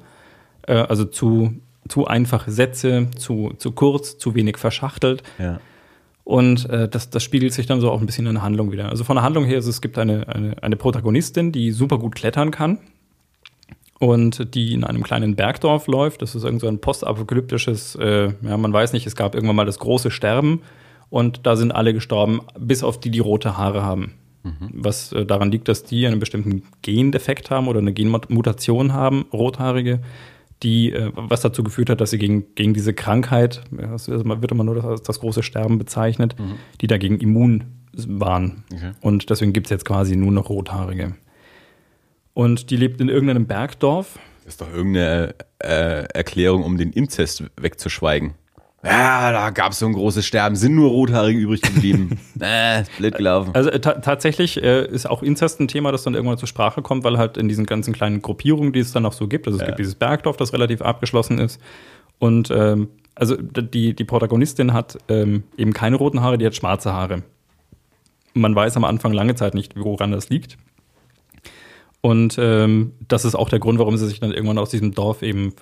Äh, 0.64 0.74
also 0.74 1.06
zu, 1.06 1.54
zu 1.88 2.08
einfache 2.08 2.52
Sätze, 2.52 3.08
zu, 3.18 3.54
zu 3.58 3.72
kurz, 3.72 4.18
zu 4.18 4.36
wenig 4.36 4.58
verschachtelt. 4.58 5.24
Ja. 5.40 5.60
Und 6.24 6.70
äh, 6.70 6.90
das, 6.90 7.10
das 7.10 7.24
spiegelt 7.24 7.54
sich 7.54 7.68
dann 7.68 7.80
so 7.80 7.90
auch 7.92 8.02
ein 8.02 8.06
bisschen 8.06 8.28
in 8.28 8.34
der 8.34 8.44
Handlung 8.44 8.72
wieder. 8.72 8.90
Also 8.90 9.04
von 9.04 9.16
der 9.16 9.24
Handlung 9.24 9.46
her 9.46 9.58
ist 9.58 9.66
es, 9.66 9.76
es 9.76 9.82
gibt 9.82 9.98
eine, 9.98 10.28
eine, 10.28 10.62
eine 10.62 10.76
Protagonistin, 10.76 11.52
die 11.52 11.72
super 11.72 12.00
gut 12.00 12.16
klettern 12.16 12.52
kann 12.52 12.80
und 14.00 14.54
die 14.54 14.74
in 14.74 14.84
einem 14.84 15.04
kleinen 15.04 15.36
Bergdorf 15.36 15.88
läuft. 15.88 16.22
Das 16.22 16.36
ist 16.36 16.44
irgend 16.44 16.62
so 16.62 16.68
ein 16.68 16.80
postapokalyptisches, 16.80 17.96
äh, 17.96 18.34
ja, 18.42 18.58
man 18.58 18.74
weiß 18.74 18.94
nicht, 18.94 19.08
es 19.08 19.16
gab 19.16 19.36
irgendwann 19.36 19.56
mal 19.56 19.66
das 19.66 19.80
große 19.80 20.12
Sterben 20.12 20.62
und 21.10 21.46
da 21.46 21.56
sind 21.56 21.72
alle 21.72 21.94
gestorben, 21.94 22.42
bis 22.60 22.84
auf 22.84 23.00
die, 23.00 23.10
die 23.10 23.20
rote 23.20 23.58
Haare 23.58 23.84
haben. 23.84 24.14
Was 24.74 25.14
äh, 25.14 25.26
daran 25.26 25.52
liegt, 25.52 25.68
dass 25.68 25.84
die 25.84 26.06
einen 26.08 26.20
bestimmten 26.20 26.64
Gendefekt 26.82 27.50
haben 27.50 27.68
oder 27.68 27.80
eine 27.80 27.94
Genmutation 27.94 28.94
haben, 28.94 29.26
rothaarige, 29.34 30.00
die, 30.64 30.92
äh, 30.92 31.12
was 31.16 31.42
dazu 31.42 31.64
geführt 31.64 31.90
hat, 31.90 32.02
dass 32.02 32.12
sie 32.12 32.18
gegen, 32.18 32.56
gegen 32.56 32.74
diese 32.74 32.94
Krankheit, 32.94 33.64
das 33.72 34.08
wird 34.10 34.52
immer 34.52 34.64
nur 34.64 34.76
das, 34.76 34.86
als 34.86 35.04
das 35.04 35.20
große 35.20 35.44
Sterben 35.44 35.78
bezeichnet, 35.78 36.36
die 36.82 36.88
dagegen 36.88 37.20
immun 37.20 37.66
waren. 37.94 38.64
Okay. 38.72 38.92
Und 39.02 39.30
deswegen 39.30 39.54
gibt 39.54 39.68
es 39.68 39.72
jetzt 39.72 39.86
quasi 39.86 40.16
nur 40.16 40.32
noch 40.32 40.50
Rothaarige. 40.50 41.16
Und 42.34 42.70
die 42.70 42.76
lebt 42.76 43.02
in 43.02 43.10
irgendeinem 43.10 43.48
Bergdorf. 43.48 44.20
Das 44.44 44.54
ist 44.54 44.62
doch 44.62 44.72
irgendeine 44.72 45.36
äh, 45.60 46.06
Erklärung, 46.14 46.64
um 46.64 46.78
den 46.78 46.92
Inzest 46.92 47.44
wegzuschweigen. 47.60 48.36
Ja, 48.88 49.32
da 49.32 49.50
gab 49.50 49.72
es 49.74 49.80
so 49.80 49.86
ein 49.86 49.94
großes 49.94 50.26
Sterben, 50.26 50.56
sind 50.56 50.76
nur 50.76 50.90
Rothaarige 50.90 51.40
übrig 51.40 51.62
geblieben. 51.62 52.20
äh, 52.40 52.84
blöd 52.98 53.16
gelaufen. 53.16 53.52
Also 53.54 53.70
äh, 53.70 53.80
ta 53.80 53.94
tatsächlich 53.96 54.62
äh, 54.64 54.86
ist 54.88 55.10
auch 55.10 55.22
Inzest 55.24 55.60
ein 55.60 55.68
Thema, 55.68 55.92
das 55.92 56.04
dann 56.04 56.14
irgendwann 56.16 56.38
zur 56.38 56.48
Sprache 56.48 56.82
kommt, 56.82 57.04
weil 57.04 57.18
halt 57.18 57.38
in 57.38 57.48
diesen 57.48 57.66
ganzen 57.66 57.94
kleinen 57.94 58.22
Gruppierungen, 58.22 58.74
die 58.74 58.80
es 58.80 58.92
dann 58.92 59.06
auch 59.06 59.14
so 59.14 59.28
gibt, 59.28 59.48
also 59.48 59.58
es 59.58 59.62
Ja. 59.62 59.68
gibt 59.68 59.80
dieses 59.80 59.96
Bergdorf, 59.96 60.38
das 60.38 60.54
relativ 60.54 60.82
abgeschlossen 60.82 61.40
ist. 61.40 61.60
Und 62.20 62.50
ähm, 62.52 62.88
also 63.16 63.36
die, 63.36 63.94
die 63.96 64.04
Protagonistin 64.06 64.74
hat 64.74 64.98
ähm, 65.10 65.44
eben 65.58 65.74
keine 65.74 65.96
roten 65.98 66.22
Haare, 66.22 66.38
die 66.38 66.46
hat 66.46 66.56
schwarze 66.56 66.94
Haare. 66.94 67.24
Man 68.34 68.56
weiß 68.56 68.78
am 68.78 68.84
Anfang 68.86 69.14
lange 69.14 69.36
Zeit 69.36 69.56
nicht, 69.56 69.74
woran 69.76 70.12
das 70.12 70.30
liegt. 70.30 70.58
Und 72.02 72.38
ähm, 72.40 72.94
das 73.08 73.26
ist 73.26 73.36
auch 73.36 73.50
der 73.50 73.60
Grund, 73.60 73.80
warum 73.80 73.98
sie 73.98 74.08
sich 74.08 74.20
dann 74.20 74.32
irgendwann 74.32 74.60
aus 74.60 74.70
diesem 74.70 74.94
Dorf 74.94 75.24
eben 75.24 75.54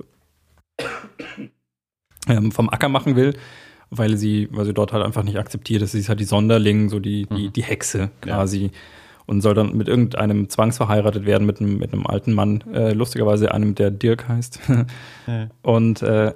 ähm, 2.28 2.52
vom 2.52 2.70
Acker 2.70 2.90
machen 2.90 3.16
will, 3.16 3.34
weil 3.90 4.18
sie, 4.18 4.48
weil 4.52 4.66
sie 4.66 4.74
dort 4.74 4.94
halt 4.94 5.04
einfach 5.04 5.24
nicht 5.24 5.38
akzeptiert 5.38 5.82
ist. 5.82 5.92
Sie 5.92 6.00
ist 6.00 6.10
halt 6.10 6.20
die 6.20 6.26
Sonderling, 6.26 6.90
so 6.90 7.00
die, 7.00 7.28
die, 7.28 7.50
die 7.50 7.64
Hexe 7.64 8.10
quasi. 8.22 8.72
Und 9.28 9.42
soll 9.42 9.56
dann 9.56 9.76
mit 9.76 9.88
irgendeinem 9.88 10.50
zwangsverheiratet 10.50 11.26
werden, 11.26 11.48
mit 11.48 11.60
einem, 11.60 11.80
mit 11.80 11.92
einem 11.94 12.06
alten 12.06 12.32
Mann, 12.32 12.64
äh, 12.74 12.94
lustigerweise 12.94 13.52
einem, 13.52 13.74
der 13.74 13.90
Dirk 13.90 14.28
heißt. 14.28 14.60
Und, 15.64 16.04
äh, 16.04 16.34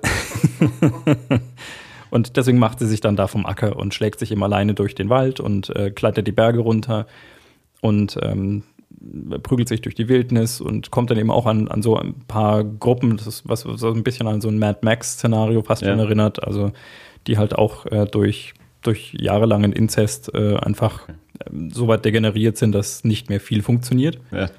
und 2.10 2.36
deswegen 2.36 2.58
macht 2.58 2.80
sie 2.80 2.88
sich 2.88 3.00
dann 3.00 3.16
da 3.16 3.28
vom 3.28 3.46
Acker 3.46 3.76
und 3.76 3.94
schlägt 3.94 4.18
sich 4.18 4.32
eben 4.32 4.44
alleine 4.44 4.74
durch 4.74 4.96
den 4.96 5.10
Wald 5.10 5.40
und 5.40 5.70
äh, 5.76 5.92
klettert 5.92 6.26
die 6.26 6.32
Berge 6.32 6.58
runter 6.58 7.06
und 7.82 8.18
ähm, 8.24 8.64
prügelt 9.44 9.68
sich 9.70 9.82
durch 9.82 9.96
die 9.96 10.10
Wildnis 10.10 10.62
und 10.62 10.92
kommt 10.92 11.10
dann 11.10 11.18
eben 11.18 11.32
auch 11.32 11.46
an, 11.46 11.68
an 11.68 11.82
so 11.82 11.96
ein 11.96 12.16
paar 12.28 12.64
Gruppen, 12.64 13.18
das 13.18 13.28
ist 13.28 13.48
was 13.48 13.62
so 13.62 13.92
ein 13.92 14.04
bisschen 14.04 14.28
an 14.28 14.42
so 14.42 14.50
ein 14.50 14.60
Mad 14.60 14.80
Max-Szenario 14.82 15.62
fast 15.62 15.82
Ja. 15.82 15.90
schon 15.90 16.00
erinnert, 16.00 16.44
also 16.44 16.72
die 17.28 17.38
halt 17.38 17.56
auch 17.56 17.86
äh, 17.86 18.06
durch, 18.06 18.54
durch 18.82 19.14
jahrelangen 19.14 19.72
Inzest 19.74 20.34
äh, 20.34 20.56
einfach 20.58 21.08
ähm, 21.50 21.70
so 21.72 21.88
weit 21.88 22.04
degeneriert 22.06 22.58
sind, 22.58 22.74
dass 22.74 23.04
nicht 23.04 23.30
mehr 23.30 23.40
viel 23.40 23.62
funktioniert. 23.62 24.20
Ja. 24.32 24.50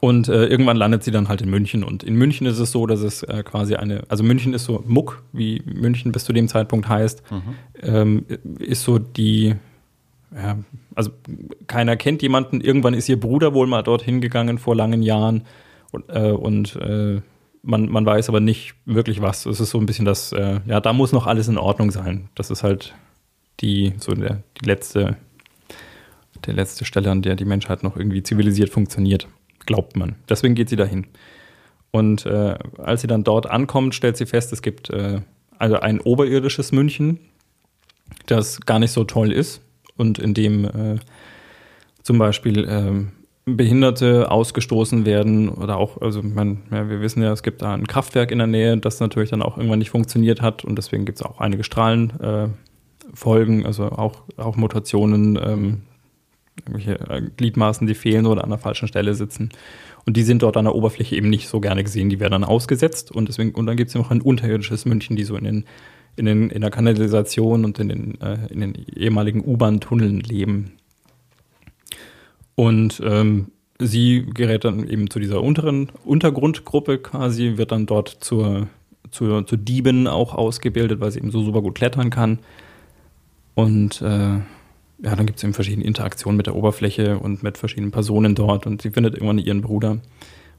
Und 0.00 0.28
äh, 0.28 0.46
irgendwann 0.46 0.76
landet 0.76 1.02
sie 1.02 1.10
dann 1.10 1.28
halt 1.28 1.42
in 1.42 1.50
München. 1.50 1.82
Und 1.82 2.04
in 2.04 2.14
München 2.14 2.46
ist 2.46 2.60
es 2.60 2.70
so, 2.70 2.86
dass 2.86 3.00
es 3.00 3.24
äh, 3.24 3.42
quasi 3.42 3.74
eine, 3.74 4.02
also 4.08 4.22
München 4.22 4.54
ist 4.54 4.64
so 4.64 4.84
Muck, 4.86 5.22
wie 5.32 5.62
München 5.66 6.12
bis 6.12 6.24
zu 6.24 6.32
dem 6.32 6.46
Zeitpunkt 6.46 6.88
heißt, 6.88 7.22
ähm, 7.82 8.24
ist 8.60 8.82
so 8.84 8.98
die, 8.98 9.56
ja, 10.34 10.58
also 10.94 11.10
keiner 11.66 11.96
kennt 11.96 12.22
jemanden. 12.22 12.60
Irgendwann 12.60 12.94
ist 12.94 13.08
ihr 13.08 13.18
Bruder 13.18 13.54
wohl 13.54 13.66
mal 13.66 13.82
dorthin 13.82 14.20
gegangen 14.20 14.58
vor 14.58 14.76
langen 14.76 15.02
Jahren 15.02 15.44
und, 15.90 16.04
äh, 16.08 16.30
und 16.30 16.76
äh, 16.76 17.20
man, 17.62 17.88
man 17.88 18.06
weiß 18.06 18.28
aber 18.28 18.40
nicht 18.40 18.74
wirklich 18.86 19.20
was. 19.20 19.46
Es 19.46 19.60
ist 19.60 19.70
so 19.70 19.78
ein 19.78 19.86
bisschen 19.86 20.04
das, 20.04 20.32
äh, 20.32 20.60
ja, 20.66 20.80
da 20.80 20.92
muss 20.92 21.12
noch 21.12 21.26
alles 21.26 21.48
in 21.48 21.58
Ordnung 21.58 21.90
sein. 21.90 22.28
Das 22.34 22.50
ist 22.50 22.62
halt 22.62 22.94
die, 23.60 23.92
so 23.98 24.12
der, 24.12 24.42
die 24.60 24.66
letzte, 24.66 25.16
der 26.46 26.54
letzte 26.54 26.84
Stelle, 26.84 27.10
an 27.10 27.22
der 27.22 27.36
die 27.36 27.44
Menschheit 27.44 27.82
noch 27.82 27.96
irgendwie 27.96 28.22
zivilisiert 28.22 28.70
funktioniert, 28.70 29.28
glaubt 29.66 29.96
man. 29.96 30.14
Deswegen 30.28 30.54
geht 30.54 30.68
sie 30.68 30.76
dahin. 30.76 31.06
Und 31.90 32.24
äh, 32.24 32.56
als 32.78 33.00
sie 33.00 33.08
dann 33.08 33.24
dort 33.24 33.50
ankommt, 33.50 33.94
stellt 33.94 34.16
sie 34.16 34.26
fest, 34.26 34.52
es 34.52 34.62
gibt 34.62 34.90
äh, 34.90 35.20
also 35.58 35.80
ein 35.80 36.00
oberirdisches 36.00 36.72
München, 36.72 37.18
das 38.26 38.60
gar 38.60 38.78
nicht 38.78 38.92
so 38.92 39.04
toll 39.04 39.32
ist 39.32 39.60
und 40.00 40.18
in 40.18 40.34
dem 40.34 40.64
äh, 40.64 40.98
zum 42.02 42.18
Beispiel 42.18 42.66
ähm, 42.68 43.12
Behinderte 43.44 44.30
ausgestoßen 44.30 45.04
werden 45.06 45.48
oder 45.48 45.76
auch, 45.76 46.00
also 46.00 46.22
man, 46.22 46.62
ja, 46.70 46.88
wir 46.88 47.00
wissen 47.00 47.22
ja, 47.22 47.32
es 47.32 47.42
gibt 47.42 47.62
da 47.62 47.74
ein 47.74 47.86
Kraftwerk 47.86 48.30
in 48.30 48.38
der 48.38 48.46
Nähe, 48.46 48.76
das 48.76 49.00
natürlich 49.00 49.30
dann 49.30 49.42
auch 49.42 49.56
irgendwann 49.56 49.78
nicht 49.78 49.90
funktioniert 49.90 50.42
hat 50.42 50.64
und 50.64 50.76
deswegen 50.76 51.04
gibt 51.04 51.20
es 51.20 51.26
auch 51.26 51.40
einige 51.40 51.64
Strahlenfolgen, 51.64 52.52
äh, 53.62 53.64
also 53.64 53.84
auch, 53.86 54.22
auch 54.36 54.56
Mutationen, 54.56 55.38
ähm, 55.42 55.82
irgendwelche 56.58 57.00
äh, 57.10 57.22
Gliedmaßen, 57.36 57.86
die 57.86 57.94
fehlen 57.94 58.26
oder 58.26 58.44
an 58.44 58.50
der 58.50 58.58
falschen 58.58 58.88
Stelle 58.88 59.14
sitzen. 59.14 59.50
Und 60.06 60.16
die 60.16 60.22
sind 60.22 60.42
dort 60.42 60.56
an 60.56 60.64
der 60.64 60.74
Oberfläche 60.74 61.16
eben 61.16 61.30
nicht 61.30 61.48
so 61.48 61.60
gerne 61.60 61.84
gesehen, 61.84 62.08
die 62.08 62.20
werden 62.20 62.32
dann 62.32 62.44
ausgesetzt 62.44 63.10
und 63.12 63.28
deswegen, 63.28 63.52
und 63.52 63.66
dann 63.66 63.76
gibt 63.76 63.88
es 63.88 63.94
noch 63.94 64.10
ein 64.10 64.22
unterirdisches 64.22 64.84
München, 64.84 65.16
die 65.16 65.24
so 65.24 65.36
in 65.36 65.44
den, 65.44 65.64
in 66.16 66.26
den, 66.26 66.50
in 66.50 66.60
der 66.60 66.70
Kanalisation 66.70 67.64
und 67.64 67.78
in 67.78 67.88
den, 67.88 68.20
äh, 68.20 68.38
in 68.50 68.60
den 68.60 68.74
ehemaligen 68.74 69.44
U-Bahn-Tunneln 69.44 70.20
leben. 70.20 70.72
Und 72.54 73.00
ähm, 73.04 73.48
sie 73.78 74.26
gerät 74.34 74.64
dann 74.64 74.86
eben 74.86 75.08
zu 75.08 75.18
dieser 75.18 75.42
unteren 75.42 75.90
Untergrundgruppe 76.04 76.98
quasi, 76.98 77.56
wird 77.56 77.72
dann 77.72 77.86
dort 77.86 78.08
zur, 78.20 78.68
zur, 79.10 79.46
zur 79.46 79.58
Diebin 79.58 80.06
auch 80.06 80.34
ausgebildet, 80.34 81.00
weil 81.00 81.10
sie 81.10 81.20
eben 81.20 81.30
so 81.30 81.42
super 81.42 81.62
gut 81.62 81.74
klettern 81.74 82.10
kann. 82.10 82.38
Und 83.54 84.02
äh, 84.02 84.38
ja, 85.02 85.16
dann 85.16 85.26
gibt 85.26 85.38
es 85.38 85.44
eben 85.44 85.54
verschiedene 85.54 85.86
Interaktionen 85.86 86.36
mit 86.36 86.46
der 86.46 86.54
Oberfläche 86.54 87.18
und 87.18 87.42
mit 87.42 87.56
verschiedenen 87.56 87.90
Personen 87.90 88.34
dort 88.34 88.66
und 88.66 88.82
sie 88.82 88.90
findet 88.90 89.14
irgendwann 89.14 89.38
ihren 89.38 89.62
Bruder. 89.62 89.98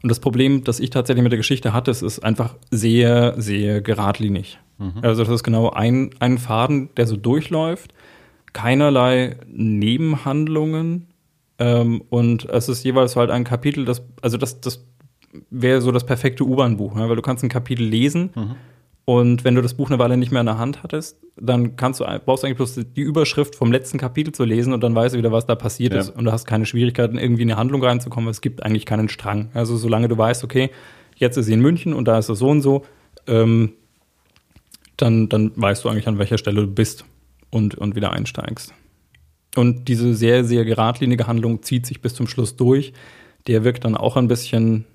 Und 0.03 0.09
das 0.09 0.19
Problem, 0.19 0.63
das 0.63 0.79
ich 0.79 0.89
tatsächlich 0.89 1.23
mit 1.23 1.31
der 1.31 1.37
Geschichte 1.37 1.73
hatte, 1.73 1.91
es 1.91 2.01
ist 2.01 2.19
einfach 2.19 2.55
sehr, 2.71 3.35
sehr 3.37 3.81
geradlinig. 3.81 4.59
Also 5.03 5.23
das 5.23 5.31
ist 5.33 5.43
genau 5.43 5.69
ein, 5.69 6.09
ein 6.19 6.37
Faden, 6.39 6.89
der 6.97 7.05
so 7.05 7.15
durchläuft, 7.15 7.93
keinerlei 8.53 9.37
Nebenhandlungen 9.47 11.07
ähm, 11.59 12.01
und 12.09 12.45
es 12.49 12.67
ist 12.67 12.83
jeweils 12.83 13.15
halt 13.15 13.29
ein 13.29 13.43
Kapitel, 13.43 13.85
das, 13.85 14.01
also 14.21 14.37
das, 14.37 14.59
das 14.59 14.83
wäre 15.51 15.81
so 15.81 15.91
das 15.91 16.05
perfekte 16.05 16.43
U-Bahn-Buch, 16.43 16.95
ne? 16.95 17.07
weil 17.07 17.15
du 17.15 17.21
kannst 17.21 17.43
ein 17.43 17.49
Kapitel 17.49 17.83
lesen 17.83 18.31
und 19.05 19.43
wenn 19.43 19.55
du 19.55 19.61
das 19.61 19.73
Buch 19.73 19.89
eine 19.89 19.99
Weile 19.99 20.15
nicht 20.15 20.31
mehr 20.31 20.41
in 20.41 20.45
der 20.45 20.57
Hand 20.57 20.83
hattest, 20.83 21.17
dann 21.35 21.75
kannst 21.75 21.99
du, 21.99 22.05
brauchst 22.25 22.43
du 22.43 22.47
eigentlich 22.47 22.57
bloß 22.57 22.79
die 22.95 23.01
Überschrift 23.01 23.55
vom 23.55 23.71
letzten 23.71 23.97
Kapitel 23.97 24.31
zu 24.33 24.43
lesen 24.45 24.73
und 24.73 24.81
dann 24.81 24.93
weißt 24.93 25.15
du 25.15 25.17
wieder, 25.17 25.31
was 25.31 25.45
da 25.45 25.55
passiert 25.55 25.93
Ja. 25.93 25.99
ist. 25.99 26.09
Und 26.09 26.25
du 26.25 26.31
hast 26.31 26.45
keine 26.45 26.65
Schwierigkeiten, 26.65 27.17
irgendwie 27.17 27.41
in 27.41 27.49
eine 27.49 27.57
Handlung 27.59 27.83
reinzukommen. 27.83 28.29
Es 28.29 28.41
gibt 28.41 28.63
eigentlich 28.63 28.85
keinen 28.85 29.09
Strang. 29.09 29.49
Also 29.53 29.75
solange 29.75 30.07
du 30.07 30.17
weißt, 30.17 30.43
okay, 30.43 30.69
jetzt 31.15 31.37
ist 31.37 31.47
sie 31.47 31.53
in 31.53 31.61
München 31.61 31.93
und 31.93 32.07
da 32.07 32.19
ist 32.19 32.29
es 32.29 32.39
so 32.39 32.49
und 32.49 32.61
so, 32.61 32.83
ähm, 33.27 33.73
dann, 34.97 35.29
dann 35.29 35.51
weißt 35.55 35.83
du 35.83 35.89
eigentlich, 35.89 36.07
an 36.07 36.19
welcher 36.19 36.37
Stelle 36.37 36.61
du 36.61 36.67
bist 36.67 37.05
und, 37.49 37.75
und 37.75 37.95
wieder 37.95 38.11
einsteigst. 38.13 38.73
Und 39.55 39.87
diese 39.87 40.13
sehr, 40.13 40.45
sehr 40.45 40.63
geradlinige 40.63 41.27
Handlung 41.27 41.63
zieht 41.63 41.85
sich 41.85 42.01
bis 42.01 42.13
zum 42.13 42.27
Schluss 42.27 42.55
durch. 42.55 42.93
Der 43.47 43.63
wirkt 43.63 43.83
dann 43.83 43.97
auch 43.97 44.15
ein 44.15 44.27
bisschen, 44.27 44.85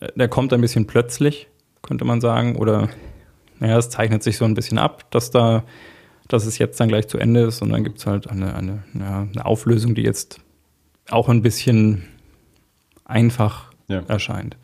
äh, 0.00 0.08
der 0.16 0.28
kommt 0.28 0.52
ein 0.52 0.60
bisschen 0.60 0.86
plötzlich, 0.86 1.46
könnte 1.80 2.04
man 2.04 2.20
sagen. 2.20 2.56
Oder, 2.56 2.90
naja, 3.62 3.78
es 3.78 3.90
zeichnet 3.90 4.24
sich 4.24 4.38
so 4.38 4.44
ein 4.44 4.54
bisschen 4.54 4.76
ab, 4.76 5.08
dass 5.12 5.30
da, 5.30 5.62
dass 6.26 6.46
es 6.46 6.58
jetzt 6.58 6.80
dann 6.80 6.88
gleich 6.88 7.06
zu 7.06 7.16
Ende 7.16 7.42
ist. 7.42 7.62
Und 7.62 7.70
dann 7.70 7.84
gibt 7.84 7.98
es 7.98 8.06
halt 8.06 8.28
eine, 8.28 8.54
eine, 8.56 8.82
ja, 8.92 9.28
eine 9.32 9.46
Auflösung, 9.46 9.94
die 9.94 10.02
jetzt 10.02 10.40
auch 11.08 11.28
ein 11.28 11.42
bisschen 11.42 12.02
einfach 13.04 13.72
ja. 13.86 14.00
erscheint. 14.08 14.56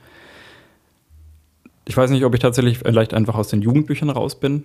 Ich 1.84 1.96
weiß 1.96 2.10
nicht, 2.10 2.24
ob 2.24 2.34
ich 2.34 2.40
tatsächlich 2.40 2.78
vielleicht 2.78 3.14
einfach 3.14 3.36
aus 3.36 3.46
den 3.46 3.62
Jugendbüchern 3.62 4.10
raus 4.10 4.40
bin. 4.40 4.64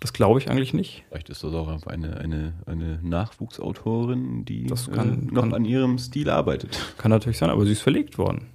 Das 0.00 0.12
glaube 0.12 0.40
ich 0.40 0.50
eigentlich 0.50 0.74
nicht. 0.74 1.04
Vielleicht 1.08 1.30
ist 1.30 1.44
das 1.44 1.54
auch 1.54 1.86
eine, 1.86 2.16
eine, 2.16 2.54
eine 2.66 2.98
Nachwuchsautorin, 3.00 4.44
die 4.44 4.66
kann, 4.92 5.28
äh, 5.28 5.34
noch 5.34 5.42
kann, 5.42 5.54
an 5.54 5.64
ihrem 5.64 5.98
Stil 5.98 6.30
arbeitet. 6.30 6.76
Kann 6.98 7.12
natürlich 7.12 7.38
sein, 7.38 7.48
aber 7.48 7.64
sie 7.64 7.72
ist 7.72 7.82
verlegt 7.82 8.18
worden. 8.18 8.48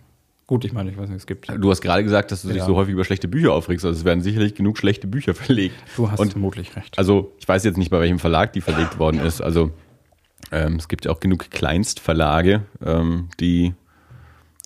Gut, 0.48 0.64
ich 0.64 0.72
meine, 0.72 0.90
ich 0.90 0.98
weiß 0.98 1.10
nicht, 1.10 1.18
es 1.18 1.28
gibt. 1.28 1.50
Du 1.50 1.70
hast 1.70 1.82
gerade 1.82 2.04
gesagt, 2.04 2.32
dass 2.32 2.42
du 2.42 2.48
dich 2.48 2.58
ja. 2.58 2.66
so 2.66 2.78
häufig 2.78 2.94
über 2.94 3.04
schlechte 3.04 3.28
Bücher 3.28 3.52
aufregst. 3.52 3.84
Also 3.86 4.00
es 4.00 4.06
werden 4.06 4.22
sicherlich 4.22 4.56
genug 4.56 4.78
schlechte 4.78 5.06
Bücher 5.06 5.34
verlegt. 5.36 5.76
Du 5.98 6.10
hast 6.10 6.20
Und, 6.22 6.32
vermutlich 6.32 6.74
recht. 6.78 6.98
Also 6.98 7.34
ich 7.38 7.48
weiß 7.48 7.66
jetzt 7.66 7.78
nicht, 7.78 7.92
bei 7.92 8.00
welchem 8.00 8.18
Verlag 8.18 8.54
die 8.54 8.62
verlegt 8.62 8.98
worden 8.98 9.20
ist. 9.20 9.42
Also 9.42 9.72
ähm, 10.52 10.78
es 10.78 10.88
gibt 10.88 11.04
ja 11.04 11.12
auch 11.12 11.20
genug 11.20 11.52
Kleinstverlage, 11.52 12.64
ähm, 12.82 13.28
die 13.42 13.74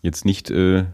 jetzt 0.03 0.23
nicht 0.23 0.51
äh, 0.51 0.85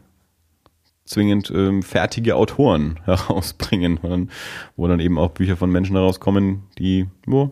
zwingend 1.04 1.52
ähm, 1.52 1.84
fertige 1.84 2.38
Autoren 2.38 3.02
herausbringen, 3.04 4.00
sondern 4.02 4.32
wo 4.78 4.88
dann 4.88 5.02
eben 5.02 5.18
auch 5.18 5.32
Bücher 5.32 5.58
von 5.58 5.70
Menschen 5.70 5.98
herauskommen, 5.98 6.64
die 6.78 7.08
oh, 7.30 7.52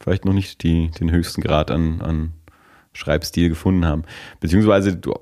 vielleicht 0.00 0.24
noch 0.24 0.34
nicht 0.34 0.62
die, 0.62 0.92
den 0.92 1.10
höchsten 1.10 1.40
Grad 1.40 1.72
an, 1.72 2.00
an 2.00 2.32
Schreibstil 2.92 3.48
gefunden 3.48 3.84
haben. 3.84 4.04
Beziehungsweise, 4.38 4.96
du, 4.96 5.14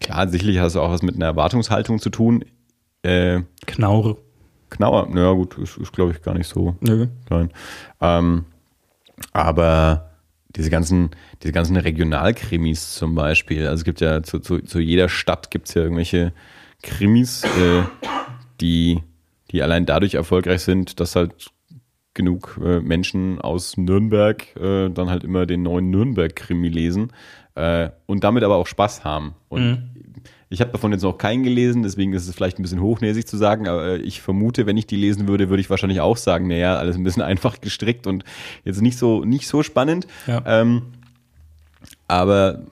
klar, 0.00 0.28
sicherlich 0.28 0.58
hast 0.58 0.76
du 0.76 0.80
auch 0.80 0.90
was 0.90 1.02
mit 1.02 1.14
einer 1.14 1.26
Erwartungshaltung 1.26 1.98
zu 1.98 2.10
tun. 2.10 2.44
Äh, 3.02 3.42
Knaure. 3.66 4.16
Knauer, 4.70 5.08
naja 5.08 5.32
gut, 5.32 5.58
ist, 5.58 5.76
ist 5.76 5.92
glaube 5.92 6.12
ich 6.12 6.22
gar 6.22 6.34
nicht 6.34 6.48
so 6.48 6.76
Nö. 6.80 7.08
klein. 7.26 7.50
Ähm, 8.00 8.46
aber 9.32 10.10
diese 10.56 10.70
ganzen, 10.70 11.10
diese 11.42 11.52
ganzen 11.52 11.76
Regionalkrimis 11.76 12.94
zum 12.94 13.14
Beispiel. 13.14 13.66
Also 13.66 13.80
es 13.80 13.84
gibt 13.84 14.00
ja 14.00 14.22
zu, 14.22 14.38
zu, 14.38 14.60
zu 14.60 14.80
jeder 14.80 15.08
Stadt 15.08 15.50
gibt 15.50 15.68
es 15.68 15.74
ja 15.74 15.82
irgendwelche 15.82 16.32
Krimis, 16.82 17.44
äh, 17.44 17.82
die, 18.60 19.02
die 19.50 19.62
allein 19.62 19.86
dadurch 19.86 20.14
erfolgreich 20.14 20.62
sind, 20.62 21.00
dass 21.00 21.16
halt 21.16 21.50
genug 22.14 22.60
äh, 22.62 22.80
Menschen 22.80 23.40
aus 23.40 23.76
Nürnberg 23.76 24.54
äh, 24.56 24.90
dann 24.90 25.08
halt 25.08 25.24
immer 25.24 25.46
den 25.46 25.62
neuen 25.62 25.90
Nürnberg-Krimi 25.90 26.68
lesen 26.68 27.12
äh, 27.54 27.90
und 28.06 28.24
damit 28.24 28.44
aber 28.44 28.56
auch 28.56 28.66
Spaß 28.66 29.04
haben. 29.04 29.34
Und 29.48 29.62
mhm. 29.62 29.92
Ich 30.52 30.60
habe 30.60 30.70
davon 30.70 30.92
jetzt 30.92 31.00
noch 31.00 31.16
keinen 31.16 31.44
gelesen, 31.44 31.82
deswegen 31.82 32.12
ist 32.12 32.28
es 32.28 32.34
vielleicht 32.34 32.58
ein 32.58 32.62
bisschen 32.62 32.82
hochnäsig 32.82 33.26
zu 33.26 33.38
sagen, 33.38 33.66
aber 33.66 33.98
ich 34.00 34.20
vermute, 34.20 34.66
wenn 34.66 34.76
ich 34.76 34.86
die 34.86 34.96
lesen 34.96 35.26
würde, 35.26 35.48
würde 35.48 35.62
ich 35.62 35.70
wahrscheinlich 35.70 36.02
auch 36.02 36.18
sagen, 36.18 36.46
naja, 36.46 36.76
alles 36.76 36.96
ein 36.96 37.04
bisschen 37.04 37.22
einfach 37.22 37.62
gestrickt 37.62 38.06
und 38.06 38.22
jetzt 38.62 38.82
nicht 38.82 38.98
so, 38.98 39.24
nicht 39.24 39.48
so 39.48 39.62
spannend. 39.62 40.06
Ja. 40.26 40.42
Ähm, 40.44 40.82
aber 42.06 42.64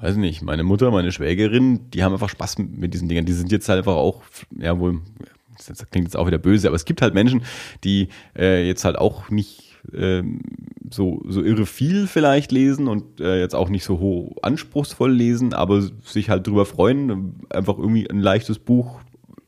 weiß 0.00 0.14
nicht, 0.14 0.42
meine 0.42 0.62
Mutter, 0.62 0.92
meine 0.92 1.10
Schwägerin, 1.10 1.90
die 1.90 2.04
haben 2.04 2.12
einfach 2.12 2.28
Spaß 2.28 2.58
mit 2.58 2.94
diesen 2.94 3.08
Dingen. 3.08 3.26
Die 3.26 3.32
sind 3.32 3.50
jetzt 3.50 3.68
halt 3.68 3.78
einfach 3.78 3.96
auch, 3.96 4.22
ja 4.56 4.78
wohl, 4.78 5.00
das 5.66 5.90
klingt 5.90 6.06
jetzt 6.06 6.16
auch 6.16 6.28
wieder 6.28 6.38
böse, 6.38 6.68
aber 6.68 6.76
es 6.76 6.84
gibt 6.84 7.02
halt 7.02 7.14
Menschen, 7.14 7.42
die 7.82 8.10
äh, 8.38 8.64
jetzt 8.64 8.84
halt 8.84 8.96
auch 8.96 9.30
nicht 9.30 9.74
ähm, 9.92 10.40
so, 10.94 11.22
so 11.28 11.42
irre 11.42 11.66
viel 11.66 12.06
vielleicht 12.06 12.52
lesen 12.52 12.88
und 12.88 13.20
äh, 13.20 13.40
jetzt 13.40 13.54
auch 13.54 13.68
nicht 13.68 13.84
so 13.84 13.98
hoch 13.98 14.36
anspruchsvoll 14.42 15.12
lesen, 15.12 15.52
aber 15.52 15.82
sich 16.04 16.30
halt 16.30 16.46
drüber 16.46 16.66
freuen, 16.66 17.36
einfach 17.50 17.78
irgendwie 17.78 18.08
ein 18.08 18.20
leichtes 18.20 18.58
Buch 18.58 19.00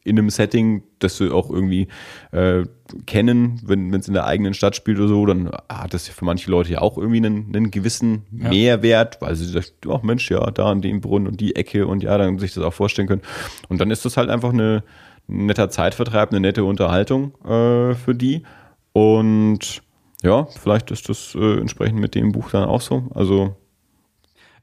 in 0.07 0.19
einem 0.19 0.31
Setting, 0.31 0.85
das 1.01 1.17
sie 1.17 1.33
auch 1.33 1.51
irgendwie 1.51 1.89
äh, 2.31 2.65
kennen, 3.07 3.61
wenn 3.67 3.93
es 3.93 4.07
in 4.07 4.15
der 4.15 4.25
eigenen 4.25 4.55
Stadt 4.55 4.77
spielt 4.77 4.99
oder 4.99 5.09
so, 5.09 5.27
dann 5.27 5.51
hat 5.69 5.95
das 5.95 6.07
für 6.07 6.25
manche 6.25 6.49
Leute 6.49 6.73
ja 6.73 6.81
auch 6.81 6.97
irgendwie 6.97 7.17
einen, 7.19 7.55
einen 7.55 7.71
gewissen 7.73 8.23
ja. 8.31 8.49
Mehrwert, 8.49 9.21
weil 9.21 9.35
sie 9.35 9.47
sagt, 9.47 9.75
oh 9.87 9.99
Mensch, 10.05 10.31
ja, 10.31 10.49
da 10.53 10.71
an 10.71 10.81
dem 10.81 11.01
Brunnen 11.01 11.27
und 11.27 11.41
die 11.41 11.57
Ecke 11.57 11.89
und 11.89 12.05
ja, 12.05 12.17
dann 12.17 12.39
sich 12.39 12.55
das 12.55 12.63
auch 12.63 12.73
vorstellen 12.73 13.09
können. 13.09 13.23
Und 13.69 13.81
dann 13.81 13.91
ist 13.91 14.05
das 14.05 14.17
halt 14.17 14.31
einfach 14.31 14.53
eine, 14.53 14.85
ein 15.29 15.47
netter 15.47 15.71
Zeitvertreib, 15.71 16.31
eine 16.31 16.41
nette 16.41 16.63
Unterhaltung 16.63 17.33
äh, 17.45 17.95
für 17.95 18.15
die. 18.15 18.45
Und 18.93 19.83
ja, 20.27 20.47
vielleicht 20.61 20.91
ist 20.91 21.09
das 21.09 21.35
äh, 21.35 21.61
entsprechend 21.61 22.01
mit 22.01 22.15
dem 22.15 22.33
Buch 22.33 22.51
dann 22.51 22.65
auch 22.65 22.81
so. 22.81 23.05
Also 23.15 23.57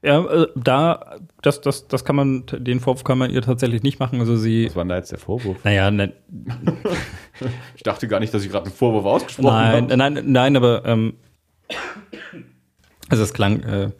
ja, 0.02 0.22
äh, 0.22 0.48
da, 0.54 1.16
das, 1.40 1.62
das, 1.62 1.88
das 1.88 2.04
kann 2.04 2.14
man, 2.14 2.44
den 2.46 2.80
Vorwurf 2.80 3.04
kann 3.04 3.16
man 3.16 3.30
ihr 3.30 3.40
tatsächlich 3.40 3.82
nicht 3.82 3.98
machen. 3.98 4.20
Also 4.20 4.36
sie. 4.36 4.66
Was 4.66 4.76
war 4.76 4.84
denn 4.84 4.90
da 4.90 4.96
jetzt 4.96 5.12
der 5.12 5.18
Vorwurf? 5.18 5.64
Naja, 5.64 5.90
ne, 5.90 6.12
ich 7.74 7.82
dachte 7.82 8.06
gar 8.06 8.20
nicht, 8.20 8.34
dass 8.34 8.44
ich 8.44 8.50
gerade 8.50 8.66
einen 8.66 8.74
Vorwurf 8.74 9.06
ausgesprochen 9.06 9.46
nein, 9.46 9.84
habe. 9.84 9.96
Nein, 9.96 10.22
nein, 10.26 10.56
aber 10.56 10.84
ähm, 10.84 11.14
also 13.08 13.22
es 13.22 13.32
klang, 13.32 13.62
äh, 13.62 13.84
äh, 13.84 13.90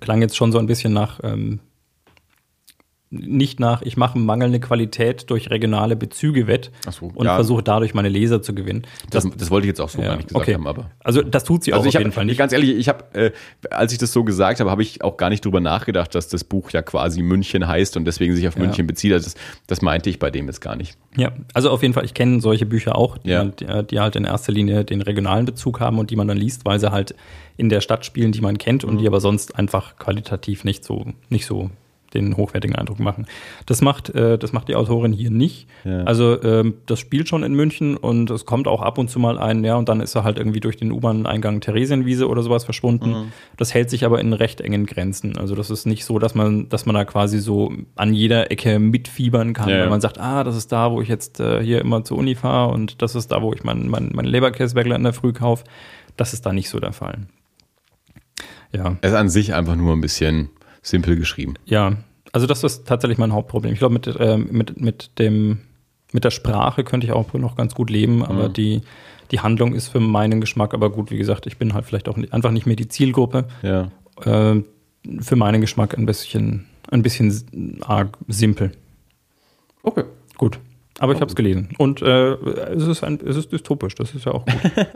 klang 0.00 0.22
jetzt 0.22 0.36
schon 0.36 0.50
so 0.50 0.58
ein 0.58 0.66
bisschen 0.66 0.94
nach 0.94 1.20
ähm, 1.22 1.60
nicht 3.12 3.58
nach, 3.58 3.82
ich 3.82 3.96
mache 3.96 4.16
mangelnde 4.18 4.60
Qualität 4.60 5.28
durch 5.30 5.50
regionale 5.50 5.96
Bezüge 5.96 6.46
wett 6.46 6.70
so, 6.88 7.10
und 7.12 7.26
ja. 7.26 7.34
versuche 7.34 7.60
dadurch 7.60 7.92
meine 7.92 8.08
Leser 8.08 8.40
zu 8.40 8.54
gewinnen. 8.54 8.86
Das, 9.10 9.24
das, 9.24 9.36
das 9.36 9.50
wollte 9.50 9.66
ich 9.66 9.70
jetzt 9.70 9.80
auch 9.80 9.88
so 9.88 10.00
ja, 10.00 10.08
gar 10.08 10.16
nicht 10.16 10.28
gesagt 10.28 10.44
okay. 10.44 10.54
haben, 10.54 10.68
aber. 10.68 10.90
Also 11.00 11.20
das 11.22 11.42
tut 11.42 11.64
sie 11.64 11.72
also 11.72 11.82
auch 11.82 11.88
auf 11.88 11.94
hab, 11.94 12.00
jeden 12.00 12.12
Fall 12.12 12.24
nicht. 12.24 12.38
Ganz 12.38 12.52
ehrlich, 12.52 12.70
ich 12.70 12.88
habe, 12.88 13.04
äh, 13.14 13.32
als 13.68 13.90
ich 13.90 13.98
das 13.98 14.12
so 14.12 14.22
gesagt 14.22 14.60
habe, 14.60 14.70
habe 14.70 14.82
ich 14.82 15.02
auch 15.02 15.16
gar 15.16 15.28
nicht 15.28 15.44
drüber 15.44 15.58
nachgedacht, 15.58 16.14
dass 16.14 16.28
das 16.28 16.44
Buch 16.44 16.70
ja 16.70 16.82
quasi 16.82 17.22
München 17.22 17.66
heißt 17.66 17.96
und 17.96 18.04
deswegen 18.04 18.36
sich 18.36 18.46
auf 18.46 18.54
ja. 18.54 18.62
München 18.62 18.86
bezieht. 18.86 19.12
Also 19.12 19.24
das, 19.24 19.34
das, 19.66 19.82
meinte 19.82 20.08
ich 20.08 20.20
bei 20.20 20.30
dem 20.30 20.46
jetzt 20.46 20.60
gar 20.60 20.76
nicht. 20.76 20.96
Ja, 21.16 21.32
also 21.52 21.70
auf 21.70 21.82
jeden 21.82 21.94
Fall, 21.94 22.04
ich 22.04 22.14
kenne 22.14 22.40
solche 22.40 22.64
Bücher 22.64 22.94
auch, 22.94 23.18
die, 23.18 23.30
ja. 23.30 23.44
die, 23.44 23.66
die 23.90 23.98
halt 23.98 24.14
in 24.14 24.24
erster 24.24 24.52
Linie 24.52 24.84
den 24.84 25.02
regionalen 25.02 25.46
Bezug 25.46 25.80
haben 25.80 25.98
und 25.98 26.10
die 26.10 26.16
man 26.16 26.28
dann 26.28 26.36
liest, 26.36 26.64
weil 26.64 26.78
sie 26.78 26.92
halt 26.92 27.16
in 27.56 27.70
der 27.70 27.80
Stadt 27.80 28.06
spielen, 28.06 28.30
die 28.30 28.40
man 28.40 28.56
kennt 28.56 28.84
und 28.84 28.94
mhm. 28.94 28.98
die 28.98 29.06
aber 29.08 29.20
sonst 29.20 29.56
einfach 29.56 29.96
qualitativ 29.96 30.62
nicht 30.62 30.84
so, 30.84 31.06
nicht 31.28 31.44
so 31.44 31.70
den 32.14 32.36
hochwertigen 32.36 32.76
Eindruck 32.76 32.98
machen. 32.98 33.26
Das 33.66 33.80
macht, 33.82 34.10
äh, 34.10 34.38
das 34.38 34.52
macht 34.52 34.68
die 34.68 34.74
Autorin 34.74 35.12
hier 35.12 35.30
nicht. 35.30 35.68
Ja. 35.84 36.02
Also 36.04 36.42
ähm, 36.42 36.74
das 36.86 36.98
spielt 36.98 37.28
schon 37.28 37.42
in 37.42 37.54
München 37.54 37.96
und 37.96 38.30
es 38.30 38.44
kommt 38.44 38.68
auch 38.68 38.82
ab 38.82 38.98
und 38.98 39.08
zu 39.08 39.18
mal 39.18 39.38
ein, 39.38 39.64
ja, 39.64 39.76
und 39.76 39.88
dann 39.88 40.00
ist 40.00 40.14
er 40.14 40.24
halt 40.24 40.38
irgendwie 40.38 40.60
durch 40.60 40.76
den 40.76 40.92
U-Bahn-Eingang 40.92 41.60
Theresienwiese 41.60 42.28
oder 42.28 42.42
sowas 42.42 42.64
verschwunden. 42.64 43.10
Mhm. 43.10 43.32
Das 43.56 43.74
hält 43.74 43.90
sich 43.90 44.04
aber 44.04 44.20
in 44.20 44.32
recht 44.32 44.60
engen 44.60 44.86
Grenzen. 44.86 45.36
Also 45.38 45.54
das 45.54 45.70
ist 45.70 45.86
nicht 45.86 46.04
so, 46.04 46.18
dass 46.18 46.34
man, 46.34 46.68
dass 46.68 46.86
man 46.86 46.94
da 46.94 47.04
quasi 47.04 47.38
so 47.38 47.72
an 47.96 48.14
jeder 48.14 48.50
Ecke 48.50 48.78
mitfiebern 48.78 49.52
kann, 49.52 49.68
ja. 49.68 49.80
weil 49.80 49.90
man 49.90 50.00
sagt, 50.00 50.18
ah, 50.18 50.44
das 50.44 50.56
ist 50.56 50.72
da, 50.72 50.90
wo 50.90 51.00
ich 51.00 51.08
jetzt 51.08 51.40
äh, 51.40 51.62
hier 51.62 51.80
immer 51.80 52.04
zur 52.04 52.18
Uni 52.18 52.34
fahre 52.34 52.72
und 52.72 53.02
das 53.02 53.14
ist 53.14 53.32
da, 53.32 53.42
wo 53.42 53.52
ich 53.52 53.64
mein, 53.64 53.88
mein, 53.88 54.10
mein 54.12 54.24
Leberkäsebäckler 54.24 54.96
in 54.96 55.04
der 55.04 55.12
Früh 55.12 55.32
kaufe. 55.32 55.64
Das 56.16 56.32
ist 56.32 56.44
da 56.44 56.52
nicht 56.52 56.68
so 56.68 56.80
der 56.80 56.92
Fall. 56.92 57.26
Ja. 58.72 58.96
Es 59.00 59.10
ist 59.10 59.16
an 59.16 59.28
sich 59.28 59.54
einfach 59.54 59.76
nur 59.76 59.94
ein 59.94 60.00
bisschen 60.00 60.50
simpel 60.82 61.16
geschrieben. 61.16 61.54
Ja, 61.64 61.96
also 62.32 62.46
das 62.46 62.64
ist 62.64 62.86
tatsächlich 62.86 63.18
mein 63.18 63.32
Hauptproblem. 63.32 63.72
Ich 63.72 63.78
glaube, 63.78 63.94
mit, 63.94 64.06
äh, 64.06 64.36
mit, 64.36 64.80
mit, 64.80 65.18
dem, 65.18 65.60
mit 66.12 66.24
der 66.24 66.30
Sprache 66.30 66.84
könnte 66.84 67.06
ich 67.06 67.12
auch 67.12 67.32
noch 67.34 67.56
ganz 67.56 67.74
gut 67.74 67.90
leben, 67.90 68.24
aber 68.24 68.48
mhm. 68.48 68.52
die, 68.52 68.80
die 69.30 69.40
Handlung 69.40 69.74
ist 69.74 69.88
für 69.88 70.00
meinen 70.00 70.40
Geschmack, 70.40 70.74
aber 70.74 70.90
gut, 70.90 71.10
wie 71.10 71.18
gesagt, 71.18 71.46
ich 71.46 71.56
bin 71.58 71.74
halt 71.74 71.84
vielleicht 71.84 72.08
auch 72.08 72.16
nicht, 72.16 72.32
einfach 72.32 72.50
nicht 72.50 72.66
mehr 72.66 72.76
die 72.76 72.88
Zielgruppe. 72.88 73.46
Ja. 73.62 73.90
Äh, 74.24 74.62
für 75.20 75.36
meinen 75.36 75.60
Geschmack 75.60 75.96
ein 75.96 76.06
bisschen, 76.06 76.66
ein 76.90 77.02
bisschen 77.02 77.78
arg 77.82 78.18
simpel. 78.28 78.72
Okay. 79.82 80.04
Gut. 80.36 80.58
Aber 80.98 81.14
ich 81.14 81.20
habe 81.20 81.30
es 81.30 81.34
gelesen. 81.34 81.70
Und 81.78 82.02
äh, 82.02 82.32
es, 82.34 82.86
ist 82.86 83.02
ein, 83.02 83.18
es 83.24 83.36
ist 83.36 83.50
dystopisch, 83.50 83.94
das 83.94 84.14
ist 84.14 84.26
ja 84.26 84.32
auch 84.32 84.44
gut. 84.44 84.72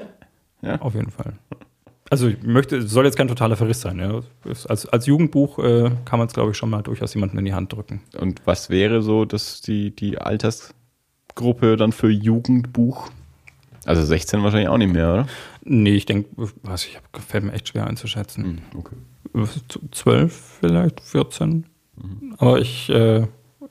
ja. 0.62 0.80
Auf 0.80 0.94
jeden 0.94 1.10
Fall. 1.10 1.34
Also 2.14 2.28
ich 2.28 2.44
möchte, 2.44 2.76
es 2.76 2.92
soll 2.92 3.06
jetzt 3.06 3.16
kein 3.16 3.26
totaler 3.26 3.56
Verriss 3.56 3.80
sein. 3.80 3.98
Ja. 3.98 4.20
Als, 4.68 4.86
als 4.86 5.06
Jugendbuch 5.06 5.58
äh, 5.58 5.90
kann 6.04 6.20
man 6.20 6.28
es, 6.28 6.32
glaube 6.32 6.52
ich, 6.52 6.56
schon 6.56 6.70
mal 6.70 6.80
durchaus 6.80 7.12
jemanden 7.12 7.38
in 7.38 7.44
die 7.44 7.54
Hand 7.54 7.72
drücken. 7.72 8.02
Und 8.16 8.40
was 8.44 8.70
wäre 8.70 9.02
so 9.02 9.24
dass 9.24 9.62
die, 9.62 9.90
die 9.90 10.18
Altersgruppe 10.18 11.76
dann 11.76 11.90
für 11.90 12.08
Jugendbuch? 12.08 13.10
Also 13.84 14.04
16 14.04 14.44
wahrscheinlich 14.44 14.68
auch 14.68 14.78
nicht 14.78 14.92
mehr, 14.92 15.12
oder? 15.12 15.26
Nee, 15.64 15.96
ich 15.96 16.06
denke, 16.06 16.28
was 16.62 16.86
ich 16.86 16.96
hab, 16.96 17.20
fällt 17.20 17.42
mir 17.42 17.52
echt 17.52 17.66
schwer 17.66 17.88
einzuschätzen. 17.88 18.62
Hm, 18.72 18.78
okay. 18.78 19.48
12 19.90 20.58
vielleicht, 20.60 21.00
14. 21.00 21.66
Mhm. 21.96 22.36
Aber 22.38 22.60
ich 22.60 22.90
äh, 22.90 23.26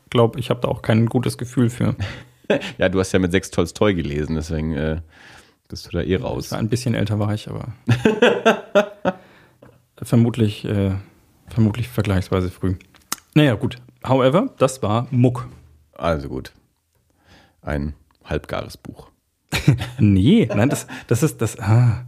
glaube, 0.09 0.37
ich 0.37 0.49
habe 0.49 0.59
da 0.59 0.67
auch 0.67 0.81
kein 0.81 1.05
gutes 1.05 1.37
Gefühl 1.37 1.69
für. 1.69 1.95
ja, 2.77 2.89
du 2.89 2.99
hast 2.99 3.13
ja 3.13 3.19
mit 3.19 3.31
sechs 3.31 3.51
Tolstoi 3.51 3.93
gelesen, 3.93 4.35
deswegen 4.35 4.73
äh, 4.73 4.99
bist 5.67 5.87
du 5.87 5.91
da 5.91 6.01
eh 6.01 6.15
raus. 6.15 6.53
Ein 6.53 6.69
bisschen 6.69 6.93
älter 6.93 7.19
war 7.19 7.33
ich, 7.33 7.49
aber 7.49 7.73
vermutlich, 10.01 10.65
äh, 10.65 10.91
vermutlich 11.47 11.87
vergleichsweise 11.89 12.49
früh. 12.49 12.75
Naja, 13.33 13.55
gut. 13.55 13.77
However, 14.05 14.49
das 14.57 14.83
war 14.83 15.07
Muck. 15.11 15.47
Also 15.93 16.29
gut. 16.29 16.51
Ein 17.61 17.93
halbgares 18.25 18.77
Buch. 18.77 19.09
nee, 19.99 20.49
nein, 20.53 20.69
das, 20.69 20.87
das 21.07 21.23
ist 21.23 21.41
das. 21.41 21.59
Ah, 21.59 22.05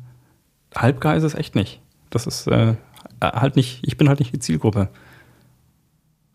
halbgar 0.75 1.15
ist 1.15 1.23
es 1.23 1.35
echt 1.35 1.55
nicht. 1.55 1.81
das 2.09 2.27
ist 2.27 2.47
äh, 2.47 2.75
halt 3.21 3.55
nicht, 3.55 3.81
ich 3.85 3.97
bin 3.97 4.09
halt 4.09 4.19
nicht 4.19 4.33
die 4.33 4.39
Zielgruppe. 4.39 4.89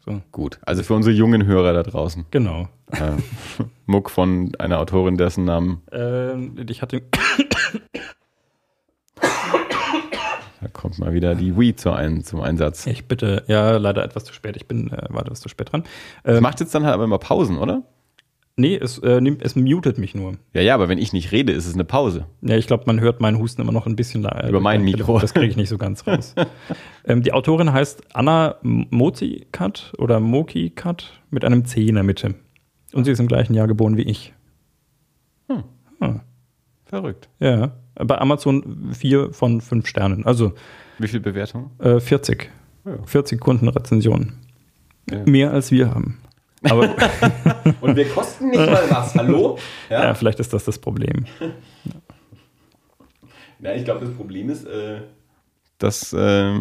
So. 0.04 0.22
Gut, 0.32 0.58
also 0.62 0.82
für 0.82 0.94
unsere 0.94 1.14
jungen 1.14 1.44
Hörer 1.44 1.72
da 1.72 1.82
draußen. 1.82 2.26
Genau. 2.30 2.68
Äh, 2.92 3.12
Muck 3.86 4.10
von 4.10 4.52
einer 4.58 4.78
Autorin, 4.78 5.16
dessen 5.16 5.44
Namen. 5.44 5.82
Ähm, 5.92 6.56
ich 6.68 6.82
hatte. 6.82 7.02
Da 10.60 10.68
kommt 10.68 10.98
mal 10.98 11.14
wieder 11.14 11.34
die 11.34 11.58
Wii 11.58 11.74
zu 11.74 11.90
ein, 11.90 12.22
zum 12.22 12.42
Einsatz. 12.42 12.86
Ich 12.86 13.06
bitte, 13.08 13.44
ja, 13.46 13.78
leider 13.78 14.04
etwas 14.04 14.24
zu 14.24 14.34
spät. 14.34 14.56
Ich 14.56 14.66
bin, 14.66 14.90
äh, 14.90 15.06
war 15.08 15.22
etwas 15.22 15.40
zu 15.40 15.48
spät 15.48 15.72
dran. 15.72 15.84
Ähm, 16.24 16.34
es 16.34 16.40
macht 16.42 16.60
jetzt 16.60 16.74
dann 16.74 16.84
halt 16.84 16.94
aber 16.94 17.04
immer 17.04 17.18
Pausen, 17.18 17.58
oder? 17.58 17.82
Nee, 18.56 18.76
es, 18.76 18.98
äh, 18.98 19.22
es 19.40 19.56
mutet 19.56 19.96
mich 19.96 20.14
nur. 20.14 20.34
Ja, 20.52 20.60
ja, 20.60 20.74
aber 20.74 20.90
wenn 20.90 20.98
ich 20.98 21.14
nicht 21.14 21.32
rede, 21.32 21.50
ist 21.52 21.66
es 21.66 21.72
eine 21.72 21.84
Pause. 21.84 22.26
Ja, 22.42 22.56
ich 22.56 22.66
glaube, 22.66 22.84
man 22.86 23.00
hört 23.00 23.20
meinen 23.20 23.38
Husten 23.38 23.62
immer 23.62 23.72
noch 23.72 23.86
ein 23.86 23.96
bisschen 23.96 24.22
leiser. 24.22 24.50
Über 24.50 24.60
mein 24.60 24.82
Mikro. 24.82 25.18
Das 25.18 25.32
kriege 25.32 25.46
ich 25.46 25.56
nicht 25.56 25.70
so 25.70 25.78
ganz 25.78 26.06
raus. 26.06 26.34
ähm, 27.06 27.22
die 27.22 27.32
Autorin 27.32 27.72
heißt 27.72 28.02
Anna 28.12 28.56
Mozikat 28.62 29.94
oder 29.96 30.20
Mokikat 30.20 31.20
mit 31.30 31.44
einem 31.46 31.64
C 31.64 31.86
in 31.86 31.94
der 31.94 32.04
Mitte. 32.04 32.34
Und 32.92 33.04
sie 33.04 33.12
ist 33.12 33.20
im 33.20 33.28
gleichen 33.28 33.54
Jahr 33.54 33.66
geboren 33.66 33.96
wie 33.96 34.02
ich. 34.02 34.32
Hm. 35.48 35.64
Hm. 36.00 36.20
Verrückt. 36.84 37.28
Ja, 37.38 37.72
bei 37.94 38.18
Amazon 38.18 38.90
vier 38.92 39.32
von 39.32 39.60
fünf 39.60 39.86
Sternen. 39.86 40.26
Also. 40.26 40.52
Wie 40.98 41.08
viel 41.08 41.20
Bewertung? 41.20 41.70
Äh, 41.78 42.00
40. 42.00 42.50
Ja. 42.84 42.98
40 43.04 43.40
Kundenrezensionen. 43.40 44.38
Ja. 45.08 45.22
Mehr 45.24 45.52
als 45.52 45.70
wir 45.70 45.94
haben. 45.94 46.18
Aber 46.62 46.82
Und 47.80 47.96
wir 47.96 48.08
kosten 48.08 48.50
nicht 48.50 48.58
mal 48.58 48.84
was, 48.90 49.14
hallo? 49.14 49.58
Ja, 49.88 50.04
ja 50.04 50.14
vielleicht 50.14 50.40
ist 50.40 50.52
das 50.52 50.64
das 50.64 50.78
Problem. 50.78 51.26
Ja, 53.62 53.74
ich 53.74 53.84
glaube, 53.84 54.06
das 54.06 54.14
Problem 54.14 54.48
ist, 54.48 54.64
äh, 54.64 55.02
dass, 55.76 56.14
äh, 56.14 56.60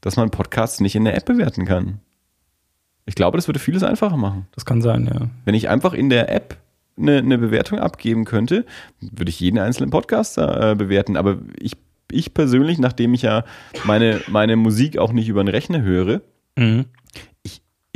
dass 0.00 0.16
man 0.16 0.30
Podcasts 0.30 0.80
nicht 0.80 0.94
in 0.94 1.04
der 1.04 1.14
App 1.14 1.26
bewerten 1.26 1.66
kann. 1.66 2.00
Ich 3.06 3.14
glaube, 3.14 3.38
das 3.38 3.48
würde 3.48 3.58
vieles 3.58 3.82
einfacher 3.82 4.16
machen. 4.16 4.46
Das 4.54 4.64
kann 4.64 4.82
sein, 4.82 5.06
ja. 5.06 5.28
Wenn 5.44 5.54
ich 5.54 5.68
einfach 5.68 5.94
in 5.94 6.10
der 6.10 6.32
App 6.32 6.56
eine, 6.98 7.18
eine 7.18 7.38
Bewertung 7.38 7.78
abgeben 7.78 8.24
könnte, 8.24 8.64
würde 9.00 9.30
ich 9.30 9.40
jeden 9.40 9.58
einzelnen 9.58 9.90
Podcaster 9.90 10.72
äh, 10.72 10.74
bewerten. 10.74 11.16
Aber 11.16 11.38
ich, 11.58 11.76
ich 12.10 12.34
persönlich, 12.34 12.78
nachdem 12.78 13.14
ich 13.14 13.22
ja 13.22 13.44
meine, 13.84 14.20
meine 14.28 14.56
Musik 14.56 14.98
auch 14.98 15.12
nicht 15.12 15.28
über 15.28 15.42
den 15.42 15.48
Rechner 15.48 15.82
höre, 15.82 16.20
mhm 16.56 16.86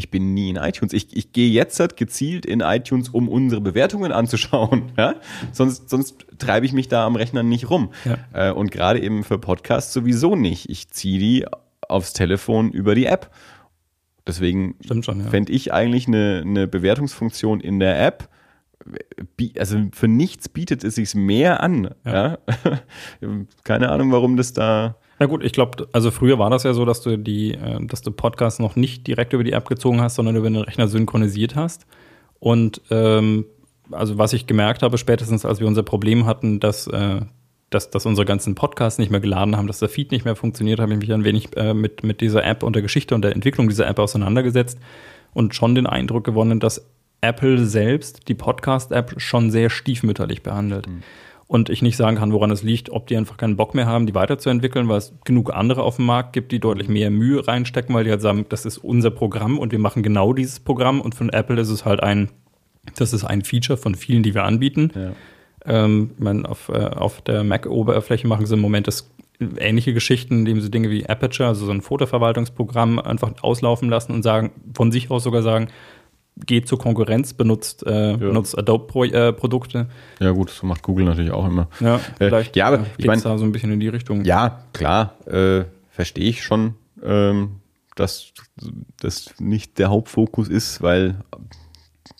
ich 0.01 0.11
bin 0.11 0.35
nie 0.35 0.49
in 0.49 0.57
iTunes. 0.57 0.93
Ich, 0.93 1.15
ich 1.15 1.33
gehe 1.33 1.51
jetzt 1.51 1.79
halt 1.79 1.97
gezielt 1.97 2.47
in 2.47 2.61
iTunes, 2.61 3.11
um 3.11 3.29
unsere 3.29 3.61
Bewertungen 3.61 4.13
anzuschauen. 4.13 4.93
Ja? 4.97 5.15
Sonst, 5.53 5.89
sonst 5.89 6.27
treibe 6.39 6.67
ich 6.67 6.73
mich 6.73 6.89
da 6.89 7.07
am 7.07 7.17
Rechner 7.17 7.43
nicht 7.43 7.71
rum. 7.71 7.91
Ja. 8.05 8.49
Äh, 8.49 8.53
und 8.53 8.71
gerade 8.71 9.01
eben 9.01 9.25
für 9.25 9.39
Podcasts 9.39 9.93
sowieso 9.93 10.37
nicht. 10.37 10.69
Ich 10.69 10.91
ziehe 10.91 11.19
die 11.19 11.47
aufs 11.89 12.13
Telefon 12.13 12.71
über 12.71 12.95
die 12.95 13.07
App. 13.07 13.31
Deswegen 14.27 14.77
ja. 14.83 15.15
fände 15.31 15.53
ich 15.53 15.73
eigentlich 15.73 16.07
eine, 16.07 16.43
eine 16.45 16.69
Bewertungsfunktion 16.69 17.61
in 17.61 17.81
der 17.81 18.05
App 18.05 18.29
also 19.59 19.79
für 19.93 20.09
nichts 20.09 20.49
bietet 20.49 20.85
es 20.85 20.95
sich 20.95 21.15
mehr 21.15 21.63
an. 21.63 21.91
Ja. 22.05 22.39
Ja? 22.39 22.39
Keine 23.65 23.91
Ahnung, 23.91 24.11
warum 24.11 24.39
das 24.39 24.55
da 24.55 24.97
na 25.21 25.27
gut, 25.27 25.45
ich 25.45 25.53
glaube, 25.53 25.87
also 25.93 26.11
früher 26.11 26.39
war 26.39 26.49
das 26.49 26.63
ja 26.63 26.73
so, 26.73 26.87
dass 26.87 27.03
du 27.03 27.19
die, 27.19 27.53
äh, 27.53 27.79
dass 27.85 28.01
du 28.01 28.11
Podcasts 28.11 28.59
noch 28.59 28.75
nicht 28.75 29.07
direkt 29.07 29.35
über 29.35 29.45
die 29.45 29.53
App 29.53 29.69
gezogen 29.69 30.01
hast, 30.01 30.15
sondern 30.15 30.35
über 30.35 30.49
den 30.49 30.57
Rechner 30.57 30.89
synchronisiert 30.89 31.57
hast. 31.57 31.85
Und 32.39 32.81
ähm, 32.91 33.45
also 33.91 34.17
was 34.17 34.33
ich 34.33 34.47
gemerkt 34.47 34.83
habe, 34.83 34.97
spätestens 34.97 35.45
als 35.45 35.61
wir 35.61 35.67
unser 35.67 35.83
Problem 35.83 36.25
hatten, 36.25 36.59
dass, 36.59 36.87
äh, 36.87 37.21
dass, 37.71 37.91
dass 37.91 38.07
unsere 38.07 38.25
ganzen 38.25 38.55
Podcasts 38.55 38.99
nicht 38.99 39.11
mehr 39.11 39.21
geladen 39.21 39.57
haben, 39.57 39.67
dass 39.67 39.79
der 39.79 39.89
Feed 39.89 40.11
nicht 40.11 40.25
mehr 40.25 40.37
funktioniert, 40.37 40.81
habe 40.81 40.93
ich 40.93 40.99
mich 40.99 41.13
ein 41.13 41.25
wenig 41.25 41.57
äh, 41.57 41.75
mit, 41.75 42.03
mit 42.03 42.21
dieser 42.21 42.45
App 42.45 42.63
und 42.63 42.75
der 42.75 42.83
Geschichte 42.83 43.15
und 43.15 43.23
der 43.23 43.33
Entwicklung 43.33 43.69
dieser 43.69 43.87
App 43.87 43.99
auseinandergesetzt 43.99 44.79
und 45.33 45.55
schon 45.55 45.75
den 45.75 45.87
Eindruck 45.87 46.25
gewonnen, 46.25 46.61
dass 46.61 46.87
Apple 47.21 47.65
selbst 47.65 48.29
die 48.29 48.35
Podcast-App 48.35 49.15
schon 49.21 49.51
sehr 49.51 49.71
stiefmütterlich 49.71 50.43
behandelt. 50.43 50.89
Mhm 50.89 51.03
und 51.51 51.69
ich 51.69 51.83
nicht 51.83 51.97
sagen 51.97 52.17
kann, 52.17 52.33
woran 52.33 52.53
es 52.53 52.63
liegt, 52.63 52.91
ob 52.91 53.09
die 53.09 53.17
einfach 53.17 53.37
keinen 53.37 53.57
Bock 53.57 53.75
mehr 53.75 53.87
haben, 53.87 54.07
die 54.07 54.15
weiterzuentwickeln, 54.15 54.89
weil 54.89 54.99
es 54.99 55.13
genug 55.25 55.53
andere 55.53 55.83
auf 55.83 55.97
dem 55.97 56.07
Markt 56.07 56.33
gibt, 56.33 56.53
die 56.53 56.61
deutlich 56.61 56.87
mehr 56.87 57.11
Mühe 57.11 57.45
reinstecken, 57.45 57.93
weil 57.93 58.05
die 58.05 58.11
halt 58.11 58.23
sagen, 58.23 58.47
das 58.49 58.65
ist 58.65 58.79
unser 58.79 59.11
Programm 59.11 59.59
und 59.59 59.73
wir 59.73 59.81
machen 59.81 60.05
genau 60.05 60.33
dieses 60.33 60.61
Programm 60.61 61.01
und 61.01 61.17
von 61.17 61.29
Apple 61.29 61.61
ist 61.61 61.71
es 61.71 61.85
halt 61.85 62.05
ein, 62.05 62.31
das 62.95 63.13
ist 63.13 63.25
ein 63.25 63.43
Feature 63.43 63.77
von 63.77 63.97
vielen, 63.97 64.23
die 64.23 64.33
wir 64.33 64.45
anbieten. 64.45 64.93
Ja. 64.95 65.13
Ähm, 65.65 66.11
ich 66.17 66.23
meine, 66.23 66.49
auf, 66.49 66.69
äh, 66.69 66.79
auf 66.79 67.21
der 67.21 67.45
Mac-Oberfläche 67.45 68.27
machen 68.27 68.47
sie 68.47 68.55
im 68.55 68.61
Moment 68.61 68.87
das 68.87 69.11
ähnliche 69.59 69.95
Geschichten, 69.95 70.41
indem 70.41 70.61
sie 70.61 70.71
Dinge 70.71 70.91
wie 70.91 71.07
Aperture, 71.07 71.49
also 71.49 71.67
so 71.67 71.73
ein 71.73 71.81
Fotoverwaltungsprogramm, 71.81 72.99
einfach 72.99 73.33
auslaufen 73.43 73.89
lassen 73.89 74.13
und 74.13 74.23
sagen, 74.23 74.53
von 74.75 74.93
sich 74.93 75.11
aus 75.11 75.25
sogar 75.25 75.43
sagen, 75.43 75.69
geht 76.47 76.69
zur 76.69 76.79
Konkurrenz, 76.79 77.35
benutzt, 77.35 77.85
äh, 77.87 78.13
ja. 78.13 78.17
benutzt 78.17 78.57
Adobe-Produkte. 78.57 79.89
Äh, 80.21 80.25
ja, 80.25 80.31
gut, 80.31 80.51
so 80.51 80.67
macht 80.67 80.83
Google 80.83 81.05
natürlich 81.05 81.33
auch 81.33 81.47
immer. 81.47 81.69
Ja, 81.81 81.97
äh, 81.97 82.01
vielleicht 82.19 82.57
äh, 82.57 82.61
ja, 82.61 82.67
aber 82.67 82.87
ich 82.97 83.07
meine, 83.07 83.21
da 83.21 83.37
so 83.39 83.45
ein 83.45 83.53
bisschen 83.53 83.73
in 83.73 83.81
die 83.81 83.89
Richtung. 83.89 84.25
Ja, 84.25 84.65
klar, 84.73 85.17
äh, 85.27 85.65
verstehe 85.91 86.29
ich 86.29 86.43
schon, 86.43 86.75
ähm, 87.03 87.61
dass 87.97 88.33
das 89.01 89.35
nicht 89.39 89.79
der 89.79 89.91
Hauptfokus 89.91 90.49
ist, 90.49 90.83
weil 90.83 91.17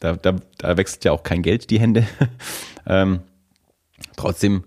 da, 0.01 0.15
da, 0.15 0.37
da 0.59 0.77
wechselt 0.77 1.05
ja 1.05 1.13
auch 1.13 1.23
kein 1.23 1.43
Geld 1.43 1.71
die 1.71 1.81
Hände. 1.81 2.07
ähm, 2.87 3.21
trotzdem, 4.17 4.65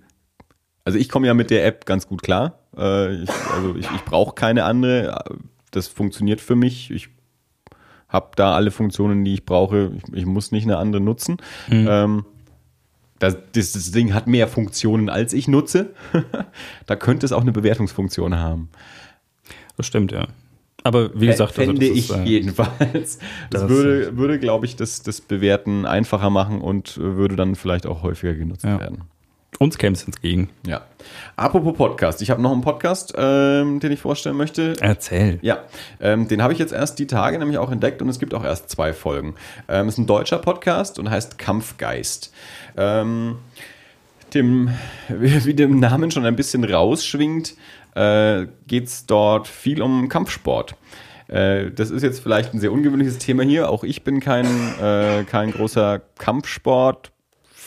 also 0.86 0.98
ich 0.98 1.10
komme 1.10 1.28
ja 1.28 1.34
mit 1.34 1.50
der 1.50 1.66
App 1.66 1.86
ganz 1.86 2.08
gut 2.08 2.22
klar. 2.24 2.60
Äh, 2.78 3.24
ich, 3.24 3.30
also 3.54 3.76
ich, 3.76 3.90
ich 3.92 4.06
brauche 4.06 4.36
keine 4.36 4.66
andere. 4.66 5.24
Das 5.72 5.88
funktioniert 5.88 6.42
für 6.42 6.56
mich. 6.56 6.92
Ich 6.92 7.10
habe 8.10 8.32
da 8.36 8.54
alle 8.54 8.72
Funktionen, 8.72 9.26
die 9.26 9.34
ich 9.34 9.46
brauche. 9.46 9.92
Ich, 9.98 10.14
ich 10.14 10.26
muss 10.26 10.52
nicht 10.52 10.66
eine 10.66 10.78
andere 10.78 11.02
nutzen. 11.02 11.38
Mhm. 11.68 11.88
Ähm, 11.90 12.26
das, 13.20 13.38
das, 13.54 13.72
das, 13.72 13.92
Ding 13.92 14.14
hat 14.14 14.28
mehr 14.28 14.48
Funktionen, 14.48 15.10
als 15.10 15.34
ich 15.34 15.48
nutze. 15.48 15.94
da 16.86 16.96
könnte 16.96 17.26
es 17.26 17.32
auch 17.32 17.42
eine 17.42 17.54
Bewertungsfunktion 17.54 18.38
haben. 18.38 18.70
Das 19.78 19.88
stimmt, 19.88 20.12
ja. 20.12 20.28
Aber 20.84 21.18
wie 21.20 21.28
gesagt, 21.28 21.58
also 21.58 21.72
fände 21.72 21.82
also 21.82 21.94
ich 21.94 22.10
ist, 22.10 22.16
äh, 22.18 22.24
jedenfalls. 22.24 23.20
Das, 23.50 23.62
das 23.62 23.70
würde, 23.70 24.18
würde 24.18 24.40
glaube 24.40 24.66
ich, 24.66 24.76
das, 24.76 25.02
das 25.02 25.22
Bewerten 25.22 25.86
einfacher 25.86 26.30
machen 26.30 26.60
und 26.62 26.98
würde 26.98 27.36
dann 27.36 27.56
vielleicht 27.56 27.86
auch 27.86 28.04
häufiger 28.04 28.34
genutzt 28.34 28.66
ja. 28.66 28.80
werden. 28.80 29.04
Uns 29.60 29.78
käme 29.78 29.96
es 29.96 30.04
entgegen. 30.04 30.50
Ja. 30.66 30.82
Apropos 31.36 31.76
Podcast. 31.76 32.22
Ich 32.22 32.30
habe 32.30 32.42
noch 32.42 32.52
einen 32.52 32.62
Podcast, 32.62 33.14
ähm, 33.18 33.80
den 33.80 33.92
ich 33.92 34.00
vorstellen 34.00 34.36
möchte. 34.36 34.76
Erzähl. 34.82 35.40
Ja. 35.42 35.60
Ähm, 36.00 36.28
den 36.28 36.42
habe 36.42 36.54
ich 36.54 36.60
jetzt 36.60 36.74
erst 36.74 37.00
die 37.00 37.08
Tage 37.08 37.38
nämlich 37.40 37.58
auch 37.58 37.72
entdeckt 37.72 38.02
und 38.02 38.10
es 38.10 38.20
gibt 38.20 38.34
auch 38.34 38.44
erst 38.44 38.70
zwei 38.70 38.94
Folgen. 38.94 39.36
Ähm, 39.68 39.88
es 39.88 39.96
ist 39.96 40.00
ein 40.00 40.08
deutscher 40.08 40.40
Podcast 40.40 41.00
und 41.00 41.10
heißt 41.10 41.38
Kampfgeist. 41.38 42.34
Ähm, 42.78 43.38
dem, 44.34 44.70
wie 45.10 45.54
dem 45.54 45.80
Namen 45.80 46.12
schon 46.12 46.26
ein 46.26 46.36
bisschen 46.36 46.64
rausschwingt, 46.64 47.56
äh, 47.96 48.48
geht 48.68 48.88
es 48.88 49.06
dort 49.06 49.48
viel 49.48 49.82
um 49.82 50.10
Kampfsport. 50.10 50.76
Äh, 51.28 51.72
das 51.72 51.90
ist 51.90 52.04
jetzt 52.04 52.22
vielleicht 52.22 52.54
ein 52.54 52.60
sehr 52.60 52.72
ungewöhnliches 52.72 53.18
Thema 53.18 53.44
hier. 53.44 53.70
Auch 53.70 53.84
ich 53.84 54.04
bin 54.04 54.20
kein, 54.20 54.46
äh, 54.82 55.24
kein 55.24 55.52
großer 55.52 56.02
Kampfsport 56.18 57.13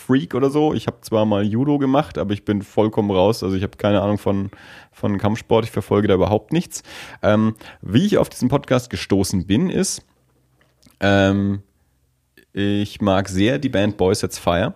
Freak 0.06 0.34
oder 0.34 0.50
so. 0.50 0.72
Ich 0.72 0.86
habe 0.86 1.00
zwar 1.00 1.24
mal 1.24 1.44
Judo 1.44 1.78
gemacht, 1.78 2.18
aber 2.18 2.32
ich 2.32 2.44
bin 2.44 2.62
vollkommen 2.62 3.10
raus. 3.10 3.42
Also 3.42 3.56
ich 3.56 3.62
habe 3.62 3.76
keine 3.76 4.00
Ahnung 4.02 4.18
von, 4.18 4.50
von 4.92 5.18
Kampfsport. 5.18 5.64
Ich 5.64 5.70
verfolge 5.70 6.08
da 6.08 6.14
überhaupt 6.14 6.52
nichts. 6.52 6.82
Ähm, 7.22 7.56
wie 7.82 8.06
ich 8.06 8.18
auf 8.18 8.28
diesen 8.28 8.48
Podcast 8.48 8.88
gestoßen 8.90 9.46
bin, 9.46 9.68
ist, 9.68 10.04
ähm, 11.00 11.62
ich 12.52 13.00
mag 13.00 13.28
sehr 13.28 13.58
die 13.58 13.68
Band 13.68 13.96
Boys 13.96 14.20
Sets 14.20 14.38
Fire. 14.38 14.74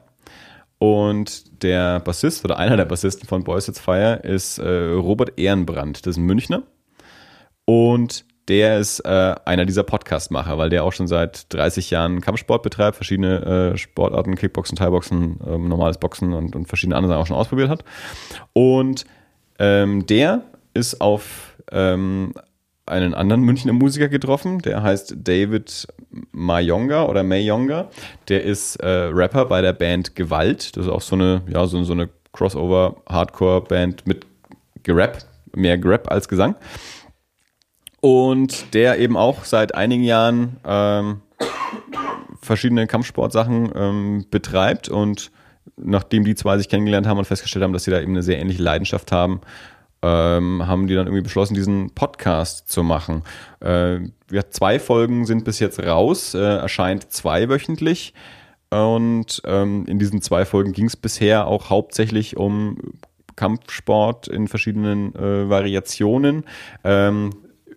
Und 0.78 1.62
der 1.62 2.00
Bassist 2.00 2.44
oder 2.44 2.58
einer 2.58 2.76
der 2.76 2.86
Bassisten 2.86 3.28
von 3.28 3.44
Boys 3.44 3.66
Sets 3.66 3.78
Fire 3.78 4.20
ist 4.22 4.58
äh, 4.58 4.92
Robert 4.92 5.38
Ehrenbrand. 5.38 6.06
Das 6.06 6.12
ist 6.12 6.16
ein 6.16 6.24
Münchner. 6.24 6.62
Und 7.66 8.24
der 8.50 8.78
ist 8.78 8.98
äh, 9.00 9.34
einer 9.44 9.64
dieser 9.64 9.84
Podcast-Macher, 9.84 10.58
weil 10.58 10.70
der 10.70 10.82
auch 10.82 10.92
schon 10.92 11.06
seit 11.06 11.54
30 11.54 11.90
Jahren 11.90 12.20
Kampfsport 12.20 12.64
betreibt, 12.64 12.96
verschiedene 12.96 13.72
äh, 13.74 13.78
Sportarten, 13.78 14.34
Kickboxen, 14.34 14.76
Thai-Boxen, 14.76 15.38
ähm, 15.46 15.68
normales 15.68 15.98
Boxen 15.98 16.32
und, 16.32 16.56
und, 16.56 16.66
verschiedene 16.66 16.96
andere 16.96 17.12
Sachen 17.12 17.22
auch 17.22 17.26
schon 17.28 17.36
ausprobiert 17.36 17.68
hat. 17.68 17.84
Und 18.52 19.04
ähm, 19.60 20.04
der 20.04 20.42
ist 20.74 21.00
auf 21.00 21.56
ähm, 21.70 22.34
einen 22.86 23.14
anderen 23.14 23.42
Münchner 23.42 23.72
Musiker 23.72 24.08
getroffen, 24.08 24.58
der 24.58 24.82
heißt 24.82 25.14
David 25.18 25.86
Mayonga 26.32 27.04
oder 27.04 27.22
Mayonga. 27.22 27.88
Der 28.28 28.42
ist 28.42 28.76
äh, 28.76 28.88
Rapper 28.88 29.44
bei 29.44 29.60
der 29.60 29.74
Band 29.74 30.16
Gewalt. 30.16 30.76
Das 30.76 30.86
ist 30.86 30.90
auch 30.90 31.02
so 31.02 31.14
eine, 31.14 31.42
ja, 31.46 31.64
so, 31.68 31.84
so 31.84 31.92
eine 31.92 32.08
Crossover-Hardcore-Band 32.32 34.08
mit 34.08 34.26
Gerap, 34.82 35.18
mehr 35.54 35.78
Gerap 35.78 36.10
als 36.10 36.28
Gesang 36.28 36.56
und 38.00 38.74
der 38.74 38.98
eben 38.98 39.16
auch 39.16 39.44
seit 39.44 39.74
einigen 39.74 40.04
Jahren 40.04 40.56
ähm, 40.64 41.20
verschiedene 42.40 42.86
Kampfsportsachen 42.86 43.72
ähm, 43.74 44.26
betreibt 44.30 44.88
und 44.88 45.30
nachdem 45.76 46.24
die 46.24 46.34
zwei 46.34 46.58
sich 46.58 46.68
kennengelernt 46.68 47.06
haben 47.06 47.18
und 47.18 47.26
festgestellt 47.26 47.62
haben, 47.62 47.72
dass 47.72 47.84
sie 47.84 47.90
da 47.90 48.00
eben 48.00 48.12
eine 48.12 48.22
sehr 48.22 48.38
ähnliche 48.38 48.62
Leidenschaft 48.62 49.12
haben 49.12 49.40
ähm, 50.02 50.66
haben 50.66 50.86
die 50.86 50.94
dann 50.94 51.06
irgendwie 51.06 51.22
beschlossen, 51.22 51.54
diesen 51.54 51.90
Podcast 51.94 52.70
zu 52.70 52.82
machen. 52.82 53.22
Äh, 53.60 54.00
wir, 54.28 54.50
zwei 54.50 54.78
Folgen 54.78 55.26
sind 55.26 55.44
bis 55.44 55.58
jetzt 55.58 55.80
raus, 55.80 56.34
äh, 56.34 56.38
erscheint 56.38 57.12
zweiwöchentlich. 57.12 58.14
Und 58.70 59.42
ähm, 59.44 59.84
in 59.86 59.98
diesen 59.98 60.22
zwei 60.22 60.44
Folgen 60.44 60.72
ging 60.72 60.86
es 60.86 60.96
bisher 60.96 61.46
auch 61.46 61.70
hauptsächlich 61.70 62.36
um 62.36 62.78
Kampfsport 63.34 64.28
in 64.28 64.48
verschiedenen 64.48 65.14
äh, 65.14 65.48
Variationen. 65.48 66.44
Ähm, 66.84 67.30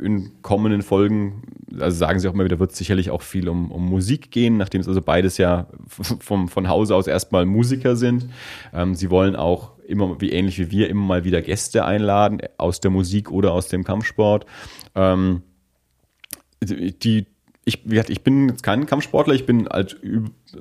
in 0.03 0.41
kommenden 0.41 0.81
Folgen, 0.81 1.43
also 1.79 1.97
sagen 1.97 2.19
sie 2.19 2.27
auch 2.27 2.33
immer 2.33 2.45
wieder, 2.45 2.59
wird 2.59 2.71
es 2.71 2.77
sicherlich 2.77 3.09
auch 3.09 3.21
viel 3.21 3.47
um, 3.49 3.71
um 3.71 3.87
Musik 3.87 4.31
gehen, 4.31 4.57
nachdem 4.57 4.81
es 4.81 4.87
also 4.87 5.01
beides 5.01 5.37
ja 5.37 5.67
vom, 5.87 6.47
von 6.47 6.67
Hause 6.67 6.95
aus 6.95 7.07
erstmal 7.07 7.45
Musiker 7.45 7.95
sind. 7.95 8.27
Ähm, 8.73 8.95
sie 8.95 9.09
wollen 9.09 9.35
auch 9.35 9.71
immer, 9.87 10.19
wie 10.21 10.31
ähnlich 10.31 10.59
wie 10.59 10.71
wir, 10.71 10.89
immer 10.89 11.05
mal 11.05 11.23
wieder 11.23 11.41
Gäste 11.41 11.85
einladen, 11.85 12.41
aus 12.57 12.79
der 12.79 12.91
Musik 12.91 13.31
oder 13.31 13.53
aus 13.53 13.67
dem 13.67 13.83
Kampfsport. 13.83 14.45
Ähm, 14.95 15.41
die 16.61 17.25
ich, 17.65 17.85
ich 17.85 18.23
bin 18.23 18.49
jetzt 18.49 18.63
kein 18.63 18.85
Kampfsportler, 18.85 19.33
ich 19.33 19.45
bin 19.45 19.67
halt 19.69 19.97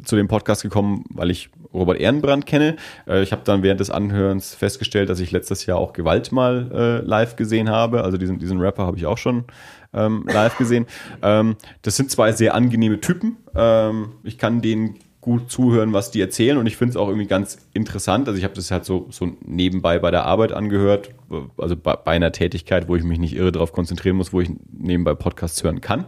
zu 0.04 0.16
dem 0.16 0.28
Podcast 0.28 0.62
gekommen, 0.62 1.04
weil 1.10 1.30
ich 1.30 1.50
Robert 1.74 1.98
Ehrenbrand 1.98 2.46
kenne. 2.46 2.76
Äh, 3.06 3.22
ich 3.22 3.32
habe 3.32 3.42
dann 3.44 3.62
während 3.62 3.80
des 3.80 3.90
Anhörens 3.90 4.54
festgestellt, 4.54 5.08
dass 5.08 5.20
ich 5.20 5.32
letztes 5.32 5.66
Jahr 5.66 5.78
auch 5.78 5.92
Gewalt 5.92 6.32
mal 6.32 6.70
äh, 6.72 7.06
live 7.06 7.36
gesehen 7.36 7.70
habe. 7.70 8.04
Also 8.04 8.18
diesen, 8.18 8.38
diesen 8.38 8.60
Rapper 8.60 8.86
habe 8.86 8.96
ich 8.96 9.06
auch 9.06 9.18
schon 9.18 9.44
ähm, 9.92 10.24
live 10.26 10.56
gesehen. 10.58 10.86
Ähm, 11.24 11.56
das 11.82 11.96
sind 11.96 12.10
zwei 12.10 12.32
sehr 12.32 12.54
angenehme 12.54 13.00
Typen. 13.00 13.36
Ähm, 13.54 14.12
ich 14.24 14.38
kann 14.38 14.60
denen 14.60 14.98
gut 15.22 15.52
zuhören, 15.52 15.92
was 15.92 16.10
die 16.10 16.20
erzählen 16.20 16.58
und 16.58 16.66
ich 16.66 16.76
finde 16.76 16.90
es 16.90 16.96
auch 16.96 17.06
irgendwie 17.06 17.28
ganz 17.28 17.58
interessant. 17.72 18.26
Also 18.26 18.38
ich 18.38 18.44
habe 18.44 18.54
das 18.54 18.72
halt 18.72 18.84
so, 18.84 19.06
so 19.10 19.36
nebenbei 19.40 20.00
bei 20.00 20.10
der 20.10 20.24
Arbeit 20.24 20.52
angehört, 20.52 21.10
also 21.56 21.76
bei, 21.76 21.94
bei, 21.94 22.10
einer 22.10 22.32
Tätigkeit, 22.32 22.88
wo 22.88 22.96
ich 22.96 23.04
mich 23.04 23.20
nicht 23.20 23.36
irre 23.36 23.52
darauf 23.52 23.72
konzentrieren 23.72 24.16
muss, 24.16 24.32
wo 24.32 24.40
ich 24.40 24.50
nebenbei 24.72 25.14
Podcasts 25.14 25.62
hören 25.62 25.80
kann. 25.80 26.06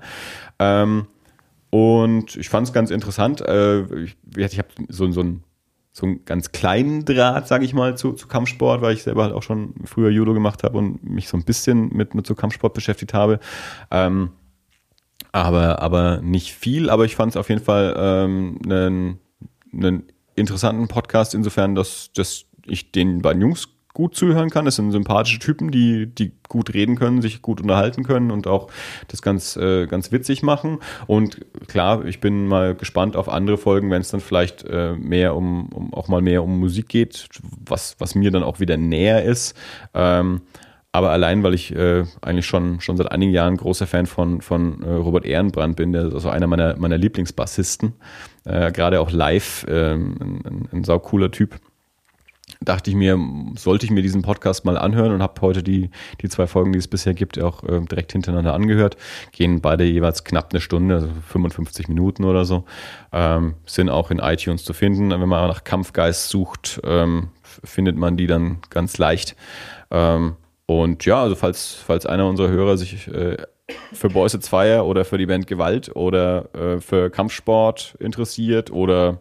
Ähm, 0.59 1.07
und 1.71 2.37
ich 2.37 2.49
fand 2.49 2.69
es 2.69 2.73
ganz 2.73 2.91
interessant. 2.91 3.41
Äh, 3.41 4.05
ich 4.05 4.17
ich 4.37 4.59
habe 4.59 4.69
so, 4.89 5.11
so, 5.11 5.21
einen, 5.21 5.45
so 5.93 6.07
einen 6.07 6.25
ganz 6.25 6.53
kleinen 6.53 7.05
Draht, 7.05 7.49
sage 7.49 7.65
ich 7.65 7.75
mal, 7.75 7.97
zu, 7.97 8.13
zu 8.13 8.29
Kampfsport, 8.29 8.81
weil 8.81 8.95
ich 8.95 9.03
selber 9.03 9.25
halt 9.25 9.35
auch 9.35 9.43
schon 9.43 9.75
früher 9.85 10.11
Judo 10.11 10.35
gemacht 10.35 10.63
habe 10.63 10.79
und 10.79 11.03
mich 11.03 11.29
so 11.29 11.37
ein 11.37 11.45
bisschen 11.45 11.89
mit, 11.89 12.15
mit 12.15 12.27
so 12.27 12.35
Kampfsport 12.35 12.75
beschäftigt 12.75 13.13
habe. 13.13 13.41
Ähm, 13.91 14.31
aber, 15.33 15.83
aber 15.83 16.21
nicht 16.21 16.53
viel. 16.53 16.91
Aber 16.91 17.05
ich 17.05 17.17
fand 17.17 17.33
es 17.33 17.37
auf 17.37 17.49
jeden 17.49 17.65
Fall 17.65 17.95
ähm, 17.99 18.61
einen, 18.65 19.19
einen 19.73 20.05
interessanten 20.37 20.87
Podcast, 20.87 21.35
insofern, 21.35 21.75
dass, 21.75 22.13
dass 22.13 22.45
ich 22.67 22.93
den 22.93 23.21
beiden 23.21 23.43
Jungs 23.43 23.69
gut 23.95 24.15
zuhören 24.15 24.51
kann. 24.51 24.65
Das 24.65 24.77
sind 24.77 24.91
sympathische 24.91 25.39
Typen, 25.39 25.71
die, 25.71 26.07
die 26.07 26.33
gut 26.49 26.75
reden 26.75 26.97
können, 26.97 27.23
sich 27.23 27.41
gut 27.41 27.61
unterhalten 27.61 28.03
können 28.03 28.31
und 28.31 28.47
auch 28.47 28.69
das 29.09 29.23
ganz, 29.23 29.57
äh, 29.57 29.87
ganz 29.87 30.13
witzig 30.13 30.43
machen. 30.43 30.81
Und 31.07 31.41
klar, 31.69 32.05
ich 32.05 32.21
bin 32.21 32.47
mal 32.47 32.75
gespannt 32.75 33.17
auf 33.17 33.29
andere 33.29 33.57
Folgen, 33.57 33.91
wenn 33.91 34.03
es 34.03 34.11
dann 34.11 34.21
vielleicht 34.21 34.65
äh, 34.65 34.95
mehr 34.95 35.35
um, 35.37 35.69
um 35.69 35.95
auch 35.95 36.09
mal 36.09 36.21
mehr 36.21 36.43
um 36.43 36.59
Musik 36.59 36.89
geht, 36.89 37.29
was, 37.65 37.97
was 37.99 38.15
mir 38.15 38.31
dann 38.31 38.43
auch 38.43 38.61
wieder 38.61 38.77
näher 38.77 39.25
ist. 39.25 39.57
Ähm, 39.95 40.43
aber 40.91 41.11
allein, 41.11 41.43
weil 41.43 41.55
ich 41.55 41.75
äh, 41.75 42.05
eigentlich 42.21 42.47
schon, 42.47 42.81
schon 42.81 42.97
seit 42.97 43.11
einigen 43.11 43.33
Jahren 43.33 43.57
großer 43.57 43.87
Fan 43.87 44.07
von, 44.07 44.41
von 44.41 44.83
äh, 44.83 44.91
Robert 44.91 45.25
Ehrenbrand 45.25 45.77
bin, 45.77 45.93
der 45.93 46.07
ist 46.07 46.15
also 46.15 46.29
einer 46.29 46.47
meiner, 46.47 46.77
meiner 46.77 46.99
Lieblingsbassisten, 46.99 47.95
äh, 48.45 48.71
gerade 48.71 49.01
auch 49.01 49.11
live, 49.11 49.67
ähm, 49.69 50.17
ein, 50.21 50.47
ein, 50.47 50.69
ein 50.71 50.85
saucooler 50.85 51.33
Typ 51.33 51.59
dachte 52.61 52.91
ich 52.91 52.97
mir, 52.97 53.19
sollte 53.57 53.87
ich 53.87 53.91
mir 53.91 54.03
diesen 54.03 54.23
Podcast 54.23 54.65
mal 54.65 54.77
anhören 54.77 55.13
und 55.13 55.23
habe 55.23 55.41
heute 55.41 55.63
die, 55.63 55.91
die 56.21 56.29
zwei 56.29 56.47
Folgen, 56.47 56.73
die 56.73 56.79
es 56.79 56.89
bisher 56.89 57.15
gibt, 57.15 57.41
auch 57.41 57.63
äh, 57.65 57.81
direkt 57.81 58.13
hintereinander 58.13 58.55
angehört. 58.55 58.97
Gehen 59.33 59.61
beide 59.61 59.85
jeweils 59.85 60.25
knapp 60.25 60.53
eine 60.53 60.61
Stunde, 60.61 60.97
also 60.97 61.09
55 61.29 61.89
Minuten 61.89 62.25
oder 62.25 62.45
so. 62.45 62.65
Ähm, 63.13 63.55
sind 63.67 63.89
auch 63.89 64.11
in 64.11 64.19
iTunes 64.19 64.65
zu 64.65 64.73
finden. 64.73 65.11
Wenn 65.11 65.29
man 65.29 65.49
nach 65.49 65.65
Kampfgeist 65.65 66.29
sucht, 66.29 66.81
ähm, 66.85 67.29
findet 67.43 67.97
man 67.97 68.17
die 68.17 68.27
dann 68.27 68.59
ganz 68.71 68.99
leicht. 68.99 69.37
Ähm, 69.91 70.37
und 70.67 71.05
ja, 71.05 71.23
also 71.23 71.35
falls, 71.35 71.75
falls 71.75 72.07
einer 72.07 72.27
unserer 72.27 72.49
Hörer 72.49 72.77
sich 72.77 73.07
äh, 73.09 73.37
für 73.93 74.09
Boys 74.09 74.35
It's 74.35 74.49
Fire 74.49 74.85
oder 74.85 75.05
für 75.05 75.19
die 75.19 75.27
Band 75.27 75.47
Gewalt 75.47 75.95
oder 75.95 76.55
äh, 76.55 76.81
für 76.81 77.11
Kampfsport 77.11 77.97
interessiert 77.99 78.71
oder 78.71 79.21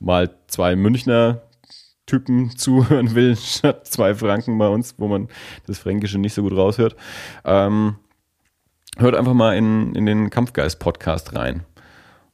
mal 0.00 0.30
zwei 0.48 0.76
Münchner 0.76 1.42
Typen 2.12 2.50
zuhören 2.56 3.14
will, 3.14 3.36
statt 3.36 3.86
zwei 3.86 4.14
Franken 4.14 4.58
bei 4.58 4.68
uns, 4.68 4.96
wo 4.98 5.08
man 5.08 5.28
das 5.66 5.78
Fränkische 5.78 6.18
nicht 6.18 6.34
so 6.34 6.42
gut 6.42 6.54
raushört, 6.54 6.94
ähm, 7.46 7.96
hört 8.98 9.14
einfach 9.14 9.32
mal 9.32 9.56
in, 9.56 9.94
in 9.94 10.04
den 10.04 10.28
Kampfgeist-Podcast 10.28 11.34
rein. 11.34 11.62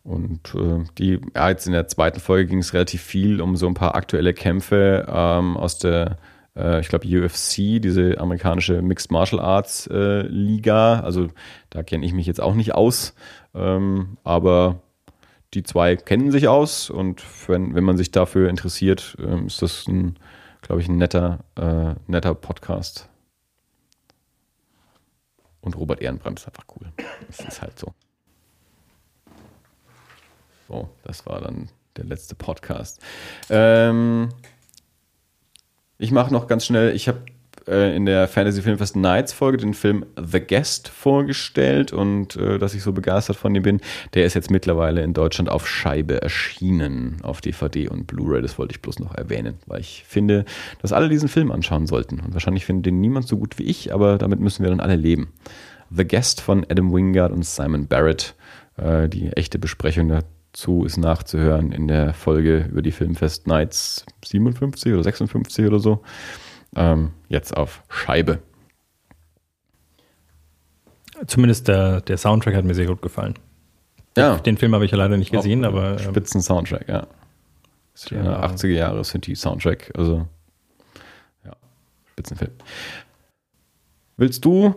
Und 0.03 0.53
äh, 0.57 0.85
die, 0.99 1.21
ja, 1.37 1.51
jetzt 1.51 1.67
in 1.69 1.75
der 1.75 1.87
zweiten 1.87 2.19
Folge 2.19 2.47
ging 2.47 2.59
es 2.59 2.75
relativ 2.75 3.03
viel 3.03 3.41
um 3.41 3.55
so 3.55 3.69
ein 3.69 3.75
paar 3.75 3.95
aktuelle 3.95 4.35
Kämpfe 4.35 5.07
ähm, 5.09 5.57
aus 5.57 5.79
der 5.79 6.17
äh, 6.57 6.81
ich 6.81 6.89
glaube, 6.89 7.07
UFC, 7.07 7.81
diese 7.81 8.19
amerikanische 8.19 8.83
Mixed 8.83 9.13
Martial 9.13 9.41
Arts 9.41 9.87
äh, 9.87 10.23
Liga. 10.23 11.01
Also 11.01 11.29
da 11.71 11.85
kenne 11.85 12.05
ich 12.05 12.13
mich 12.13 12.27
jetzt 12.27 12.41
auch 12.41 12.55
nicht 12.55 12.75
aus. 12.75 13.15
Ähm, 13.55 14.17
aber 14.25 14.81
die 15.55 15.63
zwei 15.63 15.97
kennen 15.97 16.31
sich 16.31 16.49
aus 16.49 16.91
und 16.91 17.23
wenn, 17.49 17.75
wenn 17.75 17.85
man 17.85 17.97
sich 17.97 18.11
dafür 18.11 18.51
interessiert, 18.51 19.17
ähm, 19.21 19.47
ist 19.47 19.63
das 19.63 19.87
glaube 20.63 20.83
ich, 20.83 20.89
ein 20.89 20.97
netter, 20.97 21.45
äh, 21.57 21.95
netter 22.07 22.35
Podcast. 22.35 23.09
Und 25.61 25.77
Robert 25.77 26.01
Ehrenbrand 26.01 26.39
ist 26.39 26.47
einfach 26.47 26.65
cool. 26.77 26.93
Das 27.27 27.41
ist 27.41 27.63
halt 27.63 27.79
so. 27.79 27.95
So, 30.69 30.89
das 31.03 31.25
war 31.27 31.41
dann 31.41 31.69
der 31.97 32.05
letzte 32.05 32.35
Podcast. 32.35 33.01
Ähm, 33.49 34.29
ich 35.97 36.13
mache 36.13 36.33
noch 36.33 36.47
ganz 36.47 36.67
schnell, 36.67 36.95
ich 36.95 37.09
habe 37.09 37.25
äh, 37.69 37.95
in 37.95 38.07
der 38.07 38.29
Fantasy 38.29 38.63
Filmfest 38.63 38.97
Nights 38.97 39.33
Folge 39.33 39.59
den 39.59 39.75
Film 39.75 40.05
The 40.17 40.41
Guest 40.41 40.89
vorgestellt 40.89 41.93
und 41.93 42.37
äh, 42.37 42.59
dass 42.59 42.75
ich 42.75 42.83
so 42.83 42.93
begeistert 42.93 43.37
von 43.37 43.55
ihm 43.55 43.63
bin. 43.63 43.81
Der 44.15 44.25
ist 44.25 44.35
jetzt 44.35 44.51
mittlerweile 44.51 45.03
in 45.03 45.13
Deutschland 45.13 45.51
auf 45.51 45.69
Scheibe 45.69 46.23
erschienen, 46.23 47.19
auf 47.23 47.41
DVD 47.41 47.89
und 47.89 48.07
Blu-ray. 48.07 48.43
Das 48.43 48.59
wollte 48.59 48.73
ich 48.73 48.83
bloß 48.83 48.99
noch 48.99 49.15
erwähnen, 49.15 49.59
weil 49.67 49.81
ich 49.81 50.05
finde, 50.07 50.45
dass 50.81 50.93
alle 50.93 51.09
diesen 51.09 51.29
Film 51.29 51.51
anschauen 51.51 51.87
sollten. 51.87 52.21
Und 52.21 52.33
wahrscheinlich 52.33 52.65
findet 52.65 52.87
den 52.87 53.01
niemand 53.01 53.29
so 53.29 53.37
gut 53.37 53.59
wie 53.59 53.65
ich, 53.65 53.93
aber 53.93 54.19
damit 54.19 54.41
müssen 54.41 54.63
wir 54.63 54.71
dann 54.71 54.81
alle 54.81 54.97
leben. 54.97 55.33
The 55.91 56.07
Guest 56.07 56.41
von 56.41 56.67
Adam 56.69 56.93
Wingard 56.93 57.33
und 57.33 57.45
Simon 57.45 57.87
Barrett. 57.87 58.35
Äh, 58.77 59.09
die 59.09 59.29
echte 59.29 59.59
Besprechung 59.59 60.09
dazu 60.09 60.85
ist 60.85 60.97
nachzuhören 60.97 61.73
in 61.73 61.89
der 61.89 62.15
Folge 62.15 62.69
über 62.71 62.83
die 62.83 62.93
Filmfest 62.93 63.47
Nights 63.47 64.05
57 64.25 64.93
oder 64.93 65.03
56 65.03 65.67
oder 65.67 65.79
so. 65.79 66.03
Ähm, 66.77 67.13
jetzt 67.29 67.57
auf 67.57 67.83
Scheibe. 67.89 68.41
Zumindest 71.27 71.69
der, 71.69 72.01
der 72.03 72.17
Soundtrack 72.17 72.55
hat 72.55 72.65
mir 72.65 72.75
sehr 72.75 72.87
gut 72.87 73.03
gefallen. 73.03 73.35
Ja. 74.17 74.37
Den 74.37 74.57
Film 74.57 74.75
habe 74.75 74.85
ich 74.85 74.91
ja 74.91 74.99
leider 74.99 75.17
nicht 75.17 75.31
gesehen, 75.31 75.65
Auch 75.65 75.71
aber. 75.71 75.93
Ähm, 75.93 75.99
Spitzen 75.99 76.41
Soundtrack, 76.41 76.89
ja. 76.89 77.07
ja. 78.11 78.45
80er 78.45 78.69
Jahre 78.69 79.05
sind 79.05 79.27
die 79.27 79.35
Soundtrack, 79.35 79.93
also 79.97 80.27
ja, 81.45 81.53
Spitzenfilm. 82.13 82.53
Willst 84.17 84.45
du 84.45 84.75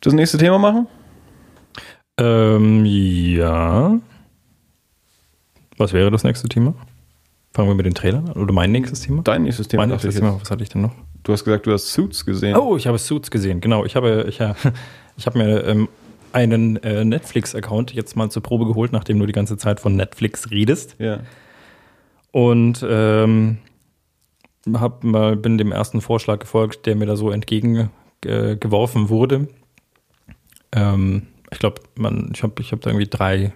das 0.00 0.12
nächste 0.12 0.38
Thema 0.38 0.58
machen? 0.58 0.86
Ähm, 2.18 2.84
ja. 2.84 3.98
Was 5.78 5.92
wäre 5.92 6.10
das 6.10 6.24
nächste 6.24 6.48
Thema? 6.48 6.74
Fangen 7.54 7.68
wir 7.68 7.74
mit 7.74 7.86
den 7.86 7.94
Trailern 7.94 8.28
an? 8.28 8.36
Oder 8.36 8.52
mein 8.52 8.72
nächstes 8.72 9.00
Thema? 9.00 9.22
Dein 9.22 9.42
nächstes 9.42 9.68
Thema. 9.68 9.82
Mein 9.82 9.90
nächstes 9.90 10.14
Thema, 10.14 10.38
was 10.40 10.50
hatte 10.50 10.62
ich 10.62 10.68
denn 10.68 10.82
noch? 10.82 10.94
Du 11.22 11.32
hast 11.32 11.44
gesagt, 11.44 11.66
du 11.66 11.72
hast 11.72 11.92
Suits 11.92 12.24
gesehen. 12.24 12.56
Oh, 12.56 12.76
ich 12.76 12.86
habe 12.86 12.98
Suits 12.98 13.30
gesehen, 13.30 13.60
genau. 13.60 13.84
Ich 13.84 13.96
habe, 13.96 14.26
ich, 14.28 14.40
ich 15.16 15.26
habe 15.26 15.38
mir 15.38 15.64
ähm, 15.64 15.88
einen 16.32 16.76
äh, 16.82 17.04
Netflix-Account 17.04 17.92
jetzt 17.92 18.16
mal 18.16 18.30
zur 18.30 18.42
Probe 18.42 18.66
geholt, 18.66 18.92
nachdem 18.92 19.18
du 19.18 19.26
die 19.26 19.32
ganze 19.32 19.56
Zeit 19.56 19.80
von 19.80 19.94
Netflix 19.96 20.50
redest. 20.50 20.96
Ja. 20.98 21.20
Und 22.32 22.84
ähm, 22.88 23.58
hab 24.74 25.04
mal, 25.04 25.36
bin 25.36 25.58
dem 25.58 25.72
ersten 25.72 26.00
Vorschlag 26.00 26.40
gefolgt, 26.40 26.86
der 26.86 26.96
mir 26.96 27.06
da 27.06 27.16
so 27.16 27.30
entgegengeworfen 27.30 29.06
äh, 29.06 29.08
wurde. 29.08 29.48
Ähm, 30.72 31.26
ich 31.50 31.58
glaube, 31.58 31.82
ich 32.32 32.42
habe 32.42 32.54
ich 32.60 32.72
hab 32.72 32.80
da 32.80 32.90
irgendwie 32.90 33.08
drei, 33.08 33.52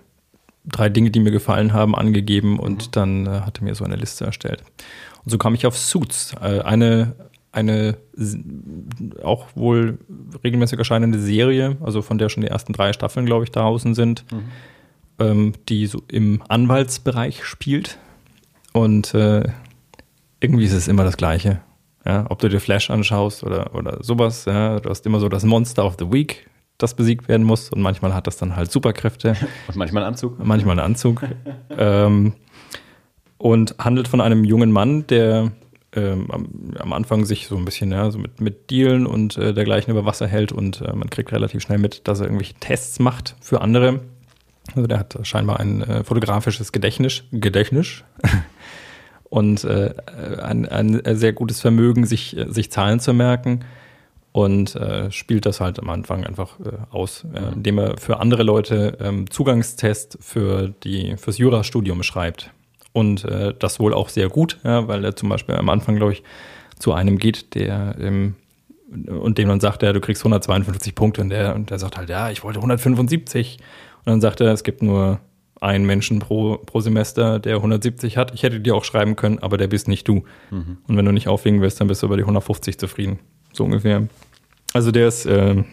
drei 0.67 0.89
Dinge, 0.89 1.11
die 1.11 1.21
mir 1.21 1.31
gefallen 1.31 1.73
haben, 1.73 1.95
angegeben 1.95 2.59
und 2.59 2.89
mhm. 2.89 2.91
dann 2.93 3.27
äh, 3.27 3.41
hatte 3.41 3.65
mir 3.65 3.75
so 3.75 3.85
eine 3.85 3.97
Liste 3.97 4.27
erstellt. 4.27 4.63
Und 5.25 5.31
so 5.31 5.39
kam 5.39 5.55
ich 5.55 5.67
auf 5.67 5.79
Suits, 5.79 6.35
äh, 6.41 6.61
eine 6.61 7.15
eine 7.57 7.97
auch 9.23 9.47
wohl 9.55 9.99
regelmäßig 10.45 10.78
erscheinende 10.78 11.19
Serie, 11.19 11.78
also 11.81 12.03
von 12.03 12.19
der 12.19 12.28
schon 12.28 12.43
die 12.43 12.49
ersten 12.49 12.74
drei 12.74 12.93
Staffeln, 12.93 13.24
glaube 13.24 13.45
ich, 13.45 13.51
draußen 13.51 13.95
sind, 13.95 14.24
mhm. 14.31 14.45
ähm, 15.19 15.53
die 15.69 15.87
so 15.87 16.03
im 16.09 16.43
Anwaltsbereich 16.49 17.45
spielt. 17.45 17.99
Und 18.73 19.15
äh, 19.15 19.45
irgendwie 20.41 20.66
ist 20.66 20.74
es 20.74 20.87
immer 20.87 21.05
das 21.05 21.16
Gleiche. 21.16 21.61
Ja, 22.05 22.27
ob 22.28 22.39
du 22.39 22.49
dir 22.49 22.61
Flash 22.61 22.91
anschaust 22.91 23.43
oder, 23.43 23.74
oder 23.74 24.05
sowas. 24.05 24.45
Ja, 24.45 24.78
du 24.78 24.91
hast 24.91 25.07
immer 25.07 25.19
so 25.19 25.28
das 25.28 25.45
Monster 25.45 25.85
of 25.85 25.97
the 25.99 26.12
Week, 26.12 26.49
das 26.78 26.95
besiegt 26.95 27.27
werden 27.27 27.45
muss. 27.45 27.70
Und 27.70 27.81
manchmal 27.81 28.15
hat 28.15 28.27
das 28.27 28.37
dann 28.37 28.55
halt 28.55 28.70
Superkräfte. 28.70 29.31
Und 29.66 29.77
manchmal 29.77 30.05
einen 30.05 30.12
Anzug. 30.12 30.39
Manchmal 30.45 30.78
einen 30.78 30.87
Anzug. 30.87 31.23
ähm, 31.77 32.35
und 33.39 33.74
handelt 33.78 34.09
von 34.09 34.23
einem 34.23 34.45
jungen 34.45 34.73
Mann, 34.73 35.07
der 35.09 35.53
ähm, 35.97 36.31
am, 36.31 36.74
am, 36.78 36.93
Anfang 36.93 37.24
sich 37.24 37.47
so 37.47 37.56
ein 37.56 37.64
bisschen 37.64 37.90
ja, 37.93 38.10
so 38.10 38.18
mit, 38.18 38.40
mit 38.40 38.70
Dealen 38.70 39.06
und 39.06 39.36
äh, 39.36 39.52
dergleichen 39.52 39.90
über 39.90 40.05
Wasser 40.05 40.27
hält 40.27 40.52
und 40.52 40.81
äh, 40.81 40.93
man 40.94 41.10
kriegt 41.10 41.32
relativ 41.32 41.62
schnell 41.62 41.78
mit, 41.78 42.06
dass 42.09 42.20
er 42.20 42.27
irgendwelche 42.27 42.55
Tests 42.55 42.98
macht 42.98 43.36
für 43.40 43.60
andere. 43.60 44.01
Also 44.74 44.86
der 44.86 44.98
hat 44.98 45.18
scheinbar 45.23 45.60
ein 45.60 45.82
äh, 45.82 46.05
fotografisches 46.05 46.73
Gedächtnis, 46.73 47.23
Gedächtnis? 47.32 48.05
Und 49.28 49.64
äh, 49.64 49.93
ein, 50.40 50.68
ein 50.68 51.02
sehr 51.16 51.32
gutes 51.32 51.60
Vermögen, 51.60 52.06
sich, 52.06 52.36
sich 52.48 52.70
Zahlen 52.70 53.01
zu 53.01 53.12
merken 53.12 53.64
und 54.36 54.77
äh, 54.77 55.10
spielt 55.10 55.47
das 55.47 55.60
halt 55.60 55.81
am 55.81 55.89
Anfang 55.89 56.24
einfach 56.24 56.60
äh, 56.60 56.73
aus, 56.90 57.24
äh, 57.35 57.55
indem 57.55 57.78
er 57.78 57.97
für 57.97 58.20
andere 58.20 58.43
Leute 58.43 58.98
ähm, 59.01 59.31
Zugangstest 59.31 60.18
für 60.20 60.74
die 60.85 61.16
fürs 61.16 61.39
Jurastudium 61.39 62.02
schreibt 62.02 62.52
und 62.97 63.27
äh, 63.27 63.52
das 63.59 63.78
wohl 63.78 63.93
auch 63.93 64.09
sehr 64.09 64.31
gut, 64.31 64.59
ja, 64.64 64.89
weil 64.89 65.05
er 65.05 65.14
zum 65.14 65.28
Beispiel 65.28 65.55
am 65.55 65.68
Anfang, 65.68 65.97
glaube 65.97 66.12
ich, 66.12 66.23
zu 66.78 66.94
einem 66.94 67.18
geht, 67.18 67.55
der 67.55 67.94
ähm, 68.01 68.36
und 68.89 69.36
dem 69.36 69.48
dann 69.48 69.60
sagt 69.60 69.82
er, 69.82 69.93
du 69.93 70.01
kriegst 70.01 70.23
152 70.23 70.94
Punkte 70.94 71.20
und 71.20 71.28
der, 71.28 71.55
und 71.55 71.68
der 71.68 71.78
sagt 71.78 71.98
halt, 71.98 72.09
ja, 72.09 72.31
ich 72.31 72.43
wollte 72.43 72.59
175. 72.60 73.59
Und 73.98 74.06
dann 74.06 74.20
sagt 74.20 74.40
er, 74.40 74.52
es 74.52 74.62
gibt 74.62 74.81
nur 74.81 75.18
einen 75.60 75.85
Menschen 75.85 76.20
pro, 76.20 76.56
pro 76.56 76.81
Semester, 76.81 77.39
der 77.39 77.56
170 77.56 78.16
hat. 78.16 78.32
Ich 78.32 78.44
hätte 78.44 78.60
dir 78.60 78.74
auch 78.74 78.85
schreiben 78.85 79.16
können, 79.16 79.40
aber 79.40 79.59
der 79.59 79.66
bist 79.66 79.89
nicht 79.89 80.06
du. 80.09 80.23
Mhm. 80.51 80.78
Und 80.86 80.97
wenn 80.97 81.05
du 81.05 81.12
nicht 81.12 81.28
auflegen 81.28 81.60
willst, 81.60 81.81
dann 81.81 81.89
bist 81.89 82.02
du 82.02 82.06
über 82.06 82.16
die 82.16 82.23
150 82.23 82.78
zufrieden. 82.78 83.18
So 83.52 83.64
ungefähr. 83.64 84.06
Also 84.73 84.90
der 84.93 85.09
ist, 85.09 85.27
äh, 85.27 85.64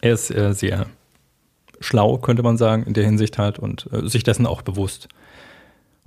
er 0.00 0.12
ist 0.12 0.30
äh, 0.30 0.54
sehr 0.54 0.86
schlau, 1.80 2.18
könnte 2.18 2.42
man 2.42 2.56
sagen, 2.56 2.84
in 2.84 2.94
der 2.94 3.04
Hinsicht 3.04 3.38
halt 3.38 3.58
und 3.58 3.88
äh, 3.92 4.08
sich 4.08 4.24
dessen 4.24 4.46
auch 4.46 4.62
bewusst. 4.62 5.08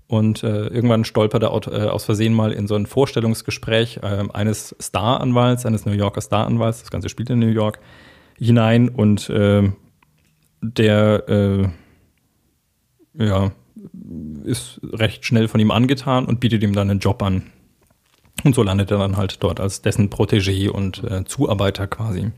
Und 0.07 0.41
äh, 0.43 0.67
irgendwann 0.67 1.03
stolpert 1.03 1.43
er 1.43 1.49
äh, 1.49 1.89
aus 1.89 2.05
Versehen 2.05 2.33
mal 2.33 2.53
in 2.53 2.67
so 2.67 2.75
ein 2.75 2.85
Vorstellungsgespräch 2.85 3.97
äh, 3.97 4.23
eines 4.33 4.73
Staranwalts, 4.79 5.65
eines 5.65 5.85
New 5.85 5.91
Yorker 5.91 6.21
Staranwalts, 6.21 6.79
das 6.79 6.91
Ganze 6.91 7.09
spielt 7.09 7.29
in 7.29 7.39
New 7.39 7.47
York, 7.47 7.79
hinein 8.37 8.87
und 8.87 9.29
äh, 9.29 9.69
der 10.61 11.27
äh, 11.27 11.67
ja, 13.19 13.51
ist 14.45 14.79
recht 14.93 15.25
schnell 15.25 15.49
von 15.49 15.59
ihm 15.59 15.71
angetan 15.71 16.25
und 16.25 16.39
bietet 16.39 16.63
ihm 16.63 16.73
dann 16.73 16.89
einen 16.89 16.99
Job 16.99 17.21
an. 17.21 17.43
Und 18.43 18.55
so 18.55 18.63
landet 18.63 18.91
er 18.91 18.99
dann 18.99 19.17
halt 19.17 19.43
dort 19.43 19.59
als 19.59 19.81
dessen 19.81 20.09
Protégé 20.09 20.69
und 20.69 21.03
äh, 21.03 21.25
Zuarbeiter 21.25 21.87
quasi. 21.87 22.31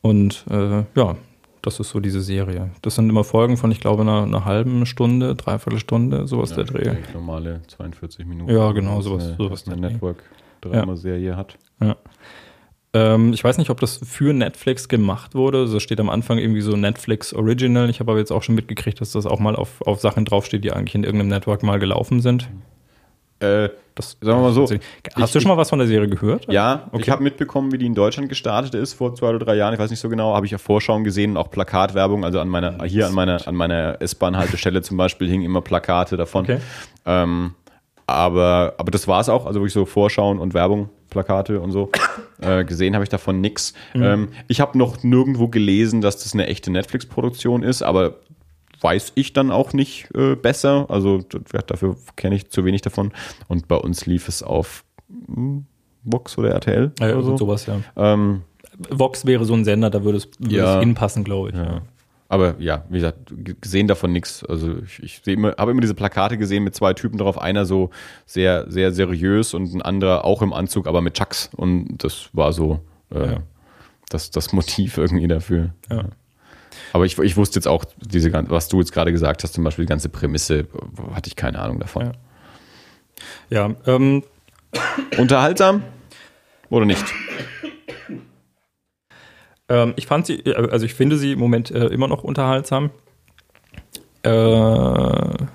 Und 0.00 0.44
ja, 0.48 1.16
das 1.62 1.80
ist 1.80 1.90
so 1.90 2.00
diese 2.00 2.20
Serie. 2.20 2.70
Das 2.82 2.94
sind 2.94 3.08
immer 3.08 3.24
Folgen 3.24 3.56
von, 3.56 3.70
ich 3.70 3.80
glaube, 3.80 4.02
einer, 4.02 4.22
einer 4.22 4.44
halben 4.44 4.86
Stunde, 4.86 5.34
dreiviertel 5.34 5.78
Stunde, 5.78 6.26
sowas 6.26 6.50
ja, 6.50 6.56
der 6.56 6.64
Dreh. 6.64 6.96
Normale 7.12 7.60
42 7.68 8.26
Minuten. 8.26 8.52
Ja, 8.52 8.72
genau, 8.72 9.00
sowas. 9.00 9.26
Eine, 9.26 9.36
sowas 9.36 9.66
eine 9.66 9.76
Network-Drama-Serie 9.80 11.30
ja. 11.30 11.36
hat. 11.36 11.56
Ja. 11.80 11.96
Ähm, 12.94 13.32
ich 13.32 13.44
weiß 13.44 13.58
nicht, 13.58 13.70
ob 13.70 13.80
das 13.80 14.00
für 14.02 14.32
Netflix 14.32 14.88
gemacht 14.88 15.34
wurde. 15.34 15.58
Also 15.58 15.80
steht 15.80 16.00
am 16.00 16.08
Anfang 16.08 16.38
irgendwie 16.38 16.62
so 16.62 16.76
Netflix 16.76 17.34
Original. 17.34 17.90
Ich 17.90 18.00
habe 18.00 18.12
aber 18.12 18.18
jetzt 18.18 18.32
auch 18.32 18.42
schon 18.42 18.54
mitgekriegt, 18.54 19.00
dass 19.00 19.12
das 19.12 19.26
auch 19.26 19.40
mal 19.40 19.56
auf, 19.56 19.82
auf 19.82 20.00
Sachen 20.00 20.24
draufsteht, 20.24 20.64
die 20.64 20.72
eigentlich 20.72 20.94
in 20.94 21.04
irgendeinem 21.04 21.28
Network 21.28 21.62
mal 21.62 21.78
gelaufen 21.78 22.20
sind. 22.20 22.48
Äh, 23.40 23.68
das, 23.98 24.16
sagen 24.20 24.38
wir 24.38 24.42
mal 24.42 24.52
so. 24.52 24.62
Hast 24.62 24.72
ich, 24.72 25.32
du 25.32 25.40
schon 25.40 25.48
mal 25.48 25.56
was 25.56 25.70
von 25.70 25.78
der 25.78 25.88
Serie 25.88 26.08
gehört? 26.08 26.50
Ja, 26.50 26.88
okay. 26.92 27.02
ich 27.02 27.10
habe 27.10 27.22
mitbekommen, 27.22 27.72
wie 27.72 27.78
die 27.78 27.86
in 27.86 27.94
Deutschland 27.94 28.28
gestartet 28.28 28.74
ist 28.74 28.94
vor 28.94 29.14
zwei 29.14 29.30
oder 29.30 29.38
drei 29.38 29.56
Jahren. 29.56 29.74
Ich 29.74 29.80
weiß 29.80 29.90
nicht 29.90 30.00
so 30.00 30.08
genau, 30.08 30.34
habe 30.34 30.46
ich 30.46 30.52
ja 30.52 30.58
Vorschauen 30.58 31.04
gesehen, 31.04 31.36
auch 31.36 31.50
Plakatwerbung. 31.50 32.24
Also 32.24 32.40
an 32.40 32.48
meiner, 32.48 32.84
hier 32.84 33.06
an 33.06 33.14
meiner, 33.14 33.46
an 33.46 33.54
meiner 33.54 34.00
S-Bahn-Haltestelle 34.00 34.82
zum 34.82 34.96
Beispiel 34.96 35.28
hingen 35.28 35.44
immer 35.44 35.60
Plakate 35.60 36.16
davon. 36.16 36.44
Okay. 36.44 36.58
Ähm, 37.06 37.54
aber, 38.06 38.74
aber 38.78 38.90
das 38.90 39.06
war 39.06 39.20
es 39.20 39.28
auch, 39.28 39.44
also 39.44 39.60
wirklich 39.60 39.74
so 39.74 39.84
Vorschauen 39.84 40.38
und 40.38 40.54
Werbung, 40.54 40.88
Plakate 41.10 41.60
und 41.60 41.72
so. 41.72 41.90
Äh, 42.40 42.64
gesehen 42.64 42.94
habe 42.94 43.02
ich 43.02 43.10
davon 43.10 43.40
nichts. 43.40 43.74
Mhm. 43.94 44.02
Ähm, 44.04 44.28
ich 44.46 44.60
habe 44.60 44.78
noch 44.78 45.02
nirgendwo 45.02 45.48
gelesen, 45.48 46.00
dass 46.00 46.22
das 46.22 46.34
eine 46.34 46.46
echte 46.46 46.70
Netflix-Produktion 46.70 47.64
ist, 47.64 47.82
aber 47.82 48.14
weiß 48.80 49.12
ich 49.14 49.32
dann 49.32 49.50
auch 49.50 49.72
nicht 49.72 50.08
äh, 50.14 50.34
besser. 50.36 50.86
Also 50.88 51.22
dafür 51.66 51.96
kenne 52.16 52.36
ich 52.36 52.50
zu 52.50 52.64
wenig 52.64 52.82
davon. 52.82 53.12
Und 53.48 53.68
bei 53.68 53.76
uns 53.76 54.06
lief 54.06 54.28
es 54.28 54.42
auf 54.42 54.84
hm, 55.26 55.66
Vox 56.04 56.38
oder 56.38 56.50
RTL 56.50 56.92
ja, 57.00 57.14
oder 57.14 57.22
so. 57.22 57.36
sowas, 57.36 57.66
ja. 57.66 57.80
Ähm, 57.96 58.42
Vox 58.90 59.26
wäre 59.26 59.44
so 59.44 59.54
ein 59.54 59.64
Sender, 59.64 59.90
da 59.90 60.04
würde 60.04 60.18
es, 60.18 60.28
würde 60.38 60.54
ja, 60.54 60.76
es 60.76 60.80
hinpassen, 60.80 61.24
glaube 61.24 61.50
ich. 61.50 61.56
Ja. 61.56 61.82
Aber 62.28 62.56
ja, 62.58 62.84
wie 62.90 62.98
gesagt, 62.98 63.32
gesehen 63.60 63.88
davon 63.88 64.12
nichts. 64.12 64.44
Also 64.44 64.76
ich, 64.84 65.02
ich 65.02 65.26
immer, 65.26 65.54
habe 65.56 65.70
immer 65.70 65.80
diese 65.80 65.94
Plakate 65.94 66.36
gesehen 66.36 66.62
mit 66.62 66.74
zwei 66.74 66.92
Typen 66.92 67.16
drauf. 67.16 67.40
Einer 67.40 67.64
so 67.64 67.90
sehr, 68.26 68.70
sehr 68.70 68.92
seriös 68.92 69.54
und 69.54 69.72
ein 69.74 69.80
anderer 69.80 70.24
auch 70.24 70.42
im 70.42 70.52
Anzug, 70.52 70.86
aber 70.86 71.00
mit 71.00 71.14
Chucks. 71.14 71.50
Und 71.56 72.04
das 72.04 72.28
war 72.34 72.52
so 72.52 72.80
äh, 73.10 73.36
das, 74.10 74.30
das 74.30 74.52
Motiv 74.52 74.98
irgendwie 74.98 75.26
dafür. 75.26 75.70
Ja. 75.90 76.04
Aber 76.92 77.04
ich, 77.04 77.18
ich 77.18 77.36
wusste 77.36 77.58
jetzt 77.58 77.66
auch, 77.66 77.84
diese, 78.00 78.32
was 78.50 78.68
du 78.68 78.78
jetzt 78.78 78.92
gerade 78.92 79.12
gesagt 79.12 79.42
hast, 79.42 79.52
zum 79.52 79.64
Beispiel 79.64 79.84
die 79.84 79.90
ganze 79.90 80.08
Prämisse, 80.08 80.66
hatte 81.14 81.28
ich 81.28 81.36
keine 81.36 81.58
Ahnung 81.58 81.78
davon. 81.78 82.12
Ja, 83.50 83.68
ja 83.68 83.74
ähm. 83.86 84.22
Unterhaltsam 85.16 85.82
oder 86.70 86.84
nicht? 86.84 87.04
Ähm, 89.68 89.94
ich 89.96 90.06
fand 90.06 90.26
sie, 90.26 90.44
also 90.54 90.84
ich 90.84 90.94
finde 90.94 91.16
sie 91.16 91.32
im 91.32 91.38
Moment 91.38 91.70
äh, 91.70 91.86
immer 91.86 92.08
noch 92.08 92.24
unterhaltsam. 92.24 92.90
Äh, 94.22 95.46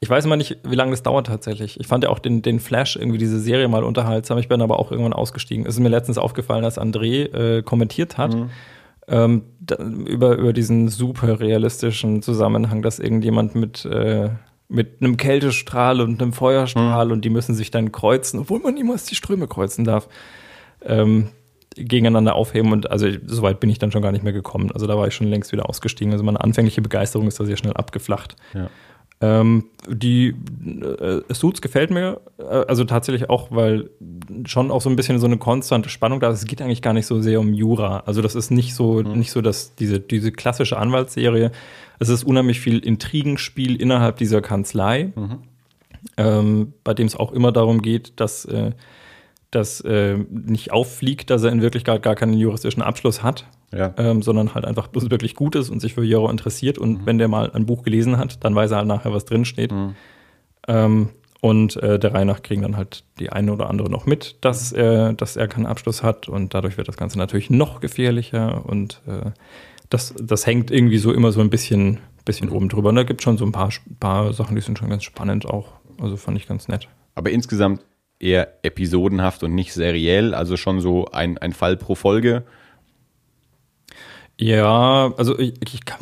ich 0.00 0.10
weiß 0.10 0.24
immer 0.24 0.36
nicht, 0.36 0.58
wie 0.64 0.74
lange 0.74 0.90
das 0.90 1.02
dauert 1.02 1.26
tatsächlich. 1.26 1.80
Ich 1.80 1.86
fand 1.86 2.04
ja 2.04 2.10
auch 2.10 2.18
den, 2.18 2.42
den 2.42 2.60
Flash, 2.60 2.96
irgendwie 2.96 3.18
diese 3.18 3.40
Serie 3.40 3.68
mal 3.68 3.82
unterhaltsam. 3.84 4.38
Ich 4.38 4.48
bin 4.48 4.60
aber 4.60 4.78
auch 4.78 4.90
irgendwann 4.90 5.12
ausgestiegen. 5.12 5.66
Es 5.66 5.74
ist 5.74 5.80
mir 5.80 5.88
letztens 5.88 6.18
aufgefallen, 6.18 6.62
dass 6.62 6.78
André 6.78 7.32
äh, 7.32 7.62
kommentiert 7.62 8.18
hat. 8.18 8.34
Mhm 8.34 8.50
ähm, 9.08 9.42
da, 9.60 9.76
über, 9.76 10.36
über 10.36 10.52
diesen 10.52 10.88
super 10.88 11.40
realistischen 11.40 12.22
Zusammenhang, 12.22 12.82
dass 12.82 12.98
irgendjemand 12.98 13.54
mit, 13.54 13.84
äh, 13.84 14.30
mit 14.68 15.00
einem 15.00 15.16
Kältestrahl 15.16 16.00
und 16.00 16.20
einem 16.20 16.32
Feuerstrahl 16.32 17.06
mhm. 17.06 17.12
und 17.12 17.24
die 17.24 17.30
müssen 17.30 17.54
sich 17.54 17.70
dann 17.70 17.92
kreuzen, 17.92 18.40
obwohl 18.40 18.60
man 18.60 18.74
niemals 18.74 19.04
die 19.04 19.14
Ströme 19.14 19.46
kreuzen 19.46 19.84
darf, 19.84 20.08
ähm, 20.82 21.28
gegeneinander 21.76 22.34
aufheben. 22.34 22.72
Und 22.72 22.90
also 22.90 23.06
so 23.26 23.42
weit 23.42 23.60
bin 23.60 23.70
ich 23.70 23.78
dann 23.78 23.92
schon 23.92 24.02
gar 24.02 24.12
nicht 24.12 24.24
mehr 24.24 24.32
gekommen. 24.32 24.72
Also 24.72 24.86
da 24.86 24.96
war 24.96 25.06
ich 25.06 25.14
schon 25.14 25.28
längst 25.28 25.52
wieder 25.52 25.68
ausgestiegen. 25.68 26.12
Also 26.12 26.24
meine 26.24 26.40
anfängliche 26.40 26.82
Begeisterung 26.82 27.28
ist 27.28 27.38
da 27.38 27.44
sehr 27.44 27.56
schnell 27.56 27.74
abgeflacht. 27.74 28.36
Ja. 28.54 28.70
Ähm, 29.20 29.64
die 29.88 30.34
äh, 30.66 31.32
Suits 31.32 31.62
gefällt 31.62 31.90
mir, 31.90 32.20
äh, 32.38 32.42
also 32.42 32.84
tatsächlich 32.84 33.30
auch, 33.30 33.50
weil 33.50 33.88
schon 34.44 34.70
auch 34.70 34.82
so 34.82 34.90
ein 34.90 34.96
bisschen 34.96 35.18
so 35.18 35.26
eine 35.26 35.38
konstante 35.38 35.88
Spannung 35.88 36.20
da 36.20 36.30
ist. 36.30 36.40
Es 36.40 36.46
geht 36.46 36.60
eigentlich 36.60 36.82
gar 36.82 36.92
nicht 36.92 37.06
so 37.06 37.22
sehr 37.22 37.40
um 37.40 37.54
Jura. 37.54 38.02
Also 38.04 38.20
das 38.20 38.34
ist 38.34 38.50
nicht 38.50 38.74
so, 38.74 39.02
mhm. 39.02 39.18
nicht 39.18 39.30
so, 39.30 39.40
dass 39.40 39.74
diese, 39.74 40.00
diese 40.00 40.32
klassische 40.32 40.76
Anwaltsserie, 40.76 41.50
es 41.98 42.10
ist 42.10 42.24
unheimlich 42.24 42.60
viel 42.60 42.78
Intrigenspiel 42.78 43.80
innerhalb 43.80 44.18
dieser 44.18 44.42
Kanzlei, 44.42 45.12
mhm. 45.14 45.38
ähm, 46.18 46.72
bei 46.84 46.92
dem 46.92 47.06
es 47.06 47.16
auch 47.16 47.32
immer 47.32 47.52
darum 47.52 47.80
geht, 47.80 48.20
dass 48.20 48.44
äh, 48.44 48.72
das 49.50 49.80
äh, 49.80 50.18
nicht 50.30 50.72
auffliegt, 50.72 51.30
dass 51.30 51.42
er 51.42 51.52
in 51.52 51.62
Wirklichkeit 51.62 52.02
gar 52.02 52.16
keinen 52.16 52.34
juristischen 52.34 52.82
Abschluss 52.82 53.22
hat, 53.22 53.46
ja. 53.72 53.94
ähm, 53.96 54.22
sondern 54.22 54.54
halt 54.54 54.64
einfach 54.64 54.88
bloß 54.88 55.10
wirklich 55.10 55.34
gut 55.34 55.54
ist 55.54 55.70
und 55.70 55.80
sich 55.80 55.94
für 55.94 56.04
Jura 56.04 56.30
interessiert. 56.30 56.78
Und 56.78 57.00
mhm. 57.00 57.06
wenn 57.06 57.18
der 57.18 57.28
mal 57.28 57.50
ein 57.52 57.66
Buch 57.66 57.82
gelesen 57.82 58.18
hat, 58.18 58.44
dann 58.44 58.54
weiß 58.54 58.70
er 58.70 58.78
halt 58.78 58.86
nachher, 58.86 59.12
was 59.12 59.24
drinsteht. 59.24 59.72
Mhm. 59.72 59.94
Ähm, 60.68 61.08
und 61.40 61.76
äh, 61.76 61.98
der 61.98 62.14
Reihe 62.14 62.24
nach 62.24 62.42
kriegen 62.42 62.62
dann 62.62 62.76
halt 62.76 63.04
die 63.20 63.30
eine 63.30 63.52
oder 63.52 63.68
andere 63.68 63.90
noch 63.90 64.06
mit, 64.06 64.36
dass 64.40 64.72
er, 64.72 65.12
dass 65.12 65.36
er 65.36 65.48
keinen 65.48 65.66
Abschluss 65.66 66.02
hat. 66.02 66.28
Und 66.28 66.54
dadurch 66.54 66.76
wird 66.76 66.88
das 66.88 66.96
Ganze 66.96 67.18
natürlich 67.18 67.50
noch 67.50 67.80
gefährlicher. 67.80 68.64
Und 68.66 69.00
äh, 69.06 69.30
das, 69.90 70.14
das 70.20 70.46
hängt 70.46 70.70
irgendwie 70.70 70.98
so 70.98 71.12
immer 71.12 71.32
so 71.32 71.40
ein 71.40 71.50
bisschen, 71.50 72.00
bisschen 72.24 72.50
oben 72.50 72.68
drüber. 72.68 72.88
Und 72.88 72.96
da 72.96 73.04
gibt 73.04 73.20
es 73.20 73.24
schon 73.24 73.38
so 73.38 73.44
ein 73.44 73.52
paar, 73.52 73.70
paar 74.00 74.32
Sachen, 74.32 74.56
die 74.56 74.62
sind 74.62 74.78
schon 74.78 74.88
ganz 74.88 75.04
spannend 75.04 75.46
auch. 75.46 75.72
Also 76.00 76.16
fand 76.16 76.36
ich 76.36 76.48
ganz 76.48 76.68
nett. 76.68 76.88
Aber 77.14 77.30
insgesamt 77.30 77.80
eher 78.18 78.64
episodenhaft 78.64 79.42
und 79.42 79.54
nicht 79.54 79.74
seriell, 79.74 80.34
also 80.34 80.56
schon 80.56 80.80
so 80.80 81.06
ein, 81.06 81.38
ein 81.38 81.52
Fall 81.52 81.76
pro 81.76 81.94
Folge. 81.94 82.44
Ja, 84.38 85.14
also 85.16 85.38
ich, 85.38 85.54
ich 85.62 85.84
kann, 85.84 86.00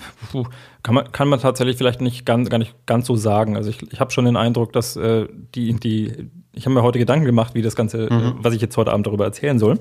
kann, 0.82 0.94
man, 0.94 1.12
kann 1.12 1.28
man 1.28 1.38
tatsächlich 1.40 1.76
vielleicht 1.76 2.00
nicht 2.00 2.26
ganz, 2.26 2.50
gar 2.50 2.58
nicht 2.58 2.74
ganz 2.86 3.06
so 3.06 3.14
sagen. 3.14 3.56
Also 3.56 3.70
ich, 3.70 3.80
ich 3.92 4.00
habe 4.00 4.10
schon 4.10 4.24
den 4.24 4.36
Eindruck, 4.36 4.72
dass 4.72 4.96
äh, 4.96 5.28
die, 5.54 5.74
die, 5.74 6.30
ich 6.52 6.66
habe 6.66 6.74
mir 6.74 6.82
heute 6.82 6.98
Gedanken 6.98 7.26
gemacht, 7.26 7.54
wie 7.54 7.62
das 7.62 7.76
Ganze, 7.76 8.08
mhm. 8.10 8.18
äh, 8.18 8.32
was 8.38 8.54
ich 8.54 8.60
jetzt 8.60 8.76
heute 8.76 8.92
Abend 8.92 9.06
darüber 9.06 9.24
erzählen 9.24 9.58
soll. 9.58 9.78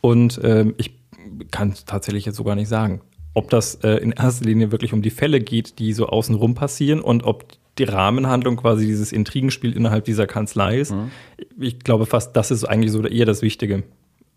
Und 0.00 0.38
äh, 0.38 0.72
ich 0.76 0.92
kann 1.50 1.74
tatsächlich 1.86 2.26
jetzt 2.26 2.36
so 2.36 2.44
gar 2.44 2.54
nicht 2.54 2.68
sagen, 2.68 3.00
ob 3.34 3.50
das 3.50 3.76
äh, 3.76 3.96
in 3.96 4.12
erster 4.12 4.44
Linie 4.44 4.70
wirklich 4.70 4.92
um 4.92 5.02
die 5.02 5.10
Fälle 5.10 5.40
geht, 5.40 5.78
die 5.78 5.92
so 5.92 6.06
außenrum 6.06 6.54
passieren 6.54 7.00
und 7.00 7.24
ob 7.24 7.44
die 7.78 7.84
Rahmenhandlung, 7.84 8.56
quasi 8.56 8.86
dieses 8.86 9.10
Intrigenspiel 9.10 9.76
innerhalb 9.76 10.04
dieser 10.04 10.26
Kanzlei 10.26 10.78
ist. 10.78 10.92
Mhm. 10.92 11.10
Ich 11.58 11.80
glaube 11.80 12.06
fast, 12.06 12.36
das 12.36 12.50
ist 12.50 12.64
eigentlich 12.64 12.92
so 12.92 13.02
eher 13.02 13.26
das 13.26 13.42
Wichtige. 13.42 13.82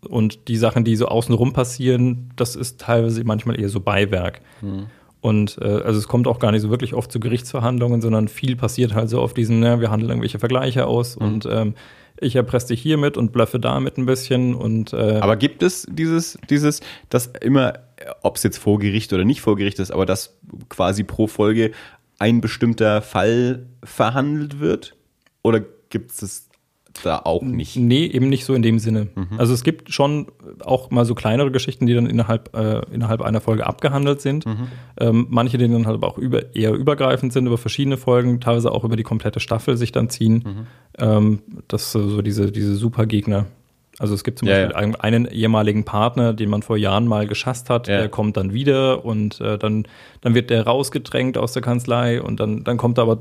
Und 0.06 0.48
die 0.48 0.56
Sachen, 0.56 0.84
die 0.84 0.96
so 0.96 1.06
außenrum 1.06 1.52
passieren, 1.52 2.30
das 2.36 2.56
ist 2.56 2.80
teilweise 2.80 3.24
manchmal 3.24 3.60
eher 3.60 3.68
so 3.68 3.80
Beiwerk. 3.80 4.40
Mhm. 4.60 4.86
Und 5.20 5.58
äh, 5.62 5.64
also 5.64 5.98
es 5.98 6.06
kommt 6.06 6.26
auch 6.26 6.38
gar 6.38 6.52
nicht 6.52 6.60
so 6.60 6.70
wirklich 6.70 6.92
oft 6.92 7.10
zu 7.10 7.18
Gerichtsverhandlungen, 7.18 8.02
sondern 8.02 8.28
viel 8.28 8.56
passiert 8.56 8.94
halt 8.94 9.08
so 9.08 9.20
auf 9.20 9.32
diesen, 9.32 9.60
ne, 9.60 9.80
wir 9.80 9.90
handeln 9.90 10.10
irgendwelche 10.10 10.38
Vergleiche 10.38 10.86
aus 10.86 11.18
mhm. 11.18 11.26
und 11.26 11.48
ähm, 11.50 11.74
ich 12.20 12.36
erpresse 12.36 12.68
dich 12.68 12.82
hiermit 12.82 13.16
und 13.16 13.32
blöffe 13.32 13.58
damit 13.58 13.96
ein 13.96 14.06
bisschen 14.06 14.54
und 14.54 14.92
äh 14.92 15.18
Aber 15.20 15.36
gibt 15.36 15.62
es 15.62 15.86
dieses, 15.90 16.38
dieses, 16.50 16.80
dass 17.08 17.26
immer, 17.40 17.74
ob 18.22 18.36
es 18.36 18.42
jetzt 18.42 18.58
vor 18.58 18.78
Gericht 18.78 19.12
oder 19.12 19.24
nicht 19.24 19.40
vor 19.40 19.56
Gericht 19.56 19.78
ist, 19.78 19.90
aber 19.90 20.06
dass 20.06 20.36
quasi 20.68 21.04
pro 21.04 21.26
Folge 21.26 21.72
ein 22.18 22.40
bestimmter 22.40 23.02
Fall 23.02 23.66
verhandelt 23.82 24.60
wird? 24.60 24.94
Oder 25.42 25.62
gibt 25.90 26.10
es 26.12 26.16
das 26.18 26.48
da 27.02 27.18
auch 27.18 27.42
nicht. 27.42 27.76
Nee, 27.76 28.06
eben 28.06 28.28
nicht 28.28 28.44
so 28.44 28.54
in 28.54 28.62
dem 28.62 28.78
Sinne. 28.78 29.08
Mhm. 29.14 29.38
Also 29.38 29.52
es 29.52 29.64
gibt 29.64 29.92
schon 29.92 30.26
auch 30.64 30.90
mal 30.90 31.04
so 31.04 31.14
kleinere 31.14 31.50
Geschichten, 31.50 31.86
die 31.86 31.94
dann 31.94 32.06
innerhalb, 32.06 32.54
äh, 32.56 32.82
innerhalb 32.92 33.22
einer 33.22 33.40
Folge 33.40 33.66
abgehandelt 33.66 34.20
sind. 34.20 34.46
Mhm. 34.46 34.68
Ähm, 34.98 35.26
manche, 35.30 35.58
die 35.58 35.68
dann 35.68 35.86
halt 35.86 35.96
aber 35.96 36.08
auch 36.08 36.18
über, 36.18 36.54
eher 36.54 36.72
übergreifend 36.72 37.32
sind, 37.32 37.46
über 37.46 37.58
verschiedene 37.58 37.96
Folgen, 37.96 38.40
teilweise 38.40 38.70
auch 38.72 38.84
über 38.84 38.96
die 38.96 39.02
komplette 39.02 39.40
Staffel 39.40 39.76
sich 39.76 39.92
dann 39.92 40.08
ziehen. 40.08 40.44
Mhm. 40.44 40.66
Ähm, 40.98 41.42
das 41.68 41.82
ist 41.82 41.92
so 41.92 42.22
diese, 42.22 42.52
diese 42.52 42.76
Supergegner. 42.76 43.46
Also 43.98 44.14
es 44.14 44.24
gibt 44.24 44.40
zum 44.40 44.48
ja, 44.48 44.66
Beispiel 44.66 44.92
ja. 44.92 45.00
einen 45.00 45.26
ehemaligen 45.26 45.84
Partner, 45.84 46.32
den 46.32 46.50
man 46.50 46.62
vor 46.62 46.76
Jahren 46.76 47.06
mal 47.06 47.28
geschasst 47.28 47.70
hat, 47.70 47.86
ja. 47.86 47.98
der 47.98 48.08
kommt 48.08 48.36
dann 48.36 48.52
wieder 48.52 49.04
und 49.04 49.40
äh, 49.40 49.56
dann, 49.56 49.86
dann 50.20 50.34
wird 50.34 50.50
der 50.50 50.66
rausgedrängt 50.66 51.38
aus 51.38 51.52
der 51.52 51.62
Kanzlei 51.62 52.20
und 52.20 52.40
dann, 52.40 52.64
dann 52.64 52.76
kommt 52.76 52.98
er 52.98 53.02
aber 53.02 53.18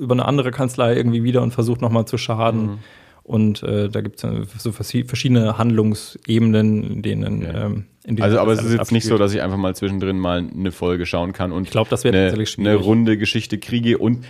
über 0.00 0.14
eine 0.14 0.24
andere 0.24 0.50
Kanzlei 0.50 0.96
irgendwie 0.96 1.22
wieder 1.22 1.42
und 1.42 1.52
versucht 1.52 1.80
nochmal 1.80 2.06
zu 2.06 2.18
schaden. 2.18 2.62
Mhm. 2.62 2.78
Und 3.26 3.64
äh, 3.64 3.88
da 3.88 4.02
gibt 4.02 4.22
es 4.22 4.62
so 4.62 4.70
verschiedene 4.70 5.58
Handlungsebenen, 5.58 6.84
in 6.84 7.02
denen. 7.02 7.42
Ja. 7.42 7.66
Ähm, 7.66 7.86
in 8.04 8.14
denen 8.14 8.22
also, 8.22 8.38
aber 8.38 8.52
es 8.52 8.60
ist 8.60 8.70
jetzt 8.70 8.80
abspielt. 8.82 9.02
nicht 9.02 9.08
so, 9.08 9.18
dass 9.18 9.34
ich 9.34 9.42
einfach 9.42 9.56
mal 9.56 9.74
zwischendrin 9.74 10.16
mal 10.16 10.48
eine 10.48 10.70
Folge 10.70 11.06
schauen 11.06 11.32
kann 11.32 11.50
und 11.50 11.64
ich 11.64 11.70
glaube, 11.70 11.90
das 11.90 12.06
eine, 12.06 12.32
eine 12.58 12.74
runde 12.76 13.18
Geschichte 13.18 13.58
kriege. 13.58 13.98
Und 13.98 14.24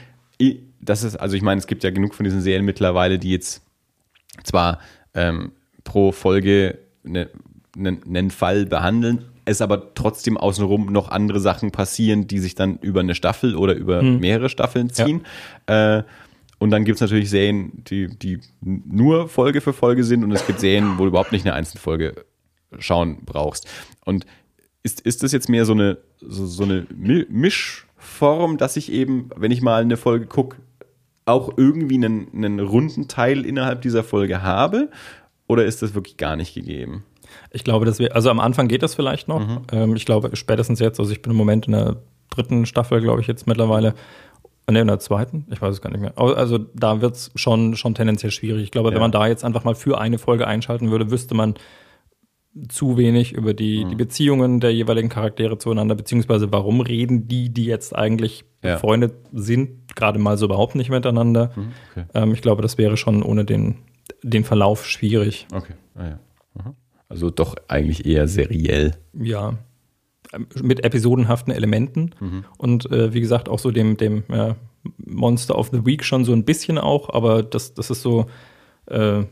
das 0.80 1.02
ist, 1.02 1.16
also 1.16 1.36
ich 1.36 1.42
meine, 1.42 1.58
es 1.58 1.66
gibt 1.66 1.84
ja 1.84 1.90
genug 1.90 2.14
von 2.14 2.24
diesen 2.24 2.40
Serien 2.40 2.64
mittlerweile, 2.64 3.18
die 3.18 3.32
jetzt 3.32 3.60
zwar 4.44 4.80
ähm, 5.12 5.52
pro 5.84 6.10
Folge 6.10 6.78
eine, 7.04 7.28
einen, 7.76 8.02
einen 8.02 8.30
Fall 8.30 8.64
behandeln, 8.64 9.26
es 9.44 9.60
aber 9.60 9.94
trotzdem 9.94 10.38
außenrum 10.38 10.90
noch 10.90 11.10
andere 11.10 11.40
Sachen 11.40 11.70
passieren, 11.70 12.28
die 12.28 12.38
sich 12.38 12.54
dann 12.54 12.78
über 12.78 13.00
eine 13.00 13.14
Staffel 13.14 13.56
oder 13.56 13.74
über 13.74 14.00
hm. 14.00 14.20
mehrere 14.20 14.48
Staffeln 14.48 14.88
ziehen. 14.88 15.26
Ja. 15.68 15.98
Äh, 15.98 16.04
und 16.58 16.70
dann 16.70 16.84
gibt 16.84 16.96
es 16.96 17.00
natürlich 17.00 17.28
Serien, 17.30 17.84
die, 17.84 18.08
die 18.08 18.40
nur 18.60 19.28
Folge 19.28 19.60
für 19.60 19.72
Folge 19.72 20.04
sind 20.04 20.24
und 20.24 20.32
es 20.32 20.46
gibt 20.46 20.60
Serien, 20.60 20.98
wo 20.98 21.02
du 21.02 21.08
überhaupt 21.08 21.32
nicht 21.32 21.44
eine 21.44 21.54
Einzelfolge 21.54 22.24
schauen 22.78 23.18
brauchst. 23.24 23.68
Und 24.04 24.26
ist, 24.82 25.00
ist 25.00 25.22
das 25.22 25.32
jetzt 25.32 25.48
mehr 25.48 25.66
so 25.66 25.72
eine, 25.72 25.98
so, 26.20 26.46
so 26.46 26.64
eine 26.64 26.86
Mischform, 27.28 28.56
dass 28.56 28.76
ich 28.76 28.90
eben, 28.90 29.30
wenn 29.36 29.50
ich 29.50 29.60
mal 29.60 29.82
eine 29.82 29.96
Folge 29.96 30.26
gucke, 30.26 30.56
auch 31.26 31.52
irgendwie 31.56 31.96
einen, 31.96 32.28
einen 32.32 32.60
runden 32.60 33.08
Teil 33.08 33.44
innerhalb 33.44 33.82
dieser 33.82 34.04
Folge 34.04 34.42
habe? 34.42 34.90
Oder 35.48 35.64
ist 35.64 35.82
das 35.82 35.94
wirklich 35.94 36.16
gar 36.16 36.36
nicht 36.36 36.54
gegeben? 36.54 37.04
Ich 37.50 37.64
glaube, 37.64 37.84
dass 37.84 37.98
wir, 37.98 38.14
also 38.14 38.30
am 38.30 38.40
Anfang 38.40 38.68
geht 38.68 38.82
das 38.82 38.94
vielleicht 38.94 39.28
noch. 39.28 39.46
Mhm. 39.46 39.62
Ähm, 39.72 39.96
ich 39.96 40.06
glaube, 40.06 40.34
spätestens 40.36 40.80
jetzt, 40.80 41.00
also 41.00 41.12
ich 41.12 41.20
bin 41.20 41.32
im 41.32 41.36
Moment 41.36 41.66
in 41.66 41.72
der 41.72 41.96
dritten 42.30 42.66
Staffel, 42.66 43.00
glaube 43.00 43.20
ich, 43.20 43.26
jetzt 43.26 43.46
mittlerweile. 43.46 43.94
Ne, 44.68 44.80
in 44.80 44.88
der 44.88 44.98
zweiten? 44.98 45.46
Ich 45.50 45.62
weiß 45.62 45.74
es 45.74 45.80
gar 45.80 45.90
nicht 45.90 46.00
mehr. 46.00 46.18
Also 46.18 46.58
da 46.58 47.00
wird 47.00 47.14
es 47.14 47.30
schon, 47.36 47.76
schon 47.76 47.94
tendenziell 47.94 48.32
schwierig. 48.32 48.64
Ich 48.64 48.70
glaube, 48.72 48.88
ja. 48.88 48.94
wenn 48.94 49.00
man 49.00 49.12
da 49.12 49.28
jetzt 49.28 49.44
einfach 49.44 49.62
mal 49.62 49.76
für 49.76 49.98
eine 49.98 50.18
Folge 50.18 50.46
einschalten 50.46 50.90
würde, 50.90 51.10
wüsste 51.10 51.34
man 51.34 51.54
zu 52.68 52.96
wenig 52.96 53.32
über 53.32 53.54
die, 53.54 53.84
mhm. 53.84 53.90
die 53.90 53.94
Beziehungen 53.94 54.58
der 54.58 54.74
jeweiligen 54.74 55.08
Charaktere 55.08 55.58
zueinander, 55.58 55.94
beziehungsweise 55.94 56.50
warum 56.50 56.80
reden 56.80 57.28
die, 57.28 57.50
die 57.50 57.66
jetzt 57.66 57.94
eigentlich 57.94 58.44
ja. 58.64 58.74
befreundet 58.74 59.14
sind, 59.32 59.94
gerade 59.94 60.18
mal 60.18 60.36
so 60.36 60.46
überhaupt 60.46 60.74
nicht 60.74 60.90
miteinander. 60.90 61.52
Mhm, 61.54 61.72
okay. 61.92 62.06
Ähm, 62.14 62.32
ich 62.32 62.42
glaube, 62.42 62.62
das 62.62 62.76
wäre 62.76 62.96
schon 62.96 63.22
ohne 63.22 63.44
den, 63.44 63.76
den 64.22 64.42
Verlauf 64.42 64.86
schwierig. 64.86 65.46
Okay. 65.52 65.74
Ah, 65.94 66.08
ja. 66.08 66.18
Also 67.08 67.30
doch 67.30 67.54
eigentlich 67.68 68.04
eher 68.04 68.26
seriell. 68.26 68.96
Ja 69.12 69.58
mit 70.62 70.84
episodenhaften 70.84 71.52
Elementen 71.52 72.10
mhm. 72.20 72.44
und 72.58 72.90
äh, 72.90 73.12
wie 73.12 73.20
gesagt 73.20 73.48
auch 73.48 73.58
so 73.58 73.70
dem, 73.70 73.96
dem 73.96 74.24
äh, 74.28 74.54
Monster 75.04 75.58
of 75.58 75.70
the 75.72 75.84
Week 75.84 76.04
schon 76.04 76.24
so 76.24 76.32
ein 76.32 76.44
bisschen 76.44 76.78
auch, 76.78 77.10
aber 77.10 77.42
das, 77.42 77.74
das 77.74 77.90
ist 77.90 78.02
so 78.02 78.26
äh, 78.86 79.24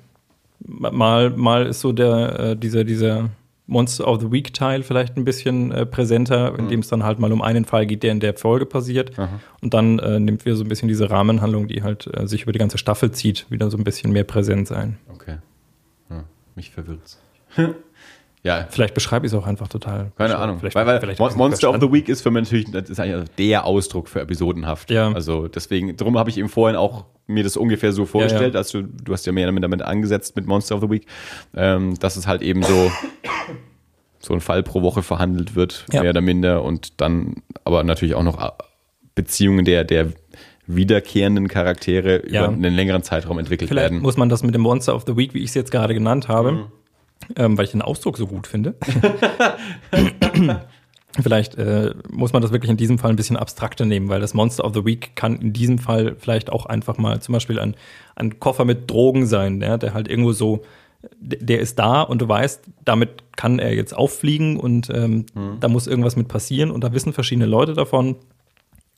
mal, 0.61 1.31
mal 1.31 1.67
ist 1.67 1.81
so 1.81 1.93
der, 1.93 2.39
äh, 2.39 2.57
dieser, 2.57 2.85
dieser 2.85 3.31
Monster 3.67 4.07
of 4.07 4.21
the 4.21 4.31
Week 4.31 4.53
Teil 4.53 4.83
vielleicht 4.83 5.17
ein 5.17 5.25
bisschen 5.25 5.73
äh, 5.73 5.87
präsenter, 5.87 6.59
indem 6.59 6.81
es 6.81 6.89
dann 6.89 7.03
halt 7.03 7.19
mal 7.19 7.33
um 7.33 7.41
einen 7.41 7.65
Fall 7.65 7.87
geht, 7.87 8.03
der 8.03 8.13
in 8.13 8.21
der 8.21 8.35
Folge 8.35 8.67
passiert. 8.67 9.19
Aha. 9.19 9.41
Und 9.63 9.73
dann 9.73 9.99
äh, 10.01 10.21
nimmt 10.21 10.45
wir 10.45 10.55
so 10.57 10.65
ein 10.65 10.69
bisschen 10.69 10.89
diese 10.89 11.09
Rahmenhandlung, 11.11 11.69
die 11.69 11.83
halt 11.83 12.11
sich 12.25 12.43
über 12.43 12.53
die 12.53 12.59
ganze 12.59 12.79
Staffel 12.79 13.13
zieht, 13.13 13.47
wieder 13.51 13.71
so 13.71 13.79
ein 13.79 13.85
bisschen 13.85 14.13
mehr 14.13 14.25
präsent 14.25 14.69
sein. 14.69 14.99
Okay. 15.13 15.39
Ja, 16.11 16.25
mich 16.57 16.71
verwirrt 16.71 17.19
Ja. 18.45 18.67
Vielleicht 18.69 18.93
beschreibe 18.93 19.27
ich 19.27 19.33
es 19.33 19.39
auch 19.39 19.47
einfach 19.47 19.69
total. 19.69 20.13
Keine 20.19 20.37
Ahnung. 20.37 20.59
Vielleicht, 20.59 20.77
weil, 20.77 20.87
weil 20.87 21.01
vielleicht 21.01 21.19
Monster 21.19 21.71
of 21.71 21.79
the 21.81 21.91
Week 21.91 22.11
ist 22.11 22.21
für 22.21 22.31
mich 22.31 22.45
natürlich 22.45 22.71
das 22.71 22.91
ist 22.91 23.01
eigentlich 23.01 23.31
der 23.39 23.65
Ausdruck 23.65 24.07
für 24.07 24.21
episodenhaft. 24.21 24.91
Ja. 24.91 25.11
Also 25.13 25.49
deswegen, 25.49 25.97
darum 25.97 26.19
habe 26.19 26.29
ich 26.29 26.37
eben 26.37 26.51
vorhin 26.51 26.77
auch 26.77 27.07
mir 27.27 27.43
das 27.43 27.57
ungefähr 27.57 27.93
so 27.93 28.05
vorgestellt, 28.05 28.53
ja, 28.53 28.59
ja. 28.59 28.59
Also 28.59 28.83
du, 28.83 29.13
hast 29.15 29.25
ja 29.25 29.33
mehr 29.33 29.47
damit, 29.47 29.65
damit 29.65 29.81
angesetzt 29.81 30.37
mit 30.37 30.47
Monster 30.47 30.75
of 30.75 30.83
the 30.83 30.91
Week, 30.91 31.07
ähm, 31.57 31.99
dass 31.99 32.17
es 32.17 32.27
halt 32.27 32.43
eben 32.43 32.63
so 32.63 32.93
so 34.19 34.35
ein 34.35 34.41
Fall 34.43 34.63
pro 34.63 34.83
Woche 34.83 35.03
verhandelt 35.03 35.55
wird, 35.55 35.87
ja. 35.91 36.03
mehr 36.03 36.11
oder 36.11 36.21
minder 36.21 36.63
und 36.63 37.01
dann 37.01 37.37
aber 37.65 37.83
natürlich 37.83 38.15
auch 38.15 38.23
noch 38.23 38.43
äh, 38.43 38.51
Beziehungen 39.15 39.65
der 39.65 39.85
der 39.85 40.13
wiederkehrenden 40.67 41.49
Charaktere 41.49 42.17
über 42.17 42.49
einen 42.49 42.75
längeren 42.75 43.03
Zeitraum 43.03 43.39
entwickelt 43.39 43.69
Vielleicht 43.69 43.91
werden. 43.91 44.03
Muss 44.03 44.17
man 44.17 44.29
das 44.29 44.43
mit 44.43 44.55
dem 44.55 44.63
Monster 44.63 44.95
of 44.95 45.05
the 45.07 45.17
Week, 45.17 45.33
wie 45.35 45.41
ich 45.41 45.51
es 45.51 45.55
jetzt 45.55 45.71
gerade 45.71 45.95
genannt 45.95 46.29
habe, 46.29 46.53
mhm 46.53 46.65
ähm, 47.37 47.57
weil 47.57 47.65
ich 47.65 47.73
den 47.73 47.83
Ausdruck 47.83 48.17
so 48.17 48.27
gut 48.27 48.47
finde. 48.47 48.75
vielleicht 51.23 51.57
äh, 51.57 51.95
muss 52.11 52.33
man 52.33 52.43
das 52.43 52.53
wirklich 52.53 52.71
in 52.71 52.77
diesem 52.77 52.99
Fall 52.99 53.11
ein 53.11 53.17
bisschen 53.17 53.37
abstrakter 53.37 53.85
nehmen, 53.85 54.09
weil 54.09 54.21
das 54.21 54.35
Monster 54.35 54.65
of 54.65 54.75
the 54.75 54.85
Week 54.85 55.15
kann 55.15 55.37
in 55.37 55.53
diesem 55.53 55.79
Fall 55.79 56.17
vielleicht 56.19 56.51
auch 56.51 56.67
einfach 56.67 56.99
mal 56.99 57.21
zum 57.21 57.35
Beispiel 57.35 57.61
ein, 57.61 57.77
ein 58.17 58.41
Koffer 58.41 58.65
mit 58.65 58.91
Drogen 58.91 59.27
sein, 59.27 59.61
ja, 59.61 59.77
der 59.77 59.95
halt 59.95 60.09
irgendwo 60.09 60.33
so, 60.33 60.63
der 61.21 61.61
ist 61.61 61.79
da 61.79 62.03
und 62.03 62.21
du 62.21 62.29
weißt, 62.29 62.65
damit 62.85 63.37
kann 63.37 63.59
er 63.59 63.75
jetzt 63.75 63.97
auffliegen 63.97 64.59
und 64.59 64.91
ähm, 64.91 65.27
mhm. 65.35 65.59
da 65.61 65.69
muss 65.69 65.87
irgendwas 65.87 66.17
mit 66.17 66.29
passieren 66.29 66.71
und 66.71 66.83
da 66.83 66.93
wissen 66.93 67.13
verschiedene 67.13 67.47
Leute 67.47 67.75
davon 67.75 68.17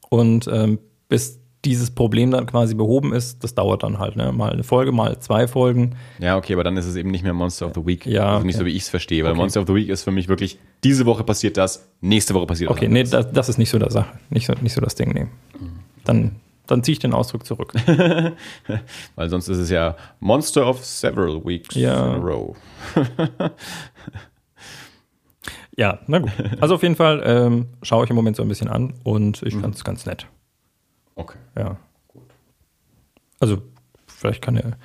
und 0.09 0.49
ähm, 0.51 0.79
bis 1.09 1.41
dieses 1.67 1.91
Problem 1.91 2.31
dann 2.31 2.47
quasi 2.47 2.75
behoben 2.75 3.13
ist, 3.13 3.43
das 3.43 3.55
dauert 3.55 3.83
dann 3.83 3.99
halt, 3.99 4.17
ne? 4.17 4.33
Mal 4.33 4.53
eine 4.53 4.63
Folge, 4.63 4.93
mal 4.93 5.19
zwei 5.19 5.49
Folgen. 5.49 5.97
Ja, 6.21 6.37
okay, 6.37 6.53
aber 6.53 6.65
dann 6.65 6.77
ist 6.77 6.87
es 6.87 6.95
eben 6.97 7.11
nicht 7.11 7.25
mehr 7.25 7.35
Monster 7.35 7.67
of 7.67 7.73
the 7.75 7.85
Week. 7.85 8.07
Ja. 8.07 8.35
Also 8.35 8.47
nicht 8.47 8.57
so, 8.57 8.65
wie 8.65 8.71
ich 8.71 8.83
es 8.83 8.89
verstehe, 8.89 9.25
weil 9.25 9.33
okay. 9.33 9.41
Monster 9.41 9.61
of 9.61 9.67
the 9.67 9.75
Week 9.75 9.89
ist 9.89 10.05
für 10.05 10.13
mich 10.13 10.29
wirklich, 10.29 10.59
diese 10.85 11.05
Woche 11.07 11.25
passiert 11.25 11.57
das, 11.57 11.89
nächste 12.01 12.35
Woche 12.35 12.47
passiert 12.47 12.71
das. 12.71 12.77
Okay, 12.77 12.89
nee, 12.89 13.03
das, 13.03 13.33
das, 13.33 13.49
ist 13.49 13.59
nicht 13.59 13.71
so 13.71 13.79
der 13.79 13.91
Sache. 13.91 14.17
Nicht 14.31 14.47
so, 14.47 14.55
nicht 14.61 14.73
so 14.73 14.81
das 14.81 14.95
Ding, 14.95 15.13
nee. 15.13 15.27
Dann, 16.05 16.37
dann 16.69 16.85
ziehe 16.85 16.93
ich 16.93 16.99
den 17.01 17.13
Ausdruck 17.13 17.45
zurück. 17.45 17.73
weil 19.17 19.29
sonst 19.29 19.49
ist 19.49 19.59
es 19.59 19.71
ja 19.71 19.97
Monster 20.21 20.69
of 20.69 20.85
several 20.85 21.45
weeks 21.45 21.75
ja. 21.75 22.15
in 22.15 22.23
a 22.23 22.25
row. 22.25 22.57
ja, 25.77 25.99
na 26.07 26.21
gut. 26.21 26.31
Also 26.61 26.77
auf 26.77 26.83
jeden 26.83 26.97
Fall 26.97 27.23
ähm, 27.25 27.67
schaue 27.83 28.05
ich 28.05 28.11
im 28.11 28.17
Moment 28.17 28.37
so 28.37 28.43
ein 28.43 28.49
bisschen 28.49 28.69
an 28.69 28.95
und 29.03 29.43
ich 29.43 29.55
mhm. 29.57 29.63
fand 29.63 29.75
es 29.75 29.83
ganz 29.83 30.07
nett. 30.07 30.29
Okay. 31.17 31.39
Ja. 31.57 31.77
Gut. 32.09 32.31
Also, 33.41 33.63
vielleicht 34.07 34.43
keine, 34.43 34.77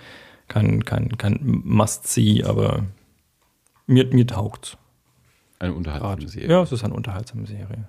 kein, 0.47 0.83
kein, 0.83 1.17
kein 1.17 1.39
Must-See, 1.43 2.43
aber 2.43 2.85
mir, 3.85 4.07
mir 4.07 4.25
taugt 4.25 4.77
Eine 5.59 5.73
unterhaltsame 5.73 6.27
Serie. 6.27 6.49
Ja, 6.49 6.63
es 6.63 6.71
ist 6.71 6.83
eine 6.83 6.93
unterhaltsame 6.93 7.45
Serie. 7.45 7.87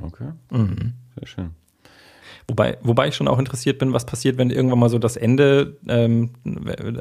Okay. 0.00 0.32
Mhm. 0.50 0.94
Sehr 1.16 1.26
schön. 1.26 1.50
Wobei, 2.48 2.78
wobei 2.82 3.08
ich 3.08 3.14
schon 3.14 3.28
auch 3.28 3.38
interessiert 3.38 3.78
bin, 3.78 3.92
was 3.92 4.04
passiert, 4.04 4.36
wenn 4.36 4.50
irgendwann 4.50 4.78
mal 4.78 4.88
so 4.88 4.98
das 4.98 5.16
Ende 5.16 5.76
ähm, 5.88 6.30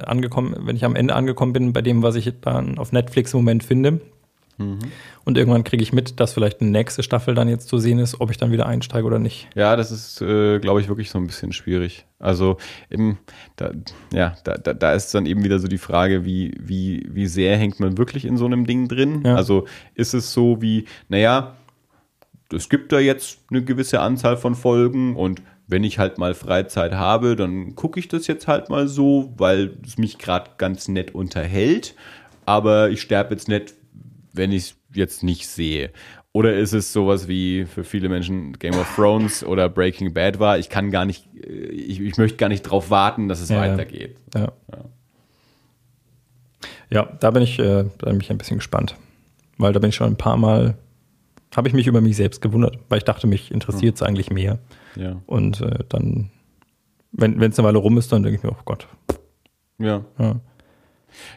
angekommen, 0.06 0.56
wenn 0.60 0.76
ich 0.76 0.86
am 0.86 0.96
Ende 0.96 1.16
angekommen 1.16 1.54
bin 1.54 1.74
bei 1.74 1.82
dem, 1.82 2.04
was 2.04 2.16
ich 2.16 2.32
dann 2.42 2.78
auf 2.78 2.92
Netflix 2.92 3.34
im 3.34 3.40
Moment 3.40 3.64
finde. 3.64 4.02
Mhm. 4.62 4.80
Und 5.24 5.38
irgendwann 5.38 5.64
kriege 5.64 5.84
ich 5.84 5.94
mit, 5.94 6.20
dass 6.20 6.34
vielleicht 6.34 6.62
eine 6.62 6.72
nächste 6.72 7.04
Staffel 7.04 7.36
dann 7.36 7.48
jetzt 7.48 7.68
zu 7.68 7.78
sehen 7.78 8.00
ist, 8.00 8.20
ob 8.20 8.32
ich 8.32 8.38
dann 8.38 8.52
wieder 8.52 8.66
einsteige 8.66 9.06
oder 9.06 9.20
nicht. 9.20 9.48
Ja, 9.56 9.76
das 9.76 9.92
ist, 9.92 10.22
äh, 10.22 10.60
glaube 10.60 10.82
ich, 10.82 10.88
wirklich 10.88 11.12
so 11.12 11.20
ein 11.20 11.28
bisschen 11.28 11.54
schwierig. 11.54 12.06
Also 12.20 12.58
eben, 12.90 13.20
da, 13.56 13.72
ja, 14.14 14.36
da, 14.44 14.58
da, 14.58 14.74
da 14.74 14.94
ist 14.94 15.14
dann 15.14 15.26
eben 15.26 15.44
wieder 15.44 15.60
so 15.60 15.68
die 15.68 15.78
Frage, 15.78 16.26
wie, 16.26 16.58
wie, 16.60 17.08
wie 17.12 17.28
sehr 17.28 17.58
hängt 17.58 17.80
man 17.80 17.98
wirklich 17.98 18.26
in 18.26 18.38
so 18.38 18.46
einem 18.46 18.66
Ding 18.66 18.88
drin? 18.88 19.22
Ja. 19.26 19.36
Also 19.36 19.66
ist 19.96 20.14
es 20.14 20.34
so 20.34 20.62
wie, 20.62 20.86
naja, 21.10 21.56
es 22.54 22.70
gibt 22.70 22.92
da 22.92 23.00
jetzt 23.00 23.40
eine 23.50 23.64
gewisse 23.64 24.02
Anzahl 24.02 24.38
von 24.38 24.56
Folgen 24.56 25.16
und 25.16 25.42
wenn 25.68 25.84
ich 25.86 26.00
halt 26.00 26.18
mal 26.18 26.34
Freizeit 26.34 26.94
habe, 26.94 27.38
dann 27.38 27.76
gucke 27.76 28.00
ich 28.00 28.10
das 28.10 28.28
jetzt 28.28 28.48
halt 28.48 28.70
mal 28.70 28.90
so, 28.90 29.34
weil 29.38 29.78
es 29.86 29.98
mich 29.98 30.18
gerade 30.18 30.52
ganz 30.58 30.90
nett 30.90 31.16
unterhält. 31.16 31.96
Aber 32.46 32.90
ich 32.90 33.02
sterbe 33.02 33.34
jetzt 33.34 33.48
nicht, 33.48 33.74
wenn 34.34 34.52
ich 34.52 34.64
es 34.64 34.76
jetzt 34.94 35.24
nicht 35.24 35.48
sehe. 35.48 35.92
Oder 36.34 36.56
ist 36.56 36.74
es 36.74 36.94
sowas 36.94 37.28
wie 37.28 37.66
für 37.66 37.84
viele 37.84 38.08
Menschen 38.08 38.54
Game 38.54 38.76
of 38.76 38.96
Thrones 38.96 39.44
oder 39.44 39.68
Breaking 39.68 40.14
Bad 40.14 40.40
war? 40.40 40.58
Ich 40.58 40.70
kann 40.70 40.90
gar 40.90 41.04
nicht, 41.06 41.28
äh, 41.36 41.48
ich, 41.50 42.00
ich 42.00 42.18
möchte 42.18 42.38
gar 42.38 42.48
nicht 42.50 42.64
drauf 42.64 42.90
warten, 42.90 43.28
dass 43.28 43.42
es 43.42 43.50
Ja, 43.50 43.66
ja. 43.66 43.72
weitergeht. 43.74 44.16
Ja. 44.34 44.54
Ja, 46.90 47.06
da 47.20 47.32
bin 47.32 47.44
ich, 47.44 47.58
äh, 47.60 47.86
da 47.98 48.10
bin 48.12 48.20
ich 48.22 48.30
ein 48.30 48.38
bisschen 48.38 48.58
gespannt. 48.58 48.96
Weil 49.58 49.74
da 49.74 49.80
bin 49.80 49.90
ich 49.90 49.96
schon 49.96 50.08
ein 50.08 50.18
paar 50.18 50.38
Mal, 50.38 50.76
habe 51.56 51.68
ich 51.68 51.74
mich 51.74 51.88
über 51.88 52.02
mich 52.02 52.16
selbst 52.18 52.42
gewundert, 52.42 52.80
weil 52.90 52.98
ich 52.98 53.04
dachte, 53.06 53.28
mich 53.28 53.52
interessiert 53.52 53.96
es 53.96 54.02
eigentlich 54.02 54.30
mehr. 54.30 54.60
Ja. 54.96 55.22
Und 55.26 55.62
äh, 55.62 55.84
dann, 55.90 56.32
wenn 57.12 57.42
es 57.42 57.60
eine 57.60 57.68
Weile 57.68 57.78
rum 57.78 57.98
ist, 57.98 58.12
dann 58.12 58.24
denke 58.24 58.38
ich 58.38 58.44
mir, 58.44 58.52
oh 58.52 58.62
Gott. 58.66 58.88
Ja. 59.80 60.04
Ja. 60.20 60.40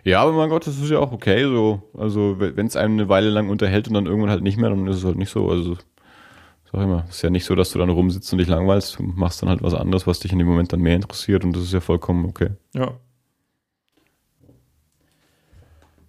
Ja, 0.04 0.22
aber 0.22 0.32
mein 0.32 0.48
Gott, 0.48 0.66
das 0.66 0.78
ist 0.78 0.90
ja 0.90 0.98
auch 0.98 1.12
okay. 1.12 1.44
So, 1.44 1.82
also 1.96 2.36
wenn 2.38 2.66
es 2.66 2.76
einem 2.76 2.94
eine 2.94 3.08
Weile 3.08 3.30
lang 3.30 3.48
unterhält 3.48 3.88
und 3.88 3.94
dann 3.94 4.06
irgendwann 4.06 4.30
halt 4.30 4.42
nicht 4.42 4.56
mehr, 4.56 4.70
dann 4.70 4.86
ist 4.86 4.98
es 4.98 5.04
halt 5.04 5.16
nicht 5.16 5.30
so. 5.30 5.48
Also 5.48 5.76
sag 6.74 6.82
ich 6.82 6.86
mal, 6.88 7.04
ist 7.08 7.22
ja 7.22 7.30
nicht 7.30 7.44
so, 7.44 7.54
dass 7.54 7.70
du 7.70 7.78
dann 7.78 7.90
rumsitzt 7.90 8.32
und 8.32 8.38
dich 8.38 8.48
langweilst. 8.48 8.98
Du 8.98 9.02
machst 9.02 9.42
dann 9.42 9.48
halt 9.48 9.62
was 9.62 9.74
anderes, 9.74 10.06
was 10.06 10.20
dich 10.20 10.32
in 10.32 10.38
dem 10.38 10.48
Moment 10.48 10.72
dann 10.72 10.80
mehr 10.80 10.96
interessiert 10.96 11.44
und 11.44 11.54
das 11.54 11.62
ist 11.62 11.72
ja 11.72 11.80
vollkommen 11.80 12.24
okay. 12.24 12.50
Ja. 12.74 12.94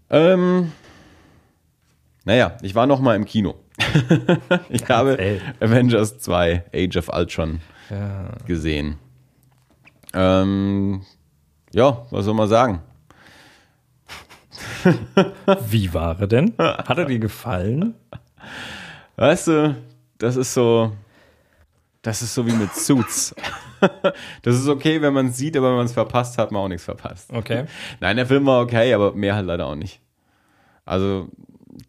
Ähm, 0.10 0.72
naja, 2.24 2.58
ich 2.62 2.76
war 2.76 2.88
noch 2.88 3.00
mal 3.00 3.16
im 3.16 3.26
Kino. 3.26 3.56
ich 4.70 4.88
habe 4.90 5.20
ey. 5.20 5.42
Avengers 5.60 6.20
2, 6.20 6.66
Age 6.74 6.98
of 6.98 7.10
Ultron 7.10 7.60
ja. 7.90 8.32
gesehen. 8.46 8.98
Ähm, 10.14 11.02
ja, 11.74 12.06
was 12.10 12.26
soll 12.26 12.34
man 12.34 12.48
sagen? 12.48 12.82
Wie 15.70 15.94
war 15.94 16.20
er 16.20 16.28
denn? 16.28 16.54
Hat 16.58 16.98
er 16.98 17.06
dir 17.06 17.20
gefallen? 17.20 17.96
Weißt 19.16 19.48
du, 19.48 19.76
das 20.18 20.36
ist 20.36 20.54
so, 20.54 20.92
das 22.02 22.22
ist 22.22 22.34
so 22.34 22.46
wie 22.46 22.54
mit 22.54 22.74
Suits. 22.74 23.34
das 24.42 24.56
ist 24.56 24.68
okay, 24.68 25.02
wenn 25.02 25.14
man 25.14 25.28
es 25.28 25.38
sieht, 25.38 25.58
aber 25.58 25.70
wenn 25.70 25.78
man 25.78 25.86
es 25.86 25.94
verpasst, 25.94 26.38
hat 26.38 26.52
man 26.52 26.62
auch 26.62 26.68
nichts 26.68 26.86
verpasst. 26.86 27.32
Okay. 27.34 27.66
Nein, 28.00 28.18
der 28.18 28.26
Film 28.26 28.46
war 28.46 28.62
okay, 28.62 28.94
aber 28.94 29.14
mehr 29.14 29.36
halt 29.36 29.48
leider 29.48 29.66
auch 29.66 29.76
nicht. 29.76 30.02
Also, 30.86 31.30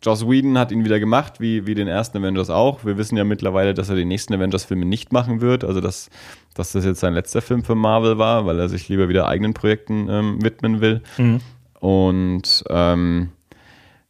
Joss 0.02 0.26
Whedon 0.26 0.58
hat 0.58 0.72
ihn 0.72 0.84
wieder 0.84 0.98
gemacht, 0.98 1.38
wie, 1.38 1.66
wie 1.66 1.74
den 1.74 1.86
ersten 1.86 2.18
Avengers 2.18 2.50
auch. 2.50 2.84
Wir 2.84 2.96
wissen 2.96 3.16
ja 3.16 3.24
mittlerweile, 3.24 3.74
dass 3.74 3.88
er 3.88 3.96
die 3.96 4.04
nächsten 4.04 4.34
Avengers-Filme 4.34 4.84
nicht 4.84 5.12
machen 5.12 5.40
wird. 5.40 5.64
Also, 5.64 5.80
dass, 5.80 6.08
dass 6.54 6.72
das 6.72 6.84
jetzt 6.84 7.00
sein 7.00 7.14
letzter 7.14 7.42
Film 7.42 7.62
für 7.62 7.74
Marvel 7.74 8.18
war, 8.18 8.46
weil 8.46 8.58
er 8.58 8.68
sich 8.68 8.88
lieber 8.88 9.08
wieder 9.08 9.28
eigenen 9.28 9.54
Projekten 9.54 10.08
ähm, 10.08 10.42
widmen 10.42 10.80
will. 10.80 11.02
Mhm. 11.18 11.40
Und 11.80 12.64
ähm, 12.68 13.30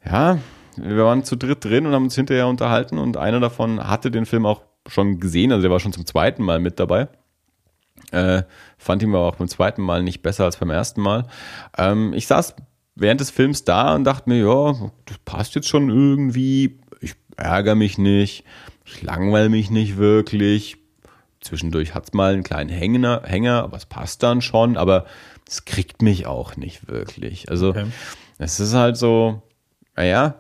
ja, 0.05 0.39
wir 0.77 1.05
waren 1.05 1.25
zu 1.25 1.37
dritt 1.37 1.65
drin 1.65 1.87
und 1.87 1.93
haben 1.93 2.05
uns 2.05 2.15
hinterher 2.15 2.49
unterhalten 2.49 2.99
und 2.99 3.17
einer 3.17 3.41
davon 3.41 3.87
hatte 3.87 4.11
den 4.11 4.27
Film 4.27 4.47
auch 4.47 4.63
schon 4.87 5.19
gesehen, 5.21 5.53
also 5.53 5.63
der 5.63 5.71
war 5.71 5.81
schon 5.81 5.93
zum 5.93 6.07
zweiten 6.07 6.43
Mal 6.43 6.61
mit 6.61 6.79
dabei. 6.79 7.09
Äh, 8.13 8.43
fand 8.79 9.03
ihn 9.03 9.15
aber 9.15 9.27
auch 9.27 9.37
beim 9.37 9.49
zweiten 9.49 9.83
Mal 9.83 10.03
nicht 10.03 10.23
besser 10.23 10.45
als 10.45 10.59
beim 10.59 10.71
ersten 10.71 11.01
Mal. 11.01 11.27
Ähm, 11.77 12.13
ich 12.13 12.27
saß 12.27 12.55
während 12.95 13.21
des 13.21 13.31
Films 13.31 13.65
da 13.65 13.95
und 13.95 14.05
dachte 14.05 14.29
mir, 14.29 14.39
ja, 14.39 14.91
das 15.07 15.19
passt 15.25 15.55
jetzt 15.55 15.69
schon 15.69 15.89
irgendwie. 15.89 16.79
Ich 17.01 17.15
ärgere 17.37 17.75
mich 17.75 17.99
nicht, 17.99 18.45
ich 18.85 19.03
langweile 19.03 19.49
mich 19.49 19.71
nicht 19.71 19.97
wirklich. 19.97 20.77
Zwischendurch 21.41 21.95
hat's 21.95 22.13
mal 22.13 22.33
einen 22.33 22.43
kleinen 22.43 22.71
Hänger, 22.71 23.23
Hänger, 23.25 23.63
aber 23.63 23.77
es 23.77 23.87
passt 23.87 24.23
dann 24.23 24.41
schon, 24.41 24.77
aber 24.77 25.07
es 25.49 25.65
kriegt 25.65 26.03
mich 26.03 26.27
auch 26.27 26.57
nicht 26.57 26.89
wirklich. 26.89 27.49
Also 27.51 27.69
Okay. 27.71 27.87
es 28.39 28.61
ist 28.61 28.75
halt 28.75 28.97
so, 28.97 29.43
naja, 29.97 30.37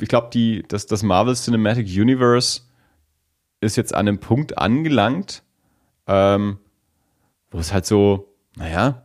ich 0.00 0.08
glaube, 0.08 0.28
die, 0.32 0.62
das, 0.68 0.86
das 0.86 1.02
Marvel 1.02 1.34
Cinematic 1.34 1.86
Universe 1.86 2.62
ist 3.60 3.76
jetzt 3.76 3.94
an 3.94 4.06
einem 4.08 4.18
Punkt 4.18 4.58
angelangt, 4.58 5.42
ähm, 6.06 6.58
wo 7.50 7.58
es 7.58 7.72
halt 7.72 7.86
so, 7.86 8.32
naja, 8.56 9.02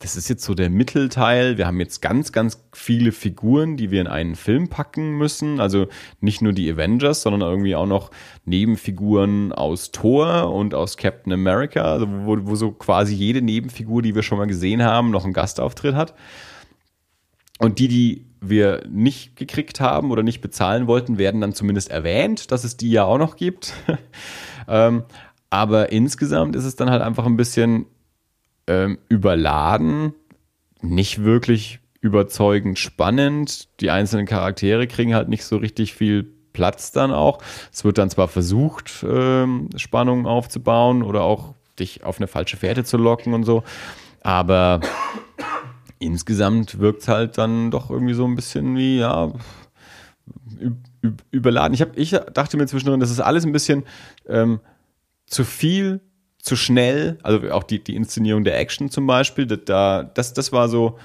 das 0.00 0.16
ist 0.16 0.30
jetzt 0.30 0.44
so 0.44 0.54
der 0.54 0.70
Mittelteil. 0.70 1.58
Wir 1.58 1.66
haben 1.66 1.78
jetzt 1.78 2.00
ganz, 2.00 2.32
ganz 2.32 2.64
viele 2.72 3.12
Figuren, 3.12 3.76
die 3.76 3.90
wir 3.90 4.00
in 4.00 4.06
einen 4.06 4.34
Film 4.34 4.68
packen 4.68 5.18
müssen. 5.18 5.60
Also 5.60 5.88
nicht 6.20 6.40
nur 6.40 6.54
die 6.54 6.72
Avengers, 6.72 7.20
sondern 7.20 7.42
irgendwie 7.42 7.76
auch 7.76 7.86
noch 7.86 8.10
Nebenfiguren 8.46 9.52
aus 9.52 9.92
Thor 9.92 10.54
und 10.54 10.74
aus 10.74 10.96
Captain 10.96 11.34
America, 11.34 11.82
also 11.82 12.06
wo, 12.08 12.38
wo 12.40 12.56
so 12.56 12.72
quasi 12.72 13.14
jede 13.14 13.42
Nebenfigur, 13.42 14.00
die 14.00 14.14
wir 14.14 14.22
schon 14.22 14.38
mal 14.38 14.46
gesehen 14.46 14.82
haben, 14.82 15.10
noch 15.10 15.24
einen 15.24 15.34
Gastauftritt 15.34 15.94
hat. 15.94 16.14
Und 17.58 17.78
die, 17.78 17.88
die 17.88 18.24
wir 18.40 18.86
nicht 18.88 19.36
gekriegt 19.36 19.80
haben 19.80 20.12
oder 20.12 20.22
nicht 20.22 20.40
bezahlen 20.40 20.86
wollten, 20.86 21.18
werden 21.18 21.42
dann 21.42 21.52
zumindest 21.52 21.90
erwähnt, 21.90 22.50
dass 22.52 22.64
es 22.64 22.78
die 22.78 22.90
ja 22.90 23.04
auch 23.04 23.18
noch 23.18 23.36
gibt. 23.36 23.74
ähm, 24.66 25.02
aber 25.50 25.92
insgesamt 25.92 26.56
ist 26.56 26.64
es 26.64 26.74
dann 26.74 26.88
halt 26.88 27.02
einfach 27.02 27.26
ein 27.26 27.36
bisschen 27.36 27.84
ähm, 28.70 28.98
überladen, 29.08 30.14
nicht 30.80 31.24
wirklich 31.24 31.80
überzeugend 32.00 32.78
spannend. 32.78 33.68
Die 33.80 33.90
einzelnen 33.90 34.26
Charaktere 34.26 34.86
kriegen 34.86 35.12
halt 35.12 35.28
nicht 35.28 35.44
so 35.44 35.56
richtig 35.56 35.92
viel 35.92 36.32
Platz 36.52 36.92
dann 36.92 37.10
auch. 37.10 37.42
Es 37.72 37.84
wird 37.84 37.98
dann 37.98 38.10
zwar 38.10 38.28
versucht, 38.28 39.04
ähm, 39.08 39.70
Spannungen 39.74 40.26
aufzubauen 40.26 41.02
oder 41.02 41.22
auch 41.22 41.54
dich 41.80 42.04
auf 42.04 42.18
eine 42.18 42.28
falsche 42.28 42.56
Fährte 42.56 42.84
zu 42.84 42.96
locken 42.96 43.34
und 43.34 43.42
so, 43.42 43.64
aber 44.20 44.80
insgesamt 45.98 46.78
wirkt 46.78 47.02
es 47.02 47.08
halt 47.08 47.38
dann 47.38 47.72
doch 47.72 47.90
irgendwie 47.90 48.14
so 48.14 48.24
ein 48.24 48.36
bisschen 48.36 48.76
wie, 48.76 48.98
ja, 48.98 49.32
überladen. 51.32 51.74
Ich, 51.74 51.82
hab, 51.82 51.96
ich 51.98 52.10
dachte 52.10 52.56
mir 52.56 52.66
zwischendrin, 52.66 53.00
das 53.00 53.10
ist 53.10 53.20
alles 53.20 53.44
ein 53.44 53.52
bisschen 53.52 53.84
ähm, 54.28 54.60
zu 55.26 55.44
viel, 55.44 56.00
zu 56.42 56.56
schnell. 56.56 57.18
Also 57.22 57.50
auch 57.50 57.62
die, 57.64 57.82
die 57.82 57.96
Inszenierung 57.96 58.44
der 58.44 58.58
Action 58.58 58.90
zum 58.90 59.06
Beispiel, 59.06 59.46
da- 59.46 59.56
da, 59.56 60.02
das, 60.02 60.32
das 60.32 60.52
war 60.52 60.68
so, 60.68 60.98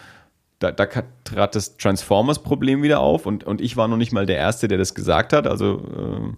da, 0.60 0.72
da 0.72 0.86
trat 1.24 1.56
das 1.56 1.78
Transformers-Problem 1.78 2.82
wieder 2.84 3.00
auf 3.00 3.26
und, 3.26 3.44
und 3.44 3.62
ich 3.62 3.76
war 3.78 3.88
noch 3.88 3.98
nicht 3.98 4.12
mal 4.14 4.26
der 4.26 4.38
Erste, 4.38 4.68
der 4.68 4.78
das 4.78 4.96
gesagt 4.96 5.34
hat. 5.34 5.46
Also 5.48 5.82
ähm, 5.98 6.38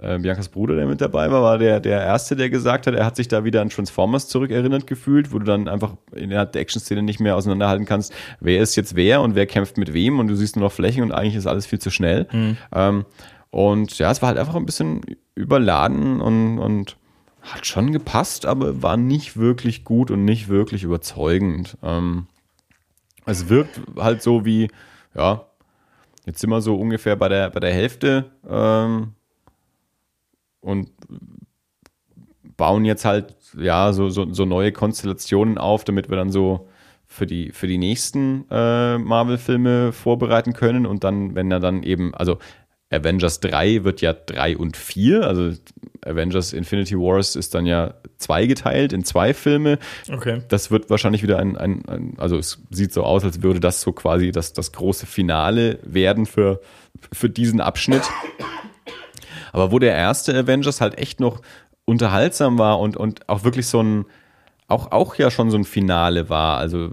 äh, 0.00 0.18
Biancas 0.18 0.48
Bruder, 0.50 0.76
der 0.76 0.86
mit 0.86 1.00
dabei 1.00 1.30
war, 1.30 1.42
war 1.42 1.58
der, 1.58 1.80
der 1.80 2.02
Erste, 2.02 2.36
der 2.36 2.50
gesagt 2.50 2.86
hat, 2.86 2.94
er 2.94 3.04
hat 3.06 3.16
sich 3.16 3.26
da 3.26 3.44
wieder 3.44 3.62
an 3.62 3.70
Transformers 3.70 4.28
zurückerinnert 4.28 4.86
gefühlt, 4.86 5.32
wo 5.32 5.38
du 5.38 5.44
dann 5.46 5.66
einfach 5.66 5.94
innerhalb 6.14 6.52
der 6.52 6.60
Action-Szene 6.62 7.02
nicht 7.02 7.18
mehr 7.20 7.34
auseinanderhalten 7.34 7.86
kannst, 7.86 8.12
wer 8.40 8.60
ist 8.60 8.76
jetzt 8.76 8.94
wer 8.94 9.22
und 9.22 9.34
wer 9.34 9.46
kämpft 9.46 9.76
mit 9.78 9.92
wem 9.94 10.20
und 10.20 10.28
du 10.28 10.36
siehst 10.36 10.54
nur 10.56 10.66
noch 10.66 10.72
Flächen 10.72 11.02
und 11.02 11.10
eigentlich 11.12 11.34
ist 11.34 11.46
alles 11.46 11.66
viel 11.66 11.78
zu 11.80 11.90
schnell. 11.90 12.28
Ähm, 12.74 13.06
und 13.50 13.98
ja, 13.98 14.10
es 14.10 14.20
war 14.22 14.28
halt 14.28 14.38
einfach 14.38 14.54
ein 14.54 14.66
bisschen 14.66 15.00
überladen 15.34 16.20
und, 16.20 16.58
und 16.58 16.96
hat 17.54 17.66
schon 17.66 17.92
gepasst, 17.92 18.46
aber 18.46 18.82
war 18.82 18.96
nicht 18.96 19.36
wirklich 19.36 19.84
gut 19.84 20.10
und 20.10 20.24
nicht 20.24 20.48
wirklich 20.48 20.82
überzeugend. 20.82 21.76
Ähm, 21.82 22.26
es 23.26 23.48
wirkt 23.48 23.80
halt 23.96 24.22
so 24.22 24.44
wie, 24.44 24.70
ja, 25.14 25.46
jetzt 26.26 26.40
sind 26.40 26.50
wir 26.50 26.60
so 26.60 26.76
ungefähr 26.76 27.16
bei 27.16 27.28
der, 27.28 27.50
bei 27.50 27.60
der 27.60 27.72
Hälfte 27.72 28.30
ähm, 28.48 29.12
und 30.60 30.90
bauen 32.56 32.84
jetzt 32.84 33.04
halt, 33.04 33.34
ja, 33.56 33.92
so, 33.92 34.10
so, 34.10 34.32
so 34.32 34.44
neue 34.44 34.72
Konstellationen 34.72 35.58
auf, 35.58 35.84
damit 35.84 36.10
wir 36.10 36.16
dann 36.16 36.30
so 36.30 36.68
für 37.06 37.26
die, 37.26 37.52
für 37.52 37.66
die 37.66 37.78
nächsten 37.78 38.44
äh, 38.50 38.98
Marvel-Filme 38.98 39.92
vorbereiten 39.92 40.52
können 40.52 40.84
und 40.84 41.04
dann, 41.04 41.34
wenn 41.34 41.50
er 41.50 41.60
dann 41.60 41.82
eben, 41.82 42.14
also 42.14 42.38
Avengers 42.90 43.40
3 43.40 43.84
wird 43.84 44.00
ja 44.00 44.14
3 44.14 44.56
und 44.56 44.76
4, 44.76 45.22
also 45.22 45.52
Avengers 46.04 46.52
Infinity 46.52 46.96
Wars 46.96 47.36
ist 47.36 47.54
dann 47.54 47.66
ja 47.66 47.94
zweigeteilt 48.16 48.92
in 48.92 49.04
zwei 49.04 49.34
Filme. 49.34 49.78
Okay. 50.10 50.42
Das 50.48 50.70
wird 50.70 50.88
wahrscheinlich 50.88 51.22
wieder 51.22 51.38
ein, 51.38 51.56
ein, 51.56 51.86
ein, 51.86 52.14
also 52.18 52.38
es 52.38 52.62
sieht 52.70 52.92
so 52.92 53.04
aus, 53.04 53.24
als 53.24 53.42
würde 53.42 53.60
das 53.60 53.82
so 53.82 53.92
quasi 53.92 54.32
das, 54.32 54.54
das 54.54 54.72
große 54.72 55.06
Finale 55.06 55.78
werden 55.82 56.24
für, 56.24 56.60
für 57.12 57.28
diesen 57.28 57.60
Abschnitt. 57.60 58.02
Aber 59.52 59.70
wo 59.70 59.78
der 59.78 59.94
erste 59.94 60.34
Avengers 60.34 60.80
halt 60.80 60.96
echt 60.98 61.20
noch 61.20 61.42
unterhaltsam 61.84 62.58
war 62.58 62.80
und, 62.80 62.96
und 62.96 63.28
auch 63.28 63.44
wirklich 63.44 63.66
so 63.66 63.82
ein, 63.82 64.04
auch, 64.66 64.92
auch 64.92 65.14
ja 65.16 65.30
schon 65.30 65.50
so 65.50 65.58
ein 65.58 65.64
Finale 65.64 66.28
war, 66.28 66.58
also 66.58 66.90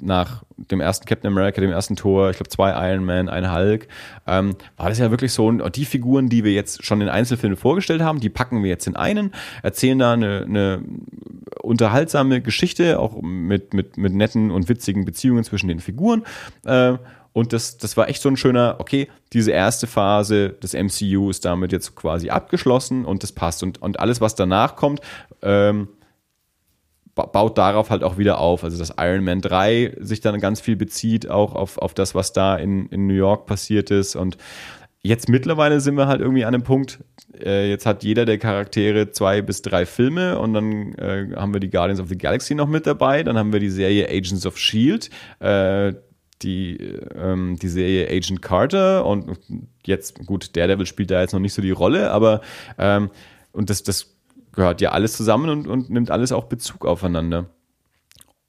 nach 0.00 0.43
dem 0.56 0.80
ersten 0.80 1.06
Captain 1.06 1.30
America, 1.30 1.60
dem 1.60 1.72
ersten 1.72 1.96
Tor, 1.96 2.30
ich 2.30 2.36
glaube 2.36 2.50
zwei 2.50 2.92
Iron 2.92 3.04
Man, 3.04 3.28
ein 3.28 3.52
Hulk, 3.52 3.88
ähm, 4.26 4.56
war 4.76 4.88
das 4.88 4.98
ja 4.98 5.10
wirklich 5.10 5.32
so, 5.32 5.50
die 5.50 5.84
Figuren, 5.84 6.28
die 6.28 6.44
wir 6.44 6.52
jetzt 6.52 6.84
schon 6.84 7.00
in 7.00 7.08
Einzelfilmen 7.08 7.56
vorgestellt 7.56 8.02
haben, 8.02 8.20
die 8.20 8.30
packen 8.30 8.62
wir 8.62 8.70
jetzt 8.70 8.86
in 8.86 8.96
einen, 8.96 9.32
erzählen 9.62 9.98
da 9.98 10.12
eine, 10.12 10.44
eine 10.44 10.82
unterhaltsame 11.62 12.40
Geschichte, 12.40 12.98
auch 12.98 13.20
mit, 13.22 13.74
mit, 13.74 13.96
mit 13.96 14.12
netten 14.12 14.50
und 14.50 14.68
witzigen 14.68 15.04
Beziehungen 15.04 15.44
zwischen 15.44 15.68
den 15.68 15.80
Figuren. 15.80 16.24
Äh, 16.64 16.98
und 17.34 17.52
das, 17.52 17.78
das 17.78 17.96
war 17.96 18.08
echt 18.08 18.22
so 18.22 18.28
ein 18.28 18.36
schöner, 18.36 18.76
okay, 18.78 19.08
diese 19.32 19.50
erste 19.50 19.88
Phase 19.88 20.50
des 20.50 20.72
MCU 20.72 21.30
ist 21.30 21.44
damit 21.44 21.72
jetzt 21.72 21.96
quasi 21.96 22.30
abgeschlossen 22.30 23.04
und 23.04 23.24
das 23.24 23.32
passt. 23.32 23.64
Und, 23.64 23.82
und 23.82 23.98
alles, 23.98 24.20
was 24.20 24.36
danach 24.36 24.76
kommt, 24.76 25.00
ähm, 25.42 25.88
baut 27.14 27.58
darauf 27.58 27.90
halt 27.90 28.02
auch 28.02 28.18
wieder 28.18 28.38
auf. 28.38 28.64
Also 28.64 28.78
dass 28.78 28.94
Iron 28.98 29.24
Man 29.24 29.40
3 29.40 29.96
sich 30.00 30.20
dann 30.20 30.40
ganz 30.40 30.60
viel 30.60 30.76
bezieht, 30.76 31.30
auch 31.30 31.54
auf, 31.54 31.78
auf 31.78 31.94
das, 31.94 32.14
was 32.14 32.32
da 32.32 32.56
in, 32.56 32.86
in 32.88 33.06
New 33.06 33.14
York 33.14 33.46
passiert 33.46 33.90
ist. 33.90 34.16
Und 34.16 34.36
jetzt 35.02 35.28
mittlerweile 35.28 35.80
sind 35.80 35.96
wir 35.96 36.08
halt 36.08 36.20
irgendwie 36.20 36.44
an 36.44 36.54
einem 36.54 36.64
Punkt, 36.64 36.98
äh, 37.38 37.68
jetzt 37.68 37.86
hat 37.86 38.02
jeder 38.02 38.24
der 38.24 38.38
Charaktere 38.38 39.10
zwei 39.10 39.42
bis 39.42 39.62
drei 39.62 39.86
Filme 39.86 40.38
und 40.38 40.54
dann 40.54 40.94
äh, 40.94 41.28
haben 41.36 41.52
wir 41.52 41.60
die 41.60 41.70
Guardians 41.70 42.00
of 42.00 42.08
the 42.08 42.18
Galaxy 42.18 42.54
noch 42.54 42.68
mit 42.68 42.86
dabei, 42.86 43.22
dann 43.22 43.36
haben 43.36 43.52
wir 43.52 43.60
die 43.60 43.70
Serie 43.70 44.08
Agents 44.08 44.46
of 44.46 44.58
Shield, 44.58 45.10
äh, 45.40 45.92
die, 46.42 46.76
ähm, 47.14 47.58
die 47.60 47.68
Serie 47.68 48.08
Agent 48.08 48.42
Carter 48.42 49.04
und 49.04 49.38
jetzt, 49.84 50.26
gut, 50.26 50.56
Daredevil 50.56 50.86
spielt 50.86 51.10
da 51.10 51.20
jetzt 51.20 51.32
noch 51.32 51.40
nicht 51.40 51.54
so 51.54 51.62
die 51.62 51.70
Rolle, 51.70 52.10
aber 52.10 52.40
ähm, 52.78 53.10
und 53.52 53.70
das, 53.70 53.82
das 53.82 54.13
gehört 54.54 54.80
ja 54.80 54.92
alles 54.92 55.16
zusammen 55.16 55.48
und, 55.48 55.66
und 55.66 55.90
nimmt 55.90 56.10
alles 56.10 56.32
auch 56.32 56.44
Bezug 56.44 56.86
aufeinander. 56.86 57.46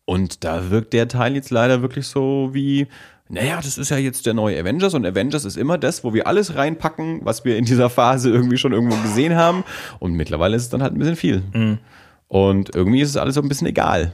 Und 0.06 0.44
da 0.44 0.70
wirkt 0.70 0.94
der 0.94 1.08
Teil 1.08 1.36
jetzt 1.36 1.50
leider 1.50 1.82
wirklich 1.82 2.08
so 2.08 2.50
wie, 2.54 2.88
naja, 3.28 3.58
das 3.58 3.78
ist 3.78 3.90
ja 3.90 3.98
jetzt 3.98 4.26
der 4.28 4.36
neue 4.36 4.60
Avengers 4.60 4.94
und 4.94 5.06
Avengers 5.06 5.46
ist 5.46 5.58
immer 5.58 5.80
das, 5.80 6.04
wo 6.04 6.14
wir 6.14 6.28
alles 6.28 6.56
reinpacken, 6.56 7.22
was 7.24 7.44
wir 7.44 7.58
in 7.58 7.66
dieser 7.66 7.90
Phase 7.90 8.30
irgendwie 8.30 8.58
schon 8.58 8.72
irgendwo 8.72 8.96
gesehen 9.02 9.36
haben. 9.36 9.64
Und 10.00 10.14
mittlerweile 10.14 10.56
ist 10.56 10.64
es 10.64 10.70
dann 10.70 10.84
halt 10.84 10.94
ein 10.94 11.00
bisschen 11.00 11.16
viel. 11.16 11.44
Mhm. 11.54 11.80
Und 12.28 12.76
irgendwie 12.76 13.02
ist 13.02 13.10
es 13.10 13.18
alles 13.18 13.36
so 13.36 13.42
ein 13.42 13.50
bisschen 13.50 13.68
egal. 13.68 14.14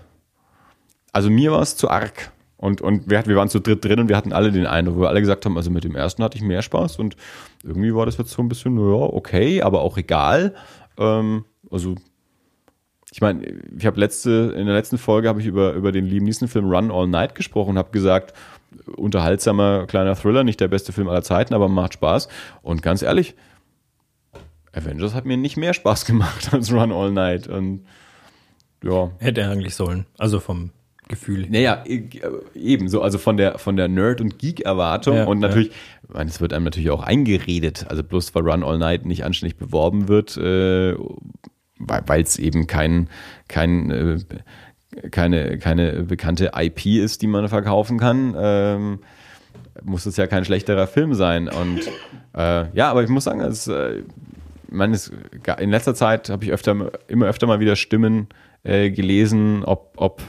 Also 1.12 1.30
mir 1.30 1.52
war 1.52 1.62
es 1.62 1.76
zu 1.76 1.90
arg. 1.90 2.32
Und, 2.56 2.80
und 2.80 3.10
wir, 3.10 3.26
wir 3.26 3.36
waren 3.36 3.50
zu 3.50 3.60
dritt 3.60 3.84
drin 3.84 4.00
und 4.00 4.08
wir 4.08 4.16
hatten 4.16 4.34
alle 4.34 4.52
den 4.52 4.68
Eindruck, 4.68 4.98
wo 4.98 5.02
wir 5.02 5.10
alle 5.10 5.20
gesagt 5.20 5.46
haben, 5.46 5.58
also 5.58 5.72
mit 5.72 5.84
dem 5.84 5.96
ersten 5.96 6.24
hatte 6.24 6.38
ich 6.38 6.44
mehr 6.44 6.62
Spaß 6.62 7.00
und 7.00 7.16
irgendwie 7.64 7.94
war 7.96 8.06
das 8.06 8.18
jetzt 8.18 8.30
so 8.30 8.42
ein 8.42 8.50
bisschen, 8.50 8.78
ja, 8.78 8.84
okay, 8.84 9.64
aber 9.64 9.82
auch 9.82 9.98
egal. 9.98 10.54
Ähm, 10.98 11.44
also 11.72 11.96
ich 13.14 13.20
meine, 13.20 13.46
ich 13.78 13.86
habe 13.86 14.00
letzte, 14.00 14.54
in 14.58 14.66
der 14.66 14.76
letzten 14.76 14.98
Folge 14.98 15.28
habe 15.28 15.42
ich 15.42 15.46
über, 15.46 15.74
über 15.74 15.92
den 15.92 16.06
Liam 16.06 16.24
Neeson-Film 16.24 16.70
Run 16.70 16.92
All 16.92 17.08
Night 17.08 17.36
gesprochen 17.36 17.72
und 17.72 17.78
habe 17.78 17.92
gesagt, 17.92 18.34
unterhaltsamer 18.96 19.86
kleiner 19.86 20.16
Thriller, 20.16 20.46
nicht 20.46 20.62
der 20.62 20.70
beste 20.70 20.94
Film 20.94 21.10
aller 21.10 21.24
Zeiten, 21.24 21.54
aber 21.54 21.68
macht 21.68 21.94
Spaß. 21.94 22.30
Und 22.62 22.82
ganz 22.82 23.02
ehrlich, 23.02 23.36
Avengers 24.72 25.14
hat 25.14 25.26
mir 25.26 25.36
nicht 25.36 25.58
mehr 25.58 25.74
Spaß 25.74 26.06
gemacht 26.06 26.50
als 26.54 26.72
Run 26.72 26.94
All 26.94 27.12
Night. 27.12 27.48
Und 27.48 27.86
ja. 28.82 29.12
Hätte 29.20 29.42
er 29.42 29.52
eigentlich 29.52 29.76
sollen. 29.76 30.06
Also 30.18 30.40
vom 30.40 30.72
Gefühl. 31.10 31.48
Naja, 31.50 31.84
eben 32.56 32.88
so, 32.88 33.02
also 33.02 33.18
von 33.18 33.36
der, 33.36 33.58
von 33.60 33.76
der 33.76 33.90
Nerd- 33.90 34.22
und 34.22 34.40
Geek-Erwartung 34.40 35.18
ja, 35.18 35.26
und 35.26 35.40
natürlich, 35.40 35.68
ja. 35.68 35.74
ich 36.04 36.14
meine, 36.14 36.30
es 36.30 36.40
wird 36.40 36.54
einem 36.54 36.64
natürlich 36.64 36.90
auch 36.90 37.04
eingeredet, 37.04 37.88
also 37.90 38.02
bloß 38.02 38.34
weil 38.34 38.50
Run 38.50 38.64
All 38.64 38.78
Night 38.78 39.06
nicht 39.06 39.26
anständig 39.26 39.58
beworben 39.58 40.08
wird, 40.08 40.38
äh, 40.38 40.96
weil 41.88 42.22
es 42.22 42.40
eben 42.40 42.68
kein, 42.68 43.10
kein 43.48 43.92
äh, 43.92 44.18
keine, 45.12 45.58
keine 45.58 46.04
bekannte 46.04 46.52
IP 46.56 46.86
ist, 46.86 47.22
die 47.22 47.28
man 47.28 47.48
verkaufen 47.48 47.98
kann, 47.98 48.36
ähm, 48.38 49.00
muss 49.84 50.06
es 50.06 50.18
ja 50.18 50.28
kein 50.28 50.46
schlechterer 50.46 50.88
Film 50.88 51.14
sein. 51.14 51.48
Und 51.48 51.82
äh, 52.36 52.66
ja, 52.76 52.90
aber 52.90 53.04
ich 53.04 53.10
muss 53.10 53.24
sagen, 53.24 53.42
es, 53.42 53.68
äh, 53.68 54.04
man 54.70 54.94
ist, 54.94 55.12
in 55.60 55.70
letzter 55.70 55.96
Zeit 55.96 56.30
habe 56.30 56.44
ich 56.44 56.52
öfter, 56.52 56.92
immer 57.08 57.28
öfter 57.28 57.48
mal 57.48 57.60
wieder 57.60 57.76
Stimmen 57.76 58.28
äh, 58.64 58.90
gelesen, 58.90 59.64
ob, 59.64 59.94
ob 59.98 60.22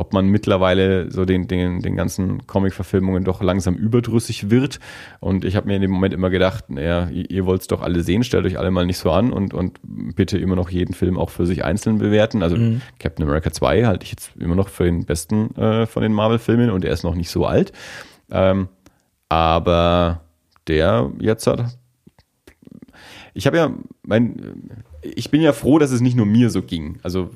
ob 0.00 0.14
man 0.14 0.28
mittlerweile 0.28 1.12
so 1.12 1.26
den, 1.26 1.46
den, 1.46 1.82
den 1.82 1.94
ganzen 1.94 2.46
Comic-Verfilmungen 2.46 3.22
doch 3.22 3.42
langsam 3.42 3.74
überdrüssig 3.74 4.48
wird. 4.48 4.80
Und 5.20 5.44
ich 5.44 5.56
habe 5.56 5.66
mir 5.66 5.76
in 5.76 5.82
dem 5.82 5.90
Moment 5.90 6.14
immer 6.14 6.30
gedacht, 6.30 6.70
naja, 6.70 7.10
ihr, 7.10 7.30
ihr 7.30 7.44
wollt 7.44 7.60
es 7.60 7.66
doch 7.66 7.82
alle 7.82 8.02
sehen, 8.02 8.24
stellt 8.24 8.46
euch 8.46 8.58
alle 8.58 8.70
mal 8.70 8.86
nicht 8.86 8.96
so 8.96 9.10
an 9.10 9.30
und, 9.30 9.52
und 9.52 9.78
bitte 9.82 10.38
immer 10.38 10.56
noch 10.56 10.70
jeden 10.70 10.94
Film 10.94 11.18
auch 11.18 11.28
für 11.28 11.44
sich 11.44 11.64
einzeln 11.64 11.98
bewerten. 11.98 12.42
Also 12.42 12.56
mhm. 12.56 12.80
Captain 12.98 13.26
America 13.26 13.52
2 13.52 13.84
halte 13.84 14.04
ich 14.04 14.10
jetzt 14.10 14.32
immer 14.38 14.54
noch 14.54 14.68
für 14.68 14.84
den 14.84 15.04
besten 15.04 15.54
äh, 15.56 15.84
von 15.84 16.02
den 16.02 16.14
Marvel-Filmen 16.14 16.70
und 16.70 16.84
er 16.84 16.94
ist 16.94 17.04
noch 17.04 17.14
nicht 17.14 17.28
so 17.28 17.44
alt. 17.44 17.72
Ähm, 18.30 18.68
aber 19.28 20.22
der 20.66 21.12
jetzt 21.20 21.46
hat. 21.46 21.78
Ich 23.34 23.46
habe 23.46 23.58
ja, 23.58 23.70
mein, 24.02 24.72
ich 25.02 25.30
bin 25.30 25.40
ja 25.40 25.52
froh, 25.52 25.78
dass 25.78 25.90
es 25.90 26.00
nicht 26.00 26.16
nur 26.16 26.26
mir 26.26 26.50
so 26.50 26.62
ging. 26.62 26.98
Also 27.02 27.30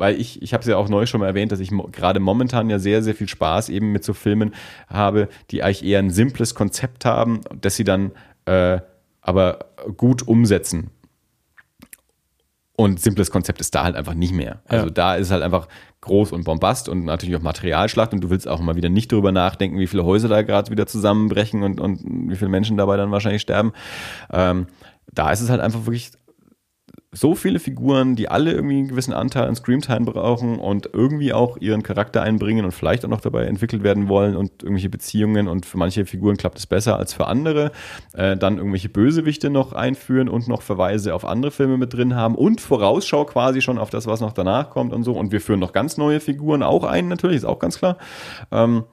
weil 0.00 0.18
ich, 0.18 0.40
ich 0.42 0.54
habe 0.54 0.62
es 0.62 0.66
ja 0.66 0.78
auch 0.78 0.88
neu 0.88 1.04
schon 1.04 1.20
mal 1.20 1.26
erwähnt, 1.26 1.52
dass 1.52 1.60
ich 1.60 1.70
mo 1.70 1.88
gerade 1.92 2.20
momentan 2.20 2.70
ja 2.70 2.78
sehr, 2.78 3.02
sehr 3.02 3.14
viel 3.14 3.28
Spaß 3.28 3.68
eben 3.68 3.92
mit 3.92 4.02
so 4.02 4.14
Filmen 4.14 4.54
habe, 4.88 5.28
die 5.50 5.62
eigentlich 5.62 5.84
eher 5.84 5.98
ein 5.98 6.10
simples 6.10 6.54
Konzept 6.54 7.04
haben, 7.04 7.42
dass 7.60 7.76
sie 7.76 7.84
dann 7.84 8.12
äh, 8.46 8.80
aber 9.20 9.66
gut 9.96 10.26
umsetzen. 10.26 10.90
Und 12.76 12.98
simples 12.98 13.30
Konzept 13.30 13.60
ist 13.60 13.74
da 13.74 13.84
halt 13.84 13.94
einfach 13.94 14.14
nicht 14.14 14.32
mehr. 14.32 14.62
Also 14.66 14.86
ja. 14.86 14.90
da 14.90 15.14
ist 15.16 15.30
halt 15.30 15.42
einfach 15.42 15.68
groß 16.00 16.32
und 16.32 16.44
bombast 16.44 16.88
und 16.88 17.04
natürlich 17.04 17.36
auch 17.36 17.42
Materialschlacht 17.42 18.14
und 18.14 18.24
du 18.24 18.30
willst 18.30 18.48
auch 18.48 18.58
mal 18.60 18.76
wieder 18.76 18.88
nicht 18.88 19.12
darüber 19.12 19.32
nachdenken, 19.32 19.78
wie 19.78 19.86
viele 19.86 20.06
Häuser 20.06 20.28
da 20.28 20.40
gerade 20.40 20.70
wieder 20.70 20.86
zusammenbrechen 20.86 21.62
und, 21.62 21.78
und 21.78 22.00
wie 22.30 22.36
viele 22.36 22.48
Menschen 22.48 22.78
dabei 22.78 22.96
dann 22.96 23.10
wahrscheinlich 23.10 23.42
sterben. 23.42 23.72
Ähm, 24.32 24.66
da 25.12 25.30
ist 25.30 25.42
es 25.42 25.50
halt 25.50 25.60
einfach 25.60 25.84
wirklich 25.84 26.12
so 27.12 27.34
viele 27.34 27.58
Figuren, 27.58 28.14
die 28.14 28.28
alle 28.28 28.52
irgendwie 28.52 28.78
einen 28.78 28.88
gewissen 28.88 29.12
Anteil 29.12 29.48
an 29.48 29.56
Screamtime 29.56 30.04
brauchen 30.04 30.60
und 30.60 30.90
irgendwie 30.92 31.32
auch 31.32 31.56
ihren 31.56 31.82
Charakter 31.82 32.22
einbringen 32.22 32.64
und 32.64 32.70
vielleicht 32.70 33.04
auch 33.04 33.08
noch 33.08 33.20
dabei 33.20 33.46
entwickelt 33.46 33.82
werden 33.82 34.08
wollen 34.08 34.36
und 34.36 34.62
irgendwelche 34.62 34.90
Beziehungen 34.90 35.48
und 35.48 35.66
für 35.66 35.76
manche 35.76 36.06
Figuren 36.06 36.36
klappt 36.36 36.58
es 36.58 36.66
besser 36.66 36.96
als 36.96 37.12
für 37.12 37.26
andere. 37.26 37.72
Äh, 38.12 38.36
dann 38.36 38.58
irgendwelche 38.58 38.88
Bösewichte 38.88 39.50
noch 39.50 39.72
einführen 39.72 40.28
und 40.28 40.46
noch 40.46 40.62
Verweise 40.62 41.12
auf 41.12 41.24
andere 41.24 41.50
Filme 41.50 41.78
mit 41.78 41.92
drin 41.92 42.14
haben 42.14 42.36
und 42.36 42.60
Vorausschau 42.60 43.24
quasi 43.24 43.60
schon 43.60 43.78
auf 43.78 43.90
das, 43.90 44.06
was 44.06 44.20
noch 44.20 44.32
danach 44.32 44.70
kommt 44.70 44.92
und 44.92 45.02
so. 45.02 45.12
Und 45.14 45.32
wir 45.32 45.40
führen 45.40 45.60
noch 45.60 45.72
ganz 45.72 45.96
neue 45.96 46.20
Figuren 46.20 46.62
auch 46.62 46.84
ein, 46.84 47.08
natürlich, 47.08 47.38
ist 47.38 47.44
auch 47.44 47.58
ganz 47.58 47.78
klar. 47.78 47.96
Ähm, 48.52 48.84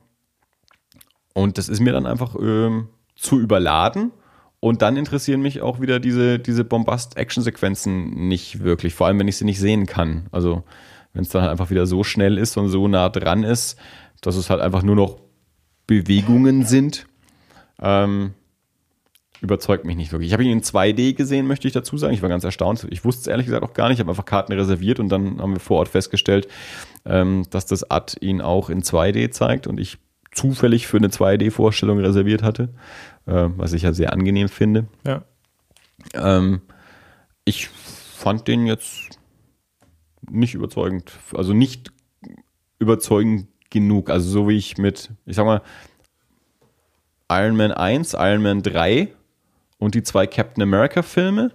und 1.35 1.59
das 1.59 1.69
ist 1.69 1.81
mir 1.81 1.93
dann 1.93 2.07
einfach 2.07 2.35
ähm, 2.41 2.87
zu 3.15 3.39
überladen. 3.39 4.11
Und 4.59 4.81
dann 4.81 4.97
interessieren 4.97 5.41
mich 5.41 5.61
auch 5.61 5.79
wieder 5.79 5.99
diese, 5.99 6.39
diese 6.39 6.63
Bombast-Action-Sequenzen 6.63 8.27
nicht 8.27 8.63
wirklich, 8.63 8.95
vor 8.95 9.07
allem 9.07 9.19
wenn 9.19 9.27
ich 9.27 9.37
sie 9.37 9.45
nicht 9.45 9.59
sehen 9.59 9.85
kann. 9.85 10.27
Also 10.31 10.63
wenn 11.13 11.23
es 11.23 11.29
dann 11.29 11.43
halt 11.43 11.51
einfach 11.51 11.69
wieder 11.69 11.85
so 11.85 12.03
schnell 12.03 12.37
ist 12.37 12.57
und 12.57 12.69
so 12.69 12.87
nah 12.87 13.09
dran 13.09 13.43
ist, 13.43 13.77
dass 14.21 14.35
es 14.35 14.49
halt 14.49 14.61
einfach 14.61 14.81
nur 14.81 14.95
noch 14.95 15.19
Bewegungen 15.85 16.65
sind, 16.65 17.05
ähm, 17.79 18.33
überzeugt 19.41 19.85
mich 19.85 19.95
nicht 19.95 20.11
wirklich. 20.11 20.29
Ich 20.29 20.33
habe 20.33 20.43
ihn 20.43 20.51
in 20.51 20.61
2D 20.61 21.13
gesehen, 21.13 21.45
möchte 21.45 21.67
ich 21.67 21.73
dazu 21.73 21.97
sagen. 21.97 22.13
Ich 22.13 22.23
war 22.23 22.29
ganz 22.29 22.43
erstaunt. 22.43 22.87
Ich 22.89 23.05
wusste 23.05 23.21
es 23.21 23.27
ehrlich 23.27 23.45
gesagt 23.45 23.63
auch 23.63 23.73
gar 23.73 23.87
nicht. 23.87 23.97
Ich 23.97 23.99
habe 23.99 24.09
einfach 24.09 24.25
Karten 24.25 24.53
reserviert 24.53 24.99
und 24.99 25.09
dann 25.09 25.39
haben 25.39 25.53
wir 25.53 25.59
vor 25.59 25.77
Ort 25.77 25.89
festgestellt, 25.89 26.47
ähm, 27.05 27.45
dass 27.51 27.67
das 27.67 27.89
Ad 27.89 28.17
ihn 28.19 28.41
auch 28.41 28.71
in 28.71 28.81
2D 28.81 29.29
zeigt 29.29 29.67
und 29.67 29.79
ich 29.79 29.99
zufällig 30.33 30.87
für 30.87 30.97
eine 30.97 31.07
2D-Vorstellung 31.09 31.99
reserviert 31.99 32.43
hatte 32.43 32.69
äh, 33.27 33.49
was 33.57 33.73
ich 33.73 33.83
ja 33.83 33.93
sehr 33.93 34.13
angenehm 34.13 34.49
finde. 34.49 34.87
Ja. 35.05 35.23
Ähm, 36.13 36.61
ich 37.45 37.67
fand 37.67 38.47
den 38.47 38.65
jetzt 38.65 39.19
nicht 40.29 40.53
überzeugend, 40.53 41.11
also 41.33 41.53
nicht 41.53 41.91
überzeugend 42.79 43.47
genug. 43.69 44.09
Also 44.09 44.29
so 44.29 44.49
wie 44.49 44.57
ich 44.57 44.77
mit, 44.77 45.11
ich 45.25 45.35
sag 45.35 45.45
mal, 45.45 45.61
Iron 47.29 47.55
Man 47.55 47.71
1, 47.71 48.13
Iron 48.13 48.41
Man 48.41 48.63
3 48.63 49.09
und 49.79 49.95
die 49.95 50.03
zwei 50.03 50.27
Captain 50.27 50.63
America 50.63 51.01
Filme 51.01 51.51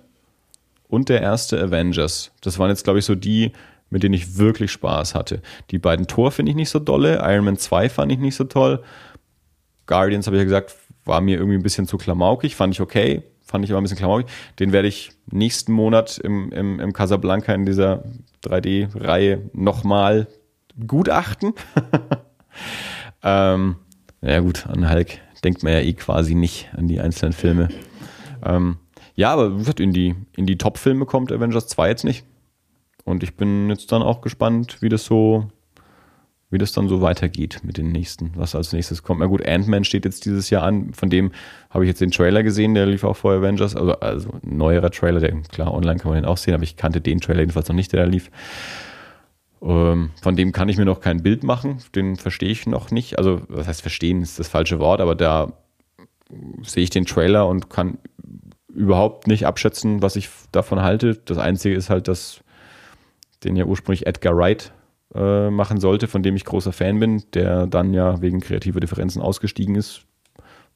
und 0.88 1.08
der 1.08 1.22
erste 1.22 1.60
Avengers. 1.60 2.32
Das 2.42 2.58
waren 2.58 2.68
jetzt, 2.68 2.84
glaube 2.84 2.98
ich, 2.98 3.04
so 3.04 3.14
die, 3.14 3.52
mit 3.88 4.02
denen 4.02 4.14
ich 4.14 4.36
wirklich 4.36 4.72
Spaß 4.72 5.14
hatte. 5.14 5.40
Die 5.70 5.78
beiden 5.78 6.06
Tor 6.06 6.30
finde 6.30 6.50
ich 6.50 6.56
nicht 6.56 6.70
so 6.70 6.78
dolle. 6.78 7.20
Iron 7.22 7.44
Man 7.44 7.56
2 7.56 7.88
fand 7.88 8.12
ich 8.12 8.18
nicht 8.18 8.36
so 8.36 8.44
toll. 8.44 8.82
Guardians, 9.86 10.26
habe 10.26 10.36
ich 10.36 10.40
ja 10.40 10.44
gesagt, 10.44 10.74
war 11.04 11.20
mir 11.20 11.36
irgendwie 11.36 11.56
ein 11.56 11.62
bisschen 11.62 11.86
zu 11.86 11.98
klamaukig, 11.98 12.56
fand 12.56 12.74
ich 12.74 12.80
okay, 12.80 13.22
fand 13.42 13.64
ich 13.64 13.70
aber 13.70 13.80
ein 13.80 13.84
bisschen 13.84 13.98
klamaukig. 13.98 14.26
Den 14.58 14.72
werde 14.72 14.88
ich 14.88 15.12
nächsten 15.30 15.72
Monat 15.72 16.18
im, 16.18 16.52
im, 16.52 16.80
im 16.80 16.92
Casablanca 16.92 17.52
in 17.54 17.66
dieser 17.66 18.04
3D-Reihe 18.44 19.50
nochmal 19.52 20.28
gutachten. 20.86 21.54
ähm, 23.22 23.76
ja 24.20 24.40
gut, 24.40 24.66
an 24.66 24.88
Hulk 24.88 25.18
denkt 25.44 25.62
man 25.62 25.72
ja 25.72 25.80
eh 25.80 25.92
quasi 25.92 26.34
nicht 26.34 26.70
an 26.76 26.86
die 26.86 27.00
einzelnen 27.00 27.32
Filme. 27.32 27.68
Ähm, 28.44 28.76
ja, 29.14 29.32
aber 29.32 29.66
wie 29.66 29.82
in 29.82 29.92
die, 29.92 30.14
in 30.36 30.46
die 30.46 30.58
Top-Filme 30.58 31.04
kommt 31.04 31.32
Avengers 31.32 31.66
2 31.68 31.88
jetzt 31.88 32.04
nicht. 32.04 32.24
Und 33.04 33.22
ich 33.22 33.36
bin 33.36 33.68
jetzt 33.68 33.90
dann 33.92 34.02
auch 34.02 34.20
gespannt, 34.20 34.80
wie 34.80 34.88
das 34.88 35.04
so 35.04 35.48
wie 36.52 36.58
das 36.58 36.72
dann 36.72 36.86
so 36.86 37.00
weitergeht 37.00 37.60
mit 37.64 37.78
den 37.78 37.90
nächsten, 37.90 38.32
was 38.36 38.54
als 38.54 38.72
nächstes 38.72 39.02
kommt. 39.02 39.20
Na 39.20 39.26
gut, 39.26 39.44
Ant-Man 39.44 39.84
steht 39.84 40.04
jetzt 40.04 40.26
dieses 40.26 40.50
Jahr 40.50 40.62
an, 40.62 40.92
von 40.92 41.08
dem 41.08 41.32
habe 41.70 41.84
ich 41.84 41.88
jetzt 41.88 42.02
den 42.02 42.10
Trailer 42.10 42.42
gesehen, 42.42 42.74
der 42.74 42.84
lief 42.84 43.04
auch 43.04 43.16
vor 43.16 43.32
Avengers, 43.32 43.74
also, 43.74 43.92
also 44.00 44.28
neuerer 44.42 44.90
Trailer, 44.90 45.20
der 45.20 45.32
klar, 45.50 45.72
online 45.72 45.98
kann 45.98 46.10
man 46.10 46.22
den 46.22 46.28
auch 46.28 46.36
sehen, 46.36 46.52
aber 46.54 46.62
ich 46.62 46.76
kannte 46.76 47.00
den 47.00 47.20
Trailer 47.20 47.40
jedenfalls 47.40 47.68
noch 47.68 47.74
nicht, 47.74 47.92
der 47.92 48.04
da 48.04 48.10
lief. 48.10 48.30
Ähm, 49.62 50.10
von 50.20 50.36
dem 50.36 50.52
kann 50.52 50.68
ich 50.68 50.76
mir 50.76 50.84
noch 50.84 51.00
kein 51.00 51.22
Bild 51.22 51.42
machen, 51.42 51.78
den 51.94 52.16
verstehe 52.16 52.50
ich 52.50 52.66
noch 52.66 52.90
nicht. 52.90 53.16
Also, 53.18 53.40
was 53.48 53.66
heißt 53.66 53.80
verstehen, 53.80 54.20
ist 54.20 54.38
das 54.38 54.48
falsche 54.48 54.78
Wort, 54.78 55.00
aber 55.00 55.14
da 55.14 55.54
sehe 56.64 56.84
ich 56.84 56.90
den 56.90 57.06
Trailer 57.06 57.48
und 57.48 57.70
kann 57.70 57.96
überhaupt 58.68 59.26
nicht 59.26 59.46
abschätzen, 59.46 60.02
was 60.02 60.16
ich 60.16 60.28
davon 60.50 60.82
halte. 60.82 61.14
Das 61.14 61.38
Einzige 61.38 61.74
ist 61.74 61.88
halt, 61.88 62.08
dass 62.08 62.40
den 63.42 63.56
ja 63.56 63.64
ursprünglich 63.64 64.06
Edgar 64.06 64.36
Wright 64.36 64.72
äh, 65.14 65.50
machen 65.50 65.80
sollte, 65.80 66.08
von 66.08 66.22
dem 66.22 66.36
ich 66.36 66.44
großer 66.44 66.72
Fan 66.72 66.98
bin, 67.00 67.22
der 67.34 67.66
dann 67.66 67.92
ja 67.94 68.20
wegen 68.20 68.40
kreativer 68.40 68.80
Differenzen 68.80 69.20
ausgestiegen 69.22 69.74
ist. 69.74 70.02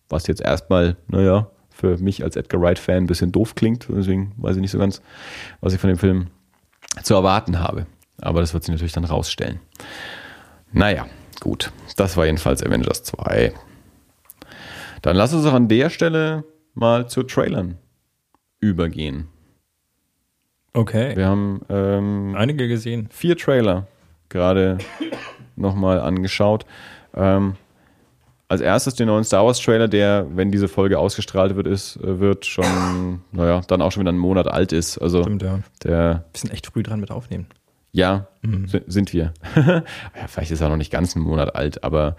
Was 0.09 0.27
jetzt 0.27 0.41
erstmal, 0.41 0.97
naja, 1.09 1.51
für 1.71 1.99
mich 1.99 2.23
als 2.23 2.37
Edgar 2.37 2.61
Wright-Fan 2.61 3.05
ein 3.05 3.07
bisschen 3.07 3.33
doof 3.33 3.55
klingt. 3.55 3.87
Deswegen 3.91 4.33
weiß 4.39 4.57
ich 4.57 4.63
nicht 4.63 4.71
so 4.71 4.79
ganz, 4.79 5.03
was 5.61 5.75
ich 5.75 5.81
von 5.81 5.89
dem 5.89 5.99
Film 5.99 6.29
zu 7.03 7.15
erwarten 7.15 7.59
habe. 7.61 7.87
Aber 8.21 8.41
das 8.41 8.55
wird 8.55 8.65
sich 8.65 8.73
natürlich 8.73 8.93
dann 8.93 9.05
rausstellen. 9.05 9.61
Naja, 10.73 11.07
gut. 11.41 11.73
Das 11.97 12.17
war 12.17 12.25
jedenfalls 12.27 12.63
Avengers 12.63 13.03
2. 13.05 13.53
Dann 15.03 15.17
lass 15.17 15.35
uns 15.35 15.45
auch 15.45 15.53
an 15.53 15.69
der 15.69 15.91
Stelle 15.91 16.45
mal 16.75 17.09
zu 17.09 17.23
Trailern 17.23 17.79
übergehen. 18.61 19.29
Okay. 20.73 21.17
Wir 21.17 21.27
haben 21.27 21.61
ähm, 21.69 22.35
Einige 22.37 22.69
gesehen. 22.69 23.09
vier 23.11 23.37
Trailer 23.37 23.87
gerade 24.37 24.79
nochmal 25.57 26.01
angeschaut. 26.01 26.65
Ähm, 27.15 27.57
als 28.49 28.61
erstes 28.61 28.95
den 28.95 29.09
neuen 29.09 29.25
Star 29.25 29.45
Wars 29.45 29.59
Trailer, 29.61 29.89
der, 29.89 30.27
wenn 30.37 30.53
diese 30.53 30.69
Folge 30.69 30.99
ausgestrahlt 31.01 31.57
wird, 31.57 31.67
ist, 31.67 31.97
äh, 31.97 32.21
wird 32.21 32.47
schon, 32.47 33.23
naja, 33.33 33.61
dann 33.67 33.83
auch 33.83 33.91
schon 33.91 34.03
wieder 34.03 34.11
einen 34.11 34.19
Monat 34.21 34.47
alt 34.47 34.73
ist. 34.73 34.99
Also 34.99 35.23
Stimmt, 35.23 35.43
ja. 35.43 35.59
der, 35.83 36.25
Wir 36.33 36.39
sind 36.41 36.53
echt 36.53 36.67
früh 36.67 36.83
dran 36.85 37.01
mit 37.01 37.11
aufnehmen. 37.11 37.47
ja, 37.91 38.29
si- 38.67 38.83
sind 38.87 39.13
wir. 39.13 39.33
ja, 39.57 39.83
vielleicht 40.29 40.53
ist 40.53 40.61
er 40.61 40.69
noch 40.69 40.77
nicht 40.77 40.93
ganz 40.93 41.17
einen 41.17 41.25
Monat 41.25 41.57
alt, 41.57 41.83
aber 41.83 42.15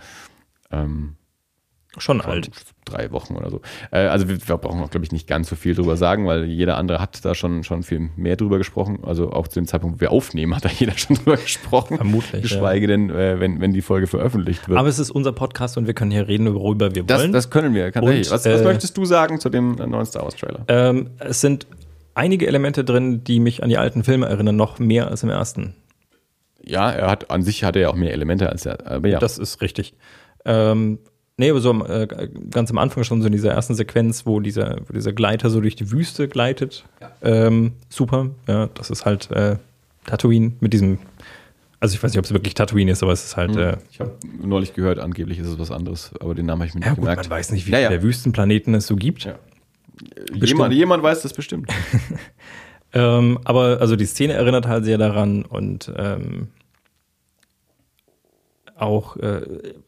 ähm, 0.72 1.16
Schon 1.98 2.22
alt. 2.22 2.50
drei 2.86 3.12
Wochen 3.12 3.36
oder 3.36 3.50
so. 3.50 3.62
Äh, 3.92 4.00
also 4.08 4.30
wir, 4.30 4.38
wir 4.48 4.58
brauchen 4.58 4.82
auch, 4.82 4.90
glaube 4.90 5.06
ich, 5.06 5.12
nicht 5.12 5.28
ganz 5.28 5.50
so 5.50 5.56
viel 5.56 5.76
drüber 5.76 5.98
sagen, 5.98 6.26
weil 6.26 6.46
jeder 6.46 6.78
andere 6.78 7.00
hat 7.00 7.24
da 7.26 7.36
schon, 7.36 7.64
schon 7.64 7.84
viel 7.84 8.10
mehr 8.16 8.36
drüber 8.36 8.58
gesprochen. 8.58 9.00
Also 9.04 9.32
auch 9.32 9.48
zu 9.48 9.60
dem 9.60 9.68
Zeitpunkt, 9.68 9.98
wo 9.98 10.02
wir 10.02 10.12
aufnehmen, 10.12 10.56
hat 10.56 10.66
da 10.66 10.70
jeder 10.70 10.98
schon 10.98 11.16
drüber 11.24 11.38
gesprochen. 11.38 11.98
Vermutlich, 11.98 12.42
Geschweige 12.44 12.88
denn, 12.88 13.10
äh, 13.10 13.40
wenn, 13.40 13.60
wenn 13.60 13.74
die 13.74 13.82
Folge 13.82 14.08
veröffentlicht 14.08 14.68
wird. 14.70 14.78
Aber 14.78 14.88
es 14.88 15.00
ist 15.00 15.12
unser 15.12 15.32
Podcast 15.32 15.78
und 15.78 15.88
wir 15.88 15.94
können 15.94 16.12
hier 16.12 16.28
reden, 16.28 16.54
worüber 16.54 16.96
wir 16.96 17.04
das, 17.04 17.22
wollen. 17.22 17.32
das 17.32 17.50
können 17.50 17.74
wir. 17.74 17.92
tatsächlich. 17.92 18.28
Und, 18.28 18.34
was, 18.34 18.46
was 18.46 18.62
äh, 18.62 18.64
möchtest 18.64 18.98
du 18.98 19.06
sagen 19.06 19.40
zu 19.40 19.50
dem 19.50 19.80
äh, 19.80 19.88
neuen 19.88 20.06
Star 20.06 20.24
Wars 20.24 20.36
Trailer? 20.36 20.64
ähm, 20.68 21.10
es 21.20 21.42
sind 21.42 21.68
einige 22.14 22.48
Elemente 22.48 22.84
drin, 22.84 23.24
die 23.24 23.40
mich 23.40 23.64
an 23.64 23.70
die 23.70 23.78
alten 23.78 24.04
Filme 24.04 24.28
erinnern, 24.28 24.56
noch 24.56 24.80
mehr 24.80 25.08
als 25.08 25.24
im 25.24 25.30
ersten. 25.30 25.76
Ja, 26.64 26.92
er 26.92 27.10
hat 27.10 27.32
an 27.32 27.44
sich 27.44 27.64
hat 27.64 27.76
er 27.76 27.84
ja 27.84 27.90
auch 27.90 27.96
mehr 27.96 28.12
Elemente 28.12 28.50
als 28.50 28.66
er. 28.66 28.86
Aber 28.88 29.08
ja, 29.08 29.20
Das 29.20 29.38
ist 29.38 29.62
richtig. 29.62 29.94
Ähm, 30.44 31.00
nee, 31.38 31.50
aber 31.50 31.60
so 31.62 31.70
am, 31.70 31.86
äh, 31.86 32.08
ganz 32.52 32.70
am 32.72 32.78
Anfang 32.78 33.04
schon 33.04 33.22
so 33.22 33.28
in 33.28 33.32
dieser 33.34 33.52
ersten 33.52 33.76
Sequenz, 33.76 34.26
wo 34.26 34.40
dieser, 34.40 34.78
wo 34.88 34.94
dieser 34.94 35.14
Gleiter 35.14 35.50
so 35.50 35.62
durch 35.62 35.76
die 35.76 35.92
Wüste 35.92 36.28
gleitet. 36.28 36.86
Ähm, 37.22 37.74
super. 37.90 38.30
Ja, 38.48 38.68
das 38.74 38.90
ist 38.90 39.06
halt 39.06 39.32
äh, 39.32 39.58
Tatooine 40.06 40.54
mit 40.60 40.74
diesem. 40.74 41.00
Also 41.80 41.94
ich 41.96 42.02
weiß 42.02 42.12
nicht, 42.12 42.20
ob 42.20 42.26
es 42.26 42.34
wirklich 42.34 42.56
Tatooine 42.56 42.92
ist, 42.92 43.04
aber 43.04 43.12
es 43.12 43.24
ist 43.26 43.38
halt. 43.38 43.56
Äh, 43.56 43.78
ich 43.92 44.00
habe 44.00 44.14
neulich 44.42 44.74
gehört, 44.74 45.00
angeblich 45.00 45.38
ist 45.40 45.48
es 45.48 45.60
was 45.60 45.72
anderes, 45.72 46.12
aber 46.20 46.34
den 46.36 46.46
Namen 46.48 46.62
habe 46.62 46.70
ich 46.70 46.74
mir 46.76 46.82
ja, 46.82 46.88
nicht 46.90 46.96
gut, 46.96 47.06
gemerkt. 47.06 47.30
man 47.30 47.38
weiß 47.38 47.52
nicht, 47.52 47.68
wie 47.68 47.72
Ja, 47.72 47.80
ja. 47.80 47.90
viele 47.90 48.02
Wüstenplaneten 48.04 48.74
es 48.74 48.88
so 48.88 48.96
gibt. 48.96 49.26
Ja. 49.26 49.36
Jemand, 50.34 50.74
jemand 50.74 51.04
weiß 51.04 51.22
das 51.22 51.34
bestimmt. 51.34 51.70
Ähm, 52.94 53.38
aber 53.44 53.82
also 53.82 53.98
die 53.98 54.06
Szene 54.06 54.34
erinnert 54.34 54.66
halt 54.66 54.86
sehr 54.86 54.98
daran 54.98 55.44
und 55.44 55.92
ähm, 55.98 56.48
auch, 58.80 59.18
äh, 59.18 59.42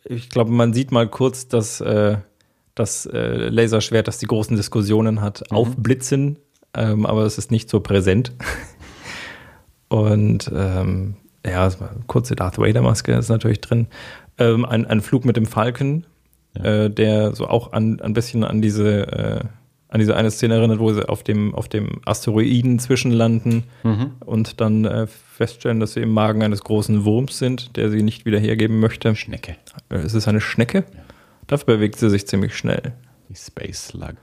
ich 0.05 0.29
glaube, 0.29 0.51
man 0.51 0.73
sieht 0.73 0.91
mal 0.91 1.07
kurz, 1.07 1.47
dass 1.47 1.81
äh, 1.81 2.17
das 2.75 3.05
äh, 3.05 3.49
Laserschwert, 3.49 4.07
das 4.07 4.19
die 4.19 4.27
großen 4.27 4.55
Diskussionen 4.55 5.21
hat, 5.21 5.51
aufblitzen, 5.51 6.37
ähm, 6.73 7.05
aber 7.05 7.23
es 7.23 7.37
ist 7.37 7.51
nicht 7.51 7.69
so 7.69 7.79
präsent. 7.79 8.33
und 9.89 10.49
ähm, 10.53 11.15
ja, 11.45 11.69
kurze 12.07 12.35
Darth 12.35 12.57
Vader-Maske 12.57 13.13
ist 13.13 13.29
natürlich 13.29 13.61
drin. 13.61 13.87
Ähm, 14.37 14.65
ein, 14.65 14.85
ein 14.85 15.01
Flug 15.01 15.25
mit 15.25 15.35
dem 15.35 15.45
Falcon, 15.45 16.05
äh, 16.53 16.89
der 16.89 17.35
so 17.35 17.47
auch 17.47 17.73
an, 17.73 17.99
ein 18.01 18.13
bisschen 18.13 18.43
an 18.43 18.61
diese, 18.61 19.07
äh, 19.07 19.39
an 19.89 19.99
diese 19.99 20.15
eine 20.15 20.31
Szene 20.31 20.55
erinnert, 20.55 20.79
wo 20.79 20.93
sie 20.93 21.07
auf 21.07 21.23
dem, 21.23 21.55
auf 21.55 21.67
dem 21.67 22.01
Asteroiden 22.05 22.79
zwischenlanden 22.79 23.63
und 24.25 24.61
dann 24.61 24.85
äh, 24.85 25.07
feststellen, 25.39 25.79
dass 25.79 25.93
sie 25.93 26.01
im 26.01 26.11
Magen 26.11 26.43
eines 26.43 26.61
großen 26.65 27.05
Wurms 27.05 27.37
sind, 27.39 27.77
der 27.77 27.89
sie 27.89 28.03
nicht 28.03 28.25
wieder 28.25 28.37
hergeben 28.39 28.79
möchte. 28.81 29.15
Schnecke. 29.15 29.55
Äh, 29.89 29.95
Es 29.95 30.13
ist 30.13 30.27
eine 30.27 30.41
Schnecke. 30.41 30.83
Dafür 31.47 31.75
bewegt 31.75 31.95
sie 31.97 32.09
sich 32.09 32.27
ziemlich 32.27 32.55
schnell. 32.57 32.93
Die 33.29 33.35
Space 33.35 33.87
Slug. 33.87 34.15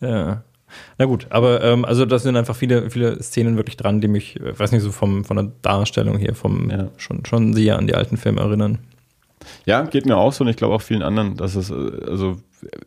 Ja. 0.00 0.42
Na 0.98 1.04
gut, 1.04 1.26
aber 1.30 1.62
ähm, 1.62 1.84
also 1.84 2.06
das 2.06 2.22
sind 2.22 2.36
einfach 2.36 2.56
viele, 2.56 2.90
viele 2.90 3.22
Szenen 3.22 3.56
wirklich 3.56 3.76
dran, 3.76 4.00
die 4.00 4.08
mich, 4.08 4.40
äh, 4.40 4.58
weiß 4.58 4.72
nicht, 4.72 4.82
so 4.82 4.90
vom, 4.92 5.24
von 5.26 5.36
der 5.36 5.52
Darstellung 5.62 6.16
hier 6.18 6.34
vom 6.34 6.70
Ja. 6.70 6.88
schon, 6.96 7.24
schon 7.26 7.52
sehr 7.52 7.78
an 7.78 7.86
die 7.86 7.94
alten 7.94 8.16
Filme 8.16 8.40
erinnern. 8.40 8.78
Ja, 9.66 9.82
geht 9.82 10.06
mir 10.06 10.16
auch 10.16 10.32
so 10.32 10.42
und 10.42 10.48
ich 10.50 10.56
glaube 10.56 10.74
auch 10.74 10.82
vielen 10.82 11.02
anderen, 11.02 11.36
dass 11.36 11.54
es, 11.54 11.70
äh, 11.70 11.74
also 12.08 12.38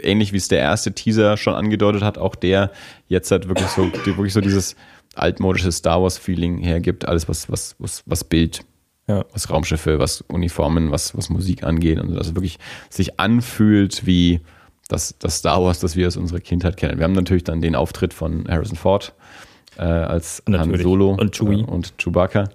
ähnlich 0.02 0.34
wie 0.34 0.38
es 0.38 0.48
der 0.48 0.60
erste 0.60 0.91
Teaser 0.94 1.38
schon 1.38 1.54
angedeutet 1.54 2.02
hat, 2.02 2.18
auch 2.18 2.36
der 2.36 2.72
jetzt 3.08 3.30
halt 3.32 3.48
wirklich 3.48 3.68
so, 3.68 3.84
wirklich 4.06 4.34
so 4.34 4.41
dieses 4.41 4.76
altmodische 5.15 5.72
Star 5.72 6.02
Wars-Feeling 6.02 6.60
hergibt, 6.60 7.07
alles 7.07 7.27
was, 7.30 7.49
was, 7.49 7.76
was, 7.80 8.03
was 8.06 8.23
Bild, 8.23 8.61
Ja. 9.07 9.26
was 9.34 9.49
Raumschiffe, 9.49 9.99
was 9.99 10.22
Uniformen, 10.22 10.91
was, 10.91 11.15
was 11.18 11.30
Musik 11.30 11.64
angeht 11.64 11.99
und 11.99 12.14
dass 12.15 12.27
es 12.27 12.36
wirklich 12.36 12.60
sich 12.90 13.19
anfühlt 13.19 14.06
wie 14.06 14.41
das, 14.88 15.15
das 15.19 15.38
Star 15.38 15.61
Wars, 15.64 15.80
das 15.80 15.95
wir 15.95 16.07
aus 16.07 16.18
unserer 16.18 16.40
Kindheit 16.40 16.77
kennen. 16.77 16.98
Wir 16.98 17.03
haben 17.03 17.14
natürlich 17.14 17.44
dann 17.44 17.61
den 17.61 17.76
Auftritt 17.76 18.14
von 18.14 18.48
Harrison 18.48 18.76
Ford 18.77 19.14
äh, 19.77 19.81
als 19.84 20.41
Han 20.48 20.53
Natürlich. 20.53 20.81
Solo 20.84 21.14
Und 21.14 21.36
Chewie. 21.36 21.61
äh, 21.61 21.65
und 21.65 21.98
Chewbacca. 21.98 22.49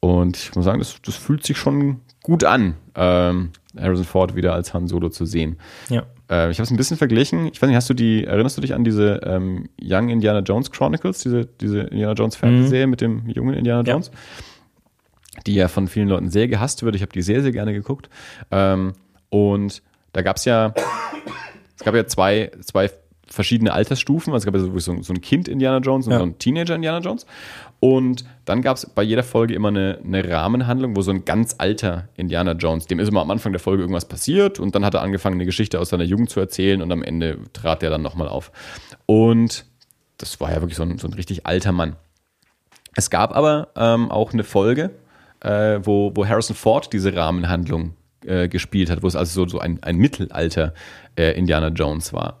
Und 0.00 0.36
ich 0.36 0.54
muss 0.54 0.64
sagen, 0.64 0.78
das, 0.78 0.96
das 1.04 1.14
fühlt 1.16 1.44
sich 1.44 1.58
schon 1.58 2.00
gut 2.22 2.42
an, 2.44 2.74
ähm, 2.94 3.50
Harrison 3.78 4.04
Ford 4.04 4.34
wieder 4.34 4.52
als 4.54 4.72
Han 4.74 4.88
Solo 4.88 5.10
zu 5.10 5.26
sehen. 5.26 5.58
Ja. 5.90 6.04
Äh, 6.30 6.50
ich 6.50 6.58
habe 6.58 6.62
es 6.64 6.70
ein 6.70 6.76
bisschen 6.76 6.96
verglichen. 6.96 7.46
Ich 7.52 7.60
weiß 7.60 7.68
nicht, 7.68 7.76
hast 7.76 7.90
du 7.90 7.94
die, 7.94 8.24
erinnerst 8.24 8.56
du 8.56 8.60
dich 8.62 8.74
an 8.74 8.84
diese 8.84 9.20
ähm, 9.24 9.68
Young 9.82 10.08
Indiana 10.08 10.40
Jones 10.40 10.70
Chronicles, 10.70 11.18
diese, 11.22 11.46
diese 11.46 11.80
Indiana 11.80 12.12
Jones 12.12 12.36
Fernsehserie 12.36 12.86
mit 12.86 13.00
dem 13.00 13.28
jungen 13.28 13.54
Indiana 13.54 13.82
Mhm. 13.82 13.86
Ja. 13.86 13.92
Jones? 13.94 14.10
Die 15.46 15.54
ja 15.54 15.68
von 15.68 15.88
vielen 15.88 16.08
Leuten 16.08 16.30
sehr 16.30 16.48
gehasst 16.48 16.82
wird. 16.82 16.94
Ich 16.96 17.02
habe 17.02 17.12
die 17.12 17.22
sehr, 17.22 17.42
sehr 17.42 17.52
gerne 17.52 17.72
geguckt. 17.72 18.08
Ähm, 18.50 18.92
und 19.30 19.82
da 20.12 20.22
gab 20.22 20.36
es 20.36 20.44
ja, 20.44 20.74
es 21.76 21.84
gab 21.84 21.94
ja 21.94 22.06
zwei, 22.06 22.50
zwei 22.62 22.90
verschiedene 23.30 23.72
Altersstufen. 23.72 24.32
Also 24.32 24.42
es 24.42 24.52
gab 24.52 24.54
ja 24.54 24.80
so, 24.80 25.02
so, 25.02 25.12
ein 25.12 25.20
Kind 25.20 25.48
Indiana 25.48 25.78
Jones 25.78 26.06
und 26.06 26.12
Ja. 26.12 26.18
so 26.18 26.24
ein 26.24 26.38
Teenager 26.38 26.74
Indiana 26.74 26.98
Jones. 26.98 27.26
Und 27.78 28.24
dann 28.44 28.60
gab 28.60 28.76
es 28.76 28.86
bei 28.86 29.02
jeder 29.02 29.22
Folge 29.22 29.54
immer 29.54 29.68
eine, 29.68 29.98
eine 30.04 30.28
Rahmenhandlung, 30.28 30.96
wo 30.96 31.02
so 31.02 31.12
ein 31.12 31.24
ganz 31.24 31.54
alter 31.58 32.08
Indiana 32.16 32.52
Jones, 32.52 32.86
dem 32.86 32.98
ist 32.98 33.08
immer 33.08 33.22
am 33.22 33.30
Anfang 33.30 33.52
der 33.52 33.60
Folge 33.60 33.82
irgendwas 33.82 34.06
passiert 34.06 34.58
und 34.58 34.74
dann 34.74 34.84
hat 34.84 34.94
er 34.94 35.00
angefangen, 35.00 35.36
eine 35.36 35.46
Geschichte 35.46 35.80
aus 35.80 35.88
seiner 35.88 36.04
Jugend 36.04 36.28
zu 36.28 36.40
erzählen 36.40 36.82
und 36.82 36.92
am 36.92 37.02
Ende 37.02 37.38
trat 37.52 37.82
er 37.82 37.90
dann 37.90 38.02
nochmal 38.02 38.28
auf. 38.28 38.52
Und 39.06 39.64
das 40.18 40.40
war 40.40 40.50
ja 40.50 40.60
wirklich 40.60 40.76
so 40.76 40.82
ein, 40.82 40.98
so 40.98 41.08
ein 41.08 41.14
richtig 41.14 41.46
alter 41.46 41.72
Mann. 41.72 41.96
Es 42.96 43.08
gab 43.08 43.34
aber 43.34 43.68
ähm, 43.76 44.10
auch 44.10 44.32
eine 44.32 44.44
Folge, 44.44 44.90
äh, 45.40 45.78
wo, 45.82 46.12
wo 46.14 46.26
Harrison 46.26 46.56
Ford 46.56 46.92
diese 46.92 47.14
Rahmenhandlung 47.14 47.94
äh, 48.26 48.48
gespielt 48.48 48.90
hat, 48.90 49.02
wo 49.02 49.06
es 49.06 49.16
also 49.16 49.44
so, 49.44 49.48
so 49.48 49.58
ein, 49.58 49.82
ein 49.82 49.96
Mittelalter 49.96 50.74
äh, 51.16 51.32
Indiana 51.38 51.68
Jones 51.68 52.12
war. 52.12 52.38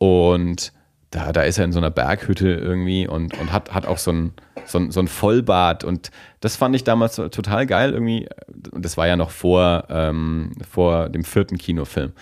Und 0.00 0.72
da, 1.10 1.30
da 1.32 1.42
ist 1.42 1.58
er 1.58 1.66
in 1.66 1.72
so 1.72 1.78
einer 1.78 1.90
Berghütte 1.90 2.48
irgendwie 2.48 3.06
und, 3.06 3.38
und 3.38 3.52
hat, 3.52 3.74
hat 3.74 3.84
auch 3.86 3.98
so 3.98 4.12
ein, 4.12 4.32
so, 4.64 4.78
ein, 4.78 4.90
so 4.90 5.00
ein 5.00 5.08
Vollbart. 5.08 5.84
Und 5.84 6.10
das 6.40 6.56
fand 6.56 6.74
ich 6.74 6.84
damals 6.84 7.16
total 7.16 7.66
geil 7.66 7.92
irgendwie. 7.92 8.26
Und 8.70 8.82
das 8.82 8.96
war 8.96 9.06
ja 9.06 9.16
noch 9.16 9.30
vor, 9.30 9.84
ähm, 9.90 10.52
vor 10.68 11.10
dem 11.10 11.22
vierten 11.22 11.58
Kinofilm. 11.58 12.12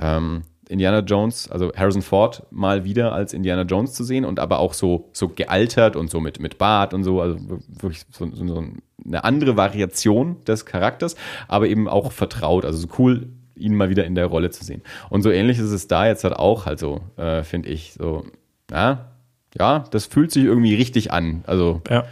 Ähm, 0.00 0.44
Indiana 0.68 1.00
Jones, 1.00 1.50
also 1.50 1.72
Harrison 1.76 2.02
Ford 2.02 2.44
mal 2.50 2.84
wieder 2.84 3.12
als 3.12 3.34
Indiana 3.34 3.62
Jones 3.62 3.92
zu 3.92 4.02
sehen 4.02 4.24
und 4.24 4.40
aber 4.40 4.58
auch 4.58 4.72
so, 4.72 5.10
so 5.12 5.28
gealtert 5.28 5.94
und 5.94 6.10
so 6.10 6.20
mit, 6.20 6.40
mit 6.40 6.58
Bart 6.58 6.94
und 6.94 7.04
so, 7.04 7.20
also 7.20 7.36
wirklich 7.68 8.04
so, 8.10 8.28
so 8.32 8.64
eine 9.04 9.24
andere 9.24 9.56
Variation 9.56 10.42
des 10.44 10.66
Charakters, 10.66 11.14
aber 11.46 11.68
eben 11.68 11.86
auch 11.86 12.10
vertraut, 12.10 12.64
also 12.64 12.78
so 12.78 12.88
cool, 12.98 13.28
ihn 13.56 13.74
mal 13.74 13.90
wieder 13.90 14.04
in 14.04 14.14
der 14.14 14.26
Rolle 14.26 14.50
zu 14.50 14.64
sehen. 14.64 14.82
Und 15.10 15.22
so 15.22 15.30
ähnlich 15.30 15.58
ist 15.58 15.70
es 15.70 15.88
da 15.88 16.06
jetzt 16.06 16.24
halt 16.24 16.34
auch, 16.34 16.66
halt 16.66 16.78
so, 16.78 17.00
äh, 17.16 17.42
finde 17.42 17.68
ich, 17.70 17.94
so, 17.94 18.24
ja, 18.70 19.12
ja, 19.58 19.84
das 19.90 20.06
fühlt 20.06 20.30
sich 20.30 20.44
irgendwie 20.44 20.74
richtig 20.74 21.12
an, 21.12 21.42
also 21.46 21.80
Ja. 21.88 22.04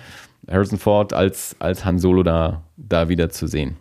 Harrison 0.51 0.79
Ford 0.79 1.12
als, 1.12 1.57
als 1.59 1.85
Han 1.85 1.99
Solo 1.99 2.23
da, 2.23 2.62
da 2.77 3.09
wieder 3.09 3.31
zu 3.31 3.47
sehen. 3.47 3.77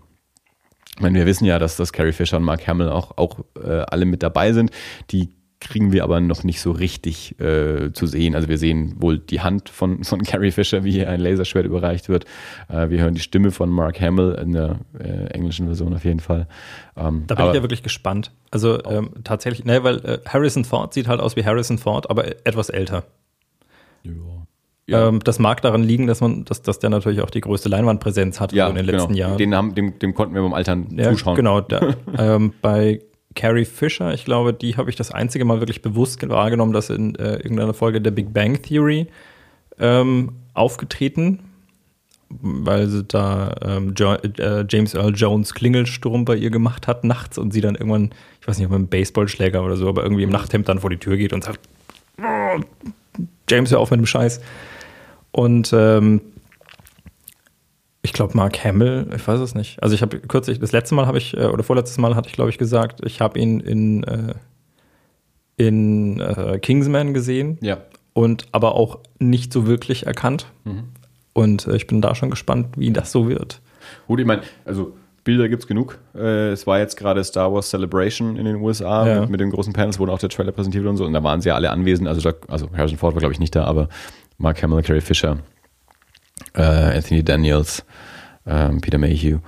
Ich 0.95 1.01
meine, 1.01 1.17
wir 1.17 1.25
wissen 1.25 1.45
ja, 1.45 1.59
dass 1.59 1.75
das 1.75 1.91
Carrie 1.91 2.11
Fisher 2.11 2.37
und 2.37 2.43
Mark 2.43 2.67
Hamill 2.67 2.89
auch, 2.89 3.17
auch 3.17 3.39
äh, 3.61 3.83
alle 3.87 4.05
mit 4.05 4.21
dabei 4.21 4.53
sind. 4.53 4.71
Die 5.09 5.29
kriegen 5.63 5.91
wir 5.91 6.03
aber 6.03 6.19
noch 6.19 6.43
nicht 6.43 6.61
so 6.61 6.71
richtig 6.71 7.39
äh, 7.39 7.91
zu 7.93 8.05
sehen. 8.05 8.35
Also 8.35 8.49
wir 8.49 8.57
sehen 8.57 8.95
wohl 8.99 9.17
die 9.17 9.41
Hand 9.41 9.69
von, 9.69 10.03
von 10.03 10.21
Carrie 10.23 10.51
Fisher, 10.51 10.83
wie 10.83 10.91
hier 10.91 11.09
ein 11.09 11.19
Laserschwert 11.19 11.65
überreicht 11.65 12.09
wird. 12.09 12.25
Äh, 12.69 12.89
wir 12.89 13.01
hören 13.01 13.15
die 13.15 13.21
Stimme 13.21 13.51
von 13.51 13.69
Mark 13.69 13.99
Hamill 14.01 14.37
in 14.41 14.53
der 14.53 14.79
äh, 14.99 15.27
englischen 15.33 15.65
Version 15.65 15.93
auf 15.93 16.05
jeden 16.05 16.19
Fall. 16.19 16.47
Ähm, 16.97 17.23
Da 17.27 17.35
bin 17.35 17.47
ich 17.47 17.53
ja 17.55 17.61
wirklich 17.63 17.83
gespannt. 17.83 18.31
Also 18.51 18.83
ähm, 18.83 19.11
tatsächlich, 19.23 19.65
ne, 19.65 19.83
weil 19.83 19.97
äh, 20.05 20.19
Harrison 20.27 20.65
Ford 20.65 20.93
sieht 20.93 21.07
halt 21.07 21.19
aus 21.19 21.35
wie 21.35 21.45
Harrison 21.45 21.77
Ford, 21.77 22.09
aber 22.09 22.27
etwas 22.45 22.69
älter. 22.69 23.03
Ja, 24.03 24.11
Ja. 24.85 25.07
Ähm, 25.07 25.21
das 25.23 25.39
mag 25.39 25.61
daran 25.61 25.81
liegen, 25.81 26.07
dass 26.07 26.19
man, 26.19 26.43
dass, 26.45 26.61
dass 26.61 26.79
der 26.79 26.89
natürlich 26.89 27.21
auch 27.21 27.29
die 27.29 27.41
größte 27.41 27.69
Leinwandpräsenz 27.69 28.41
hat 28.41 28.51
Ja, 28.51 28.67
in 28.67 28.75
den 28.75 28.85
letzten 28.85 29.13
genau. 29.13 29.19
Jahren. 29.19 29.37
Den 29.37 29.55
haben, 29.55 29.75
dem, 29.75 29.97
dem 29.97 30.13
konnten 30.13 30.35
wir 30.35 30.41
beim 30.41 30.53
Altern 30.53 30.87
zuschauen. 31.01 31.35
Genau. 31.35 31.61
Da, 31.61 31.95
ähm, 32.17 32.53
bei 32.61 32.99
Carrie 33.35 33.65
Fisher, 33.65 34.13
ich 34.13 34.25
glaube, 34.25 34.53
die 34.53 34.77
habe 34.77 34.89
ich 34.89 34.95
das 34.95 35.11
einzige 35.11 35.45
Mal 35.45 35.59
wirklich 35.59 35.81
bewusst 35.81 36.27
wahrgenommen, 36.27 36.73
dass 36.73 36.89
in 36.89 37.15
äh, 37.15 37.35
irgendeiner 37.35 37.73
Folge 37.73 38.01
der 38.01 38.11
Big 38.11 38.33
Bang 38.33 38.61
Theory 38.61 39.07
ähm, 39.79 40.33
aufgetreten, 40.53 41.39
weil 42.29 42.87
sie 42.87 43.03
da 43.03 43.55
ähm, 43.61 43.93
jo 43.95 44.13
äh, 44.13 44.65
James 44.69 44.93
Earl 44.93 45.13
Jones 45.15 45.53
Klingelsturm 45.53 46.25
bei 46.25 46.35
ihr 46.35 46.49
gemacht 46.49 46.87
hat 46.87 47.03
nachts 47.03 47.37
und 47.37 47.51
sie 47.53 47.61
dann 47.61 47.75
irgendwann, 47.75 48.11
ich 48.41 48.47
weiß 48.47 48.57
nicht, 48.57 48.65
ob 48.65 48.71
mit 48.71 48.79
einem 48.79 48.87
Baseballschläger 48.87 49.63
oder 49.63 49.77
so, 49.77 49.87
aber 49.87 50.03
irgendwie 50.03 50.23
im 50.23 50.29
Nachthemd 50.29 50.69
dann 50.69 50.79
vor 50.79 50.89
die 50.89 50.97
Tür 50.97 51.17
geht 51.17 51.33
und 51.33 51.43
sagt, 51.43 51.59
"Oh, 52.19 52.61
James, 53.49 53.71
hör 53.71 53.79
auf 53.79 53.91
mit 53.91 53.99
dem 53.99 54.05
Scheiß. 54.05 54.41
Und 55.31 55.73
ähm, 55.73 56.21
ich 58.05 58.13
glaube, 58.13 58.35
Mark 58.37 58.63
Hamill, 58.63 59.07
ich 59.15 59.25
weiß 59.27 59.39
es 59.39 59.55
nicht. 59.55 59.81
Also 59.81 59.95
ich 59.95 60.01
habe 60.01 60.19
kürzlich, 60.19 60.59
das 60.59 60.71
letzte 60.73 60.93
Mal 60.93 61.07
habe 61.07 61.17
ich, 61.17 61.35
äh, 61.35 61.45
oder 61.45 61.63
vorletztes 61.63 61.97
Mal 61.97 62.15
hatte 62.15 62.27
ich, 62.29 62.35
glaube 62.35 62.49
ich, 62.51 62.57
gesagt, 62.57 62.99
ich 63.05 63.21
habe 63.21 63.39
ihn 63.39 63.59
in, 63.61 64.03
äh, 64.03 64.33
in 65.57 66.19
äh, 66.19 66.59
Kingsman 66.59 67.13
gesehen 67.13 67.57
Ja. 67.61 67.77
und 68.13 68.45
aber 68.51 68.75
auch 68.75 68.99
nicht 69.19 69.53
so 69.53 69.67
wirklich 69.67 70.05
erkannt. 70.05 70.47
Und 71.33 71.67
äh, 71.67 71.75
ich 71.75 71.87
bin 71.87 72.01
da 72.01 72.15
schon 72.15 72.29
gespannt, 72.29 72.67
wie 72.77 72.91
das 72.91 73.11
so 73.11 73.27
wird. 73.29 73.61
Gut, 74.07 74.19
ich 74.19 74.25
meine, 74.25 74.41
also 74.65 74.93
Bilder 75.23 75.47
gibt 75.47 75.63
es 75.63 75.67
genug. 75.67 75.99
Äh, 76.15 76.49
es 76.51 76.67
war 76.67 76.79
jetzt 76.79 76.97
gerade 76.97 77.23
Star 77.23 77.53
Wars 77.53 77.69
Celebration 77.69 78.35
in 78.35 78.45
den 78.45 78.57
USA 78.57 79.07
Ja. 79.07 79.21
mit, 79.21 79.29
mit 79.29 79.39
den 79.39 79.51
großen 79.51 79.71
Panels, 79.73 79.97
wurde 79.99 80.11
auch 80.11 80.19
der 80.19 80.29
Trailer 80.29 80.51
präsentiert 80.51 80.85
und 80.85 80.97
so. 80.97 81.05
Und 81.05 81.13
da 81.13 81.23
waren 81.23 81.39
sie 81.41 81.49
ja 81.49 81.55
alle 81.55 81.69
anwesend. 81.71 82.07
Also, 82.07 82.21
da, 82.29 82.35
also 82.49 82.67
Harrison 82.75 82.97
Ford 82.97 83.13
war, 83.13 83.19
glaube 83.19 83.33
ich, 83.33 83.39
nicht 83.39 83.55
da, 83.55 83.63
aber 83.63 83.87
Mark 84.37 84.61
Hamill, 84.61 84.81
Carrie 84.81 84.99
Fisher, 85.01 85.37
äh, 86.55 86.61
Anthony 86.61 87.23
Daniels, 87.23 87.85
ähm, 88.45 88.81
Peter 88.81 88.97
Mayhew. 88.97 89.39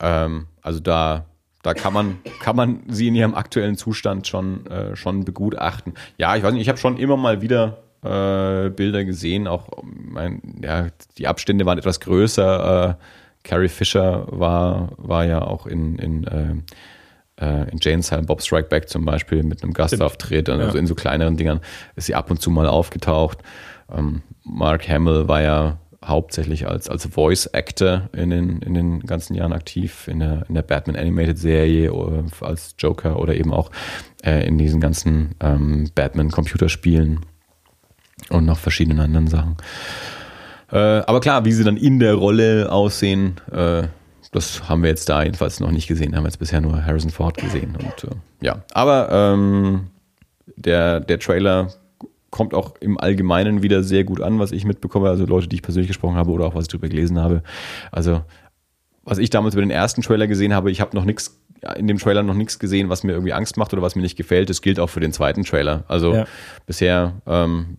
Ähm, 0.00 0.46
also 0.62 0.80
da, 0.80 1.24
da 1.62 1.74
kann 1.74 1.92
man, 1.92 2.18
kann 2.40 2.56
man 2.56 2.80
sie 2.88 3.08
in 3.08 3.14
ihrem 3.14 3.34
aktuellen 3.34 3.76
Zustand 3.76 4.26
schon, 4.26 4.66
äh, 4.66 4.96
schon 4.96 5.24
begutachten. 5.24 5.94
Ja, 6.18 6.36
ich 6.36 6.42
weiß 6.42 6.52
nicht, 6.52 6.62
ich 6.62 6.68
habe 6.68 6.78
schon 6.78 6.98
immer 6.98 7.16
mal 7.16 7.40
wieder 7.42 7.78
äh, 8.02 8.70
Bilder 8.70 9.04
gesehen, 9.04 9.46
auch 9.48 9.68
mein, 9.82 10.40
ja, 10.62 10.86
die 11.18 11.26
Abstände 11.26 11.66
waren 11.66 11.78
etwas 11.78 12.00
größer. 12.00 12.90
Äh, 12.90 12.94
Carrie 13.42 13.68
Fisher 13.68 14.26
war, 14.28 14.90
war 14.96 15.24
ja 15.24 15.40
auch 15.42 15.66
in, 15.66 15.96
in, 15.98 16.24
äh, 16.24 16.54
äh, 17.44 17.70
in 17.70 17.78
Jane's 17.80 18.10
Bob 18.26 18.42
Strike 18.42 18.68
Back 18.68 18.88
zum 18.88 19.04
Beispiel 19.04 19.42
mit 19.44 19.62
einem 19.62 19.72
Gastauftritt, 19.72 20.48
also 20.48 20.68
Ja. 20.68 20.74
in 20.74 20.86
so 20.86 20.94
kleineren 20.94 21.36
Dingern 21.36 21.60
ist 21.94 22.06
sie 22.06 22.14
ab 22.14 22.30
und 22.30 22.40
zu 22.40 22.50
mal 22.50 22.66
aufgetaucht. 22.66 23.38
Ähm, 23.96 24.22
Mark 24.44 24.88
Hamill 24.88 25.28
war 25.28 25.42
ja 25.42 25.78
hauptsächlich 26.04 26.68
als, 26.68 26.88
als 26.88 27.06
Voice 27.06 27.48
Actor 27.52 28.08
in 28.12 28.30
den, 28.30 28.60
in 28.60 28.74
den 28.74 29.00
ganzen 29.00 29.34
Jahren 29.34 29.52
aktiv, 29.52 30.08
in 30.08 30.20
der, 30.20 30.44
in 30.48 30.54
der 30.54 30.62
Batman 30.62 30.96
Animated 30.96 31.38
Serie 31.38 31.92
oder 31.92 32.24
als 32.40 32.74
Joker 32.78 33.18
oder 33.18 33.34
eben 33.34 33.52
auch 33.52 33.70
äh, 34.24 34.46
in 34.46 34.58
diesen 34.58 34.80
ganzen 34.80 35.34
ähm, 35.40 35.90
Batman 35.94 36.30
Computerspielen 36.30 37.20
und 38.30 38.44
noch 38.44 38.58
verschiedenen 38.58 39.00
anderen 39.00 39.28
Sachen. 39.28 39.56
Äh, 40.70 40.76
aber 40.76 41.20
klar, 41.20 41.44
wie 41.44 41.52
sie 41.52 41.64
dann 41.64 41.76
in 41.76 41.98
der 41.98 42.14
Rolle 42.14 42.70
aussehen, 42.70 43.36
äh, 43.52 43.84
das 44.32 44.68
haben 44.68 44.82
wir 44.82 44.90
jetzt 44.90 45.08
da 45.08 45.22
jedenfalls 45.22 45.60
noch 45.60 45.70
nicht 45.70 45.86
gesehen. 45.86 46.14
Haben 46.14 46.24
wir 46.24 46.28
jetzt 46.28 46.38
bisher 46.38 46.60
nur 46.60 46.84
Harrison 46.84 47.10
Ford 47.10 47.36
gesehen. 47.36 47.76
Und 47.76 48.10
äh, 48.10 48.14
ja, 48.40 48.64
aber 48.72 49.08
ähm, 49.10 49.86
der, 50.56 51.00
der 51.00 51.18
Trailer 51.18 51.72
kommt 52.30 52.54
auch 52.54 52.74
im 52.80 52.98
Allgemeinen 52.98 53.62
wieder 53.62 53.82
sehr 53.82 54.04
gut 54.04 54.20
an, 54.20 54.38
was 54.38 54.52
ich 54.52 54.64
mitbekomme. 54.64 55.08
Also 55.08 55.26
Leute, 55.26 55.48
die 55.48 55.56
ich 55.56 55.62
persönlich 55.62 55.88
gesprochen 55.88 56.16
habe 56.16 56.30
oder 56.30 56.46
auch 56.46 56.54
was 56.54 56.64
ich 56.64 56.68
drüber 56.68 56.88
gelesen 56.88 57.18
habe. 57.20 57.42
Also 57.92 58.22
was 59.04 59.18
ich 59.18 59.30
damals 59.30 59.54
über 59.54 59.62
den 59.62 59.70
ersten 59.70 60.02
Trailer 60.02 60.26
gesehen 60.26 60.52
habe, 60.52 60.70
ich 60.70 60.80
habe 60.80 60.96
noch 60.96 61.04
nichts 61.04 61.40
in 61.76 61.86
dem 61.86 61.98
Trailer 61.98 62.22
noch 62.22 62.34
nichts 62.34 62.58
gesehen, 62.58 62.88
was 62.90 63.02
mir 63.02 63.12
irgendwie 63.12 63.32
Angst 63.32 63.56
macht 63.56 63.72
oder 63.72 63.82
was 63.82 63.96
mir 63.96 64.02
nicht 64.02 64.16
gefällt. 64.16 64.50
Das 64.50 64.60
gilt 64.60 64.78
auch 64.78 64.88
für 64.88 65.00
den 65.00 65.12
zweiten 65.12 65.42
Trailer. 65.44 65.84
Also 65.88 66.14
Ja. 66.14 66.26
bisher 66.66 67.14
ähm, 67.26 67.78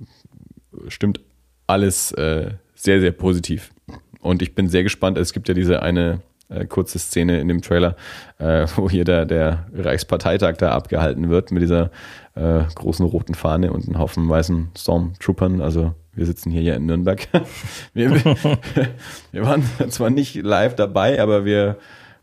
stimmt 0.87 1.21
alles 1.67 2.11
äh, 2.13 2.51
sehr, 2.75 2.99
sehr 2.99 3.11
positiv. 3.11 3.71
Und 4.19 4.41
ich 4.41 4.55
bin 4.55 4.67
sehr 4.67 4.83
gespannt. 4.83 5.17
Es 5.17 5.31
gibt 5.31 5.47
ja 5.47 5.53
diese 5.53 5.81
eine 5.83 6.21
äh, 6.49 6.65
kurze 6.65 6.99
Szene 6.99 7.39
in 7.39 7.47
dem 7.47 7.61
Trailer, 7.61 7.95
äh, 8.39 8.67
wo 8.75 8.89
hier 8.89 9.03
der, 9.03 9.25
der 9.25 9.65
Reichsparteitag 9.73 10.57
da 10.57 10.71
abgehalten 10.71 11.29
wird 11.29 11.51
mit 11.51 11.63
dieser 11.63 11.91
äh, 12.35 12.61
großen 12.75 13.05
roten 13.05 13.35
Fahne 13.35 13.71
und 13.71 13.87
einem 13.87 13.99
Haufen 13.99 14.27
weißen 14.27 14.69
Stormtroopern. 14.77 15.61
Also 15.61 15.93
wir 16.13 16.25
sitzen 16.25 16.51
hier 16.51 16.61
ja 16.61 16.75
in 16.75 16.85
Nürnberg. 16.85 17.27
wir, 17.93 18.11
wir 19.31 19.45
waren 19.45 19.63
zwar 19.89 20.09
nicht 20.09 20.35
live 20.35 20.75
dabei, 20.75 21.21
aber 21.21 21.45
wir 21.45 21.77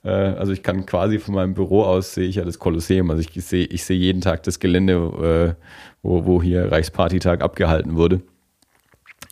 äh, 0.05 0.11
also 0.11 0.53
ich 0.53 0.63
kann 0.63 0.87
quasi 0.87 1.19
von 1.19 1.35
meinem 1.35 1.55
Büro 1.55 1.83
aus 1.83 2.15
sehe 2.15 2.29
ich 2.29 2.37
ja 2.37 2.45
das 2.45 2.59
Kolosseum. 2.59 3.11
Also 3.11 3.23
ich 3.23 3.45
sehe 3.45 3.65
ich 3.65 3.85
sehe 3.85 3.99
jeden 3.99 4.21
Tag 4.21 4.43
das 4.45 4.61
Gelände, 4.61 5.57
äh, 5.59 5.65
wo, 6.03 6.27
wo 6.27 6.43
hier 6.43 6.71
Reichspartytag 6.71 7.43
abgehalten 7.43 7.97
wurde. 7.97 8.21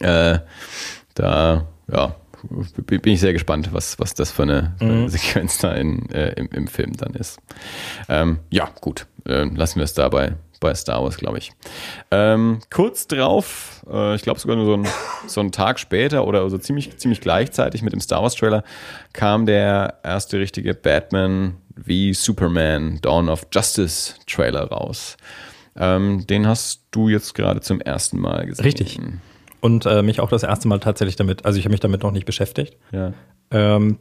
Äh, 0.00 0.38
da, 1.14 1.66
ja, 1.92 2.16
bin 2.42 3.12
ich 3.12 3.20
sehr 3.20 3.32
gespannt, 3.32 3.70
was, 3.72 3.98
was 3.98 4.14
das 4.14 4.30
für 4.30 4.42
eine, 4.42 4.74
für 4.78 4.84
eine 4.84 5.08
Sequenz 5.10 5.58
da 5.58 5.72
in, 5.72 6.10
äh, 6.10 6.32
im, 6.32 6.48
im 6.50 6.66
Film 6.66 6.92
dann 6.96 7.14
ist. 7.14 7.38
Ähm, 8.08 8.40
ja, 8.50 8.70
gut, 8.80 9.06
äh, 9.26 9.44
lassen 9.44 9.76
wir 9.76 9.84
es 9.84 9.94
dabei 9.94 10.34
bei 10.62 10.74
Star 10.74 11.02
Wars, 11.02 11.18
glaube 11.18 11.38
ich. 11.38 11.52
Ähm, 12.10 12.60
kurz 12.70 13.06
drauf, 13.06 13.84
äh, 13.90 14.14
ich 14.14 14.22
glaube 14.22 14.40
sogar 14.40 14.56
nur 14.56 14.64
so 14.64 14.74
ein, 14.74 14.86
so 15.26 15.40
einen 15.40 15.52
Tag 15.52 15.78
später 15.78 16.26
oder 16.26 16.48
so 16.48 16.56
ziemlich, 16.56 16.96
ziemlich 16.96 17.20
gleichzeitig 17.20 17.82
mit 17.82 17.92
dem 17.92 18.00
Star 18.00 18.22
Wars 18.22 18.34
Trailer 18.34 18.64
kam 19.12 19.44
der 19.44 19.98
erste 20.02 20.38
richtige 20.38 20.72
Batman 20.72 21.56
wie 21.74 22.14
Superman 22.14 23.00
Dawn 23.02 23.28
of 23.28 23.46
Justice 23.52 24.14
Trailer 24.26 24.68
raus. 24.68 25.16
Ähm, 25.76 26.26
den 26.26 26.46
hast 26.46 26.84
du 26.90 27.08
jetzt 27.08 27.34
gerade 27.34 27.60
zum 27.60 27.80
ersten 27.80 28.20
Mal 28.20 28.46
gesehen. 28.46 28.64
Richtig. 28.64 29.00
Und 29.62 29.86
äh, 29.86 30.02
mich 30.02 30.20
auch 30.20 30.28
das 30.28 30.42
erste 30.42 30.66
Mal 30.66 30.80
tatsächlich 30.80 31.14
damit, 31.14 31.46
also 31.46 31.56
ich 31.56 31.64
habe 31.64 31.72
mich 31.72 31.80
damit 31.80 32.02
noch 32.02 32.10
nicht 32.10 32.26
beschäftigt. 32.26 32.76
Ja. 32.90 33.12
Ähm, 33.52 33.98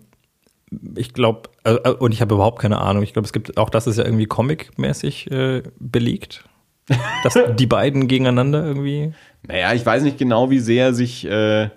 ich 0.96 1.14
glaube, 1.14 1.50
äh, 1.64 1.74
äh, 1.74 1.92
und 1.92 2.14
ich 2.14 2.22
habe 2.22 2.34
überhaupt 2.34 2.60
keine 2.60 2.80
Ahnung. 2.80 3.04
Ich 3.04 3.14
glaube, 3.14 3.28
es 3.28 3.32
gibt, 3.32 3.58
auch 3.58 3.70
das 3.70 3.86
ist 3.86 3.98
ja 3.98 4.04
irgendwie 4.04 4.26
comic-mäßig 4.26 5.30
äh, 5.30 5.62
belegt. 5.80 6.46
Dass 7.24 7.38
die 7.58 7.68
beiden 7.68 8.08
gegeneinander 8.08 8.66
irgendwie. 8.66 9.14
Naja, 9.48 9.74
ich 9.74 9.86
weiß 9.86 10.02
nicht 10.02 10.18
genau, 10.18 10.50
wie 10.50 10.58
sehr 10.58 10.96
sich, 10.96 11.26
äh, 11.28 11.70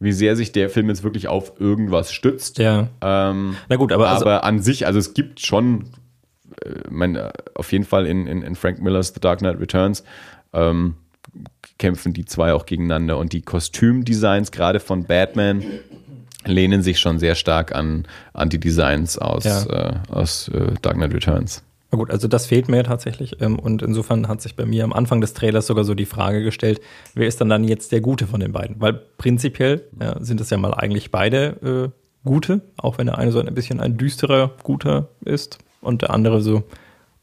wie 0.00 0.12
sehr 0.12 0.36
sich 0.36 0.52
der 0.52 0.68
Film 0.68 0.90
jetzt 0.90 1.02
wirklich 1.02 1.26
auf 1.26 1.58
irgendwas 1.58 2.12
stützt. 2.12 2.58
Ja. 2.58 2.88
Ähm, 3.00 3.56
Na 3.70 3.76
gut, 3.76 3.90
aber, 3.90 4.10
also, 4.10 4.26
aber 4.26 4.44
an 4.44 4.60
sich, 4.60 4.86
also 4.86 4.98
es 4.98 5.14
gibt 5.14 5.40
schon, 5.40 5.86
äh, 6.62 6.74
mein, 6.90 7.16
äh, 7.16 7.32
auf 7.54 7.72
jeden 7.72 7.84
Fall 7.84 8.06
in, 8.06 8.26
in, 8.26 8.42
in 8.42 8.54
Frank 8.54 8.82
Millers 8.82 9.14
The 9.14 9.20
Dark 9.20 9.38
Knight 9.38 9.58
Returns 9.60 10.04
ähm, 10.52 10.96
kämpfen 11.78 12.12
die 12.12 12.24
zwei 12.24 12.52
auch 12.54 12.66
gegeneinander 12.66 13.18
und 13.18 13.32
die 13.32 13.42
Kostümdesigns 13.42 14.50
gerade 14.52 14.80
von 14.80 15.04
Batman 15.04 15.62
lehnen 16.46 16.82
sich 16.82 16.98
schon 17.00 17.18
sehr 17.18 17.34
stark 17.34 17.74
an, 17.74 18.06
an 18.32 18.48
die 18.50 18.60
Designs 18.60 19.18
aus, 19.18 19.44
Ja. 19.44 19.64
äh, 19.64 19.94
aus 20.10 20.48
äh, 20.48 20.72
Dark 20.82 20.96
Knight 20.96 21.14
Returns. 21.14 21.62
na 21.90 21.98
gut, 21.98 22.10
also 22.10 22.28
das 22.28 22.46
fehlt 22.46 22.68
mir 22.68 22.82
tatsächlich. 22.84 23.40
Ähm, 23.40 23.58
und 23.58 23.80
insofern 23.82 24.28
hat 24.28 24.42
sich 24.42 24.54
bei 24.56 24.66
mir 24.66 24.84
am 24.84 24.92
Anfang 24.92 25.20
des 25.20 25.32
Trailers 25.32 25.66
sogar 25.66 25.84
so 25.84 25.94
die 25.94 26.04
Frage 26.06 26.42
gestellt, 26.42 26.80
wer 27.14 27.26
ist 27.26 27.40
dann 27.40 27.48
dann 27.48 27.64
jetzt 27.64 27.92
der 27.92 28.00
Gute 28.00 28.26
von 28.26 28.40
den 28.40 28.52
beiden? 28.52 28.80
Weil 28.80 28.92
prinzipiell 29.16 29.84
ja, 30.00 30.16
sind 30.22 30.40
es 30.40 30.50
ja 30.50 30.58
mal 30.58 30.74
eigentlich 30.74 31.10
beide 31.10 31.92
äh, 31.94 32.28
Gute, 32.28 32.60
auch 32.78 32.98
wenn 32.98 33.06
der 33.06 33.18
eine 33.18 33.32
so 33.32 33.38
ein 33.40 33.54
bisschen 33.54 33.80
ein 33.80 33.96
düsterer 33.96 34.52
Guter 34.64 35.08
ist 35.24 35.58
und 35.80 36.02
der 36.02 36.10
andere 36.10 36.40
so 36.42 36.62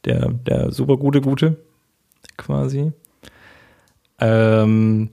der, 0.06 0.30
der 0.30 0.72
super 0.72 0.98
gute 0.98 1.22
Gute 1.22 1.58
quasi. 2.38 2.92
Ähm, 4.22 5.10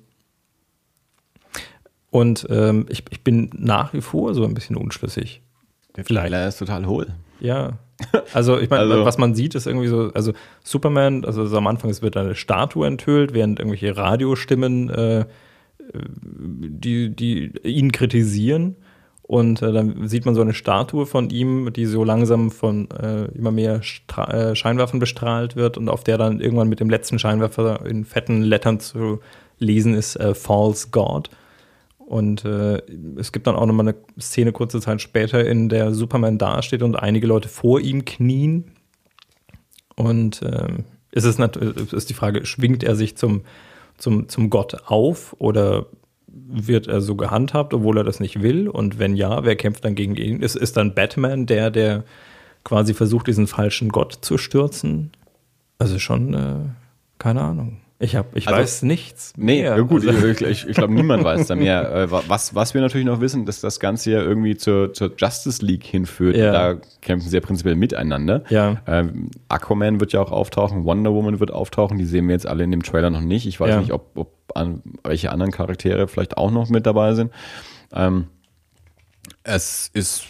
und 2.11 2.47
ähm, 2.51 2.87
ich, 2.89 3.05
ich 3.11 3.23
bin 3.23 3.51
nach 3.55 3.93
wie 3.93 4.01
vor 4.01 4.35
so 4.35 4.45
ein 4.45 4.55
bisschen 4.55 4.77
unschlüssig. 4.77 5.43
Der 5.97 6.05
Trailer 6.05 6.49
ist 6.49 6.59
total 6.59 6.87
hohl. 6.87 7.09
Ja. 7.41 7.79
Also 8.33 8.59
ich 8.59 8.71
meine, 8.71 8.83
Also- 8.91 9.05
was 9.05 9.19
man 9.19 9.35
sieht, 9.35 9.55
ist 9.55 9.67
irgendwie 9.67 9.89
so, 9.89 10.11
also 10.15 10.33
Superman, 10.63 11.25
also 11.25 11.47
so 11.47 11.57
am 11.59 11.67
Anfang 11.67 11.91
es 11.91 12.01
wird 12.03 12.17
eine 12.17 12.35
Statue 12.35 12.87
enthüllt, 12.87 13.35
während 13.35 13.59
irgendwelche 13.59 13.97
Radiostimmen 13.97 14.89
äh, 14.91 15.25
die, 15.95 17.15
die 17.15 17.53
ihn 17.65 17.93
kritisieren. 17.93 18.77
Und 19.29 19.61
äh, 19.61 19.73
dann 19.73 20.09
sieht 20.09 20.25
man 20.25 20.35
so 20.35 20.41
eine 20.41 20.55
Statue 20.55 21.05
von 21.05 21.29
ihm, 21.29 21.71
die 21.75 21.85
so 21.85 22.03
langsam 22.03 22.51
von 22.51 22.91
äh, 22.91 23.27
immer 23.37 23.51
mehr 23.51 23.83
Stra 23.83 24.33
äh, 24.33 24.57
Scheinwerfern 24.57 25.01
bestrahlt 25.01 25.55
wird 25.55 25.77
und 25.77 25.91
auf 25.91 26.03
der 26.03 26.17
dann 26.17 26.41
irgendwann 26.41 26.71
mit 26.71 26.81
dem 26.81 26.89
letzten 26.89 27.19
Scheinwerfer 27.19 27.85
in 27.85 28.07
fetten 28.07 28.41
Lettern 28.41 28.81
zu 28.81 29.21
lesen 29.59 29.93
ist 29.93 30.17
äh, 30.17 30.35
False 30.35 30.89
God. 30.93 31.29
Und 31.99 32.47
äh, 32.47 32.81
es 33.17 33.31
gibt 33.31 33.47
dann 33.47 33.55
auch 33.55 33.67
nochmal 33.67 33.89
eine 33.89 33.97
Szene 34.19 34.53
kurze 34.53 34.81
Zeit 34.81 35.03
später, 35.03 35.47
in 35.47 35.69
der 35.69 35.93
Superman 35.93 36.39
dasteht 36.39 36.83
und 36.83 36.97
einige 36.97 37.27
Leute 37.27 37.51
vor 37.51 37.81
ihm 37.81 38.07
knien. 38.07 38.73
Und 39.95 40.41
ähm, 40.43 40.87
es 41.13 41.25
ist, 41.25 41.39
ist 41.39 42.09
die 42.09 42.15
Frage, 42.15 42.47
schwingt 42.47 42.83
er 42.83 42.97
sich 42.97 43.19
zum, 43.19 43.43
zum, 43.99 44.31
zum 44.31 44.49
Gott 44.49 44.85
auf 44.87 45.37
oder 45.39 45.85
wird 46.47 46.87
er 46.87 47.01
so 47.01 47.17
gehandhabt, 47.17 47.75
obwohl 47.75 47.99
er 47.99 48.05
das 48.05 48.21
nicht 48.21 48.43
will? 48.43 48.69
Und 48.69 48.99
wenn 48.99 49.17
ja, 49.17 49.45
wer 49.45 49.57
kämpft 49.57 49.85
dann 49.85 49.95
gegen 49.95 50.17
ihn? 50.17 50.41
Ist, 50.41 50.57
ist 50.57 50.77
dann 50.77 50.95
Batman 50.95 51.47
der, 51.47 51.71
der 51.71 52.05
quasi 52.65 52.95
versucht, 52.95 53.27
diesen 53.27 53.47
falschen 53.47 53.89
Gott 53.89 54.19
zu 54.21 54.39
stürzen? 54.39 55.11
Also 55.79 55.99
schon, 55.99 56.35
äh, 56.35 56.57
keine 57.19 57.43
Ahnung. 57.43 57.79
Ich, 58.01 58.15
hab, 58.15 58.37
ich 58.37 58.47
Also- 58.47 58.61
weiß 58.61 58.83
nichts. 58.83 59.33
Nee, 59.37 59.63
mehr. 59.63 59.77
ja, 59.77 59.81
gut, 59.83 60.07
Also, 60.07 60.29
ich, 60.29 60.41
ich, 60.41 60.69
ich 60.69 60.77
glaube, 60.77 60.95
niemand 60.95 61.25
weiß 61.25 61.49
da 61.49 61.57
mehr. 61.57 61.93
Äh, 61.93 62.11
wa- 62.13 62.23
Was, 62.29 62.55
was 62.55 62.73
wir 62.73 62.81
natürlich 62.81 63.07
noch 63.07 63.21
wissen, 63.21 63.45
dass 63.45 63.61
das 63.61 63.81
Ganze 63.81 64.13
ja 64.13 64.21
irgendwie 64.23 64.57
zur, 64.57 64.93
zur 64.93 65.13
Justice 65.17 65.65
League 65.65 65.83
hinführt. 65.85 66.37
Ja. 66.37 66.53
Da 66.53 66.81
kämpfen 67.01 67.29
sie 67.29 67.37
ja 67.37 67.41
prinzipiell 67.41 67.75
miteinander. 67.75 68.45
Ja. 68.51 68.77
Ähm, 68.87 69.31
Aquaman 69.49 69.99
wird 69.99 70.13
ja 70.13 70.21
auch 70.21 70.31
auftauchen, 70.31 70.85
Wonder 70.85 71.13
Woman 71.13 71.41
wird 71.41 71.51
auftauchen, 71.51 71.99
die 71.99 72.05
sehen 72.05 72.29
wir 72.29 72.35
jetzt 72.35 72.47
alle 72.47 72.63
in 72.63 72.71
dem 72.71 72.85
Trailer 72.85 73.11
noch 73.11 73.21
nicht. 73.21 73.47
Ich 73.47 73.59
weiß 73.59 73.71
Ja. 73.71 73.81
nicht, 73.81 73.93
ob, 73.93 74.17
ob 74.17 74.33
an, 74.55 74.81
welche 75.03 75.33
anderen 75.33 75.51
Charaktere 75.51 76.07
vielleicht 76.07 76.37
auch 76.37 76.53
noch 76.53 76.69
mit 76.69 76.87
dabei 76.87 77.15
sind. 77.15 77.33
Ähm, 77.93 78.29
es 79.43 79.91
ist 79.93 80.25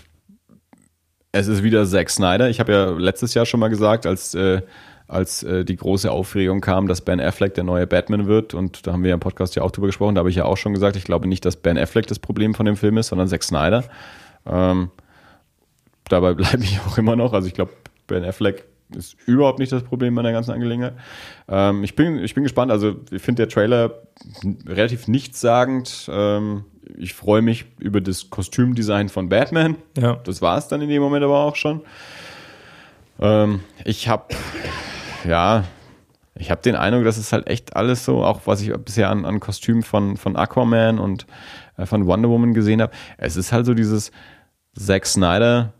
es 1.32 1.46
ist 1.46 1.62
wieder 1.62 1.84
Zack 1.86 2.08
Snyder. 2.08 2.48
Ich 2.48 2.58
habe 2.60 2.72
ja 2.72 2.90
letztes 2.92 3.34
Jahr 3.34 3.44
schon 3.44 3.60
mal 3.60 3.68
gesagt, 3.68 4.06
als, 4.06 4.34
äh, 4.34 4.62
als 5.08 5.42
äh, 5.42 5.64
die 5.64 5.76
große 5.76 6.10
Aufregung 6.10 6.60
kam, 6.60 6.86
dass 6.86 7.00
Ben 7.00 7.20
Affleck 7.20 7.54
der 7.54 7.64
neue 7.64 7.86
Batman 7.86 8.26
wird, 8.26 8.54
und 8.54 8.86
da 8.86 8.92
haben 8.92 9.02
wir 9.02 9.08
ja 9.08 9.14
im 9.14 9.20
Podcast 9.20 9.56
ja 9.56 9.62
auch 9.62 9.70
drüber 9.70 9.88
gesprochen, 9.88 10.14
da 10.14 10.20
habe 10.20 10.30
ich 10.30 10.36
ja 10.36 10.44
auch 10.44 10.56
schon 10.56 10.74
gesagt, 10.74 10.96
ich 10.96 11.04
glaube 11.04 11.26
nicht, 11.26 11.44
dass 11.44 11.56
Ben 11.56 11.78
Affleck 11.78 12.06
das 12.06 12.18
Problem 12.18 12.54
von 12.54 12.66
dem 12.66 12.76
Film 12.76 12.98
ist, 12.98 13.08
sondern 13.08 13.26
Zack 13.26 13.42
Snyder. 13.42 13.84
Ähm, 14.46 14.90
dabei 16.08 16.34
bleibe 16.34 16.62
ich 16.62 16.78
auch 16.86 16.98
immer 16.98 17.16
noch. 17.16 17.32
Also 17.32 17.48
ich 17.48 17.54
glaube, 17.54 17.72
Ben 18.06 18.24
Affleck 18.24 18.64
ist 18.94 19.16
überhaupt 19.26 19.58
nicht 19.58 19.72
das 19.72 19.82
Problem 19.82 20.14
bei 20.14 20.22
der 20.22 20.32
ganzen 20.32 20.52
Angelegenheit. 20.52 20.94
Ähm, 21.48 21.84
ich, 21.84 21.94
bin, 21.94 22.18
ich 22.18 22.34
bin 22.34 22.42
gespannt. 22.42 22.70
Also 22.70 22.96
ich 23.10 23.22
finde 23.22 23.42
der 23.42 23.48
Trailer 23.48 24.02
relativ 24.66 25.08
nichtssagend. 25.08 26.08
Ähm, 26.10 26.64
ich 26.96 27.14
freue 27.14 27.42
mich 27.42 27.66
über 27.78 28.00
das 28.00 28.30
Kostümdesign 28.30 29.08
von 29.08 29.28
Batman. 29.28 29.76
Ja. 29.98 30.16
Das 30.24 30.40
war 30.40 30.56
es 30.58 30.68
dann 30.68 30.80
in 30.80 30.88
dem 30.88 31.02
Moment 31.02 31.24
aber 31.24 31.44
auch 31.44 31.56
schon. 31.56 31.82
Ähm, 33.20 33.60
ich 33.84 34.08
habe, 34.08 34.34
ja, 35.24 35.64
ich 36.34 36.50
habe 36.50 36.62
den 36.62 36.76
Eindruck, 36.76 37.04
dass 37.04 37.16
es 37.16 37.32
halt 37.32 37.48
echt 37.48 37.76
alles 37.76 38.04
so, 38.04 38.22
auch 38.24 38.42
was 38.46 38.60
ich 38.60 38.72
bisher 38.72 39.10
an, 39.10 39.24
an 39.24 39.40
Kostümen 39.40 39.82
von, 39.82 40.16
von 40.16 40.36
Aquaman 40.36 40.98
und 40.98 41.26
äh, 41.76 41.86
von 41.86 42.06
Wonder 42.06 42.28
Woman 42.28 42.54
gesehen 42.54 42.80
habe, 42.80 42.92
es 43.16 43.36
ist 43.36 43.52
halt 43.52 43.66
so 43.66 43.74
dieses 43.74 44.12
Zack 44.76 45.06
Snyder, 45.06 45.72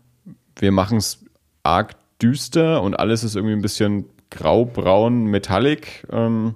wir 0.57 0.71
machen 0.71 0.97
es 0.97 1.23
arg 1.63 1.95
düster 2.21 2.81
und 2.81 2.99
alles 2.99 3.23
ist 3.23 3.35
irgendwie 3.35 3.55
ein 3.55 3.61
bisschen 3.61 4.05
grau, 4.29 4.65
braun, 4.65 5.25
metallic. 5.25 6.05
Ähm, 6.11 6.55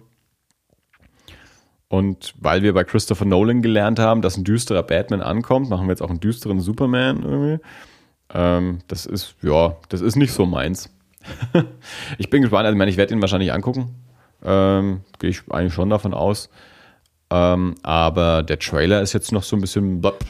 und 1.88 2.34
weil 2.40 2.64
wir 2.64 2.74
bei 2.74 2.84
Christopher 2.84 3.26
Nolan 3.26 3.62
gelernt 3.62 4.00
haben, 4.00 4.22
dass 4.22 4.36
ein 4.36 4.44
düsterer 4.44 4.84
Batman 4.84 5.22
ankommt, 5.22 5.70
machen 5.70 5.88
wir 5.88 5.92
jetzt 5.92 6.02
auch 6.02 6.10
einen 6.10 6.20
düsteren 6.20 6.60
Superman 6.60 7.24
irgendwie. 7.24 7.64
Ähm, 8.34 8.80
das 8.88 9.06
ist, 9.06 9.36
ja, 9.42 9.76
das 9.90 10.02
ist 10.02 10.16
nicht 10.16 10.34
so 10.34 10.46
meins. 10.46 10.90
ich 12.18 12.30
bin 12.30 12.42
gespannt, 12.42 12.66
also 12.66 12.74
ich 12.74 12.78
meine, 12.78 12.92
ich 12.92 12.98
werde 12.98 13.14
ihn 13.14 13.22
wahrscheinlich 13.22 13.54
angucken. 13.54 13.96
Ähm, 14.44 15.02
Gehe 15.20 15.30
ich 15.30 15.42
eigentlich 15.50 15.74
schon 15.74 15.90
davon 15.90 16.14
aus. 16.14 16.50
Ähm, 17.30 17.76
aber 17.82 18.44
der 18.44 18.60
Trailer 18.60 19.02
ist 19.02 19.14
jetzt 19.14 19.32
noch 19.32 19.44
so 19.44 19.56
ein 19.56 19.62
bisschen. 19.62 20.02
blapp. 20.02 20.24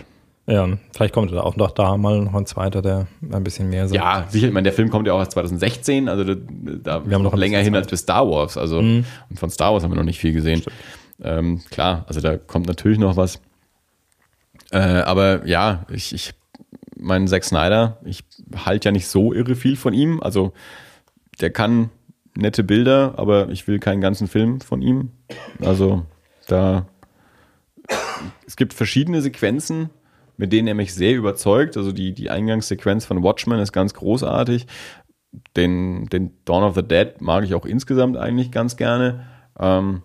ja, 0.46 0.68
vielleicht 0.94 1.14
kommt 1.14 1.32
da 1.32 1.42
auch 1.42 1.56
noch 1.56 1.72
da 1.72 1.98
mal 1.98 2.22
noch 2.22 2.34
ein 2.34 2.46
zweiter, 2.46 2.82
der 2.82 3.08
ein 3.32 3.44
bisschen 3.44 3.70
mehr 3.70 3.88
sagt. 3.88 3.96
Ja, 3.96 4.26
sicher, 4.30 4.48
ich 4.48 4.54
meine, 4.54 4.64
der 4.64 4.74
Film 4.74 4.90
kommt 4.90 5.08
ja 5.08 5.14
auch 5.14 5.20
erst 5.20 5.32
2016, 5.32 6.08
also 6.08 6.24
da, 6.24 6.36
da 6.36 7.06
Wir 7.06 7.16
haben 7.16 7.24
noch 7.24 7.36
länger 7.36 7.60
hin 7.60 7.76
als 7.76 7.88
bis 7.88 8.02
Star 8.02 8.30
Wars. 8.30 8.58
Also 8.58 8.80
und 8.80 9.06
von 9.36 9.50
Star 9.50 9.74
Wars 9.74 9.84
haben 9.84 9.92
wir 9.92 9.98
noch 9.98 10.04
nicht 10.04 10.20
viel 10.20 10.34
gesehen. 10.34 10.64
Ähm, 11.22 11.62
klar, 11.72 12.06
also 12.08 12.22
da 12.22 12.38
kommt 12.38 12.68
natürlich 12.68 13.00
noch 13.00 13.18
was. 13.18 13.42
Äh, 14.72 14.78
aber 14.78 15.46
ja, 15.46 15.86
ich, 15.92 16.14
ich 16.14 16.34
mein 16.98 17.28
Zack 17.28 17.44
Snyder, 17.44 17.98
ich 18.06 18.24
halte 18.66 18.90
ja 18.90 18.92
nicht 18.92 19.08
so 19.08 19.34
irre 19.34 19.56
viel 19.56 19.76
von 19.76 19.94
ihm. 19.94 20.22
Also 20.22 20.54
der 21.40 21.52
kann 21.52 21.90
nette 22.36 22.64
Bilder, 22.64 23.14
aber 23.18 23.50
ich 23.50 23.68
will 23.68 23.80
keinen 23.80 24.02
ganzen 24.02 24.28
Film 24.28 24.62
von 24.62 24.82
ihm. 24.82 25.12
Also 25.60 26.06
da 26.48 26.88
es 28.46 28.56
gibt 28.56 28.74
verschiedene 28.74 29.22
Sequenzen, 29.22 29.90
mit 30.38 30.54
denen 30.54 30.68
er 30.68 30.76
mich 30.76 30.94
sehr 30.94 31.16
überzeugt. 31.16 31.78
Also 31.78 31.92
die, 31.92 32.14
die 32.14 32.30
Eingangssequenz 32.30 33.06
von 33.06 33.24
Watchmen 33.24 33.60
ist 33.60 33.72
ganz 33.72 33.94
großartig. 33.94 34.68
Den, 35.58 36.06
den 36.08 36.32
Dawn 36.46 36.64
of 36.64 36.76
the 36.76 36.84
Dead 36.84 37.20
mag 37.20 37.44
ich 37.44 37.56
auch 37.56 37.66
insgesamt 37.66 38.18
eigentlich 38.18 38.52
ganz 38.52 38.78
gerne. 38.78 39.26
Ähm, 39.60 40.04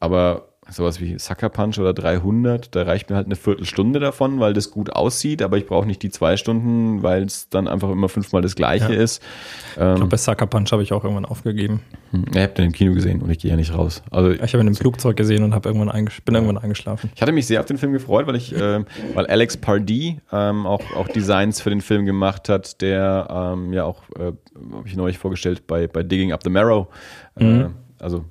aber 0.00 0.55
sowas 0.68 1.00
wie 1.00 1.18
Sucker 1.18 1.48
Punch 1.48 1.78
oder 1.78 1.94
300, 1.94 2.74
da 2.74 2.82
reicht 2.82 3.08
mir 3.08 3.16
halt 3.16 3.26
eine 3.26 3.36
Viertelstunde 3.36 4.00
davon, 4.00 4.40
weil 4.40 4.52
das 4.52 4.70
gut 4.70 4.90
aussieht, 4.90 5.40
aber 5.42 5.56
ich 5.58 5.66
brauche 5.66 5.86
nicht 5.86 6.02
die 6.02 6.10
zwei 6.10 6.36
Stunden, 6.36 7.02
weil 7.02 7.22
es 7.24 7.48
dann 7.48 7.68
einfach 7.68 7.88
immer 7.90 8.08
fünfmal 8.08 8.42
das 8.42 8.56
Gleiche 8.56 8.92
Ja. 8.94 9.00
ist. 9.00 9.22
Ich 9.70 9.76
glaube, 9.76 10.06
bei 10.06 10.16
Sucker 10.16 10.46
Punch 10.46 10.72
habe 10.72 10.82
ich 10.82 10.92
auch 10.92 11.04
irgendwann 11.04 11.24
aufgegeben. 11.24 11.82
Hm, 12.10 12.24
Ihr 12.34 12.42
habt 12.42 12.58
den 12.58 12.66
im 12.66 12.72
Kino 12.72 12.94
gesehen 12.94 13.22
und 13.22 13.30
ich 13.30 13.38
gehe 13.38 13.50
ja 13.50 13.56
nicht 13.56 13.72
raus. 13.74 14.02
Also 14.10 14.30
Ich 14.30 14.52
habe 14.54 14.64
ihn 14.64 14.68
im 14.68 14.74
Flugzeug 14.74 15.16
gesehen 15.16 15.44
und 15.44 15.54
habe 15.54 15.68
irgendwann 15.68 15.88
bin 16.24 16.34
irgendwann 16.34 16.58
eingeschlafen. 16.58 17.10
Ich 17.14 17.22
hatte 17.22 17.32
mich 17.32 17.46
sehr 17.46 17.60
auf 17.60 17.66
den 17.66 17.78
Film 17.78 17.92
gefreut, 17.92 18.26
weil 18.26 18.36
ich, 18.36 18.54
ähm, 18.58 18.86
weil 19.14 19.26
Alex 19.26 19.56
Pardee 19.56 20.20
ähm, 20.32 20.66
auch, 20.66 20.82
auch 20.96 21.08
Designs 21.08 21.60
für 21.60 21.70
den 21.70 21.80
Film 21.80 22.06
gemacht 22.06 22.48
hat, 22.48 22.80
der 22.80 23.28
ähm, 23.54 23.72
ja 23.72 23.84
auch, 23.84 24.02
äh, 24.18 24.32
habe 24.72 24.86
ich 24.86 24.96
neulich 24.96 25.18
vorgestellt, 25.18 25.66
bei, 25.66 25.86
bei 25.86 26.02
Digging 26.02 26.32
Up 26.32 26.42
the 26.42 26.50
Marrow, 26.50 26.88
äh, 27.36 27.66
also 28.00 28.24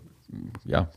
ja, 0.65 0.89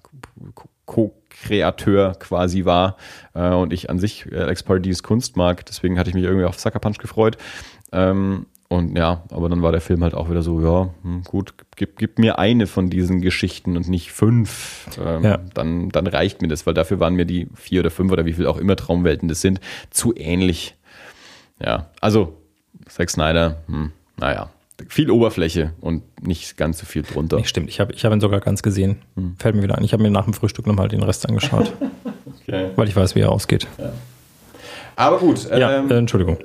Co- 0.87 1.13
Co-Kreateur 1.43 2.15
quasi 2.19 2.65
war 2.65 2.97
äh, 3.35 3.51
und 3.51 3.73
ich 3.73 3.91
an 3.91 3.99
sich 3.99 4.31
äh, 4.31 4.37
Alex 4.39 4.63
Pardees 4.63 5.03
Kunst 5.03 5.37
mag, 5.37 5.65
deswegen 5.67 5.99
hatte 5.99 6.11
ich 6.11 6.15
mich 6.15 6.25
irgendwie 6.25 6.47
auf 6.47 6.59
Sucker 6.59 6.79
Punch 6.81 6.99
gefreut. 6.99 7.37
Ähm, 7.93 8.47
und 8.71 8.99
ja, 8.99 9.23
aber 9.31 9.49
dann 9.49 9.63
war 9.63 9.73
der 9.73 9.81
Film 9.81 10.03
halt 10.05 10.13
auch 10.13 10.29
wieder 10.29 10.43
so, 10.43 10.61
ja, 10.61 10.91
hm, 11.03 11.23
gut, 11.25 11.55
gib, 11.77 11.97
gib 11.97 12.19
mir 12.19 12.39
eine 12.39 12.67
von 12.67 12.91
diesen 12.91 13.23
Geschichten 13.23 13.79
und 13.79 13.89
nicht 13.89 14.13
fünf. 14.13 14.87
Ähm, 15.03 15.25
Ja. 15.25 15.39
dann, 15.55 15.89
dann 15.89 16.07
reicht 16.07 16.43
mir 16.43 16.49
das, 16.49 16.67
weil 16.67 16.75
dafür 16.75 17.01
waren 17.01 17.15
mir 17.15 17.25
die 17.25 17.49
vier 17.55 17.81
oder 17.81 17.91
fünf 17.91 18.13
oder 18.13 18.27
wie 18.27 18.35
viel 18.35 18.47
auch 18.47 18.59
immer 18.59 18.77
Traumwelten 18.77 19.27
das 19.29 19.41
sind, 19.41 19.61
zu 19.89 20.15
ähnlich. 20.15 20.77
Ja, 21.65 21.87
also 22.03 22.37
Zack 22.89 23.09
Snyder, 23.09 23.57
hm, 23.69 23.93
naja, 24.19 24.51
viel 24.89 25.11
Oberfläche 25.11 25.73
und 25.81 26.03
nicht 26.25 26.57
ganz 26.57 26.79
so 26.79 26.87
viel 26.87 27.03
drunter. 27.03 27.37
Nee, 27.39 27.45
stimmt, 27.45 27.69
ich 27.69 27.81
habe 27.81 27.93
ich 27.93 28.05
hab 28.05 28.13
ihn 28.13 28.21
sogar 28.21 28.41
ganz 28.41 28.63
gesehen. 28.63 28.97
Hm. 29.17 29.35
Fällt 29.39 29.57
mir 29.57 29.63
wieder 29.63 29.77
ein. 29.77 29.85
Ich 29.85 29.93
habe 29.93 30.03
mir 30.03 30.11
nach 30.11 30.25
dem 30.25 30.35
Frühstück 30.35 30.67
nochmal 30.67 30.89
den 30.89 31.03
Rest 31.03 31.29
angeschaut, 31.29 31.73
Okay. 32.49 32.71
weil 32.77 32.89
ich 32.89 32.95
weiß, 32.97 33.15
wie 33.15 33.21
er 33.21 33.33
ausgeht. 33.33 33.67
Aber 34.97 35.19
gut, 35.19 35.49
Ja, 35.51 35.79
ähm, 35.79 35.91
äh, 35.91 35.95
Entschuldigung. 35.99 36.39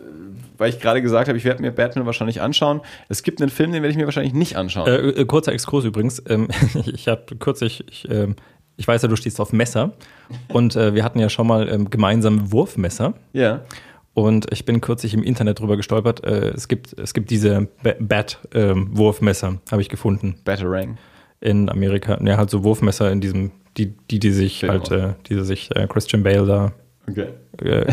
weil 0.57 0.69
ich 0.69 0.79
gerade 0.79 1.01
gesagt 1.01 1.27
habe, 1.27 1.37
ich 1.37 1.43
werde 1.45 1.61
mir 1.61 1.71
Batman 1.71 2.05
wahrscheinlich 2.05 2.41
anschauen. 2.41 2.81
Es 3.09 3.23
gibt 3.23 3.41
einen 3.41 3.49
Film, 3.51 3.71
den 3.71 3.81
werde 3.81 3.91
ich 3.91 3.97
mir 3.97 4.05
wahrscheinlich 4.05 4.33
nicht 4.33 4.55
anschauen. 4.55 4.87
Äh, 4.87 5.09
äh, 5.09 5.25
kurzer 5.25 5.51
Exkurs 5.53 5.85
übrigens. 5.85 6.21
Ähm, 6.27 6.47
ich 6.93 7.07
habe 7.07 7.35
kürzlich, 7.39 7.83
ich, 7.89 8.09
ähm, 8.09 8.35
ich 8.77 8.87
weiß 8.87 9.01
ja, 9.03 9.07
du 9.07 9.15
stehst 9.15 9.39
auf 9.39 9.53
Messer. 9.53 9.93
Und 10.49 10.75
äh, 10.75 10.93
wir 10.95 11.03
hatten 11.03 11.19
ja 11.19 11.29
schon 11.29 11.47
mal 11.47 11.69
ähm, 11.69 11.89
gemeinsam 11.89 12.51
Wurfmesser. 12.51 13.13
ja. 13.33 13.61
Und 14.13 14.51
ich 14.53 14.65
bin 14.65 14.79
kürzlich 14.79 15.13
im 15.15 15.23
Internet 15.23 15.59
drüber 15.59 15.75
gestolpert. 15.77 16.23
Äh, 16.23 16.49
es, 16.49 16.67
gibt, 16.67 16.97
es 16.99 17.13
gibt 17.15 17.31
diese 17.31 17.67
Ba- 17.81 17.95
Bat-Wurfmesser, 17.99 19.59
habe 19.71 19.81
ich 19.81 19.89
gefunden. 19.89 20.35
Batarang. 20.45 20.97
In 21.41 21.67
Amerika. 21.69 22.19
Ja, 22.23 22.37
halt 22.37 22.49
so 22.49 22.63
Wurfmesser 22.63 23.11
in 23.11 23.21
diesem, 23.21 23.51
die, 23.77 23.93
die, 24.11 24.19
die 24.19 24.31
sich 24.31 24.59
Film 24.61 24.71
halt, 24.71 24.91
äh, 24.91 25.13
die 25.27 25.43
sich 25.43 25.75
äh, 25.75 25.87
Christian 25.87 26.23
Bale 26.23 26.45
da 26.45 26.71
Okay. 27.09 27.27
äh, 27.61 27.85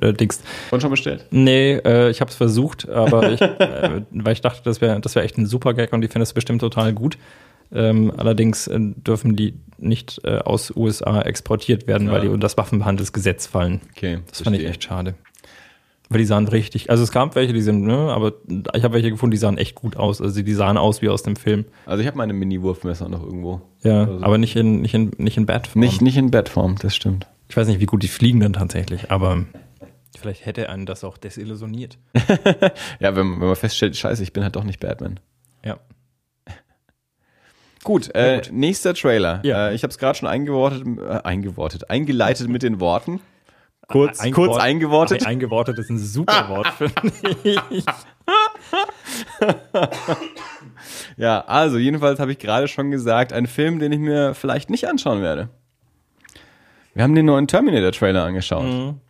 äh, 0.00 0.12
dingst. 0.12 0.42
Und 0.72 0.80
schon 0.80 0.90
bestellt? 0.90 1.26
Nee, 1.30 1.74
äh, 1.84 2.10
ich 2.10 2.20
habe 2.20 2.30
es 2.30 2.36
versucht, 2.36 2.88
aber 2.88 3.30
ich, 3.30 3.40
äh, 3.60 4.02
weil 4.10 4.32
ich 4.32 4.40
dachte, 4.40 4.62
das 4.64 4.80
wäre 4.80 4.98
das 5.00 5.14
wär 5.14 5.22
echt 5.22 5.38
ein 5.38 5.46
super 5.46 5.72
Gag 5.74 5.92
und 5.92 6.00
die 6.00 6.08
fänden 6.08 6.22
es 6.22 6.32
bestimmt 6.32 6.60
total 6.62 6.92
gut. 6.92 7.16
Ähm, 7.72 8.12
allerdings 8.16 8.66
äh, 8.66 8.78
dürfen 8.80 9.36
die 9.36 9.54
nicht 9.78 10.20
äh, 10.24 10.38
aus 10.38 10.72
USA 10.74 11.20
exportiert 11.22 11.86
werden, 11.86 12.08
Ja. 12.08 12.14
weil 12.14 12.20
die 12.22 12.28
unter 12.28 12.40
das 12.46 12.56
Waffenhandelsgesetz 12.56 13.46
fallen. 13.46 13.80
Okay. 13.96 14.18
Das 14.30 14.40
fand 14.40 14.56
ich 14.56 14.64
echt 14.66 14.82
schade. 14.82 15.14
Weil 16.08 16.18
die 16.18 16.24
sahen 16.24 16.46
richtig, 16.46 16.88
also 16.88 17.02
es 17.02 17.10
gab 17.10 17.34
welche, 17.34 17.52
die 17.52 17.60
sind, 17.62 17.82
ne, 17.82 17.96
aber 17.96 18.34
ich 18.74 18.84
habe 18.84 18.94
welche 18.94 19.10
gefunden, 19.10 19.32
die 19.32 19.38
sahen 19.38 19.58
echt 19.58 19.74
gut 19.74 19.96
aus. 19.96 20.20
Also 20.20 20.40
die 20.40 20.52
sahen 20.54 20.76
aus 20.76 21.02
wie 21.02 21.08
aus 21.08 21.24
dem 21.24 21.34
Film. 21.34 21.64
Also 21.84 22.00
ich 22.00 22.06
habe 22.06 22.16
meine 22.16 22.32
Mini-Wurfmesser 22.32 23.08
noch 23.08 23.24
irgendwo. 23.24 23.60
Ja, 23.82 24.04
Also- 24.04 24.22
aber 24.24 24.38
nicht 24.38 24.54
in, 24.54 24.82
nicht 24.82 24.94
in, 24.94 25.10
nicht 25.18 25.36
in 25.36 25.46
Batform. 25.46 25.80
Nicht, 25.80 26.02
nicht 26.02 26.16
in 26.16 26.30
Bettform, 26.30 26.76
das 26.80 26.94
stimmt. 26.94 27.26
Ich 27.48 27.56
weiß 27.56 27.66
nicht, 27.66 27.80
wie 27.80 27.86
gut 27.86 28.02
die 28.04 28.08
fliegen 28.08 28.38
dann 28.40 28.52
tatsächlich, 28.52 29.10
aber 29.10 29.44
vielleicht 30.18 30.46
hätte 30.46 30.68
einen 30.68 30.86
das 30.86 31.02
auch 31.04 31.16
desillusioniert. 31.18 31.98
Ja, 33.00 33.14
wenn, 33.16 33.40
wenn 33.40 33.46
man 33.48 33.56
feststellt, 33.56 33.96
scheiße, 33.96 34.22
ich 34.22 34.32
bin 34.32 34.42
halt 34.44 34.54
doch 34.56 34.64
nicht 34.64 34.78
Batman. 34.80 35.18
Ja. 35.64 35.78
Gut, 37.84 38.12
äh, 38.14 38.42
nächster 38.50 38.94
Trailer. 38.94 39.40
Ja. 39.44 39.68
Äh, 39.68 39.74
ich 39.74 39.82
habe 39.82 39.90
es 39.90 39.98
gerade 39.98 40.18
schon 40.18 40.28
eingewortet, 40.28 40.84
äh, 40.98 41.20
eingewortet, 41.24 41.90
eingeleitet 41.90 42.48
mit 42.48 42.62
den 42.62 42.80
Worten. 42.80 43.20
Kurz, 43.88 44.18
Eingewort- 44.20 44.48
kurz 44.48 44.62
eingewortet. 44.62 45.22
Ein- 45.22 45.26
Eingewortet 45.34 45.78
ist 45.78 45.90
ein 45.90 45.98
super 45.98 46.48
Wort, 46.48 46.66
finde 46.78 47.36
ich. 47.44 47.84
Ja, 51.16 51.40
also 51.46 51.78
jedenfalls 51.78 52.18
habe 52.20 52.32
ich 52.32 52.38
gerade 52.38 52.68
schon 52.68 52.90
gesagt, 52.90 53.32
ein 53.32 53.46
Film, 53.46 53.78
den 53.78 53.92
ich 53.92 53.98
mir 54.00 54.34
vielleicht 54.34 54.70
nicht 54.70 54.86
anschauen 54.88 55.22
werde. 55.22 55.48
Wir 56.94 57.02
haben 57.04 57.14
den 57.14 57.26
neuen 57.26 57.46
Terminator-Trailer 57.46 58.24
angeschaut. 58.24 58.64
Mhm. 58.64 59.00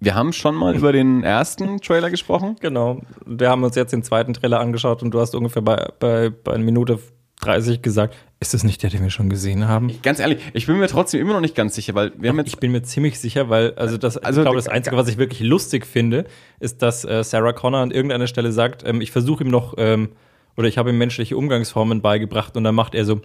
Wir 0.00 0.14
haben 0.14 0.32
schon 0.32 0.54
mal 0.54 0.76
über 0.76 0.92
den 0.92 1.24
ersten 1.24 1.80
Trailer 1.80 2.10
gesprochen. 2.10 2.56
Genau. 2.60 3.00
Wir 3.26 3.50
haben 3.50 3.64
uns 3.64 3.74
jetzt 3.74 3.92
den 3.92 4.04
zweiten 4.04 4.32
Trailer 4.32 4.60
angeschaut 4.60 5.02
und 5.02 5.10
du 5.10 5.18
hast 5.20 5.34
ungefähr 5.34 5.62
bei, 5.62 5.88
bei, 5.98 6.30
bei 6.30 6.52
einer 6.54 6.62
Minute 6.64 7.00
30 7.40 7.82
gesagt, 7.82 8.14
ist 8.40 8.54
das 8.54 8.62
nicht 8.62 8.82
der, 8.82 8.90
den 8.90 9.02
wir 9.02 9.10
schon 9.10 9.28
gesehen 9.28 9.66
haben? 9.66 9.90
Ganz 10.02 10.20
ehrlich, 10.20 10.38
ich 10.52 10.66
bin 10.66 10.78
mir 10.78 10.86
trotzdem 10.86 11.20
immer 11.20 11.32
noch 11.32 11.40
nicht 11.40 11.54
ganz 11.56 11.74
sicher, 11.74 11.94
weil 11.94 12.12
wir 12.16 12.28
haben 12.30 12.38
jetzt 12.38 12.48
Ich 12.48 12.58
bin 12.58 12.70
mir 12.70 12.82
ziemlich 12.82 13.18
sicher, 13.18 13.48
weil, 13.48 13.74
also 13.74 13.98
das, 13.98 14.16
Also, 14.16 14.40
ich 14.40 14.44
glaube, 14.44 14.56
das 14.56 14.68
Einzige, 14.68 14.96
was 14.96 15.08
ich 15.08 15.18
wirklich 15.18 15.40
lustig 15.40 15.84
finde, 15.86 16.24
ist, 16.60 16.82
dass 16.82 17.04
äh, 17.04 17.24
Sarah 17.24 17.52
Connor 17.52 17.80
an 17.80 17.90
irgendeiner 17.90 18.26
Stelle 18.28 18.52
sagt, 18.52 18.84
ähm, 18.86 19.00
ich 19.00 19.10
versuche 19.10 19.42
ihm 19.42 19.50
noch, 19.50 19.74
ähm, 19.78 20.10
oder 20.56 20.68
ich 20.68 20.78
habe 20.78 20.90
ihm 20.90 20.98
menschliche 20.98 21.36
Umgangsformen 21.36 22.00
beigebracht 22.00 22.56
und 22.56 22.64
dann 22.64 22.74
macht 22.74 22.94
er 22.94 23.04
so 23.04 23.20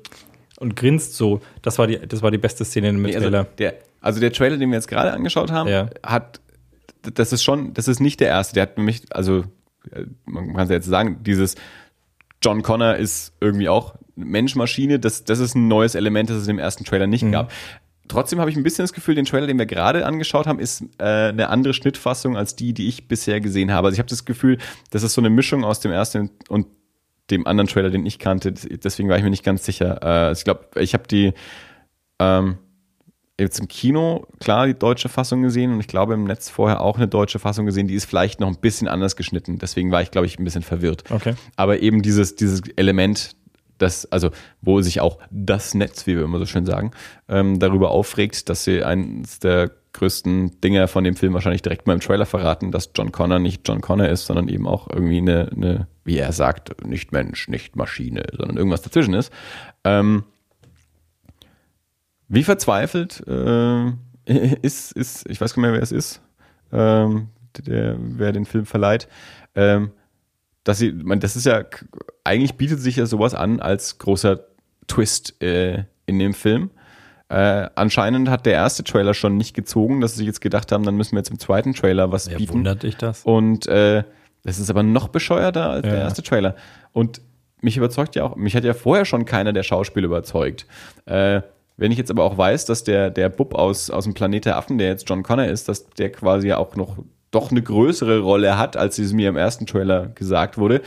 und 0.60 0.76
grinst 0.76 1.15
so. 1.15 1.41
Das 1.61 1.77
war 1.77 1.85
die, 1.88 1.99
das 1.99 2.22
war 2.23 2.31
die 2.31 2.38
beste 2.40 2.65
Szene 2.65 2.90
im 2.90 3.02
Nee, 3.02 3.10
also, 3.15 3.22
Trailer. 3.30 3.44
der, 3.60 3.76
also 4.02 4.19
der 4.19 4.31
Trailer, 4.34 4.57
den 4.57 4.69
wir 4.69 4.77
jetzt 4.77 4.88
gerade 4.88 5.14
angeschaut 5.14 5.52
haben, 5.52 5.69
Ja. 5.69 5.90
hat, 6.03 6.41
das 7.14 7.34
ist 7.34 7.44
schon, 7.44 7.73
das 7.76 7.88
ist 7.88 7.99
nicht 7.99 8.19
der 8.19 8.30
erste. 8.30 8.53
Der 8.56 8.64
hat 8.64 8.77
nämlich, 8.77 9.02
also 9.11 9.44
äh, 9.91 10.06
man 10.26 10.53
kann 10.53 10.64
es 10.64 10.69
ja 10.69 10.76
jetzt 10.76 10.88
sagen, 10.88 11.19
dieses 11.23 11.56
John 12.41 12.61
Connor 12.64 12.95
ist 12.95 13.34
irgendwie 13.41 13.69
auch 13.69 13.95
Mensch-Maschine. 14.15 14.99
Das, 14.99 15.23
das 15.23 15.40
ist 15.40 15.56
ein 15.56 15.68
neues 15.68 15.95
Element, 15.95 16.30
das 16.30 16.38
es 16.38 16.48
im 16.48 16.60
ersten 16.60 16.84
Trailer 16.84 17.07
nicht 17.07 17.30
gab. 17.31 17.52
Trotzdem 18.07 18.40
habe 18.40 18.49
ich 18.52 18.57
ein 18.57 18.64
bisschen 18.64 18.84
das 18.84 18.94
Gefühl, 18.94 19.15
den 19.15 19.26
Trailer, 19.26 19.48
den 19.48 19.57
wir 19.57 19.65
gerade 19.65 20.06
angeschaut 20.06 20.45
haben, 20.45 20.60
ist 20.60 20.84
äh, 20.99 21.03
eine 21.30 21.49
andere 21.49 21.73
Schnittfassung 21.73 22.35
als 22.35 22.56
die, 22.56 22.73
die 22.73 22.88
ich 22.88 23.07
bisher 23.07 23.40
gesehen 23.40 23.72
habe. 23.72 23.88
Also 23.88 23.95
ich 23.95 23.99
habe 23.99 24.10
das 24.10 24.26
Gefühl, 24.26 24.57
das 24.90 25.03
ist 25.03 25.14
so 25.14 25.22
eine 25.22 25.30
Mischung 25.30 25.64
aus 25.64 25.80
dem 25.80 25.91
ersten 25.91 26.30
und 26.49 26.68
dem 27.31 27.48
anderen 27.48 27.68
Trailer, 27.69 27.90
den 27.90 28.06
ich 28.06 28.19
kannte. 28.19 28.52
Deswegen 28.52 29.07
war 29.07 29.18
ich 29.18 29.23
mir 29.23 29.30
nicht 29.30 29.45
ganz 29.45 29.65
sicher. 29.65 29.99
Äh, 30.30 30.34
ich 30.34 30.44
glaube, 30.44 30.68
ich 30.76 30.94
habe 30.94 31.07
die 31.07 31.34
ähm, 32.19 32.57
jetzt 33.40 33.60
im 33.60 33.68
Kino 33.68 34.27
klar 34.40 34.68
die 34.68 34.77
deutsche 34.77 35.10
Fassung 35.10 35.41
gesehen 35.41 35.73
und 35.73 35.80
ich 35.80 35.88
glaube 35.88 36.14
im 36.14 36.26
Netz 36.26 36.49
vorher 36.49 36.81
auch 36.81 36.98
eine 36.98 37.07
deutsche 37.07 37.40
Fassung 37.40 37.65
gesehen, 37.65 37.88
die 37.88 37.95
ist 37.95 38.06
vielleicht 38.06 38.40
noch 38.40 38.48
ein 38.48 38.60
bisschen 38.60 38.90
anders 38.90 39.15
geschnitten. 39.15 39.60
Deswegen 39.60 39.91
war 39.91 40.02
ich, 40.02 40.11
glaube 40.11 40.27
ich, 40.27 40.38
ein 40.38 40.44
bisschen 40.44 40.61
verwirrt. 40.61 41.03
Okay. 41.10 41.35
Aber 41.56 41.80
eben 41.80 42.02
dieses, 42.02 42.35
dieses 42.35 42.61
Element, 42.76 43.35
das, 43.84 44.11
also 44.11 44.31
wo 44.61 44.81
sich 44.81 45.01
auch 45.01 45.19
das 45.30 45.73
Netz, 45.73 46.07
wie 46.07 46.15
wir 46.15 46.23
immer 46.23 46.39
so 46.39 46.45
schön 46.45 46.65
sagen, 46.65 46.91
ähm, 47.30 47.60
darüber 47.60 47.91
aufregt, 47.91 48.49
dass 48.49 48.64
sie 48.64 48.84
eines 48.84 49.39
der 49.39 49.72
größten 49.93 50.60
Dinger 50.61 50.88
von 50.88 51.03
dem 51.03 51.15
Film 51.15 51.34
wahrscheinlich 51.34 51.61
direkt 51.61 51.85
mal 51.85 51.93
im 51.93 51.99
Trailer 51.99 52.26
verraten, 52.26 52.72
dass 52.72 52.89
John 52.95 53.11
Connor 53.11 53.39
nicht 53.39 53.68
John 53.68 53.81
Connor 53.81 54.10
ist, 54.10 54.26
sondern 54.26 54.47
eben 54.47 54.68
auch 54.68 54.89
irgendwie 54.89 55.19
eine, 55.19 55.49
eine 55.55 55.88
wie 56.03 56.18
er 56.18 56.34
sagt, 56.34 56.85
nicht 56.85 57.11
Mensch, 57.11 57.47
nicht 57.47 57.76
Maschine, 57.76 58.23
sondern 58.35 58.57
irgendwas 58.57 58.81
dazwischen 58.81 59.14
ist. 59.14 59.31
Ähm, 59.84 60.23
wie 62.27 62.43
verzweifelt 62.43 63.23
äh, 63.27 63.91
ist, 64.61 64.91
ist, 64.93 65.30
ich 65.30 65.39
weiß 65.39 65.53
gar 65.53 65.61
nicht 65.61 65.69
mehr, 65.69 65.73
wer 65.73 65.84
es 65.84 65.91
ist, 65.91 66.22
ähm, 66.72 67.30
der, 67.60 67.95
wer 67.99 68.31
den 68.31 68.45
Film 68.45 68.65
verleiht, 68.65 69.07
ähm, 69.55 69.91
dass 70.64 70.77
sie, 70.77 70.91
man, 70.91 71.19
das 71.19 71.35
ist 71.35 71.45
ja, 71.45 71.64
eigentlich 72.23 72.56
bietet 72.56 72.80
sich 72.80 72.95
ja 72.98 73.06
sowas 73.06 73.34
an 73.35 73.60
als 73.60 73.98
großer 73.98 74.40
Twist 74.88 75.41
äh, 75.41 75.84
in 76.06 76.19
dem 76.19 76.34
Film. 76.34 76.72
Äh, 77.30 77.69
anscheinend 77.76 78.30
hat 78.30 78.45
der 78.45 78.53
erste 78.53 78.84
Trailer 78.84 79.14
schon 79.14 79.38
nicht 79.38 79.56
gezogen, 79.56 80.02
dass 80.02 80.11
sie 80.14 80.18
sich 80.19 80.27
jetzt 80.27 80.41
gedacht 80.41 80.72
haben, 80.72 80.84
dann 80.84 80.95
müssen 80.95 81.14
wir 81.14 81.19
jetzt 81.19 81.31
im 81.31 81.40
zweiten 81.40 81.73
Trailer 81.73 82.11
was 82.11 82.30
Wer 82.30 82.38
bieten. 82.38 82.53
wundert 82.53 82.84
dich 82.84 82.95
das? 82.98 83.23
Und 83.23 83.65
äh, 83.68 84.03
das 84.44 84.60
ist 84.60 84.69
aber 84.69 84.84
noch 84.84 85.07
bescheuerter 85.07 85.69
als 85.69 85.84
der 85.84 85.95
Ja. 85.95 85.99
erste 86.02 86.22
Trailer. 86.22 86.56
Und 86.91 87.22
mich 87.61 87.77
überzeugt 87.77 88.15
ja 88.15 88.23
auch, 88.26 88.35
mich 88.35 88.56
hat 88.56 88.65
ja 88.65 88.73
vorher 88.73 89.06
schon 89.06 89.26
keiner 89.26 89.53
der 89.53 89.64
Schauspieler 89.64 90.06
überzeugt. 90.06 90.68
Äh, 91.06 91.41
wenn 91.77 91.91
ich 91.91 91.98
jetzt 91.98 92.11
aber 92.11 92.23
auch 92.23 92.38
weiß, 92.38 92.65
dass 92.65 92.84
der, 92.84 93.10
der 93.10 93.30
Bub 93.30 93.56
aus, 93.56 93.90
aus 93.90 94.03
dem 94.03 94.14
Planet 94.14 94.45
der 94.45 94.57
Affen, 94.57 94.77
der 94.77 94.90
jetzt 94.90 95.10
John 95.10 95.23
Connor 95.23 95.45
ist, 95.45 95.69
dass 95.69 95.88
der 95.91 96.11
quasi 96.11 96.49
ja 96.49 96.57
auch 96.57 96.76
noch 96.76 96.98
doch 97.34 97.51
eine 97.51 97.61
größere 97.61 98.19
Rolle 98.19 98.57
hat, 98.57 98.77
als 98.77 98.99
es 98.99 99.14
mir 99.14 99.30
im 99.30 99.38
ersten 99.38 99.65
Trailer 99.65 100.07
gesagt 100.07 100.57
wurde, 100.57 100.81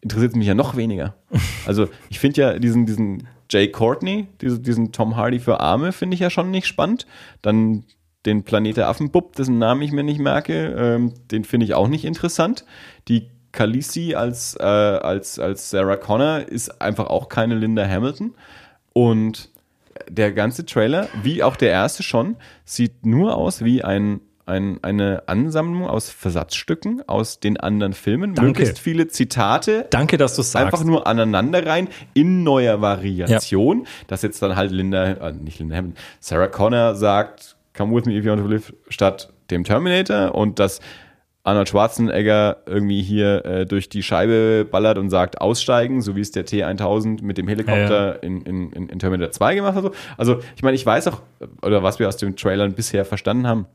interessiert 0.00 0.32
es 0.32 0.36
mich 0.36 0.46
ja 0.46 0.54
noch 0.54 0.76
weniger. 0.76 1.14
Also 1.66 1.88
ich 2.08 2.18
finde 2.18 2.40
ja 2.40 2.58
diesen, 2.58 2.86
diesen 2.86 3.28
Jay 3.50 3.68
Courtney, 3.68 4.28
diesen, 4.40 4.62
diesen 4.62 4.92
Tom 4.92 5.16
Hardy 5.16 5.38
für 5.38 5.60
Arme, 5.60 5.92
finde 5.92 6.14
ich 6.14 6.20
ja 6.20 6.30
schon 6.30 6.50
nicht 6.50 6.66
spannend. 6.66 7.06
Dann 7.42 7.84
den 8.24 8.42
Planet 8.42 8.78
der 8.78 8.88
Affen-Bub, 8.88 9.36
dessen 9.36 9.58
Namen 9.58 9.82
ich 9.82 9.92
mir 9.92 10.02
nicht 10.02 10.18
merke, 10.18 10.74
ähm, 10.78 11.14
den 11.30 11.44
finde 11.44 11.64
ich 11.64 11.74
auch 11.74 11.88
nicht 11.88 12.04
interessant. 12.04 12.64
Die 13.08 13.28
Khaleesi 13.52 14.14
als, 14.14 14.56
äh, 14.58 14.62
als, 14.62 15.38
als 15.38 15.70
Sarah 15.70 15.96
Connor 15.96 16.40
ist 16.40 16.80
einfach 16.80 17.06
auch 17.06 17.28
keine 17.28 17.54
Linda 17.54 17.86
Hamilton. 17.86 18.34
Und 18.92 19.50
der 20.08 20.32
ganze 20.32 20.64
Trailer, 20.64 21.08
wie 21.22 21.42
auch 21.42 21.56
der 21.56 21.70
erste 21.70 22.02
schon, 22.02 22.36
sieht 22.64 23.04
nur 23.04 23.36
aus 23.36 23.64
wie 23.64 23.82
ein, 23.82 24.20
ein, 24.48 24.82
eine 24.82 25.22
Ansammlung 25.26 25.86
aus 25.86 26.10
Versatzstücken 26.10 27.02
aus 27.06 27.40
den 27.40 27.58
anderen 27.58 27.92
Filmen. 27.92 28.34
Danke. 28.34 28.48
Möglichst 28.48 28.78
viele 28.78 29.08
Zitate. 29.08 29.86
Danke, 29.90 30.16
dass 30.16 30.34
du 30.34 30.42
sagst. 30.42 30.64
Einfach 30.64 30.84
nur 30.84 31.06
aneinander 31.06 31.64
rein 31.66 31.88
in 32.14 32.42
neuer 32.42 32.80
Variation. 32.80 33.86
Dass 34.06 34.22
jetzt 34.22 34.42
dann 34.42 34.56
halt 34.56 34.72
Linda, 34.72 35.04
äh, 35.04 35.32
nicht 35.32 35.58
Linda 35.58 35.76
Hamilton, 35.76 35.98
Sarah 36.20 36.48
Connor 36.48 36.94
sagt, 36.94 37.56
come 37.76 37.94
with 37.94 38.06
me 38.06 38.16
if 38.16 38.24
you 38.24 38.30
want 38.30 38.42
to 38.42 38.48
live, 38.48 38.72
statt 38.88 39.32
dem 39.50 39.64
Terminator 39.64 40.34
und 40.34 40.58
dass 40.58 40.80
Arnold 41.44 41.68
Schwarzenegger 41.68 42.58
irgendwie 42.66 43.02
hier 43.02 43.44
äh, 43.44 43.66
durch 43.66 43.88
die 43.88 44.02
Scheibe 44.02 44.66
ballert 44.70 44.98
und 44.98 45.08
sagt, 45.08 45.40
aussteigen, 45.40 46.02
so 46.02 46.14
wie 46.14 46.20
es 46.20 46.30
der 46.30 46.44
T1000 46.46 47.22
mit 47.22 47.38
dem 47.38 47.48
Helikopter 47.48 48.16
Ja, 48.16 48.20
In, 48.20 48.42
in, 48.42 48.72
in, 48.72 48.88
in 48.88 48.98
Terminator 48.98 49.32
2 49.32 49.54
gemacht 49.54 49.74
hat. 49.74 49.84
So. 49.84 49.92
Also 50.18 50.40
ich 50.56 50.62
meine, 50.62 50.74
ich 50.74 50.84
weiß 50.84 51.08
auch, 51.08 51.22
oder 51.62 51.82
was 51.82 51.98
wir 51.98 52.08
aus 52.08 52.18
den 52.18 52.36
Trailern 52.36 52.74
bisher 52.74 53.06
verstanden 53.06 53.46
haben, 53.46 53.66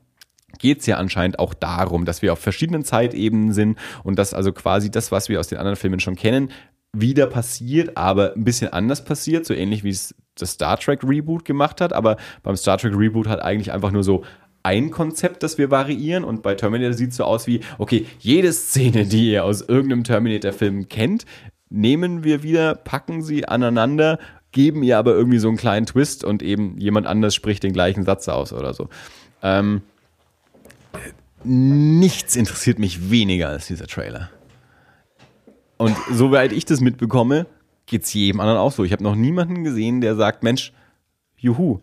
geht 0.63 0.79
es 0.79 0.85
ja 0.85 0.95
anscheinend 0.95 1.39
auch 1.39 1.53
darum, 1.53 2.05
dass 2.05 2.21
wir 2.21 2.31
auf 2.31 2.39
verschiedenen 2.39 2.85
Zeitebenen 2.85 3.51
sind 3.51 3.77
und 4.05 4.17
dass 4.17 4.33
also 4.33 4.53
quasi 4.53 4.89
das, 4.89 5.11
was 5.11 5.27
wir 5.27 5.41
aus 5.41 5.49
den 5.49 5.57
anderen 5.57 5.75
Filmen 5.75 5.99
schon 5.99 6.15
kennen, 6.15 6.51
wieder 6.93 7.27
passiert, 7.27 7.97
aber 7.97 8.33
ein 8.33 8.45
bisschen 8.45 8.71
anders 8.71 9.03
passiert, 9.03 9.45
so 9.45 9.53
ähnlich 9.53 9.83
wie 9.83 9.89
es 9.89 10.15
das 10.35 10.51
Star 10.51 10.79
Trek 10.79 11.01
Reboot 11.03 11.43
gemacht 11.43 11.81
hat. 11.81 11.91
Aber 11.91 12.15
beim 12.43 12.55
Star 12.55 12.77
Trek 12.77 12.93
Reboot 12.95 13.27
hat 13.27 13.41
eigentlich 13.41 13.73
einfach 13.73 13.91
nur 13.91 14.05
so 14.05 14.23
ein 14.63 14.89
Konzept, 14.89 15.43
das 15.43 15.57
wir 15.57 15.69
variieren 15.69 16.23
und 16.23 16.43
bei 16.43 16.55
Terminator 16.55 16.93
sieht 16.93 17.09
es 17.09 17.17
so 17.17 17.25
aus 17.25 17.45
wie, 17.45 17.59
okay, 17.77 18.05
jede 18.19 18.53
Szene, 18.53 19.05
die 19.05 19.31
ihr 19.31 19.43
aus 19.43 19.63
irgendeinem 19.63 20.05
Terminator-Film 20.05 20.87
kennt, 20.87 21.25
nehmen 21.69 22.23
wir 22.23 22.41
wieder, 22.41 22.75
packen 22.75 23.21
sie 23.21 23.45
aneinander, 23.49 24.17
geben 24.53 24.81
ihr 24.81 24.97
aber 24.97 25.11
irgendwie 25.11 25.39
so 25.39 25.49
einen 25.49 25.57
kleinen 25.57 25.87
Twist 25.87 26.23
und 26.23 26.41
eben 26.41 26.77
jemand 26.77 27.05
anders 27.05 27.35
spricht 27.35 27.63
den 27.63 27.73
gleichen 27.73 28.03
Satz 28.03 28.29
aus 28.29 28.53
oder 28.53 28.73
so. 28.73 28.87
Ähm, 29.41 29.81
nichts 31.43 32.35
interessiert 32.35 32.79
mich 32.79 33.09
weniger 33.11 33.49
als 33.49 33.67
dieser 33.67 33.87
Trailer. 33.87 34.29
Und 35.77 35.95
soweit 36.11 36.51
ich 36.53 36.65
das 36.65 36.79
mitbekomme, 36.79 37.45
geht 37.85 38.03
es 38.03 38.13
jedem 38.13 38.39
anderen 38.39 38.59
auch 38.59 38.71
so. 38.71 38.83
Ich 38.83 38.93
habe 38.93 39.03
noch 39.03 39.15
niemanden 39.15 39.63
gesehen, 39.63 40.01
der 40.01 40.15
sagt, 40.15 40.43
Mensch, 40.43 40.71
juhu, 41.35 41.79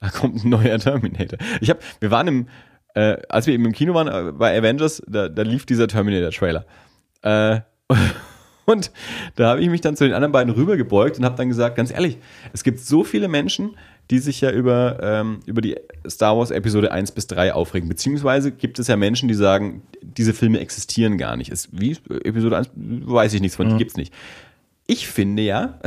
da 0.00 0.08
kommt 0.08 0.44
ein 0.44 0.48
neuer 0.48 0.78
Terminator. 0.78 1.38
Ich 1.60 1.70
habe, 1.70 1.80
wir 2.00 2.10
waren 2.10 2.28
im, 2.28 2.48
äh, 2.94 3.18
als 3.28 3.46
wir 3.46 3.54
eben 3.54 3.66
im 3.66 3.72
Kino 3.72 3.94
waren 3.94 4.08
äh, 4.08 4.32
bei 4.32 4.56
Avengers, 4.56 5.02
da, 5.06 5.28
da 5.28 5.42
lief 5.42 5.66
dieser 5.66 5.88
Terminator-Trailer. 5.88 6.64
Äh, 7.22 7.60
und 8.64 8.90
da 9.36 9.50
habe 9.50 9.60
ich 9.60 9.68
mich 9.68 9.80
dann 9.80 9.96
zu 9.96 10.04
den 10.04 10.14
anderen 10.14 10.32
beiden 10.32 10.52
rübergebeugt 10.52 11.18
und 11.18 11.24
habe 11.24 11.36
dann 11.36 11.48
gesagt, 11.48 11.76
ganz 11.76 11.90
ehrlich, 11.90 12.18
es 12.52 12.64
gibt 12.64 12.80
so 12.80 13.04
viele 13.04 13.28
Menschen, 13.28 13.76
die 14.10 14.18
sich 14.18 14.40
ja 14.40 14.50
über, 14.50 14.98
ähm, 15.02 15.40
über 15.46 15.60
die 15.60 15.76
Star 16.08 16.36
Wars 16.36 16.50
Episode 16.50 16.92
1 16.92 17.12
bis 17.12 17.26
3 17.28 17.54
aufregen. 17.54 17.88
Beziehungsweise 17.88 18.52
gibt 18.52 18.78
es 18.78 18.88
ja 18.88 18.96
Menschen, 18.96 19.28
die 19.28 19.34
sagen, 19.34 19.82
diese 20.02 20.34
Filme 20.34 20.60
existieren 20.60 21.18
gar 21.18 21.36
nicht. 21.36 21.50
Es, 21.50 21.68
wie 21.72 21.96
Episode 22.24 22.58
1 22.58 22.70
weiß 22.74 23.32
ich 23.34 23.40
nichts 23.40 23.56
von, 23.56 23.68
die 23.68 23.76
gibt's 23.76 23.96
nicht. 23.96 24.12
Ich 24.86 25.08
finde 25.08 25.42
ja, 25.42 25.78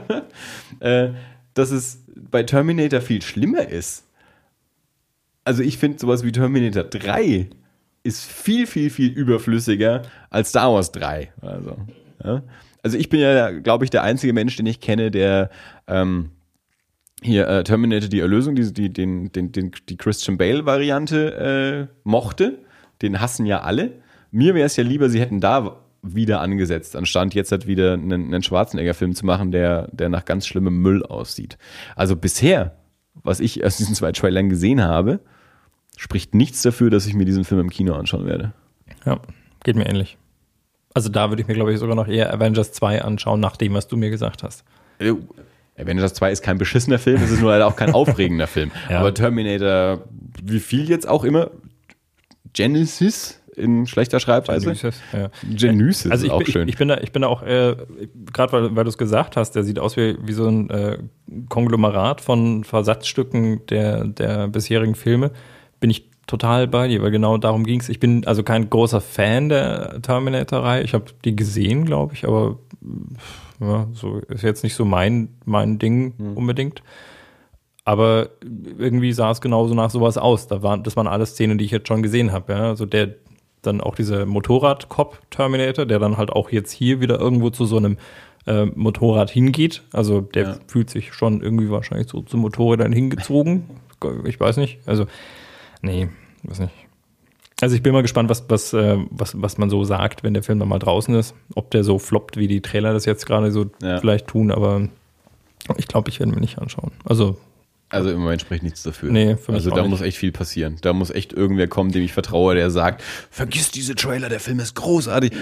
äh, 0.80 1.10
dass 1.54 1.70
es 1.70 2.04
bei 2.14 2.42
Terminator 2.42 3.00
viel 3.00 3.22
schlimmer 3.22 3.68
ist. 3.68 4.04
Also 5.44 5.62
ich 5.62 5.78
finde 5.78 5.98
sowas 5.98 6.24
wie 6.24 6.32
Terminator 6.32 6.84
3 6.84 7.48
ist 8.02 8.24
viel, 8.24 8.66
viel, 8.66 8.90
viel 8.90 9.10
überflüssiger 9.10 10.02
als 10.30 10.50
Star 10.50 10.72
Wars 10.72 10.92
3. 10.92 11.32
Also, 11.40 11.76
ja. 12.22 12.42
also 12.82 12.98
ich 12.98 13.08
bin 13.08 13.20
ja, 13.20 13.50
glaube 13.50 13.84
ich, 13.84 13.90
der 13.90 14.02
einzige 14.02 14.32
Mensch, 14.32 14.56
den 14.56 14.66
ich 14.66 14.80
kenne, 14.80 15.10
der 15.10 15.50
ähm, 15.86 16.30
hier 17.24 17.48
äh, 17.48 17.64
Terminator 17.64 18.08
die 18.08 18.20
Erlösung, 18.20 18.54
die, 18.54 18.72
die, 18.72 18.92
den, 18.92 19.32
den, 19.32 19.50
den, 19.50 19.72
die 19.88 19.96
Christian 19.96 20.36
Bale-Variante 20.36 21.88
äh, 21.90 21.94
mochte. 22.04 22.58
Den 23.02 23.20
hassen 23.20 23.46
ja 23.46 23.60
alle. 23.60 23.92
Mir 24.30 24.54
wäre 24.54 24.66
es 24.66 24.76
ja 24.76 24.84
lieber, 24.84 25.08
sie 25.08 25.20
hätten 25.20 25.40
da 25.40 25.80
wieder 26.02 26.42
angesetzt, 26.42 26.96
anstatt 26.96 27.34
jetzt 27.34 27.50
halt 27.50 27.66
wieder 27.66 27.94
einen, 27.94 28.12
einen 28.26 28.42
Schwarzenegger-Film 28.42 29.14
zu 29.14 29.24
machen, 29.24 29.52
der, 29.52 29.88
der 29.92 30.10
nach 30.10 30.26
ganz 30.26 30.46
schlimmem 30.46 30.82
Müll 30.82 31.02
aussieht. 31.02 31.56
Also 31.96 32.14
bisher, 32.14 32.76
was 33.14 33.40
ich 33.40 33.64
aus 33.64 33.78
diesen 33.78 33.94
zwei 33.94 34.12
Trailern 34.12 34.50
gesehen 34.50 34.82
habe, 34.82 35.20
spricht 35.96 36.34
nichts 36.34 36.60
dafür, 36.60 36.90
dass 36.90 37.06
ich 37.06 37.14
mir 37.14 37.24
diesen 37.24 37.44
Film 37.44 37.62
im 37.62 37.70
Kino 37.70 37.94
anschauen 37.94 38.26
werde. 38.26 38.52
Ja, 39.06 39.18
geht 39.62 39.76
mir 39.76 39.86
ähnlich. 39.86 40.18
Also 40.92 41.08
da 41.08 41.30
würde 41.30 41.40
ich 41.40 41.48
mir, 41.48 41.54
glaube 41.54 41.72
ich, 41.72 41.78
sogar 41.78 41.96
noch 41.96 42.06
eher 42.06 42.32
Avengers 42.32 42.72
2 42.72 43.02
anschauen, 43.02 43.40
nach 43.40 43.56
dem, 43.56 43.72
was 43.72 43.88
du 43.88 43.96
mir 43.96 44.10
gesagt 44.10 44.42
hast. 44.42 44.64
Avengers 45.76 46.14
2 46.14 46.30
ist 46.32 46.42
kein 46.42 46.58
beschissener 46.58 46.98
Film, 46.98 47.20
es 47.22 47.30
ist 47.30 47.40
nur 47.40 47.50
leider 47.50 47.66
auch 47.66 47.76
kein 47.76 47.90
aufregender 47.94 48.46
Film. 48.46 48.70
Ja. 48.88 49.00
Aber 49.00 49.12
Terminator, 49.12 50.04
wie 50.42 50.60
viel 50.60 50.88
jetzt 50.88 51.08
auch 51.08 51.24
immer, 51.24 51.50
Genesis 52.52 53.40
in 53.56 53.86
schlechter 53.86 54.18
Schreibweise. 54.18 54.66
Genesis, 54.66 55.00
ja. 55.12 55.30
Genesis 55.48 56.10
Also 56.10 56.24
ist 56.24 56.26
ich, 56.26 56.32
auch 56.32 56.38
bin- 56.38 56.46
schön. 56.52 56.68
Ich, 56.68 56.74
ich 56.74 56.78
bin 56.78 56.88
da, 56.88 56.98
ich 56.98 57.12
bin 57.12 57.22
da 57.22 57.28
auch, 57.28 57.42
äh, 57.42 57.76
gerade 58.32 58.52
weil, 58.52 58.76
weil 58.76 58.84
du 58.84 58.90
es 58.90 58.98
gesagt 58.98 59.36
hast, 59.36 59.52
der 59.52 59.62
sieht 59.62 59.78
aus 59.78 59.96
wie, 59.96 60.16
wie 60.24 60.32
so 60.32 60.48
ein 60.48 60.70
äh, 60.70 60.98
Konglomerat 61.48 62.20
von 62.20 62.64
Versatzstücken 62.64 63.64
der, 63.66 64.04
der 64.04 64.48
bisherigen 64.48 64.96
Filme. 64.96 65.30
Bin 65.78 65.90
ich 65.90 66.10
total 66.26 66.66
bei 66.66 66.88
dir, 66.88 67.00
weil 67.02 67.12
genau 67.12 67.36
darum 67.38 67.64
ging 67.64 67.78
es. 67.80 67.88
Ich 67.88 68.00
bin 68.00 68.26
also 68.26 68.42
kein 68.42 68.70
großer 68.70 69.00
Fan 69.00 69.48
der 69.50 70.00
Terminator-Reihe. 70.02 70.82
Ich 70.82 70.94
habe 70.94 71.04
die 71.24 71.36
gesehen, 71.36 71.84
glaube 71.84 72.14
ich, 72.14 72.26
aber 72.26 72.58
ja, 73.60 73.86
so 73.92 74.18
ist 74.28 74.42
jetzt 74.42 74.62
nicht 74.64 74.74
so 74.74 74.84
mein, 74.84 75.28
mein 75.44 75.78
Ding 75.78 76.14
Hm. 76.18 76.36
unbedingt. 76.36 76.82
Aber 77.86 78.30
irgendwie 78.42 79.12
sah 79.12 79.30
es 79.30 79.40
genauso 79.42 79.74
nach 79.74 79.90
sowas 79.90 80.16
aus. 80.16 80.46
Da 80.46 80.62
waren, 80.62 80.82
das 80.84 80.96
waren 80.96 81.06
alles 81.06 81.30
Szenen, 81.30 81.58
die 81.58 81.66
ich 81.66 81.70
jetzt 81.70 81.86
schon 81.88 82.02
gesehen 82.02 82.32
habe. 82.32 82.52
Ja? 82.54 82.68
Also 82.68 82.86
der, 82.86 83.14
dann 83.60 83.80
auch 83.82 83.94
dieser 83.94 84.24
Motorrad-Cop-Terminator, 84.24 85.84
der 85.86 85.98
dann 85.98 86.16
halt 86.16 86.30
auch 86.30 86.50
jetzt 86.50 86.72
hier 86.72 87.00
wieder 87.00 87.18
irgendwo 87.20 87.50
zu 87.50 87.66
so 87.66 87.76
einem 87.76 87.98
äh, 88.46 88.64
Motorrad 88.66 89.30
hingeht. 89.30 89.82
Also 89.92 90.20
der 90.22 90.42
Ja. 90.42 90.56
fühlt 90.66 90.88
sich 90.90 91.12
schon 91.12 91.42
irgendwie 91.42 91.70
wahrscheinlich 91.70 92.08
so 92.08 92.22
zum 92.22 92.40
Motorrädern 92.40 92.92
hingezogen. 92.92 93.64
Ich 94.24 94.38
weiß 94.40 94.56
nicht. 94.58 94.80
Also, 94.86 95.06
nee, 95.82 96.08
weiß 96.42 96.60
nicht. 96.60 96.74
Also 97.60 97.76
ich 97.76 97.82
bin 97.82 97.92
mal 97.92 98.02
gespannt, 98.02 98.28
was, 98.28 98.44
was, 98.48 98.72
äh, 98.72 98.96
was, 99.10 99.40
was 99.40 99.58
man 99.58 99.70
so 99.70 99.84
sagt, 99.84 100.22
wenn 100.24 100.34
der 100.34 100.42
Film 100.42 100.58
dann 100.58 100.68
mal 100.68 100.78
draußen 100.80 101.14
ist. 101.14 101.34
Ob 101.54 101.70
der 101.70 101.84
so 101.84 101.98
floppt, 101.98 102.36
wie 102.36 102.48
die 102.48 102.60
Trailer 102.60 102.92
das 102.92 103.04
jetzt 103.04 103.26
gerade 103.26 103.52
so 103.52 103.66
Ja. 103.80 103.98
vielleicht 104.00 104.26
tun, 104.26 104.50
aber 104.50 104.88
ich 105.76 105.86
glaube, 105.86 106.10
ich 106.10 106.18
werde 106.20 106.32
mir 106.32 106.40
nicht 106.40 106.58
anschauen. 106.58 106.90
Also, 107.04 107.38
Also 107.90 108.10
im 108.10 108.18
Moment 108.20 108.40
spricht 108.40 108.64
nichts 108.64 108.82
dafür. 108.82 109.12
Nee, 109.12 109.36
für 109.36 109.52
mich 109.52 109.60
Also 109.60 109.70
da 109.70 109.82
nicht. 109.82 109.90
muss 109.90 110.00
echt 110.00 110.18
viel 110.18 110.32
passieren. 110.32 110.76
Da 110.82 110.92
muss 110.92 111.10
echt 111.10 111.32
irgendwer 111.32 111.68
kommen, 111.68 111.92
dem 111.92 112.02
ich 112.02 112.12
vertraue, 112.12 112.54
der 112.56 112.70
sagt, 112.72 113.02
vergiss 113.30 113.70
diese 113.70 113.94
Trailer, 113.94 114.28
der 114.28 114.40
Film 114.40 114.58
ist 114.58 114.74
großartig. 114.74 115.32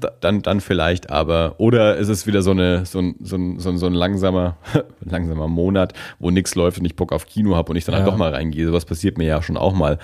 Da, 0.00 0.10
dann, 0.20 0.42
dann 0.42 0.60
vielleicht, 0.60 1.08
aber 1.10 1.54
oder 1.56 1.96
ist 1.96 2.08
es 2.08 2.26
wieder 2.26 2.42
so 2.42 2.50
eine 2.50 2.84
so 2.84 2.98
ein, 3.00 3.14
so 3.20 3.36
ein, 3.36 3.58
so 3.58 3.70
ein, 3.70 3.78
so 3.78 3.86
ein 3.86 3.94
langsamer 3.94 4.58
langsamer 5.00 5.48
Monat, 5.48 5.94
wo 6.18 6.30
nichts 6.30 6.54
läuft 6.56 6.78
und 6.78 6.84
ich 6.84 6.94
Bock 6.94 7.10
auf 7.10 7.26
Kino 7.26 7.56
habe 7.56 7.70
und 7.70 7.76
ich 7.76 7.84
dann 7.86 7.94
halt 7.94 8.04
Ja. 8.04 8.10
doch 8.10 8.18
mal 8.18 8.30
reingehe. 8.34 8.66
Sowas 8.66 8.84
passiert 8.84 9.16
mir 9.16 9.26
ja 9.26 9.40
schon 9.42 9.56
auch 9.56 9.72
mal. 9.72 9.98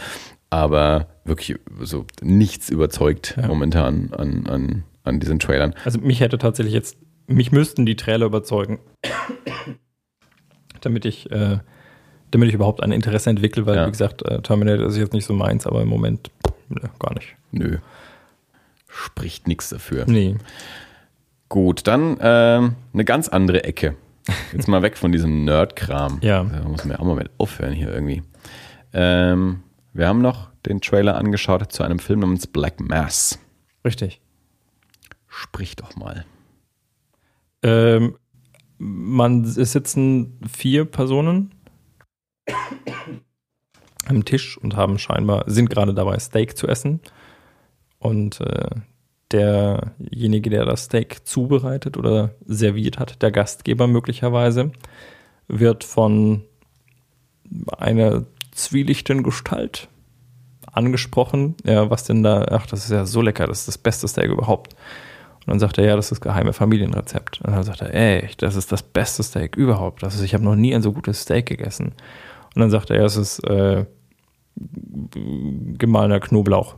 Aber 0.50 1.06
wirklich 1.24 1.58
so 1.80 2.04
nichts 2.22 2.68
überzeugt 2.70 3.36
Ja. 3.40 3.46
momentan 3.46 4.12
an, 4.12 4.46
an, 4.48 4.82
an 5.04 5.20
diesen 5.20 5.38
Trailern. 5.38 5.74
also 5.84 6.00
mich 6.00 6.20
hätte 6.20 6.38
tatsächlich 6.38 6.74
jetzt, 6.74 6.96
mich 7.28 7.52
müssten 7.52 7.86
die 7.86 7.94
Trailer 7.96 8.26
überzeugen, 8.26 8.80
damit 10.80 11.04
ich, 11.04 11.30
äh, 11.30 11.58
damit 12.30 12.48
ich 12.48 12.54
überhaupt 12.54 12.82
ein 12.82 12.92
Interesse 12.92 13.30
entwickle, 13.30 13.66
weil, 13.66 13.76
Ja. 13.76 13.86
wie 13.86 13.90
gesagt, 13.90 14.22
äh, 14.28 14.40
Terminator 14.42 14.86
ist 14.86 14.96
jetzt 14.96 15.12
nicht 15.12 15.24
so 15.26 15.34
meins, 15.34 15.66
aber 15.66 15.82
im 15.82 15.88
Moment 15.88 16.30
ne, 16.68 16.80
gar 16.98 17.14
nicht. 17.14 17.36
Nö. 17.52 17.78
Spricht 18.88 19.46
nichts 19.46 19.68
dafür. 19.68 20.04
Nee. 20.08 20.36
Gut, 21.48 21.86
dann 21.86 22.16
ähm, 22.20 22.74
eine 22.92 23.04
ganz 23.04 23.28
andere 23.28 23.64
Ecke. 23.64 23.94
Jetzt 24.52 24.68
mal 24.68 24.82
weg 24.82 24.96
von 24.96 25.10
diesem 25.12 25.44
Nerd-Kram. 25.44 26.18
Ja. 26.22 26.44
Da 26.44 26.68
muss 26.68 26.84
man 26.84 26.92
ja 26.96 27.00
auch 27.00 27.04
mal 27.04 27.16
mit 27.16 27.30
aufhören 27.38 27.72
hier 27.72 27.92
irgendwie. 27.92 28.22
Ähm, 28.92 29.60
wir 29.92 30.08
haben 30.08 30.22
noch 30.22 30.50
den 30.66 30.80
Trailer 30.80 31.16
angeschaut 31.16 31.72
zu 31.72 31.82
einem 31.82 31.98
Film 31.98 32.20
namens 32.20 32.46
Black 32.46 32.80
Mass. 32.80 33.38
Richtig. 33.84 34.20
Sprich 35.26 35.76
doch 35.76 35.96
mal. 35.96 36.24
Ähm, 37.62 38.16
man 38.78 39.44
es 39.44 39.72
sitzen 39.72 40.40
vier 40.50 40.84
Personen 40.84 41.52
am 44.06 44.24
Tisch 44.24 44.58
und 44.58 44.76
haben 44.76 44.98
scheinbar, 44.98 45.44
sind 45.46 45.70
gerade 45.70 45.94
dabei, 45.94 46.18
Steak 46.18 46.56
zu 46.56 46.66
essen. 46.66 47.00
Und 47.98 48.40
äh, 48.40 48.70
derjenige, 49.30 50.50
der 50.50 50.64
das 50.64 50.84
Steak 50.84 51.26
zubereitet 51.26 51.96
oder 51.96 52.34
serviert 52.46 52.98
hat, 52.98 53.22
der 53.22 53.30
Gastgeber 53.30 53.86
möglicherweise, 53.86 54.72
wird 55.48 55.84
von 55.84 56.44
einer 57.76 58.24
zwielichten 58.62 59.22
Gestalt 59.22 59.88
angesprochen. 60.72 61.56
Ja, 61.64 61.90
was 61.90 62.04
denn 62.04 62.22
da? 62.22 62.46
Ach, 62.50 62.66
das 62.66 62.84
ist 62.84 62.90
ja 62.90 63.06
so 63.06 63.22
lecker, 63.22 63.46
das 63.46 63.60
ist 63.60 63.68
das 63.68 63.78
beste 63.78 64.06
Steak 64.08 64.30
überhaupt. 64.30 64.74
Und 65.40 65.48
dann 65.48 65.58
sagt 65.58 65.78
er, 65.78 65.84
ja, 65.84 65.96
das 65.96 66.06
ist 66.06 66.10
das 66.12 66.20
geheime 66.20 66.52
Familienrezept. 66.52 67.40
Und 67.42 67.52
dann 67.52 67.64
sagt 67.64 67.80
er, 67.80 67.94
echt, 67.94 68.42
das 68.42 68.56
ist 68.56 68.70
das 68.70 68.82
beste 68.82 69.22
Steak 69.22 69.56
überhaupt. 69.56 70.02
Das 70.02 70.14
ist, 70.14 70.22
ich 70.22 70.34
habe 70.34 70.44
noch 70.44 70.54
nie 70.54 70.74
ein 70.74 70.82
so 70.82 70.92
gutes 70.92 71.22
Steak 71.22 71.46
gegessen. 71.46 71.94
Und 72.54 72.60
dann 72.60 72.70
sagt 72.70 72.90
er, 72.90 72.96
ja, 72.96 73.04
es 73.04 73.16
ist 73.16 73.40
äh, 73.44 73.86
gemahlener 75.78 76.20
Knoblauch 76.20 76.76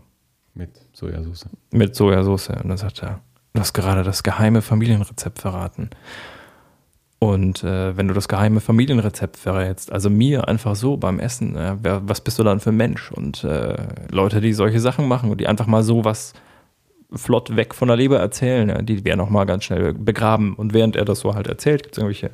Mit 0.54 0.70
Sojasauce. 0.92 1.48
mit 1.72 1.96
Sojasauce. 1.96 2.50
Und 2.50 2.68
dann 2.68 2.76
sagt 2.78 3.02
er, 3.02 3.20
du 3.52 3.60
hast 3.60 3.72
gerade 3.72 4.04
das 4.04 4.22
geheime 4.22 4.62
Familienrezept 4.62 5.40
verraten. 5.40 5.90
Und 7.22 7.62
äh, 7.62 7.96
wenn 7.96 8.08
du 8.08 8.14
das 8.14 8.26
geheime 8.26 8.58
Familienrezept 8.58 9.36
verrätst, 9.36 9.92
also 9.92 10.10
mir 10.10 10.48
einfach 10.48 10.74
so 10.74 10.96
beim 10.96 11.20
Essen, 11.20 11.54
äh, 11.54 11.76
wer, 11.80 12.02
was 12.08 12.20
bist 12.20 12.40
du 12.40 12.42
dann 12.42 12.58
für 12.58 12.70
ein 12.70 12.76
Mensch? 12.76 13.12
Und 13.12 13.44
äh, 13.44 13.76
Leute, 14.10 14.40
die 14.40 14.52
solche 14.52 14.80
Sachen 14.80 15.06
machen 15.06 15.30
und 15.30 15.40
die 15.40 15.46
einfach 15.46 15.68
mal 15.68 15.84
so 15.84 16.04
was 16.04 16.32
flott 17.14 17.54
weg 17.54 17.76
von 17.76 17.86
der 17.86 17.96
Leber 17.96 18.18
erzählen, 18.18 18.68
ja, 18.68 18.82
die 18.82 19.04
werden 19.04 19.20
auch 19.20 19.30
mal 19.30 19.44
ganz 19.44 19.62
schnell 19.62 19.94
begraben. 19.94 20.54
Und 20.54 20.74
während 20.74 20.96
er 20.96 21.04
das 21.04 21.20
so 21.20 21.36
halt 21.36 21.46
erzählt, 21.46 21.84
gibt 21.84 21.96
es 21.96 21.98
irgendwelche, 22.02 22.30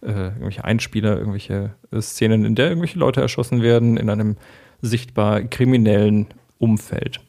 äh, 0.00 0.28
irgendwelche 0.28 0.64
Einspieler, 0.64 1.18
irgendwelche 1.18 1.74
äh, 1.90 2.00
Szenen, 2.00 2.46
in 2.46 2.54
der 2.54 2.68
irgendwelche 2.70 2.98
Leute 2.98 3.20
erschossen 3.20 3.60
werden 3.60 3.98
in 3.98 4.08
einem 4.08 4.36
sichtbar 4.80 5.42
kriminellen 5.42 6.28
Umfeld, 6.56 7.20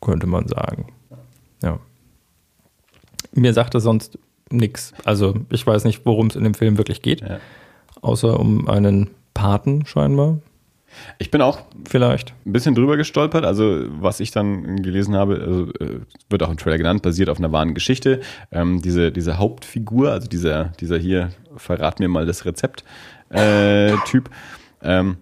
könnte 0.00 0.28
man 0.28 0.46
sagen. 0.46 0.92
Ja. 1.60 1.80
Mir 3.32 3.52
sagt 3.52 3.74
er 3.74 3.80
sonst 3.80 4.16
nichts. 4.50 4.92
Also 5.04 5.34
ich 5.50 5.66
weiß 5.66 5.84
nicht, 5.84 6.02
worum 6.04 6.28
es 6.28 6.36
in 6.36 6.44
dem 6.44 6.54
Film 6.54 6.78
wirklich 6.78 7.02
geht, 7.02 7.20
Ja. 7.20 7.38
außer 8.02 8.38
um 8.38 8.68
einen 8.68 9.10
Paten 9.34 9.84
scheinbar, 9.86 10.38
Ich 11.18 11.30
bin 11.30 11.42
auch 11.42 11.58
vielleicht. 11.86 12.32
ein 12.46 12.52
bisschen 12.52 12.74
drüber 12.74 12.96
gestolpert. 12.96 13.44
Also, 13.44 13.84
was 14.00 14.18
ich 14.20 14.30
dann 14.30 14.82
gelesen 14.82 15.14
habe, 15.14 15.34
also, 15.40 15.68
äh, 15.80 16.00
wird 16.30 16.42
auch 16.42 16.50
im 16.50 16.56
Trailer 16.56 16.78
genannt, 16.78 17.02
basiert 17.02 17.28
auf 17.28 17.38
einer 17.38 17.52
wahren 17.52 17.74
Geschichte. 17.74 18.20
Ähm, 18.50 18.80
diese, 18.80 19.12
diese 19.12 19.36
Hauptfigur, 19.36 20.10
also 20.12 20.26
dieser, 20.26 20.72
dieser 20.80 20.96
hier, 20.96 21.32
verrat 21.56 22.00
mir 22.00 22.08
mal 22.08 22.24
das 22.24 22.46
Rezept, 22.46 22.82
äh, 23.28 23.92
Typ, 24.06 24.30
ähm, 24.82 25.18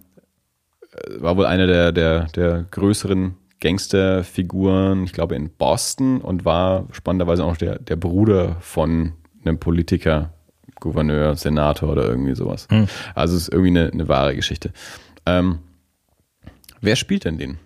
äh, 0.93 1.21
war 1.21 1.37
wohl 1.37 1.47
einer 1.47 1.67
der, 1.67 1.91
der, 1.91 2.27
der 2.37 2.67
größeren 2.71 3.35
Gangsterfiguren, 3.65 5.05
ich 5.05 5.15
glaube, 5.15 5.35
in 5.35 5.49
Boston 5.49 6.21
und 6.21 6.45
war 6.45 6.87
spannenderweise 6.93 7.43
auch 7.45 7.57
der, 7.57 7.79
der 7.79 7.97
Bruder 7.97 8.57
von 8.61 9.15
einem 9.43 9.59
Politiker, 9.59 10.35
Gouverneur, 10.81 11.35
Senator 11.35 11.91
oder 11.91 12.07
irgendwie 12.07 12.35
sowas. 12.35 12.69
Hm. 12.71 12.87
Also, 13.15 13.37
es 13.37 13.45
ist 13.45 13.49
irgendwie 13.49 13.71
eine, 13.71 13.91
eine 13.91 14.07
wahre 14.07 14.37
Geschichte. 14.37 14.71
Ähm, 15.25 15.61
wer 16.83 16.95
spielt 16.95 17.25
denn 17.25 17.39
den? 17.39 17.57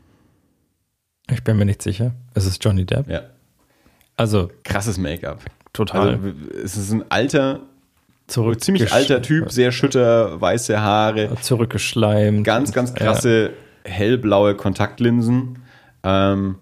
Ich 1.28 1.42
bin 1.42 1.56
mir 1.56 1.64
nicht 1.64 1.82
sicher. 1.82 2.12
Es 2.32 2.46
ist 2.46 2.64
Johnny 2.64 2.84
Depp. 2.86 3.08
Ja. 3.10 3.22
Also 4.16 4.50
Krasses 4.62 4.98
Make-up. 4.98 5.42
total 5.72 6.14
Also, 6.14 6.32
es 6.62 6.76
ist 6.76 6.92
ein 6.92 7.04
alter, 7.10 7.60
zurück 8.28 8.62
ziemlich 8.62 8.92
alter 8.92 9.20
Typ, 9.20 9.50
sehr 9.50 9.72
schütter, 9.72 10.40
weiße 10.40 10.80
Haare, 10.80 11.34
zurückgeschleimt. 11.40 12.44
ganz, 12.44 12.72
ganz 12.72 12.94
krasse 12.94 13.52
hellblaue 13.84 14.54
Kontaktlinsen. 14.54 15.58
Ähm, 16.02 16.56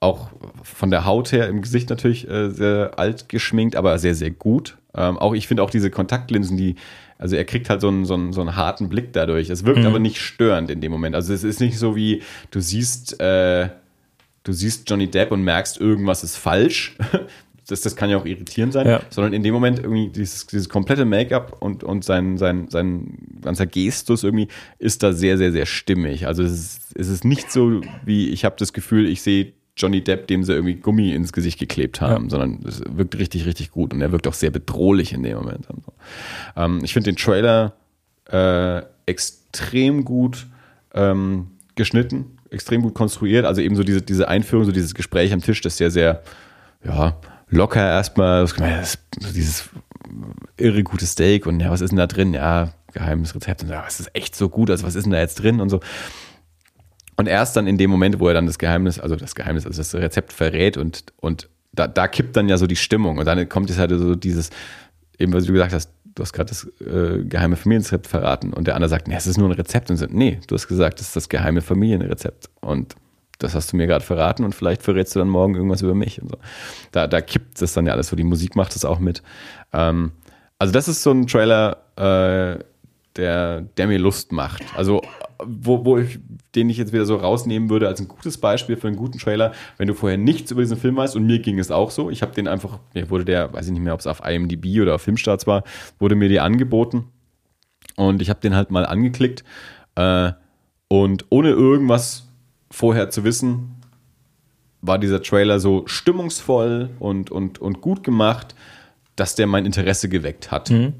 auch 0.00 0.30
von 0.62 0.90
der 0.90 1.04
Haut 1.04 1.32
her 1.32 1.48
im 1.48 1.60
Gesicht 1.62 1.90
natürlich 1.90 2.28
äh, 2.28 2.50
sehr 2.50 2.92
alt 2.96 3.28
geschminkt, 3.28 3.74
aber 3.74 3.98
sehr, 3.98 4.14
sehr 4.14 4.30
gut. 4.30 4.76
Ähm, 4.94 5.18
auch 5.18 5.34
ich 5.34 5.48
finde 5.48 5.62
auch 5.62 5.70
diese 5.70 5.90
Kontaktlinsen, 5.90 6.56
die, 6.56 6.76
also 7.18 7.34
er 7.34 7.44
kriegt 7.44 7.68
halt 7.68 7.80
so 7.80 7.88
einen, 7.88 8.04
so 8.04 8.14
einen, 8.14 8.32
so 8.32 8.40
einen 8.40 8.54
harten 8.54 8.88
Blick 8.88 9.12
dadurch. 9.12 9.50
Es 9.50 9.64
wirkt 9.64 9.80
Mhm. 9.80 9.86
aber 9.86 9.98
nicht 9.98 10.20
störend 10.20 10.70
in 10.70 10.80
dem 10.80 10.92
Moment. 10.92 11.16
Also 11.16 11.34
es 11.34 11.42
ist 11.42 11.60
nicht 11.60 11.78
so 11.78 11.96
wie, 11.96 12.22
du 12.52 12.60
siehst, 12.60 13.20
äh, 13.20 13.70
du 14.44 14.52
siehst 14.52 14.88
Johnny 14.88 15.10
Depp 15.10 15.32
und 15.32 15.42
merkst, 15.42 15.80
irgendwas 15.80 16.22
ist 16.22 16.36
falsch. 16.36 16.96
Das, 17.68 17.82
das 17.82 17.94
kann 17.96 18.10
ja 18.10 18.16
auch 18.16 18.24
irritierend 18.24 18.72
sein, 18.72 18.86
Ja. 18.86 19.00
sondern 19.10 19.32
in 19.34 19.42
dem 19.42 19.52
Moment 19.54 19.78
irgendwie 19.78 20.08
dieses, 20.08 20.46
dieses 20.46 20.68
komplette 20.68 21.04
Make-up 21.04 21.56
und, 21.60 21.84
und 21.84 22.02
sein, 22.04 22.36
sein, 22.38 22.68
sein 22.68 23.18
ganzer 23.42 23.66
Gestus 23.66 24.24
irgendwie 24.24 24.48
ist 24.78 25.02
da 25.02 25.12
sehr, 25.12 25.36
sehr, 25.38 25.52
sehr 25.52 25.66
stimmig. 25.66 26.26
Also 26.26 26.42
es 26.42 26.52
ist, 26.52 26.80
es 26.96 27.08
ist 27.08 27.24
nicht 27.24 27.52
so 27.52 27.80
wie, 28.04 28.30
ich 28.30 28.44
habe 28.44 28.56
das 28.58 28.72
Gefühl, 28.72 29.06
ich 29.06 29.22
sehe 29.22 29.52
Johnny 29.76 30.02
Depp, 30.02 30.26
dem 30.26 30.42
sie 30.42 30.54
irgendwie 30.54 30.74
Gummi 30.74 31.12
ins 31.12 31.32
Gesicht 31.32 31.58
geklebt 31.60 32.00
haben, 32.00 32.24
Ja. 32.24 32.30
sondern 32.30 32.60
es 32.66 32.82
wirkt 32.88 33.16
richtig, 33.18 33.46
richtig 33.46 33.70
gut 33.70 33.92
und 33.94 34.00
er 34.00 34.10
wirkt 34.12 34.26
auch 34.26 34.34
sehr 34.34 34.50
bedrohlich 34.50 35.12
in 35.12 35.22
dem 35.22 35.36
Moment. 35.36 35.68
Ähm, 36.56 36.80
ich 36.82 36.92
finde 36.94 37.12
den 37.12 37.16
Trailer 37.16 37.74
äh, 38.30 38.82
extrem 39.06 40.04
gut 40.04 40.46
ähm, 40.94 41.48
geschnitten, 41.76 42.38
extrem 42.50 42.82
gut 42.82 42.94
konstruiert. 42.94 43.44
Also 43.44 43.60
eben 43.60 43.76
so 43.76 43.84
diese, 43.84 44.02
diese 44.02 44.26
Einführung, 44.28 44.64
so 44.64 44.72
dieses 44.72 44.94
Gespräch 44.94 45.32
am 45.32 45.40
Tisch, 45.42 45.60
das 45.60 45.76
sehr, 45.76 45.90
sehr, 45.90 46.22
ja, 46.84 47.16
locker 47.50 47.86
erstmal, 47.86 48.46
dieses 49.34 49.68
irre 50.56 50.82
gutes 50.82 51.12
Steak 51.12 51.46
und 51.46 51.60
ja, 51.60 51.70
was 51.70 51.80
ist 51.80 51.90
denn 51.90 51.98
da 51.98 52.06
drin? 52.06 52.34
Ja, 52.34 52.72
geheimes 52.92 53.34
Rezept. 53.34 53.62
Und 53.62 53.70
ja, 53.70 53.84
es 53.86 54.00
ist 54.00 54.10
echt 54.14 54.34
so 54.34 54.48
gut, 54.48 54.70
also 54.70 54.86
was 54.86 54.94
ist 54.94 55.04
denn 55.04 55.12
da 55.12 55.18
jetzt 55.18 55.36
drin 55.36 55.60
und 55.60 55.68
so. 55.70 55.80
Und 57.16 57.26
erst 57.26 57.56
dann 57.56 57.66
in 57.66 57.78
dem 57.78 57.90
Moment, 57.90 58.20
wo 58.20 58.28
er 58.28 58.34
dann 58.34 58.46
das 58.46 58.58
Geheimnis, 58.58 58.98
also 58.98 59.16
das 59.16 59.34
Geheimnis, 59.34 59.66
also 59.66 59.78
das 59.78 59.94
Rezept 59.94 60.32
verrät 60.32 60.76
und, 60.76 61.04
und 61.16 61.48
da, 61.72 61.88
da 61.88 62.06
kippt 62.06 62.36
dann 62.36 62.48
ja 62.48 62.56
so 62.58 62.66
die 62.66 62.76
Stimmung 62.76 63.18
und 63.18 63.24
dann 63.24 63.48
kommt 63.48 63.70
es 63.70 63.78
halt 63.78 63.90
so 63.90 64.14
dieses, 64.14 64.50
eben 65.18 65.32
was 65.32 65.44
du 65.44 65.52
gesagt 65.52 65.72
hast, 65.72 65.90
du 66.14 66.22
hast 66.22 66.32
gerade 66.32 66.48
das 66.50 66.64
äh, 66.80 67.24
geheime 67.24 67.56
Familienrezept 67.56 68.06
verraten 68.06 68.52
und 68.52 68.66
der 68.66 68.74
andere 68.74 68.88
sagt, 68.88 69.08
nee, 69.08 69.14
es 69.16 69.26
ist 69.26 69.36
nur 69.36 69.48
ein 69.48 69.52
Rezept 69.52 69.90
und 69.90 69.96
so, 69.96 70.06
nee, 70.08 70.38
du 70.46 70.54
hast 70.54 70.68
gesagt, 70.68 71.00
es 71.00 71.08
ist 71.08 71.16
das 71.16 71.28
geheime 71.28 71.60
Familienrezept 71.60 72.50
und 72.60 72.94
das 73.38 73.54
hast 73.54 73.72
du 73.72 73.76
mir 73.76 73.86
gerade 73.86 74.04
verraten 74.04 74.44
und 74.44 74.54
vielleicht 74.54 74.82
verrätst 74.82 75.14
du 75.14 75.20
dann 75.20 75.28
morgen 75.28 75.54
irgendwas 75.54 75.82
über 75.82 75.94
mich 75.94 76.20
und 76.20 76.30
so. 76.30 76.36
Da, 76.92 77.06
da 77.06 77.20
kippt 77.20 77.60
es 77.62 77.72
dann 77.72 77.86
ja 77.86 77.92
alles 77.92 78.08
so, 78.08 78.16
die 78.16 78.24
Musik 78.24 78.56
macht 78.56 78.74
es 78.76 78.84
auch 78.84 78.98
mit. 78.98 79.22
Ähm, 79.72 80.12
also 80.58 80.72
das 80.72 80.88
ist 80.88 81.02
so 81.02 81.12
ein 81.12 81.26
Trailer, 81.26 81.78
äh, 81.96 82.62
der, 83.16 83.62
der 83.62 83.86
mir 83.86 83.98
Lust 83.98 84.32
macht. 84.32 84.62
Also 84.76 85.02
wo, 85.44 85.84
wo 85.84 85.98
ich, 85.98 86.18
den 86.54 86.68
ich 86.68 86.78
jetzt 86.78 86.92
wieder 86.92 87.04
so 87.04 87.16
rausnehmen 87.16 87.70
würde 87.70 87.86
als 87.86 88.00
ein 88.00 88.08
gutes 88.08 88.38
Beispiel 88.38 88.76
für 88.76 88.88
einen 88.88 88.96
guten 88.96 89.18
Trailer, 89.18 89.52
wenn 89.76 89.88
du 89.88 89.94
vorher 89.94 90.18
nichts 90.18 90.50
über 90.50 90.62
diesen 90.62 90.76
Film 90.76 90.96
weißt 90.96 91.16
und 91.16 91.26
mir 91.26 91.38
ging 91.38 91.58
es 91.58 91.70
auch 91.70 91.90
so. 91.90 92.10
Ich 92.10 92.22
habe 92.22 92.34
den 92.34 92.48
einfach, 92.48 92.80
mir 92.94 93.08
wurde 93.10 93.24
der, 93.24 93.52
weiß 93.52 93.66
ich 93.66 93.72
nicht 93.72 93.82
mehr, 93.82 93.94
ob 93.94 94.00
es 94.00 94.06
auf 94.06 94.20
IMDb 94.24 94.80
oder 94.80 94.96
auf 94.96 95.02
Filmstarts 95.02 95.46
war, 95.46 95.62
wurde 95.98 96.16
mir 96.16 96.28
die 96.28 96.40
angeboten 96.40 97.06
und 97.96 98.20
ich 98.20 98.30
habe 98.30 98.40
den 98.40 98.54
halt 98.54 98.70
mal 98.70 98.84
angeklickt 98.84 99.44
äh, 99.94 100.32
und 100.88 101.26
ohne 101.30 101.50
irgendwas 101.50 102.27
vorher 102.70 103.10
zu 103.10 103.24
wissen, 103.24 103.76
war 104.80 104.98
dieser 104.98 105.22
Trailer 105.22 105.60
so 105.60 105.86
stimmungsvoll 105.86 106.90
und, 106.98 107.30
und, 107.30 107.58
und 107.58 107.80
gut 107.80 108.04
gemacht, 108.04 108.54
dass 109.16 109.34
der 109.34 109.46
mein 109.46 109.66
Interesse 109.66 110.08
geweckt 110.08 110.50
hat. 110.50 110.70
Mhm. 110.70 110.94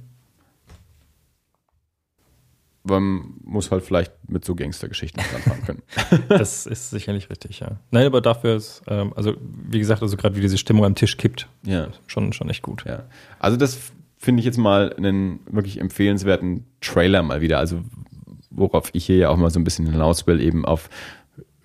Man 2.83 3.35
muss 3.45 3.71
halt 3.71 3.85
vielleicht 3.85 4.13
mit 4.29 4.45
so 4.45 4.55
Gangstergeschichten 4.55 5.23
anfangen 5.35 5.65
können. 5.65 5.83
das 6.29 6.67
ist 6.67 6.91
sicherlich 6.91 7.29
richtig, 7.29 7.61
ja. 7.61 7.79
Nein, 7.91 8.07
aber 8.07 8.21
dafür 8.21 8.57
ist, 8.57 8.83
ähm, 8.89 9.13
also 9.15 9.35
wie 9.41 9.79
gesagt, 9.79 10.03
also 10.03 10.17
gerade 10.17 10.37
wie 10.37 10.41
diese 10.41 10.59
Stimmung 10.59 10.87
am 10.87 10.95
Tisch 10.95 11.17
kippt, 11.19 11.49
ja. 11.65 11.89
schon, 12.07 12.33
schon 12.33 12.49
echt 12.49 12.63
gut. 12.63 12.85
Ja. 12.87 13.05
Also 13.39 13.57
das 13.59 13.79
finde 14.17 14.41
ich 14.41 14.47
jetzt 14.47 14.59
mal 14.59 14.93
einen 14.95 15.41
wirklich 15.51 15.81
empfehlenswerten 15.81 16.65
Trailer 16.81 17.23
mal 17.23 17.41
wieder. 17.41 17.59
Also 17.59 17.83
worauf 18.51 18.91
ich 18.93 19.07
hier 19.07 19.17
ja 19.17 19.29
auch 19.29 19.37
mal 19.37 19.51
so 19.51 19.61
ein 19.61 19.65
bisschen 19.65 19.87
hinaus 19.87 20.27
will, 20.27 20.41
eben 20.41 20.65
auf 20.65 20.89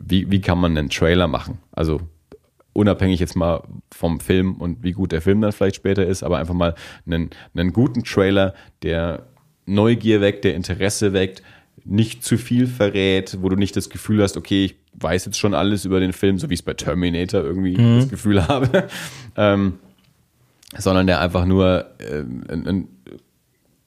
wie, 0.08 0.30
wie 0.30 0.42
kann 0.42 0.60
man 0.60 0.78
einen 0.78 0.90
Trailer 0.90 1.28
machen? 1.28 1.60
Also 1.72 2.02
unabhängig 2.74 3.20
jetzt 3.20 3.36
mal 3.36 3.64
vom 3.92 4.20
Film 4.20 4.56
und 4.56 4.84
wie 4.84 4.92
gut 4.92 5.12
der 5.12 5.22
Film 5.22 5.42
dann 5.42 5.52
vielleicht 5.52 5.76
später 5.76 6.06
ist, 6.06 6.24
aber 6.24 6.40
einfach 6.40 6.56
mal 6.56 6.76
einen, 7.06 7.30
einen 7.56 7.72
guten 7.72 8.04
Trailer, 8.04 8.54
der 8.82 9.28
Neugier 9.66 10.22
weckt, 10.22 10.44
der 10.44 10.56
Interesse 10.56 11.14
weckt, 11.14 11.44
nicht 11.86 12.24
zu 12.24 12.38
viel 12.38 12.68
verrät, 12.68 13.38
wo 13.42 13.50
du 13.50 13.56
nicht 13.56 13.76
das 13.76 13.90
Gefühl 13.90 14.22
hast, 14.22 14.38
okay, 14.38 14.66
ich 14.66 14.76
weiß 14.94 15.26
jetzt 15.26 15.38
schon 15.38 15.54
alles 15.54 15.86
über 15.86 16.00
den 16.00 16.14
Film, 16.14 16.38
so 16.38 16.50
wie 16.50 16.54
ich 16.54 16.62
es 16.62 16.66
bei 16.66 16.74
Terminator 16.74 17.42
irgendwie 17.42 17.78
mhm. 17.78 18.00
das 18.00 18.10
Gefühl 18.10 18.48
habe, 18.48 18.88
ähm, 19.36 19.80
sondern 20.78 21.08
der 21.08 21.20
einfach 21.20 21.46
nur 21.46 21.86
äh, 22.00 22.20
ein, 22.52 22.68
ein 22.68 22.88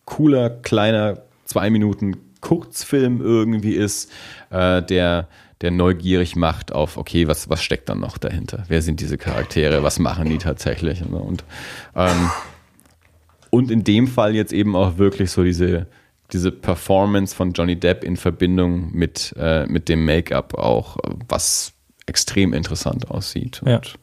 cooler, 0.04 0.50
kleiner, 0.50 1.22
zwei 1.44 1.70
Minuten 1.70 2.16
Kurzfilm 2.40 3.20
irgendwie 3.20 3.74
ist, 3.74 4.10
äh, 4.50 4.82
der 4.82 5.28
der 5.62 5.70
neugierig 5.70 6.36
macht 6.36 6.72
auf, 6.72 6.96
okay, 6.96 7.28
was, 7.28 7.48
was 7.48 7.62
steckt 7.62 7.88
dann 7.88 8.00
noch 8.00 8.18
dahinter? 8.18 8.64
Wer 8.68 8.82
sind 8.82 9.00
diese 9.00 9.16
Charaktere? 9.16 9.82
Was 9.82 9.98
machen 9.98 10.28
die 10.28 10.38
tatsächlich? 10.38 11.02
Und, 11.02 11.44
ähm, 11.94 12.30
und 13.50 13.70
in 13.70 13.82
dem 13.82 14.06
Fall 14.06 14.34
jetzt 14.34 14.52
eben 14.52 14.76
auch 14.76 14.98
wirklich 14.98 15.30
so 15.30 15.42
diese, 15.42 15.86
diese 16.32 16.52
Performance 16.52 17.34
von 17.34 17.52
Johnny 17.52 17.76
Depp 17.76 18.04
in 18.04 18.16
Verbindung 18.16 18.92
mit, 18.92 19.34
äh, 19.38 19.66
mit 19.66 19.88
dem 19.88 20.04
Make-up 20.04 20.54
auch, 20.54 20.98
was 21.28 21.72
extrem 22.06 22.52
interessant 22.52 23.10
aussieht 23.10 23.62
ja. 23.64 23.76
und 23.76 23.98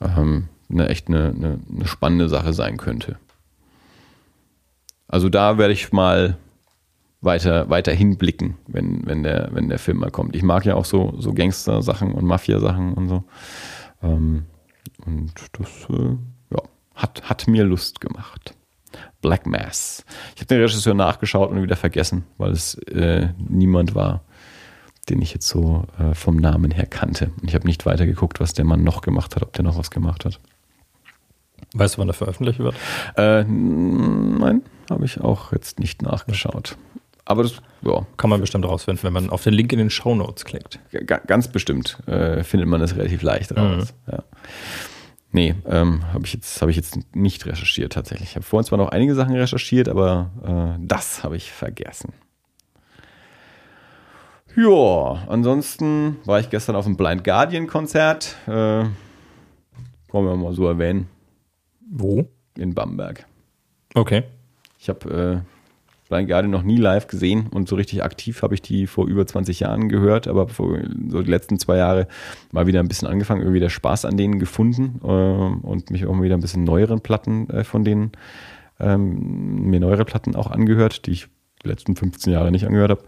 ähm, 0.00 0.48
eine 0.70 0.88
echt 0.88 1.08
eine, 1.08 1.32
eine, 1.34 1.58
eine 1.74 1.86
spannende 1.86 2.28
Sache 2.28 2.52
sein 2.52 2.76
könnte. 2.76 3.16
Also 5.08 5.28
da 5.28 5.58
werde 5.58 5.72
ich 5.72 5.92
mal 5.92 6.36
weiter, 7.20 7.68
weiter 7.68 7.92
hinblicken, 7.92 8.56
wenn, 8.66 9.06
wenn, 9.06 9.22
der, 9.22 9.50
wenn 9.52 9.68
der 9.68 9.78
Film 9.78 9.98
mal 9.98 10.10
kommt. 10.10 10.34
Ich 10.34 10.42
mag 10.42 10.64
ja 10.64 10.74
auch 10.74 10.84
so, 10.84 11.14
so 11.18 11.32
Gangster-Sachen 11.32 12.12
und 12.12 12.24
Mafia-Sachen 12.24 12.94
und 12.94 13.08
so. 13.08 13.24
Ähm, 14.02 14.46
und 15.04 15.32
das 15.52 15.68
äh, 15.90 16.16
ja, 16.50 16.62
hat, 16.94 17.28
hat 17.28 17.46
mir 17.48 17.64
Lust 17.64 18.00
gemacht. 18.00 18.54
Black 19.20 19.46
Mass. 19.46 20.04
Ich 20.34 20.40
habe 20.40 20.46
den 20.46 20.60
Regisseur 20.62 20.94
nachgeschaut 20.94 21.50
und 21.50 21.62
wieder 21.62 21.76
vergessen, 21.76 22.24
weil 22.38 22.52
es 22.52 22.74
äh, 22.88 23.28
niemand 23.38 23.94
war, 23.94 24.22
den 25.08 25.20
ich 25.20 25.34
jetzt 25.34 25.48
so 25.48 25.84
äh, 25.98 26.14
vom 26.14 26.36
Namen 26.36 26.70
her 26.70 26.86
kannte. 26.86 27.30
Und 27.40 27.48
ich 27.48 27.54
habe 27.54 27.66
nicht 27.66 27.84
weiter 27.84 28.06
geguckt, 28.06 28.40
was 28.40 28.54
der 28.54 28.64
Mann 28.64 28.82
noch 28.82 29.02
gemacht 29.02 29.36
hat, 29.36 29.42
ob 29.42 29.52
der 29.52 29.64
noch 29.64 29.76
was 29.76 29.90
gemacht 29.90 30.24
hat. 30.24 30.40
Weißt 31.74 31.96
du, 31.96 31.98
wann 31.98 32.08
er 32.08 32.14
veröffentlicht 32.14 32.58
wird? 32.58 32.74
Äh, 33.16 33.44
nein, 33.44 34.62
habe 34.88 35.04
ich 35.04 35.20
auch 35.20 35.52
jetzt 35.52 35.78
nicht 35.78 36.02
nachgeschaut. 36.02 36.76
Aber 37.24 37.42
das 37.42 37.60
ja. 37.82 38.06
kann 38.16 38.30
man 38.30 38.40
bestimmt 38.40 38.64
rausfinden, 38.64 39.04
wenn 39.04 39.12
man 39.12 39.30
auf 39.30 39.42
den 39.42 39.54
Link 39.54 39.72
in 39.72 39.78
den 39.78 39.90
Show 39.90 40.14
Notes 40.14 40.44
klickt. 40.44 40.80
Ganz 41.26 41.48
bestimmt 41.48 41.98
äh, 42.06 42.42
findet 42.42 42.68
man 42.68 42.80
das 42.80 42.96
relativ 42.96 43.22
leicht 43.22 43.56
raus. 43.56 43.94
Mhm. 44.06 44.12
Ja. 44.12 44.24
Nee, 45.32 45.54
ähm, 45.66 46.02
habe 46.12 46.26
ich, 46.26 46.32
jetzt, 46.34 46.60
hab 46.60 46.68
ich 46.68 46.76
jetzt 46.76 46.98
nicht 47.14 47.46
recherchiert 47.46 47.92
tatsächlich. 47.92 48.30
Ich 48.30 48.36
habe 48.36 48.44
vorhin 48.44 48.66
zwar 48.66 48.78
noch 48.78 48.88
einige 48.88 49.14
Sachen 49.14 49.36
recherchiert, 49.36 49.88
aber 49.88 50.76
äh, 50.78 50.84
das 50.84 51.22
habe 51.22 51.36
ich 51.36 51.52
vergessen. 51.52 52.12
Ja, 54.56 55.22
ansonsten 55.28 56.16
war 56.24 56.40
ich 56.40 56.50
gestern 56.50 56.74
auf 56.74 56.84
einem 56.84 56.96
Blind 56.96 57.22
Guardian 57.22 57.68
Konzert. 57.68 58.36
Äh, 58.48 58.50
wollen 60.08 60.26
wir 60.26 60.36
mal 60.36 60.52
so 60.52 60.66
erwähnen. 60.66 61.08
Wo? 61.88 62.28
In 62.56 62.74
Bamberg. 62.74 63.26
Okay. 63.94 64.24
Ich 64.78 64.88
habe 64.88 65.44
äh, 65.44 65.59
Blind 66.10 66.28
Guardian 66.28 66.50
noch 66.50 66.64
nie 66.64 66.76
live 66.76 67.06
gesehen 67.06 67.46
und 67.46 67.68
so 67.68 67.76
richtig 67.76 68.02
aktiv 68.02 68.42
habe 68.42 68.54
ich 68.54 68.60
die 68.60 68.86
vor 68.86 69.06
über 69.06 69.26
20 69.26 69.60
Jahren 69.60 69.88
gehört, 69.88 70.26
aber 70.28 70.48
vor, 70.48 70.78
so 71.08 71.22
die 71.22 71.30
letzten 71.30 71.58
zwei 71.58 71.76
Jahre 71.76 72.08
mal 72.52 72.66
wieder 72.66 72.80
ein 72.80 72.88
bisschen 72.88 73.08
angefangen, 73.08 73.40
irgendwie 73.40 73.60
der 73.60 73.70
Spaß 73.70 74.04
an 74.04 74.16
denen 74.16 74.38
gefunden 74.38 75.00
äh, 75.02 75.06
und 75.06 75.90
mich 75.90 76.04
auch 76.04 76.12
mal 76.12 76.24
wieder 76.24 76.36
ein 76.36 76.40
bisschen 76.40 76.64
neueren 76.64 77.00
Platten 77.00 77.48
äh, 77.48 77.64
von 77.64 77.84
denen, 77.84 78.12
ähm, 78.80 79.70
mir 79.70 79.80
neuere 79.80 80.04
Platten 80.04 80.34
auch 80.34 80.50
angehört, 80.50 81.06
die 81.06 81.12
ich 81.12 81.28
die 81.62 81.68
letzten 81.68 81.94
15 81.94 82.32
Jahre 82.32 82.50
nicht 82.50 82.66
angehört 82.66 82.90
habe. 82.90 83.02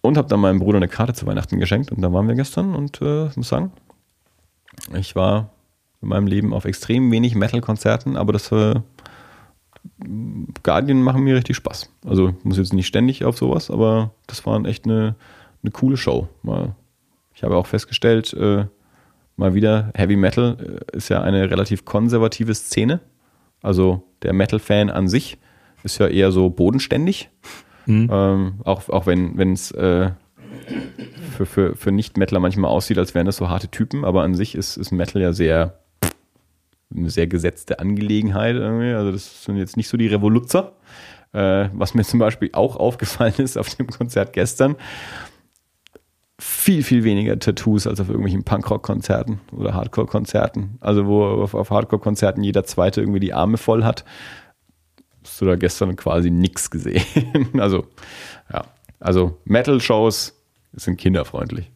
Und 0.00 0.16
habe 0.16 0.28
dann 0.28 0.40
meinem 0.40 0.60
Bruder 0.60 0.78
eine 0.78 0.88
Karte 0.88 1.14
zu 1.14 1.26
Weihnachten 1.26 1.58
geschenkt 1.58 1.92
und 1.92 2.02
da 2.02 2.12
waren 2.12 2.28
wir 2.28 2.34
gestern 2.34 2.74
und 2.74 3.00
äh, 3.02 3.28
muss 3.34 3.48
sagen, 3.48 3.72
ich 4.94 5.16
war 5.16 5.50
in 6.00 6.08
meinem 6.08 6.26
Leben 6.26 6.54
auf 6.54 6.64
extrem 6.64 7.10
wenig 7.10 7.34
Metal-Konzerten, 7.34 8.16
aber 8.16 8.32
das 8.32 8.50
äh, 8.52 8.74
Guardian 10.62 11.02
machen 11.02 11.22
mir 11.22 11.36
richtig 11.36 11.56
Spaß. 11.56 11.90
Also 12.04 12.30
ich 12.30 12.44
muss 12.44 12.58
jetzt 12.58 12.72
nicht 12.72 12.86
ständig 12.86 13.24
auf 13.24 13.36
sowas, 13.36 13.70
aber 13.70 14.12
das 14.26 14.44
war 14.46 14.64
echt 14.64 14.84
eine, 14.84 15.16
eine 15.62 15.70
coole 15.70 15.96
Show. 15.96 16.28
Mal, 16.42 16.74
ich 17.34 17.42
habe 17.42 17.56
auch 17.56 17.66
festgestellt, 17.66 18.32
äh, 18.34 18.66
mal 19.36 19.54
wieder, 19.54 19.90
Heavy 19.94 20.16
Metal 20.16 20.80
äh, 20.92 20.96
ist 20.96 21.08
ja 21.08 21.22
eine 21.22 21.50
relativ 21.50 21.84
konservative 21.84 22.54
Szene. 22.54 23.00
Also 23.60 24.02
der 24.22 24.32
Metal-Fan 24.32 24.90
an 24.90 25.08
sich 25.08 25.38
ist 25.84 25.98
ja 25.98 26.08
eher 26.08 26.32
so 26.32 26.50
bodenständig. 26.50 27.30
Mhm. 27.86 28.08
Ähm, 28.12 28.54
auch, 28.64 28.88
auch 28.88 29.06
wenn 29.06 29.52
es 29.52 29.70
äh, 29.72 30.10
für, 31.36 31.46
für, 31.46 31.76
für 31.76 31.92
Nicht-Metaler 31.92 32.40
manchmal 32.40 32.70
aussieht, 32.70 32.98
als 32.98 33.14
wären 33.14 33.26
das 33.26 33.36
so 33.36 33.48
harte 33.48 33.68
Typen, 33.68 34.04
aber 34.04 34.22
an 34.22 34.34
sich 34.34 34.54
ist, 34.54 34.76
ist 34.76 34.92
Metal 34.92 35.20
ja 35.20 35.32
sehr 35.32 35.81
eine 36.94 37.10
sehr 37.10 37.26
gesetzte 37.26 37.78
Angelegenheit. 37.78 38.56
Irgendwie. 38.56 38.92
Also 38.92 39.12
das 39.12 39.44
sind 39.44 39.56
jetzt 39.56 39.76
nicht 39.76 39.88
so 39.88 39.96
die 39.96 40.08
Revoluzer. 40.08 40.72
Äh, 41.32 41.70
was 41.72 41.94
mir 41.94 42.04
zum 42.04 42.20
Beispiel 42.20 42.50
auch 42.52 42.76
aufgefallen 42.76 43.34
ist 43.38 43.56
auf 43.56 43.74
dem 43.74 43.86
Konzert 43.86 44.34
gestern, 44.34 44.76
viel, 46.38 46.82
viel 46.82 47.04
weniger 47.04 47.38
Tattoos 47.38 47.86
als 47.86 48.00
auf 48.00 48.08
irgendwelchen 48.08 48.44
Punkrock-Konzerten 48.44 49.40
oder 49.52 49.74
Hardcore-Konzerten. 49.74 50.76
Also 50.80 51.06
wo 51.06 51.24
auf, 51.24 51.54
auf 51.54 51.70
Hardcore-Konzerten 51.70 52.42
jeder 52.42 52.64
Zweite 52.64 53.00
irgendwie 53.00 53.20
die 53.20 53.32
Arme 53.32 53.58
voll 53.58 53.84
hat. 53.84 54.04
Hast 55.24 55.40
du 55.40 55.46
da 55.46 55.54
gestern 55.54 55.94
quasi 55.94 56.30
nichts 56.30 56.70
gesehen. 56.70 57.04
also, 57.58 57.86
ja. 58.52 58.64
Also 58.98 59.38
Metal-Shows 59.44 60.36
sind 60.74 60.96
kinderfreundlich. 60.96 61.70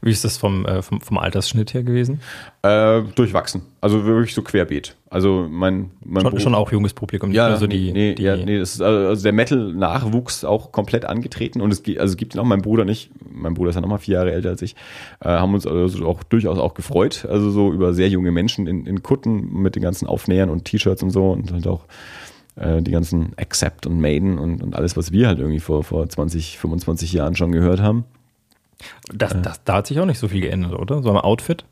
Wie 0.00 0.10
ist 0.10 0.24
das 0.24 0.36
vom, 0.36 0.66
äh, 0.66 0.82
vom, 0.82 1.00
vom, 1.00 1.18
Altersschnitt 1.18 1.74
her 1.74 1.82
gewesen? 1.82 2.20
Äh, 2.62 3.02
durchwachsen. 3.14 3.62
Also 3.80 4.04
wirklich 4.04 4.34
so 4.34 4.42
querbeet. 4.42 4.96
Also 5.10 5.46
mein, 5.48 5.90
mein 6.04 6.22
schon, 6.22 6.40
schon, 6.40 6.54
auch 6.54 6.72
junges 6.72 6.92
Publikum. 6.92 7.32
Ja, 7.32 7.46
also 7.46 7.66
die, 7.66 7.92
nee, 7.92 8.14
die, 8.14 8.22
ja, 8.22 8.36
nee, 8.36 8.58
das 8.58 8.74
ist 8.74 8.80
also 8.80 9.22
der 9.22 9.32
Metal-Nachwuchs 9.32 10.44
auch 10.44 10.72
komplett 10.72 11.04
angetreten 11.04 11.60
und 11.60 11.72
es, 11.72 11.82
also 11.98 12.16
gibt 12.16 12.34
ihn 12.34 12.40
auch 12.40 12.44
mein 12.44 12.62
Bruder 12.62 12.84
nicht. 12.84 13.10
mein 13.30 13.54
Bruder 13.54 13.70
ist 13.70 13.76
ja 13.76 13.80
nochmal 13.80 13.98
vier 13.98 14.14
Jahre 14.14 14.32
älter 14.32 14.50
als 14.50 14.62
ich, 14.62 14.74
äh, 15.20 15.28
haben 15.28 15.54
uns 15.54 15.66
also 15.66 16.06
auch 16.06 16.22
durchaus 16.22 16.58
auch 16.58 16.74
gefreut. 16.74 17.26
Also 17.28 17.50
so 17.50 17.72
über 17.72 17.94
sehr 17.94 18.08
junge 18.08 18.32
Menschen 18.32 18.66
in, 18.66 18.86
in 18.86 19.02
Kutten 19.02 19.62
mit 19.62 19.76
den 19.76 19.82
ganzen 19.82 20.06
Aufnähern 20.06 20.50
und 20.50 20.64
T-Shirts 20.64 21.02
und 21.02 21.10
so 21.10 21.30
und 21.30 21.52
halt 21.52 21.66
auch 21.66 21.84
äh, 22.56 22.82
die 22.82 22.90
ganzen 22.90 23.32
Accept 23.36 23.86
und 23.86 24.00
Maiden 24.00 24.38
und, 24.38 24.62
und 24.62 24.76
alles, 24.76 24.96
was 24.96 25.12
wir 25.12 25.26
halt 25.26 25.38
irgendwie 25.38 25.60
vor, 25.60 25.82
vor 25.82 26.08
20, 26.08 26.58
25 26.58 27.12
Jahren 27.12 27.34
schon 27.34 27.52
gehört 27.52 27.80
haben. 27.80 28.04
Das, 29.12 29.34
das, 29.42 29.62
da 29.64 29.74
hat 29.76 29.86
sich 29.86 29.98
auch 30.00 30.06
nicht 30.06 30.18
so 30.18 30.28
viel 30.28 30.40
geändert, 30.40 30.72
oder? 30.74 31.02
So 31.02 31.10
am 31.10 31.16
Outfit 31.18 31.64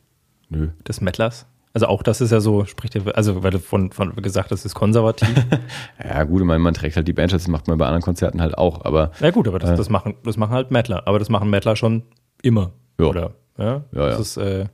Nö. 0.48 0.68
des 0.86 1.01
Mettlers. 1.01 1.47
Also 1.74 1.86
auch 1.86 2.02
das 2.02 2.20
ist 2.20 2.30
ja 2.32 2.40
so, 2.40 2.66
spricht 2.66 2.94
ja, 2.94 3.02
also 3.12 3.43
weil 3.43 3.51
du 3.52 3.59
von, 3.59 3.93
von 3.93 4.14
gesagt 4.16 4.51
hast, 4.51 4.60
das 4.60 4.66
ist 4.66 4.74
konservativ. 4.74 5.32
Ja, 6.05 6.24
gut, 6.24 6.40
ich 6.43 6.47
meine, 6.47 6.59
man 6.59 6.74
trägt 6.74 6.97
halt 6.97 7.09
die 7.09 7.14
Bandshirts, 7.14 7.44
das 7.44 7.51
macht 7.51 7.66
man 7.66 7.78
bei 7.78 7.86
anderen 7.86 8.02
Konzerten 8.02 8.43
halt 8.43 8.59
auch, 8.59 8.84
aber 8.84 9.12
ja 9.20 9.30
gut, 9.30 9.48
aber 9.48 9.59
das, 9.59 9.74
das, 9.78 9.89
machen, 9.89 10.14
das 10.24 10.36
machen 10.36 10.52
halt 10.52 10.70
Mettler. 10.70 11.06
Aber 11.06 11.18
das 11.18 11.30
machen 11.30 11.48
Mettler 11.48 11.74
schon 11.76 12.02
immer. 12.43 12.72
Ja. 13.01 13.06
Oder? 13.06 13.30
Ja, 13.56 13.64
Ja, 13.64 13.82
das 13.93 14.14
ja. 14.14 14.20
ist, 14.20 14.36
äh, 14.36 14.66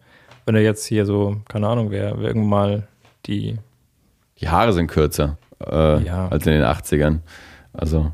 wenn 0.44 0.56
er 0.56 0.62
jetzt 0.62 0.86
hier 0.86 1.06
so, 1.06 1.36
keine 1.48 1.69
Ahnung, 1.69 1.90
wer, 1.93 2.19
wer 2.19 2.28
irgendwann 2.28 2.48
mal 2.51 2.89
die, 3.27 3.59
die 4.40 4.48
Haare 4.48 4.73
sind 4.73 4.89
kürzer 4.89 5.36
äh, 5.65 6.02
Ja. 6.02 6.27
als 6.28 6.47
in 6.47 6.52
den 6.55 6.62
80ern. 6.65 7.20
Also, 7.73 7.98
äh, 8.01 8.10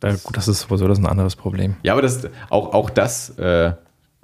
gut, 0.00 0.36
das 0.36 0.48
ist 0.48 0.60
sowieso 0.60 0.88
das 0.88 0.98
ist 0.98 1.04
ein 1.04 1.10
anderes 1.10 1.36
Problem. 1.36 1.76
ja, 1.82 1.92
aber 1.92 2.02
das, 2.02 2.28
auch, 2.48 2.72
auch 2.72 2.90
das 2.90 3.30
äh, 3.38 3.72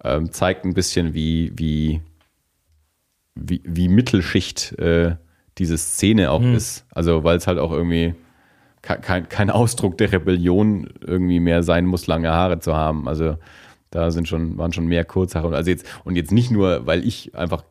ähm, 0.02 0.32
zeigt 0.32 0.64
ein 0.64 0.74
bisschen, 0.74 1.14
wie, 1.14 1.52
wie, 1.56 2.00
wie, 3.34 3.62
wie 3.64 3.88
Mittelschicht 3.88 4.72
äh, 4.78 5.16
diese 5.58 5.78
Szene 5.78 6.30
auch 6.30 6.42
ist. 6.42 6.84
Also, 6.90 7.24
weil 7.24 7.36
es 7.36 7.46
halt 7.46 7.58
auch 7.58 7.72
irgendwie 7.72 8.14
ke- 8.82 8.98
kein, 9.00 9.28
kein 9.28 9.50
Ausdruck 9.50 9.98
der 9.98 10.12
Rebellion 10.12 10.88
irgendwie 11.00 11.40
mehr 11.40 11.62
sein 11.62 11.86
muss, 11.86 12.06
lange 12.06 12.30
Haare 12.30 12.58
zu 12.58 12.74
haben. 12.76 13.08
Also, 13.08 13.36
da 13.90 14.10
sind 14.10 14.28
schon, 14.28 14.58
waren 14.58 14.72
schon 14.72 14.86
mehr 14.86 15.04
Kurzhaare. 15.04 15.54
Also 15.56 15.70
jetzt, 15.70 15.86
und 16.04 16.16
jetzt 16.16 16.32
nicht 16.32 16.50
nur, 16.50 16.86
weil 16.86 17.06
ich 17.06 17.34
einfach 17.34 17.64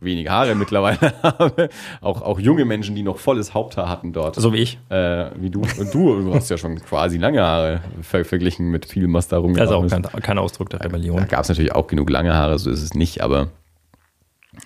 wenig 0.00 0.28
Haare 0.28 0.54
mittlerweile 0.54 0.98
habe, 1.22 1.68
auch, 2.00 2.22
auch 2.22 2.38
junge 2.38 2.64
Menschen, 2.64 2.94
die 2.94 3.02
noch 3.02 3.18
volles 3.18 3.54
Haupthaar 3.54 3.88
hatten 3.88 4.12
dort. 4.12 4.36
So 4.36 4.52
wie 4.52 4.58
ich. 4.58 4.78
äh, 4.90 5.30
wie 5.40 5.50
du. 5.50 5.60
Und 5.60 5.94
du, 5.94 6.22
du 6.22 6.34
hast 6.34 6.50
ja 6.50 6.58
schon 6.58 6.78
quasi 6.80 7.16
lange 7.18 7.42
Haare 7.42 7.80
ver 8.02 8.24
verglichen 8.24 8.70
mit 8.70 8.86
vielem, 8.86 9.14
was 9.14 9.28
da 9.28 9.36
Das 9.36 9.42
ist 9.42 9.44
rumgelaufen 9.46 9.92
auch 10.04 10.04
ist. 10.04 10.12
kein, 10.12 10.22
kein 10.22 10.38
Ausdruck 10.38 10.70
der 10.70 10.80
Da 10.80 10.86
Rebellion. 10.86 11.26
gab 11.28 11.42
es 11.42 11.48
natürlich 11.48 11.72
auch 11.74 11.86
genug 11.86 12.10
lange 12.10 12.34
Haare, 12.34 12.58
so 12.58 12.70
ist 12.70 12.82
es 12.82 12.94
nicht, 12.94 13.22
aber 13.22 13.48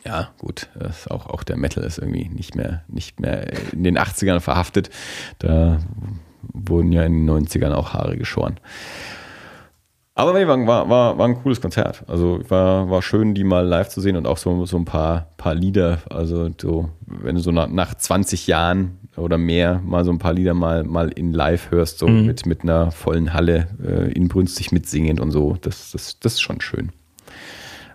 ja, 0.05 0.31
gut, 0.39 0.69
das 0.75 1.01
ist 1.01 1.11
auch, 1.11 1.27
auch 1.27 1.43
der 1.43 1.57
Metal 1.57 1.85
ist 1.85 1.99
irgendwie 1.99 2.29
nicht 2.29 2.55
mehr, 2.55 2.83
nicht 2.89 3.21
mehr 3.21 3.47
in 3.73 3.85
den 3.85 3.99
80ern 3.99 4.41
verhaftet. 4.41 4.91
Da 5.39 5.79
wurden 6.53 6.93
ja 6.93 7.05
in 7.05 7.27
den 7.27 7.31
90ern 7.47 7.73
auch 7.73 7.93
Haare 7.93 8.17
geschoren. 8.17 8.59
Aber 10.15 10.35
nee, 10.35 10.47
war, 10.47 10.67
war, 10.67 10.89
war, 10.91 11.19
war 11.19 11.27
ein 11.27 11.43
cooles 11.43 11.61
Konzert. 11.61 12.05
Also 12.07 12.41
war, 12.49 12.91
war 12.91 13.01
schön, 13.01 13.35
die 13.35 13.45
mal 13.45 13.67
live 13.67 13.89
zu 13.89 14.01
sehen 14.01 14.17
und 14.17 14.27
auch 14.27 14.37
so, 14.37 14.67
so 14.67 14.77
ein 14.77 14.85
paar, 14.85 15.29
paar 15.39 15.55
Lieder. 15.55 15.99
Also 16.11 16.51
so, 16.61 16.91
wenn 17.07 17.35
du 17.35 17.41
so 17.41 17.51
nach, 17.51 17.69
nach 17.69 17.95
20 17.95 18.47
Jahren 18.47 18.99
oder 19.17 19.39
mehr 19.39 19.81
mal 19.85 20.05
so 20.05 20.11
ein 20.11 20.19
paar 20.19 20.35
Lieder 20.35 20.53
mal, 20.53 20.85
mal 20.85 21.09
in 21.09 21.33
live 21.33 21.71
hörst, 21.71 21.99
so 21.99 22.09
mit, 22.09 22.45
mit 22.45 22.63
einer 22.63 22.91
vollen 22.91 23.33
Halle, 23.33 23.69
äh, 23.83 24.13
inbrünstig 24.13 24.71
mitsingend 24.71 25.19
und 25.19 25.31
so, 25.31 25.57
das, 25.61 25.93
das, 25.93 26.19
das 26.19 26.35
ist 26.35 26.43
schon 26.43 26.61
schön. 26.61 26.91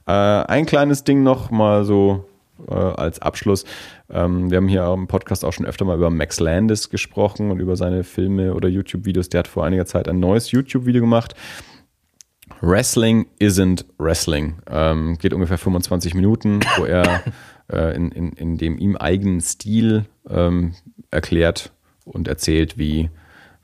Äh, 0.08 0.12
ein 0.12 0.66
kleines 0.66 1.04
Ding 1.04 1.22
noch 1.22 1.52
mal 1.52 1.86
so 1.86 2.26
äh, 2.68 2.74
als 2.74 3.20
Abschluss. 3.20 3.66
Ähm, 4.10 4.50
wir 4.50 4.58
haben 4.58 4.68
hier 4.68 4.86
im 4.92 5.08
Podcast 5.08 5.46
auch 5.46 5.54
schon 5.54 5.66
öfter 5.66 5.86
mal 5.86 5.98
über 5.98 6.10
Max 6.10 6.40
Landis 6.40 6.90
gesprochen 6.90 7.52
und 7.52 7.60
über 7.60 7.76
seine 7.76 8.04
Filme 8.04 8.56
oder 8.56 8.70
YouTube-Videos. 8.70 9.30
Der 9.30 9.40
hat 9.40 9.48
vor 9.48 9.66
einiger 9.66 9.86
Zeit 9.86 10.08
ein 10.08 10.20
neues 10.20 10.52
YouTube-Video 10.52 11.02
gemacht. 11.02 11.36
Wrestling 12.62 13.28
isn't 13.40 13.86
Wrestling. 13.98 14.56
Ähm, 14.70 15.18
geht 15.20 15.34
ungefähr 15.34 15.58
25 15.58 16.14
Minuten, 16.14 16.60
wo 16.78 16.86
er 16.86 17.24
äh, 17.72 17.96
in, 17.96 18.12
in, 18.12 18.34
in 18.34 18.58
dem 18.58 18.78
ihm 18.78 18.96
eigenen 18.96 19.42
Stil 19.42 20.06
ähm, 20.30 20.74
erklärt 21.12 21.72
und 22.06 22.28
erzählt, 22.28 22.78
wie, 22.78 23.10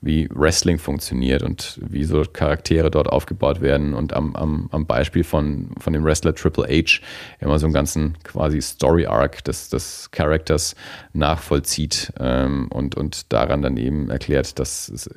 wie 0.00 0.28
Wrestling 0.30 0.78
funktioniert 0.78 1.42
und 1.42 1.80
wie 1.82 2.04
so 2.04 2.22
Charaktere 2.22 2.90
dort 2.90 3.08
aufgebaut 3.08 3.60
werden 3.60 3.94
und 3.94 4.12
am, 4.12 4.36
am, 4.36 4.68
am 4.70 4.86
Beispiel 4.86 5.24
von, 5.24 5.70
von 5.78 5.92
dem 5.92 6.04
Wrestler 6.04 6.34
Triple 6.34 6.66
H 6.68 7.00
immer 7.40 7.58
so 7.58 7.66
einen 7.66 7.74
ganzen 7.74 8.16
quasi 8.22 8.60
Story-Arc 8.60 9.44
des, 9.44 9.70
des 9.70 10.10
Charakters 10.10 10.76
nachvollzieht 11.12 12.12
ähm, 12.20 12.68
und, 12.68 12.96
und 12.96 13.32
daran 13.32 13.62
dann 13.62 13.76
eben 13.76 14.10
erklärt, 14.10 14.58
dass 14.58 14.88
es, 14.88 15.10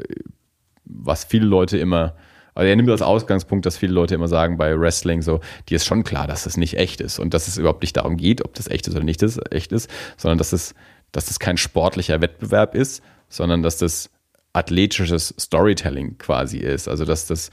was 0.85 1.25
viele 1.25 1.45
Leute 1.45 1.77
immer, 1.77 2.13
also 2.57 2.67
er 2.67 2.75
nimmt 2.75 2.89
als 2.89 3.03
Ausgangspunkt, 3.03 3.67
dass 3.67 3.77
viele 3.77 3.93
Leute 3.93 4.15
immer 4.15 4.27
sagen 4.27 4.57
bei 4.57 4.79
Wrestling 4.79 5.21
so, 5.21 5.41
dir 5.69 5.75
ist 5.75 5.85
schon 5.85 6.03
klar, 6.03 6.25
dass 6.25 6.45
das 6.45 6.57
nicht 6.57 6.75
echt 6.75 7.01
ist 7.01 7.19
und 7.19 7.35
dass 7.35 7.47
es 7.47 7.57
überhaupt 7.57 7.83
nicht 7.83 7.95
darum 7.95 8.17
geht, 8.17 8.43
ob 8.43 8.55
das 8.55 8.67
echt 8.67 8.87
ist 8.87 8.95
oder 8.95 9.03
nicht 9.03 9.21
ist, 9.21 9.39
echt 9.51 9.71
ist, 9.71 9.89
sondern 10.17 10.39
dass 10.39 10.53
es, 10.53 10.73
dass 11.11 11.27
das 11.27 11.37
kein 11.37 11.57
sportlicher 11.57 12.19
Wettbewerb 12.19 12.73
ist, 12.73 13.03
sondern 13.29 13.61
dass 13.61 13.77
das 13.77 14.09
athletisches 14.53 15.35
Storytelling 15.39 16.17
quasi 16.17 16.57
ist. 16.57 16.87
Also 16.87 17.05
dass 17.05 17.27
das 17.27 17.51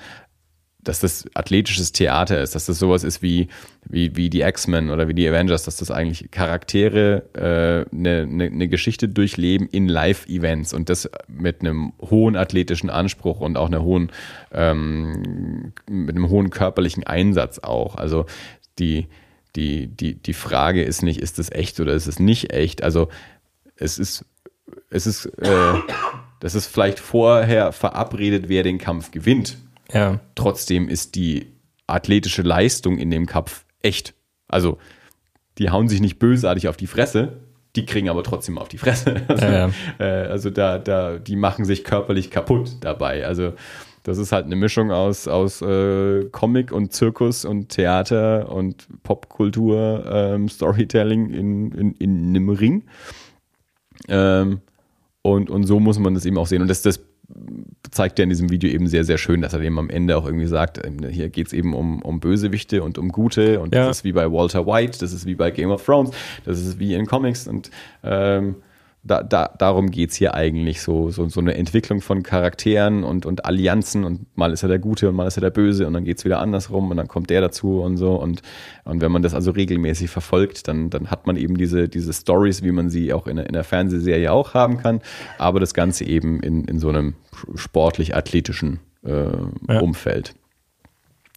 dass 0.84 1.00
das 1.00 1.24
athletisches 1.34 1.92
Theater 1.92 2.40
ist, 2.40 2.54
dass 2.54 2.66
das 2.66 2.78
sowas 2.78 3.04
ist 3.04 3.22
wie, 3.22 3.48
wie, 3.84 4.14
wie 4.16 4.30
die 4.30 4.42
X-Men 4.42 4.90
oder 4.90 5.08
wie 5.08 5.14
die 5.14 5.26
Avengers, 5.28 5.64
dass 5.64 5.76
das 5.76 5.90
eigentlich 5.90 6.30
Charaktere 6.30 7.24
äh, 7.34 7.94
eine, 7.94 8.22
eine, 8.22 8.44
eine 8.44 8.68
Geschichte 8.68 9.08
durchleben 9.08 9.68
in 9.68 9.88
Live-Events 9.88 10.72
und 10.74 10.88
das 10.88 11.10
mit 11.26 11.60
einem 11.60 11.92
hohen 12.00 12.36
athletischen 12.36 12.90
Anspruch 12.90 13.40
und 13.40 13.56
auch 13.56 13.66
einer 13.66 13.82
hohen, 13.82 14.12
ähm, 14.52 15.72
mit 15.88 16.14
einem 16.14 16.28
hohen 16.28 16.50
körperlichen 16.50 17.04
Einsatz 17.04 17.58
auch. 17.58 17.96
Also 17.96 18.26
die, 18.78 19.08
die, 19.56 19.88
die, 19.88 20.14
die 20.14 20.34
Frage 20.34 20.82
ist 20.82 21.02
nicht, 21.02 21.20
ist 21.20 21.38
es 21.38 21.50
echt 21.50 21.80
oder 21.80 21.94
ist 21.94 22.06
es 22.06 22.18
nicht 22.18 22.52
echt? 22.52 22.82
Also 22.82 23.08
es 23.76 23.98
ist, 23.98 24.24
es 24.90 25.06
ist, 25.06 25.26
äh, 25.26 25.74
das 26.40 26.54
ist 26.54 26.66
vielleicht 26.66 27.00
vorher 27.00 27.72
verabredet, 27.72 28.48
wer 28.48 28.62
den 28.62 28.78
Kampf 28.78 29.10
gewinnt 29.10 29.58
Ja. 29.92 30.20
trotzdem 30.34 30.88
ist 30.88 31.14
die 31.14 31.52
athletische 31.86 32.42
Leistung 32.42 32.98
in 32.98 33.10
dem 33.10 33.26
Kampf 33.26 33.64
echt. 33.80 34.14
Also, 34.48 34.78
die 35.58 35.70
hauen 35.70 35.88
sich 35.88 36.00
nicht 36.00 36.18
bösartig 36.18 36.68
auf 36.68 36.76
die 36.76 36.86
Fresse, 36.86 37.40
die 37.76 37.86
kriegen 37.86 38.08
aber 38.08 38.22
trotzdem 38.22 38.58
auf 38.58 38.68
die 38.68 38.78
Fresse. 38.78 39.22
Also, 39.28 39.46
Ja, 39.46 39.70
äh, 39.98 40.26
also 40.28 40.50
da, 40.50 40.78
da, 40.78 41.18
die 41.18 41.36
machen 41.36 41.64
sich 41.64 41.84
körperlich 41.84 42.30
kaputt 42.30 42.76
dabei. 42.80 43.26
Also, 43.26 43.52
das 44.04 44.18
ist 44.18 44.32
halt 44.32 44.44
eine 44.44 44.56
Mischung 44.56 44.90
aus, 44.92 45.28
aus 45.28 45.62
äh, 45.62 46.24
Comic 46.30 46.72
und 46.72 46.92
Zirkus 46.92 47.44
und 47.46 47.70
Theater 47.70 48.50
und 48.52 48.86
Popkultur, 49.02 50.04
ähm, 50.06 50.48
Storytelling 50.48 51.30
in, 51.30 51.72
in, 51.72 51.92
in 51.94 52.28
einem 52.28 52.50
Ring. 52.50 52.84
Ähm, 54.08 54.60
und, 55.22 55.48
und 55.48 55.64
so 55.64 55.80
muss 55.80 55.98
man 55.98 56.12
das 56.12 56.26
eben 56.26 56.36
auch 56.36 56.46
sehen. 56.46 56.60
Und 56.60 56.68
das, 56.68 56.82
das 56.82 57.00
zeigt 57.90 58.18
er 58.18 58.24
in 58.24 58.28
diesem 58.28 58.50
Video 58.50 58.70
eben 58.70 58.86
sehr, 58.86 59.04
sehr 59.04 59.18
schön, 59.18 59.40
dass 59.40 59.52
er 59.54 59.60
eben 59.60 59.78
am 59.78 59.88
Ende 59.90 60.16
auch 60.16 60.26
irgendwie 60.26 60.46
sagt, 60.46 60.84
ähm, 60.84 60.98
hier 61.08 61.28
geht 61.28 61.46
es 61.48 61.52
eben 61.52 61.74
um, 61.74 62.02
um 62.02 62.20
Bösewichte 62.20 62.82
und 62.82 62.98
um 62.98 63.10
Gute 63.10 63.60
und 63.60 63.74
Ja. 63.74 63.86
das 63.86 63.98
ist 63.98 64.04
wie 64.04 64.12
bei 64.12 64.30
Walter 64.30 64.66
White, 64.66 64.98
das 65.00 65.12
ist 65.12 65.26
wie 65.26 65.34
bei 65.34 65.50
Game 65.50 65.70
of 65.70 65.84
Thrones, 65.84 66.10
das 66.44 66.60
ist 66.60 66.78
wie 66.78 66.94
in 66.94 67.06
Comics 67.06 67.46
und 67.46 67.70
ähm, 68.02 68.56
da, 69.06 69.22
da, 69.22 69.50
darum 69.58 69.90
geht 69.90 70.10
es 70.12 70.16
hier 70.16 70.32
eigentlich 70.34 70.80
so, 70.80 71.10
so, 71.10 71.28
so 71.28 71.38
eine 71.38 71.54
Entwicklung 71.54 72.00
von 72.00 72.22
Charakteren 72.22 73.04
und, 73.04 73.26
und 73.26 73.44
Allianzen 73.44 74.02
und 74.04 74.26
mal 74.34 74.50
ist 74.50 74.62
er 74.62 74.70
der 74.70 74.78
Gute 74.78 75.10
und 75.10 75.14
mal 75.14 75.26
ist 75.26 75.36
er 75.36 75.42
der 75.42 75.50
Böse 75.50 75.86
und 75.86 75.92
dann 75.92 76.04
geht 76.04 76.16
es 76.18 76.24
wieder 76.24 76.38
andersrum 76.40 76.90
und 76.90 76.96
dann 76.96 77.06
kommt 77.06 77.28
der 77.28 77.42
dazu 77.42 77.80
und 77.82 77.98
so 77.98 78.14
und, 78.14 78.40
und 78.84 79.02
wenn 79.02 79.12
man 79.12 79.20
das 79.22 79.34
also 79.34 79.50
regelmäßig 79.50 80.08
verfolgt, 80.10 80.68
dann, 80.68 80.88
dann 80.88 81.10
hat 81.10 81.26
man 81.26 81.36
eben 81.36 81.58
diese, 81.58 81.86
diese 81.88 82.14
Stories, 82.14 82.62
wie 82.62 82.72
man 82.72 82.88
sie 82.88 83.12
auch 83.12 83.26
in, 83.26 83.36
der- 83.36 83.46
in 83.46 83.52
der 83.52 83.64
Fernsehserie 83.64 84.32
auch 84.32 84.54
haben 84.54 84.78
kann, 84.78 85.00
aber 85.36 85.60
das 85.60 85.74
Ganze 85.74 86.04
eben 86.06 86.40
in, 86.40 86.64
in 86.64 86.78
so 86.78 86.88
einem 86.88 87.14
sportlich-athletischen 87.54 88.80
äh, 89.04 89.26
Ja. 89.68 89.80
Umfeld. 89.80 90.34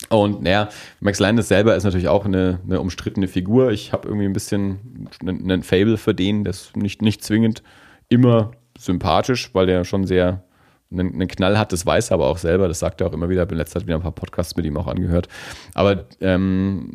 Und 0.09 0.41
naja, 0.41 0.69
Max 0.99 1.19
Landis 1.19 1.47
selber 1.47 1.75
ist 1.75 1.83
natürlich 1.83 2.07
auch 2.07 2.25
eine, 2.25 2.59
eine 2.65 2.79
umstrittene 2.79 3.27
Figur. 3.27 3.71
Ich 3.71 3.91
habe 3.93 4.07
irgendwie 4.07 4.25
ein 4.25 4.33
bisschen 4.33 5.09
einen, 5.21 5.63
Fable 5.63 5.97
für 5.97 6.13
den, 6.13 6.45
ist 6.45 6.75
nicht, 6.77 7.01
nicht 7.01 7.23
zwingend 7.23 7.63
immer 8.09 8.51
sympathisch, 8.77 9.49
weil 9.53 9.65
der 9.65 9.83
schon 9.83 10.05
sehr 10.05 10.43
einen, 10.91 11.13
einen 11.13 11.27
Knall 11.27 11.57
hat, 11.57 11.73
das 11.73 11.85
weiß 11.85 12.11
er 12.11 12.15
aber 12.15 12.27
auch 12.27 12.37
selber, 12.37 12.67
das 12.67 12.79
sagt 12.79 13.01
er 13.01 13.07
auch 13.07 13.13
immer 13.13 13.29
wieder. 13.29 13.41
Ich 13.41 13.45
habe 13.45 13.55
in 13.55 13.57
letzter 13.57 13.79
Zeit 13.79 13.87
wieder 13.87 13.97
ein 13.97 14.01
paar 14.01 14.13
Podcasts 14.13 14.55
mit 14.55 14.65
ihm 14.65 14.77
auch 14.77 14.87
angehört. 14.87 15.27
Aber 15.73 16.05
ähm, 16.21 16.91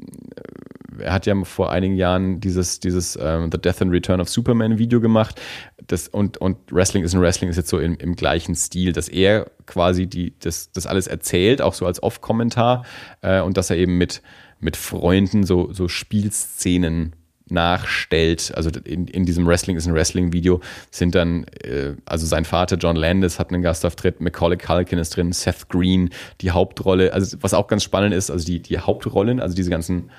er 0.99 1.13
hat 1.13 1.27
ja 1.27 1.35
vor 1.45 1.71
einigen 1.71 1.97
Jahren 1.97 2.41
dieses, 2.41 2.81
dieses 2.81 3.19
ähm, 3.21 3.51
The 3.53 3.59
Death 3.59 3.83
and 3.83 3.93
Return 3.93 4.21
of 4.21 4.29
Superman 4.29 4.79
Video 4.79 5.01
gemacht. 5.01 5.41
Das, 5.87 6.09
und, 6.09 6.39
und 6.39 6.57
Wrestling 6.71 7.05
ist 7.05 7.15
ein 7.15 7.21
Wrestling 7.21 7.51
ist 7.51 7.57
jetzt 7.57 7.69
so 7.69 7.79
im, 7.79 7.97
im 7.97 8.17
gleichen 8.17 8.55
Stil, 8.55 8.93
dass 8.93 9.09
er 9.09 9.51
quasi 9.73 10.07
die, 10.07 10.35
das, 10.39 10.71
das 10.73 10.87
alles 10.87 11.07
erzählt, 11.07 11.63
auch 11.63 11.73
so 11.73 11.87
als 11.87 12.03
Off-Kommentar, 12.03 12.85
äh, 13.23 13.41
und 13.41 13.57
dass 13.57 13.71
er 13.71 13.77
eben 13.79 13.97
mit, 13.97 14.23
mit 14.61 14.77
Freunden 14.77 15.45
so, 15.45 15.73
so 15.73 15.89
Spielszenen 15.89 17.15
nachstellt. 17.49 18.53
Also 18.55 18.71
in, 18.85 19.07
in 19.07 19.25
diesem 19.25 19.47
Wrestling 19.47 19.77
ist 19.77 19.87
ein 19.87 19.95
Wrestling-Video, 19.95 20.61
sind 20.91 21.15
dann, 21.15 21.45
äh, 21.65 21.95
also 22.05 22.27
sein 22.27 22.45
Vater 22.45 22.77
John 22.77 22.97
Landis 22.97 23.39
hat 23.39 23.51
einen 23.51 23.63
Gastauftritt, 23.63 24.21
Macaulay 24.21 24.59
Culkin 24.59 24.99
ist 24.99 25.17
drin, 25.17 25.33
Seth 25.33 25.69
Green, 25.71 26.11
die 26.43 26.51
Hauptrolle, 26.51 27.15
also 27.15 27.39
was 27.41 27.55
auch 27.55 27.67
ganz 27.67 27.83
spannend 27.83 28.15
ist, 28.15 28.31
also 28.31 28.45
die, 28.45 28.61
die 28.61 28.79
Hauptrollen, 28.79 29.41
also 29.41 29.55
diese 29.55 29.71
ganzen, 29.71 30.11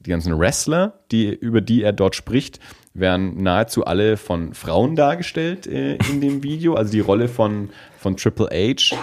die 0.00 0.10
ganzen 0.10 0.38
Wrestler, 0.38 1.00
die, 1.12 1.28
über 1.28 1.60
die 1.60 1.82
er 1.82 1.92
dort 1.92 2.16
spricht, 2.16 2.58
werden 2.94 3.42
nahezu 3.42 3.84
alle 3.84 4.16
von 4.16 4.54
Frauen 4.54 4.96
dargestellt 4.96 5.66
äh, 5.66 5.96
in 6.10 6.20
dem 6.20 6.42
Video. 6.42 6.74
Also 6.74 6.92
die 6.92 7.00
Rolle 7.00 7.28
von, 7.28 7.70
von 7.98 8.16
Triple 8.16 8.48
H 8.50 8.96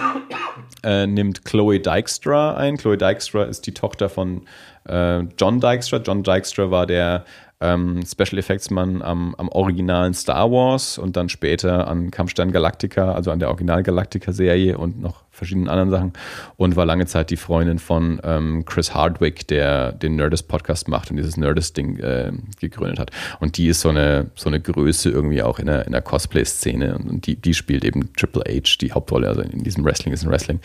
äh, 0.82 1.06
nimmt 1.06 1.44
Chloe 1.44 1.80
Dykstra 1.80 2.56
ein. 2.56 2.76
Chloe 2.76 2.96
Dykstra 2.96 3.44
ist 3.44 3.66
die 3.66 3.74
Tochter 3.74 4.08
von 4.08 4.46
äh, 4.88 5.20
John 5.38 5.60
Dykstra. 5.60 5.98
John 5.98 6.22
Dykstra 6.22 6.70
war 6.70 6.86
der 6.86 7.24
ähm, 7.60 8.02
Special 8.04 8.38
Effects 8.38 8.70
Mann 8.70 9.00
am, 9.00 9.34
am 9.36 9.48
originalen 9.48 10.12
Star 10.12 10.50
Wars 10.50 10.98
und 10.98 11.16
dann 11.16 11.28
später 11.28 11.88
an 11.88 12.10
Kampfstern 12.10 12.52
Galactica, 12.52 13.12
also 13.12 13.30
an 13.30 13.38
der 13.38 13.48
Original 13.48 13.82
Galactica 13.82 14.32
Serie 14.32 14.76
und 14.76 15.00
noch 15.00 15.24
verschiedenen 15.30 15.68
anderen 15.68 15.90
Sachen 15.90 16.12
und 16.56 16.76
war 16.76 16.84
lange 16.84 17.06
Zeit 17.06 17.30
die 17.30 17.36
Freundin 17.36 17.78
von 17.78 18.20
ähm, 18.24 18.64
Chris 18.66 18.94
Hardwick, 18.94 19.46
der 19.48 19.92
den 19.92 20.16
Nerdist 20.16 20.48
Podcast 20.48 20.88
macht 20.88 21.10
und 21.10 21.16
dieses 21.16 21.36
Nerdist 21.36 21.76
Ding 21.76 21.98
äh, 21.98 22.32
gegründet 22.60 22.98
hat. 22.98 23.10
Und 23.40 23.56
die 23.56 23.68
ist 23.68 23.80
so 23.80 23.88
eine, 23.88 24.30
so 24.34 24.48
eine 24.48 24.60
Größe 24.60 25.10
irgendwie 25.10 25.42
auch 25.42 25.58
in 25.58 25.66
der, 25.66 25.86
in 25.86 25.92
der 25.92 26.02
Cosplay-Szene 26.02 26.98
und 26.98 27.26
die, 27.26 27.36
die 27.36 27.54
spielt 27.54 27.84
eben 27.84 28.12
Triple 28.14 28.44
H 28.46 28.76
die 28.80 28.92
Hauptrolle, 28.92 29.28
also 29.28 29.40
in 29.40 29.64
diesem 29.64 29.84
Wrestling 29.84 30.12
ist 30.12 30.24
ein 30.24 30.30
Wrestling. 30.30 30.60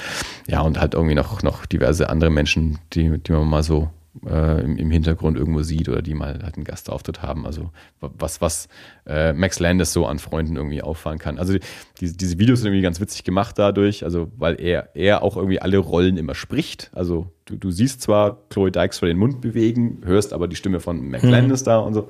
Ja, 0.47 0.61
und 0.61 0.79
halt 0.79 0.93
irgendwie 0.93 1.15
noch, 1.15 1.41
noch 1.41 1.65
diverse 1.65 2.09
andere 2.09 2.31
Menschen, 2.31 2.79
die, 2.93 3.17
die 3.17 3.31
man 3.31 3.47
mal 3.47 3.63
so 3.63 3.89
äh, 4.25 4.63
im, 4.63 4.77
im, 4.77 4.91
Hintergrund 4.91 5.37
irgendwo 5.37 5.61
sieht 5.61 5.87
oder 5.87 6.01
die 6.01 6.13
mal 6.13 6.39
halt 6.43 6.55
einen 6.55 6.65
Gastauftritt 6.65 7.21
haben. 7.21 7.45
Also 7.45 7.71
was, 7.99 8.41
was 8.41 8.67
äh, 9.07 9.31
Max 9.33 9.59
Landis 9.59 9.93
so 9.93 10.05
an 10.05 10.19
Freunden 10.19 10.57
irgendwie 10.57 10.81
auffahren 10.81 11.17
kann. 11.17 11.39
Also 11.39 11.53
die, 11.53 12.15
diese 12.15 12.37
Videos 12.37 12.59
sind 12.59 12.67
irgendwie 12.67 12.83
ganz 12.83 12.99
witzig 12.99 13.23
gemacht 13.23 13.57
dadurch, 13.57 14.03
also 14.03 14.29
weil 14.37 14.59
er, 14.59 14.95
er 14.95 15.23
auch 15.23 15.37
irgendwie 15.37 15.61
alle 15.61 15.77
Rollen 15.77 16.17
immer 16.17 16.35
spricht. 16.35 16.91
Also 16.93 17.31
du, 17.45 17.55
du 17.55 17.71
siehst 17.71 18.01
zwar 18.01 18.37
Chloe 18.49 18.71
Dykes 18.71 18.99
vor 18.99 19.07
den 19.07 19.17
Mund 19.17 19.39
bewegen, 19.39 20.01
hörst 20.03 20.33
aber 20.33 20.47
die 20.47 20.55
Stimme 20.57 20.79
von 20.79 21.09
Max 21.09 21.23
mhm. 21.23 21.31
Landis 21.31 21.63
da 21.63 21.79
und 21.79 21.93
so. 21.93 22.09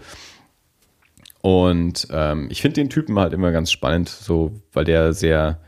Und 1.41 2.07
ähm, 2.11 2.48
ich 2.52 2.61
finde 2.61 2.76
den 2.76 2.90
Typen 2.90 3.18
halt 3.18 3.34
immer 3.34 3.52
ganz 3.52 3.72
spannend, 3.72 4.10
so 4.10 4.52
weil 4.73 4.86
der 4.86 5.14
sehr 5.14 5.60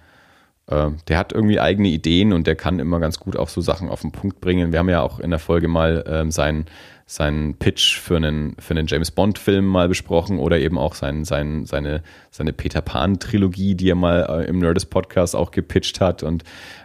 äh, 0.67 0.91
der 1.07 1.17
hat 1.17 1.33
irgendwie 1.33 1.59
eigene 1.59 1.89
Ideen 1.89 2.33
und 2.33 2.47
der 2.47 2.55
kann 2.55 2.79
immer 2.79 2.99
ganz 2.99 3.19
gut 3.19 3.35
auch 3.35 3.49
so 3.49 3.61
Sachen 3.61 3.89
auf 3.89 4.01
den 4.01 4.11
Punkt 4.11 4.39
bringen. 4.39 4.71
Wir 4.71 4.79
haben 4.79 4.89
ja 4.89 5.01
auch 5.01 5.19
in 5.19 5.29
der 5.29 5.39
Folge 5.39 5.67
mal 5.67 6.03
ähm, 6.07 6.31
seinen, 6.31 6.65
seinen 7.05 7.55
Pitch 7.55 7.99
für 7.99 8.15
einen, 8.15 8.55
für 8.59 8.71
einen 8.71 8.87
James 8.87 9.11
Bond-Film 9.11 9.65
mal 9.65 9.89
besprochen 9.89 10.39
oder 10.39 10.57
eben 10.59 10.77
auch 10.77 10.95
sein, 10.95 11.25
sein, 11.25 11.65
seine, 11.65 12.01
seine 12.31 12.53
Peter 12.53 12.81
Pan-Trilogie, 12.81 13.75
die 13.75 13.89
er 13.89 13.95
mal 13.95 14.25
äh, 14.29 14.47
im 14.47 14.59
Nerdist-Podcast 14.59 15.35
auch 15.35 15.51
gepitcht 15.51 15.99
hat. 15.99 16.23
Und 16.23 16.43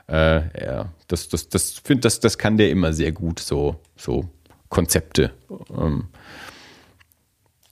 äh, 0.08 0.64
ja, 0.64 0.92
das, 1.06 1.28
das, 1.28 1.48
das, 1.48 1.80
find, 1.84 2.04
das, 2.04 2.18
das 2.18 2.36
kann 2.36 2.56
der 2.56 2.70
immer 2.70 2.92
sehr 2.92 3.12
gut, 3.12 3.38
so, 3.38 3.76
so 3.96 4.28
Konzepte. 4.68 5.30
Ähm, 5.70 6.08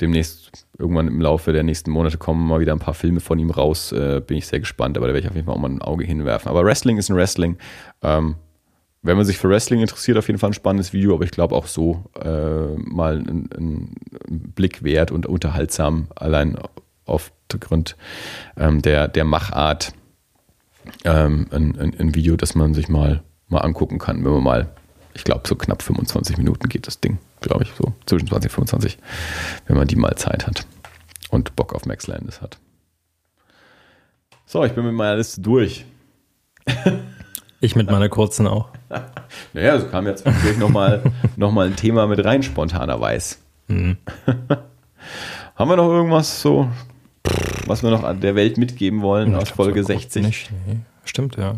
demnächst 0.00 0.66
irgendwann 0.78 1.08
im 1.08 1.20
Laufe 1.20 1.52
der 1.52 1.62
nächsten 1.62 1.90
Monate 1.90 2.18
kommen 2.18 2.46
mal 2.46 2.60
wieder 2.60 2.72
ein 2.72 2.78
paar 2.78 2.94
Filme 2.94 3.20
von 3.20 3.38
ihm 3.38 3.50
raus. 3.50 3.92
Äh, 3.92 4.20
bin 4.26 4.36
ich 4.36 4.46
sehr 4.46 4.60
gespannt, 4.60 4.96
aber 4.96 5.06
da 5.06 5.14
werde 5.14 5.24
ich 5.24 5.30
auf 5.30 5.36
jeden 5.36 5.46
Fall 5.46 5.54
auch 5.54 5.60
mal 5.60 5.70
ein 5.70 5.82
Auge 5.82 6.04
hinwerfen. 6.04 6.48
Aber 6.48 6.64
Wrestling 6.64 6.98
ist 6.98 7.08
ein 7.08 7.16
Wrestling. 7.16 7.56
Ähm, 8.02 8.36
wenn 9.02 9.16
man 9.16 9.24
sich 9.24 9.38
für 9.38 9.48
Wrestling 9.48 9.80
interessiert, 9.80 10.18
auf 10.18 10.26
jeden 10.26 10.38
Fall 10.38 10.50
ein 10.50 10.54
spannendes 10.54 10.92
Video, 10.92 11.14
aber 11.14 11.24
ich 11.24 11.30
glaube 11.30 11.54
auch 11.54 11.66
so 11.66 12.04
äh, 12.20 12.76
mal 12.76 13.18
ein, 13.18 13.48
ein, 13.56 13.94
Blick 14.28 14.82
wert 14.82 15.12
und 15.12 15.26
unterhaltsam, 15.26 16.08
allein 16.16 16.58
aufgrund 17.04 17.96
ähm, 18.56 18.82
der, 18.82 19.06
der 19.06 19.24
Machart. 19.24 19.92
Ähm, 21.04 21.46
ein, 21.50 21.78
ein, 21.78 21.94
ein 21.98 22.14
Video, 22.14 22.36
das 22.36 22.54
man 22.54 22.74
sich 22.74 22.88
mal, 22.88 23.22
mal 23.48 23.60
angucken 23.60 23.98
kann, 23.98 24.24
wenn 24.24 24.32
man 24.32 24.42
mal 24.42 24.68
ich 25.16 25.24
glaube, 25.24 25.48
so 25.48 25.56
knapp 25.56 25.82
25 25.82 26.36
Minuten 26.36 26.68
geht 26.68 26.86
das 26.86 27.00
Ding, 27.00 27.18
glaube 27.40 27.64
ich, 27.64 27.72
so 27.76 27.92
zwischen 28.06 28.28
20 28.28 28.50
und 28.50 28.54
25, 28.54 28.98
wenn 29.66 29.76
man 29.76 29.86
die 29.86 29.96
mal 29.96 30.16
Zeit 30.16 30.46
hat 30.46 30.66
und 31.30 31.56
Bock 31.56 31.74
auf 31.74 31.86
Max 31.86 32.06
Landis 32.06 32.40
hat. 32.40 32.58
So, 34.46 34.64
ich 34.64 34.72
bin 34.72 34.84
mit 34.84 34.94
meiner 34.94 35.16
Liste 35.16 35.40
durch. 35.40 35.84
Ich 37.60 37.74
mit 37.74 37.90
meiner 37.90 38.08
kurzen 38.08 38.46
auch. 38.46 38.68
naja, 39.52 39.78
so 39.80 39.86
kam 39.86 40.06
jetzt 40.06 40.24
natürlich 40.24 40.58
nochmal 40.58 41.02
noch 41.36 41.52
mal 41.52 41.66
ein 41.66 41.76
Thema 41.76 42.06
mit 42.06 42.24
rein, 42.24 42.42
spontanerweise. 42.42 43.36
Mhm. 43.68 43.96
Haben 45.56 45.70
wir 45.70 45.76
noch 45.76 45.88
irgendwas 45.88 46.42
so, 46.42 46.68
was 47.66 47.82
wir 47.82 47.90
noch 47.90 48.04
an 48.04 48.20
der 48.20 48.34
Welt 48.34 48.58
mitgeben 48.58 49.02
wollen 49.02 49.32
ja, 49.32 49.38
aus 49.38 49.50
Folge 49.50 49.82
60? 49.82 50.24
Nicht, 50.24 50.50
nee. 50.66 50.78
Stimmt, 51.04 51.36
ja. 51.36 51.56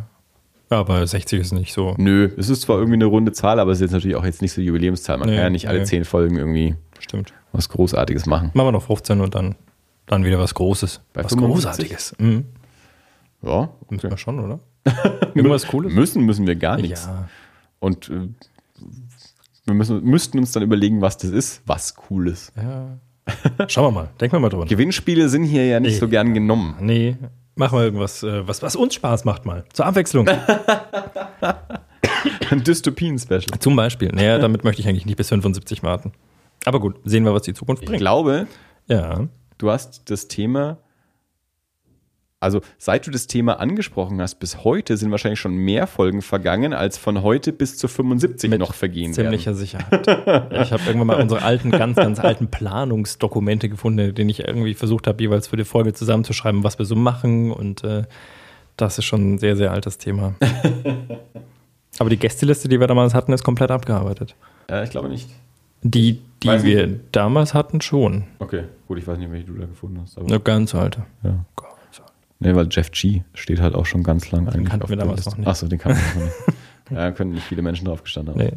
Ja, 0.70 0.80
aber 0.80 1.06
60 1.06 1.40
ist 1.40 1.52
nicht 1.52 1.72
so. 1.72 1.94
Nö, 1.96 2.30
es 2.36 2.50
ist 2.50 2.62
zwar 2.62 2.76
irgendwie 2.76 2.94
eine 2.94 3.06
runde 3.06 3.32
Zahl, 3.32 3.58
aber 3.58 3.72
es 3.72 3.78
ist 3.78 3.82
jetzt 3.82 3.92
natürlich 3.92 4.16
auch 4.16 4.24
jetzt 4.24 4.42
nicht 4.42 4.52
so 4.52 4.60
die 4.60 4.66
Jubiläumszahl. 4.66 5.16
Man 5.16 5.28
nee, 5.28 5.36
kann 5.36 5.44
ja 5.44 5.50
nicht 5.50 5.68
alle 5.68 5.80
nee. 5.80 5.84
zehn 5.84 6.04
Folgen 6.04 6.36
irgendwie 6.36 6.74
Stimmt. 6.98 7.32
was 7.52 7.68
Großartiges 7.70 8.26
machen. 8.26 8.50
Machen 8.52 8.66
wir 8.66 8.72
noch 8.72 8.82
15 8.82 9.20
und 9.20 9.34
dann, 9.34 9.54
dann 10.06 10.24
wieder 10.24 10.38
was 10.38 10.54
Großes. 10.54 11.00
Bei 11.14 11.24
was 11.24 11.32
55? 11.32 11.88
Großartiges. 11.88 12.16
Mhm. 12.18 12.44
Ja. 13.42 13.70
Okay. 13.80 13.94
Müssen 13.94 14.10
wir 14.10 14.18
schon, 14.18 14.40
oder? 14.40 14.60
Irgendwas 15.34 15.66
Cooles? 15.66 15.92
Müssen, 15.92 16.24
müssen 16.24 16.46
wir 16.46 16.56
gar 16.56 16.76
nichts. 16.76 17.06
Ja. 17.06 17.28
Und 17.80 18.10
äh, 18.10 18.28
wir 19.64 19.74
müssen, 19.74 20.02
müssten 20.02 20.38
uns 20.38 20.52
dann 20.52 20.62
überlegen, 20.62 21.00
was 21.00 21.16
das 21.18 21.30
ist, 21.30 21.62
was 21.66 21.94
Cooles. 21.94 22.52
Ja. 22.56 22.98
Schauen 23.68 23.86
wir 23.86 23.90
mal. 23.90 24.08
Denken 24.20 24.36
wir 24.36 24.40
mal 24.40 24.48
drüber. 24.48 24.64
Gewinnspiele 24.68 25.28
sind 25.28 25.44
hier 25.44 25.66
ja 25.66 25.80
nicht 25.80 25.92
nee. 25.92 25.98
so 25.98 26.08
gern 26.08 26.34
genommen. 26.34 26.76
Nee, 26.80 27.16
Machen 27.58 27.76
wir 27.76 27.82
irgendwas, 27.82 28.22
äh, 28.22 28.46
was, 28.46 28.62
was 28.62 28.76
uns 28.76 28.94
Spaß 28.94 29.24
macht 29.24 29.44
mal. 29.44 29.64
Zur 29.72 29.84
Abwechslung. 29.84 30.28
Ein 32.50 32.62
Dystopien-Special. 32.62 33.58
Zum 33.58 33.74
Beispiel. 33.74 34.12
Naja, 34.12 34.38
damit 34.38 34.62
möchte 34.62 34.80
ich 34.80 34.86
eigentlich 34.86 35.06
nicht 35.06 35.16
bis 35.16 35.30
75 35.30 35.82
warten. 35.82 36.12
Aber 36.64 36.78
gut, 36.78 37.00
sehen 37.04 37.24
wir, 37.24 37.34
was 37.34 37.42
die 37.42 37.54
Zukunft 37.54 37.82
bringt. 37.82 37.96
Ich 37.96 38.00
glaube, 38.00 38.46
ja. 38.86 39.26
du 39.58 39.70
hast 39.72 40.08
das 40.08 40.28
Thema 40.28 40.78
also 42.40 42.60
seit 42.78 43.06
du 43.06 43.10
das 43.10 43.26
Thema 43.26 43.58
angesprochen 43.58 44.20
hast, 44.20 44.36
bis 44.36 44.62
heute 44.62 44.96
sind 44.96 45.10
wahrscheinlich 45.10 45.40
schon 45.40 45.56
mehr 45.56 45.86
Folgen 45.88 46.22
vergangen, 46.22 46.72
als 46.72 46.96
von 46.96 47.22
heute 47.22 47.52
bis 47.52 47.76
zu 47.76 47.88
75 47.88 48.50
Mit 48.50 48.60
noch 48.60 48.74
vergehen 48.74 49.12
ziemlicher 49.12 49.46
werden. 49.46 49.58
Sicherheit. 49.58 50.06
ich 50.62 50.72
habe 50.72 50.82
irgendwann 50.86 51.08
mal 51.08 51.20
unsere 51.20 51.42
alten, 51.42 51.70
ganz, 51.70 51.96
ganz 51.96 52.20
alten 52.20 52.48
Planungsdokumente 52.48 53.68
gefunden, 53.68 54.14
denen 54.14 54.30
ich 54.30 54.46
irgendwie 54.46 54.74
versucht 54.74 55.08
habe, 55.08 55.20
jeweils 55.22 55.48
für 55.48 55.56
die 55.56 55.64
Folge 55.64 55.92
zusammenzuschreiben, 55.94 56.62
was 56.62 56.78
wir 56.78 56.86
so 56.86 56.94
machen. 56.94 57.50
Und 57.50 57.82
äh, 57.82 58.04
das 58.76 58.98
ist 58.98 59.04
schon 59.04 59.34
ein 59.34 59.38
sehr, 59.38 59.56
sehr 59.56 59.72
altes 59.72 59.98
Thema. 59.98 60.34
Aber 61.98 62.10
die 62.10 62.18
Gästeliste, 62.18 62.68
die 62.68 62.78
wir 62.78 62.86
damals 62.86 63.14
hatten, 63.14 63.32
ist 63.32 63.42
komplett 63.42 63.72
abgearbeitet. 63.72 64.36
Äh, 64.70 64.84
ich 64.84 64.90
glaube 64.90 65.08
nicht. 65.08 65.28
Die, 65.82 66.20
die 66.42 66.62
wir 66.62 66.86
nicht. 66.86 67.00
damals 67.12 67.54
hatten, 67.54 67.80
schon. 67.80 68.24
Okay, 68.38 68.64
gut, 68.86 68.98
ich 68.98 69.06
weiß 69.06 69.18
nicht, 69.18 69.30
welche 69.32 69.46
du 69.46 69.54
da 69.54 69.66
gefunden 69.66 70.00
hast. 70.02 70.18
Eine 70.18 70.38
ganz 70.38 70.74
alte. 70.74 71.04
Ja. 71.24 71.44
Gott. 71.56 71.67
Ne, 72.40 72.54
weil 72.54 72.68
Jeff 72.70 72.92
G 72.92 73.22
steht 73.34 73.60
halt 73.60 73.74
auch 73.74 73.86
schon 73.86 74.04
ganz 74.04 74.30
lang 74.30 74.46
eigentlich. 74.46 74.62
Den 74.62 74.68
kannten 74.68 74.88
wir 74.88 74.96
damals 74.96 75.26
noch 75.26 75.36
nicht. 75.36 75.48
Achso, 75.48 75.66
den 75.66 75.78
kannten 75.78 76.00
wir 76.14 76.20
noch 76.20 76.26
nicht. 76.26 76.36
ja, 76.90 77.10
können 77.10 77.32
nicht 77.32 77.44
viele 77.44 77.62
Menschen 77.62 77.86
drauf 77.86 78.02
gestanden 78.04 78.34
haben. 78.34 78.40
Nee. 78.40 78.52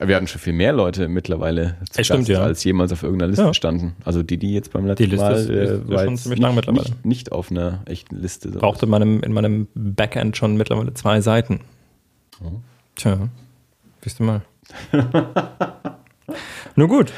wir 0.06 0.16
hatten 0.16 0.26
schon 0.26 0.40
viel 0.40 0.52
mehr 0.52 0.72
Leute 0.72 1.06
mittlerweile 1.08 1.76
stimmt, 2.00 2.26
ja. 2.28 2.42
als 2.42 2.64
jemals 2.64 2.92
auf 2.92 3.04
irgendeiner 3.04 3.30
Liste 3.30 3.44
ja. 3.44 3.54
standen. 3.54 3.94
Also 4.04 4.24
die, 4.24 4.36
die 4.36 4.52
jetzt 4.52 4.72
beim 4.72 4.84
letzten 4.86 5.04
die 5.04 5.10
Liste 5.10 5.24
Mal 5.24 5.34
ist, 5.34 5.48
äh, 5.48 5.88
war 5.88 6.04
schon 6.04 6.16
ziemlich 6.16 6.40
lang 6.40 6.56
mittlerweile. 6.56 6.82
Nicht, 6.82 7.04
nicht, 7.04 7.32
auf 7.32 7.52
einer 7.52 7.82
echten 7.86 8.16
Liste. 8.16 8.50
Brauchte 8.50 8.86
in 8.86 8.90
meinem, 8.90 9.22
in 9.22 9.32
meinem 9.32 9.68
Backend 9.74 10.36
schon 10.36 10.56
mittlerweile 10.56 10.92
zwei 10.94 11.20
Seiten. 11.20 11.60
Oh. 12.44 12.50
Tja, 12.96 13.28
wisst 14.02 14.20
ihr 14.20 14.26
mal. 14.26 14.42
Nur 16.76 16.88
gut. 16.88 17.12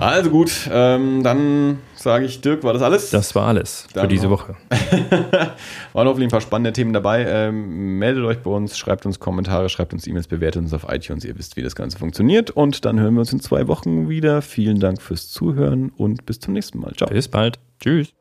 Also 0.00 0.30
gut, 0.30 0.52
ähm, 0.70 1.22
dann 1.22 1.78
sage 2.06 2.24
ich, 2.24 2.40
Dirk, 2.40 2.62
war 2.62 2.72
das 2.72 2.82
alles? 2.82 3.10
Das 3.10 3.34
war 3.34 3.48
alles 3.48 3.88
dann 3.92 4.04
für 4.04 4.08
diese 4.08 4.30
Woche. 4.30 4.54
Waren 5.92 6.06
hoffentlich 6.06 6.28
ein 6.28 6.30
paar 6.30 6.40
spannende 6.40 6.72
Themen 6.72 6.92
dabei. 6.92 7.26
Ähm, 7.28 7.98
meldet 7.98 8.24
euch 8.24 8.38
bei 8.38 8.50
uns, 8.50 8.78
schreibt 8.78 9.04
uns 9.06 9.18
Kommentare, 9.18 9.68
schreibt 9.68 9.92
uns 9.92 10.06
E-Mails, 10.06 10.28
bewertet 10.28 10.62
uns 10.62 10.72
auf 10.72 10.86
iTunes. 10.88 11.24
Ihr 11.24 11.36
wisst, 11.36 11.56
wie 11.56 11.62
das 11.62 11.74
Ganze 11.74 11.98
funktioniert. 11.98 12.52
Und 12.52 12.84
dann 12.84 13.00
hören 13.00 13.14
wir 13.14 13.20
uns 13.20 13.32
in 13.32 13.40
zwei 13.40 13.66
Wochen 13.66 14.08
wieder. 14.08 14.40
Vielen 14.40 14.78
Dank 14.78 15.02
fürs 15.02 15.28
Zuhören 15.28 15.90
und 15.96 16.24
bis 16.26 16.38
zum 16.38 16.54
nächsten 16.54 16.78
Mal. 16.78 16.94
Ciao. 16.94 17.10
Bis 17.10 17.26
bald. 17.26 17.58
Tschüss. 17.80 18.14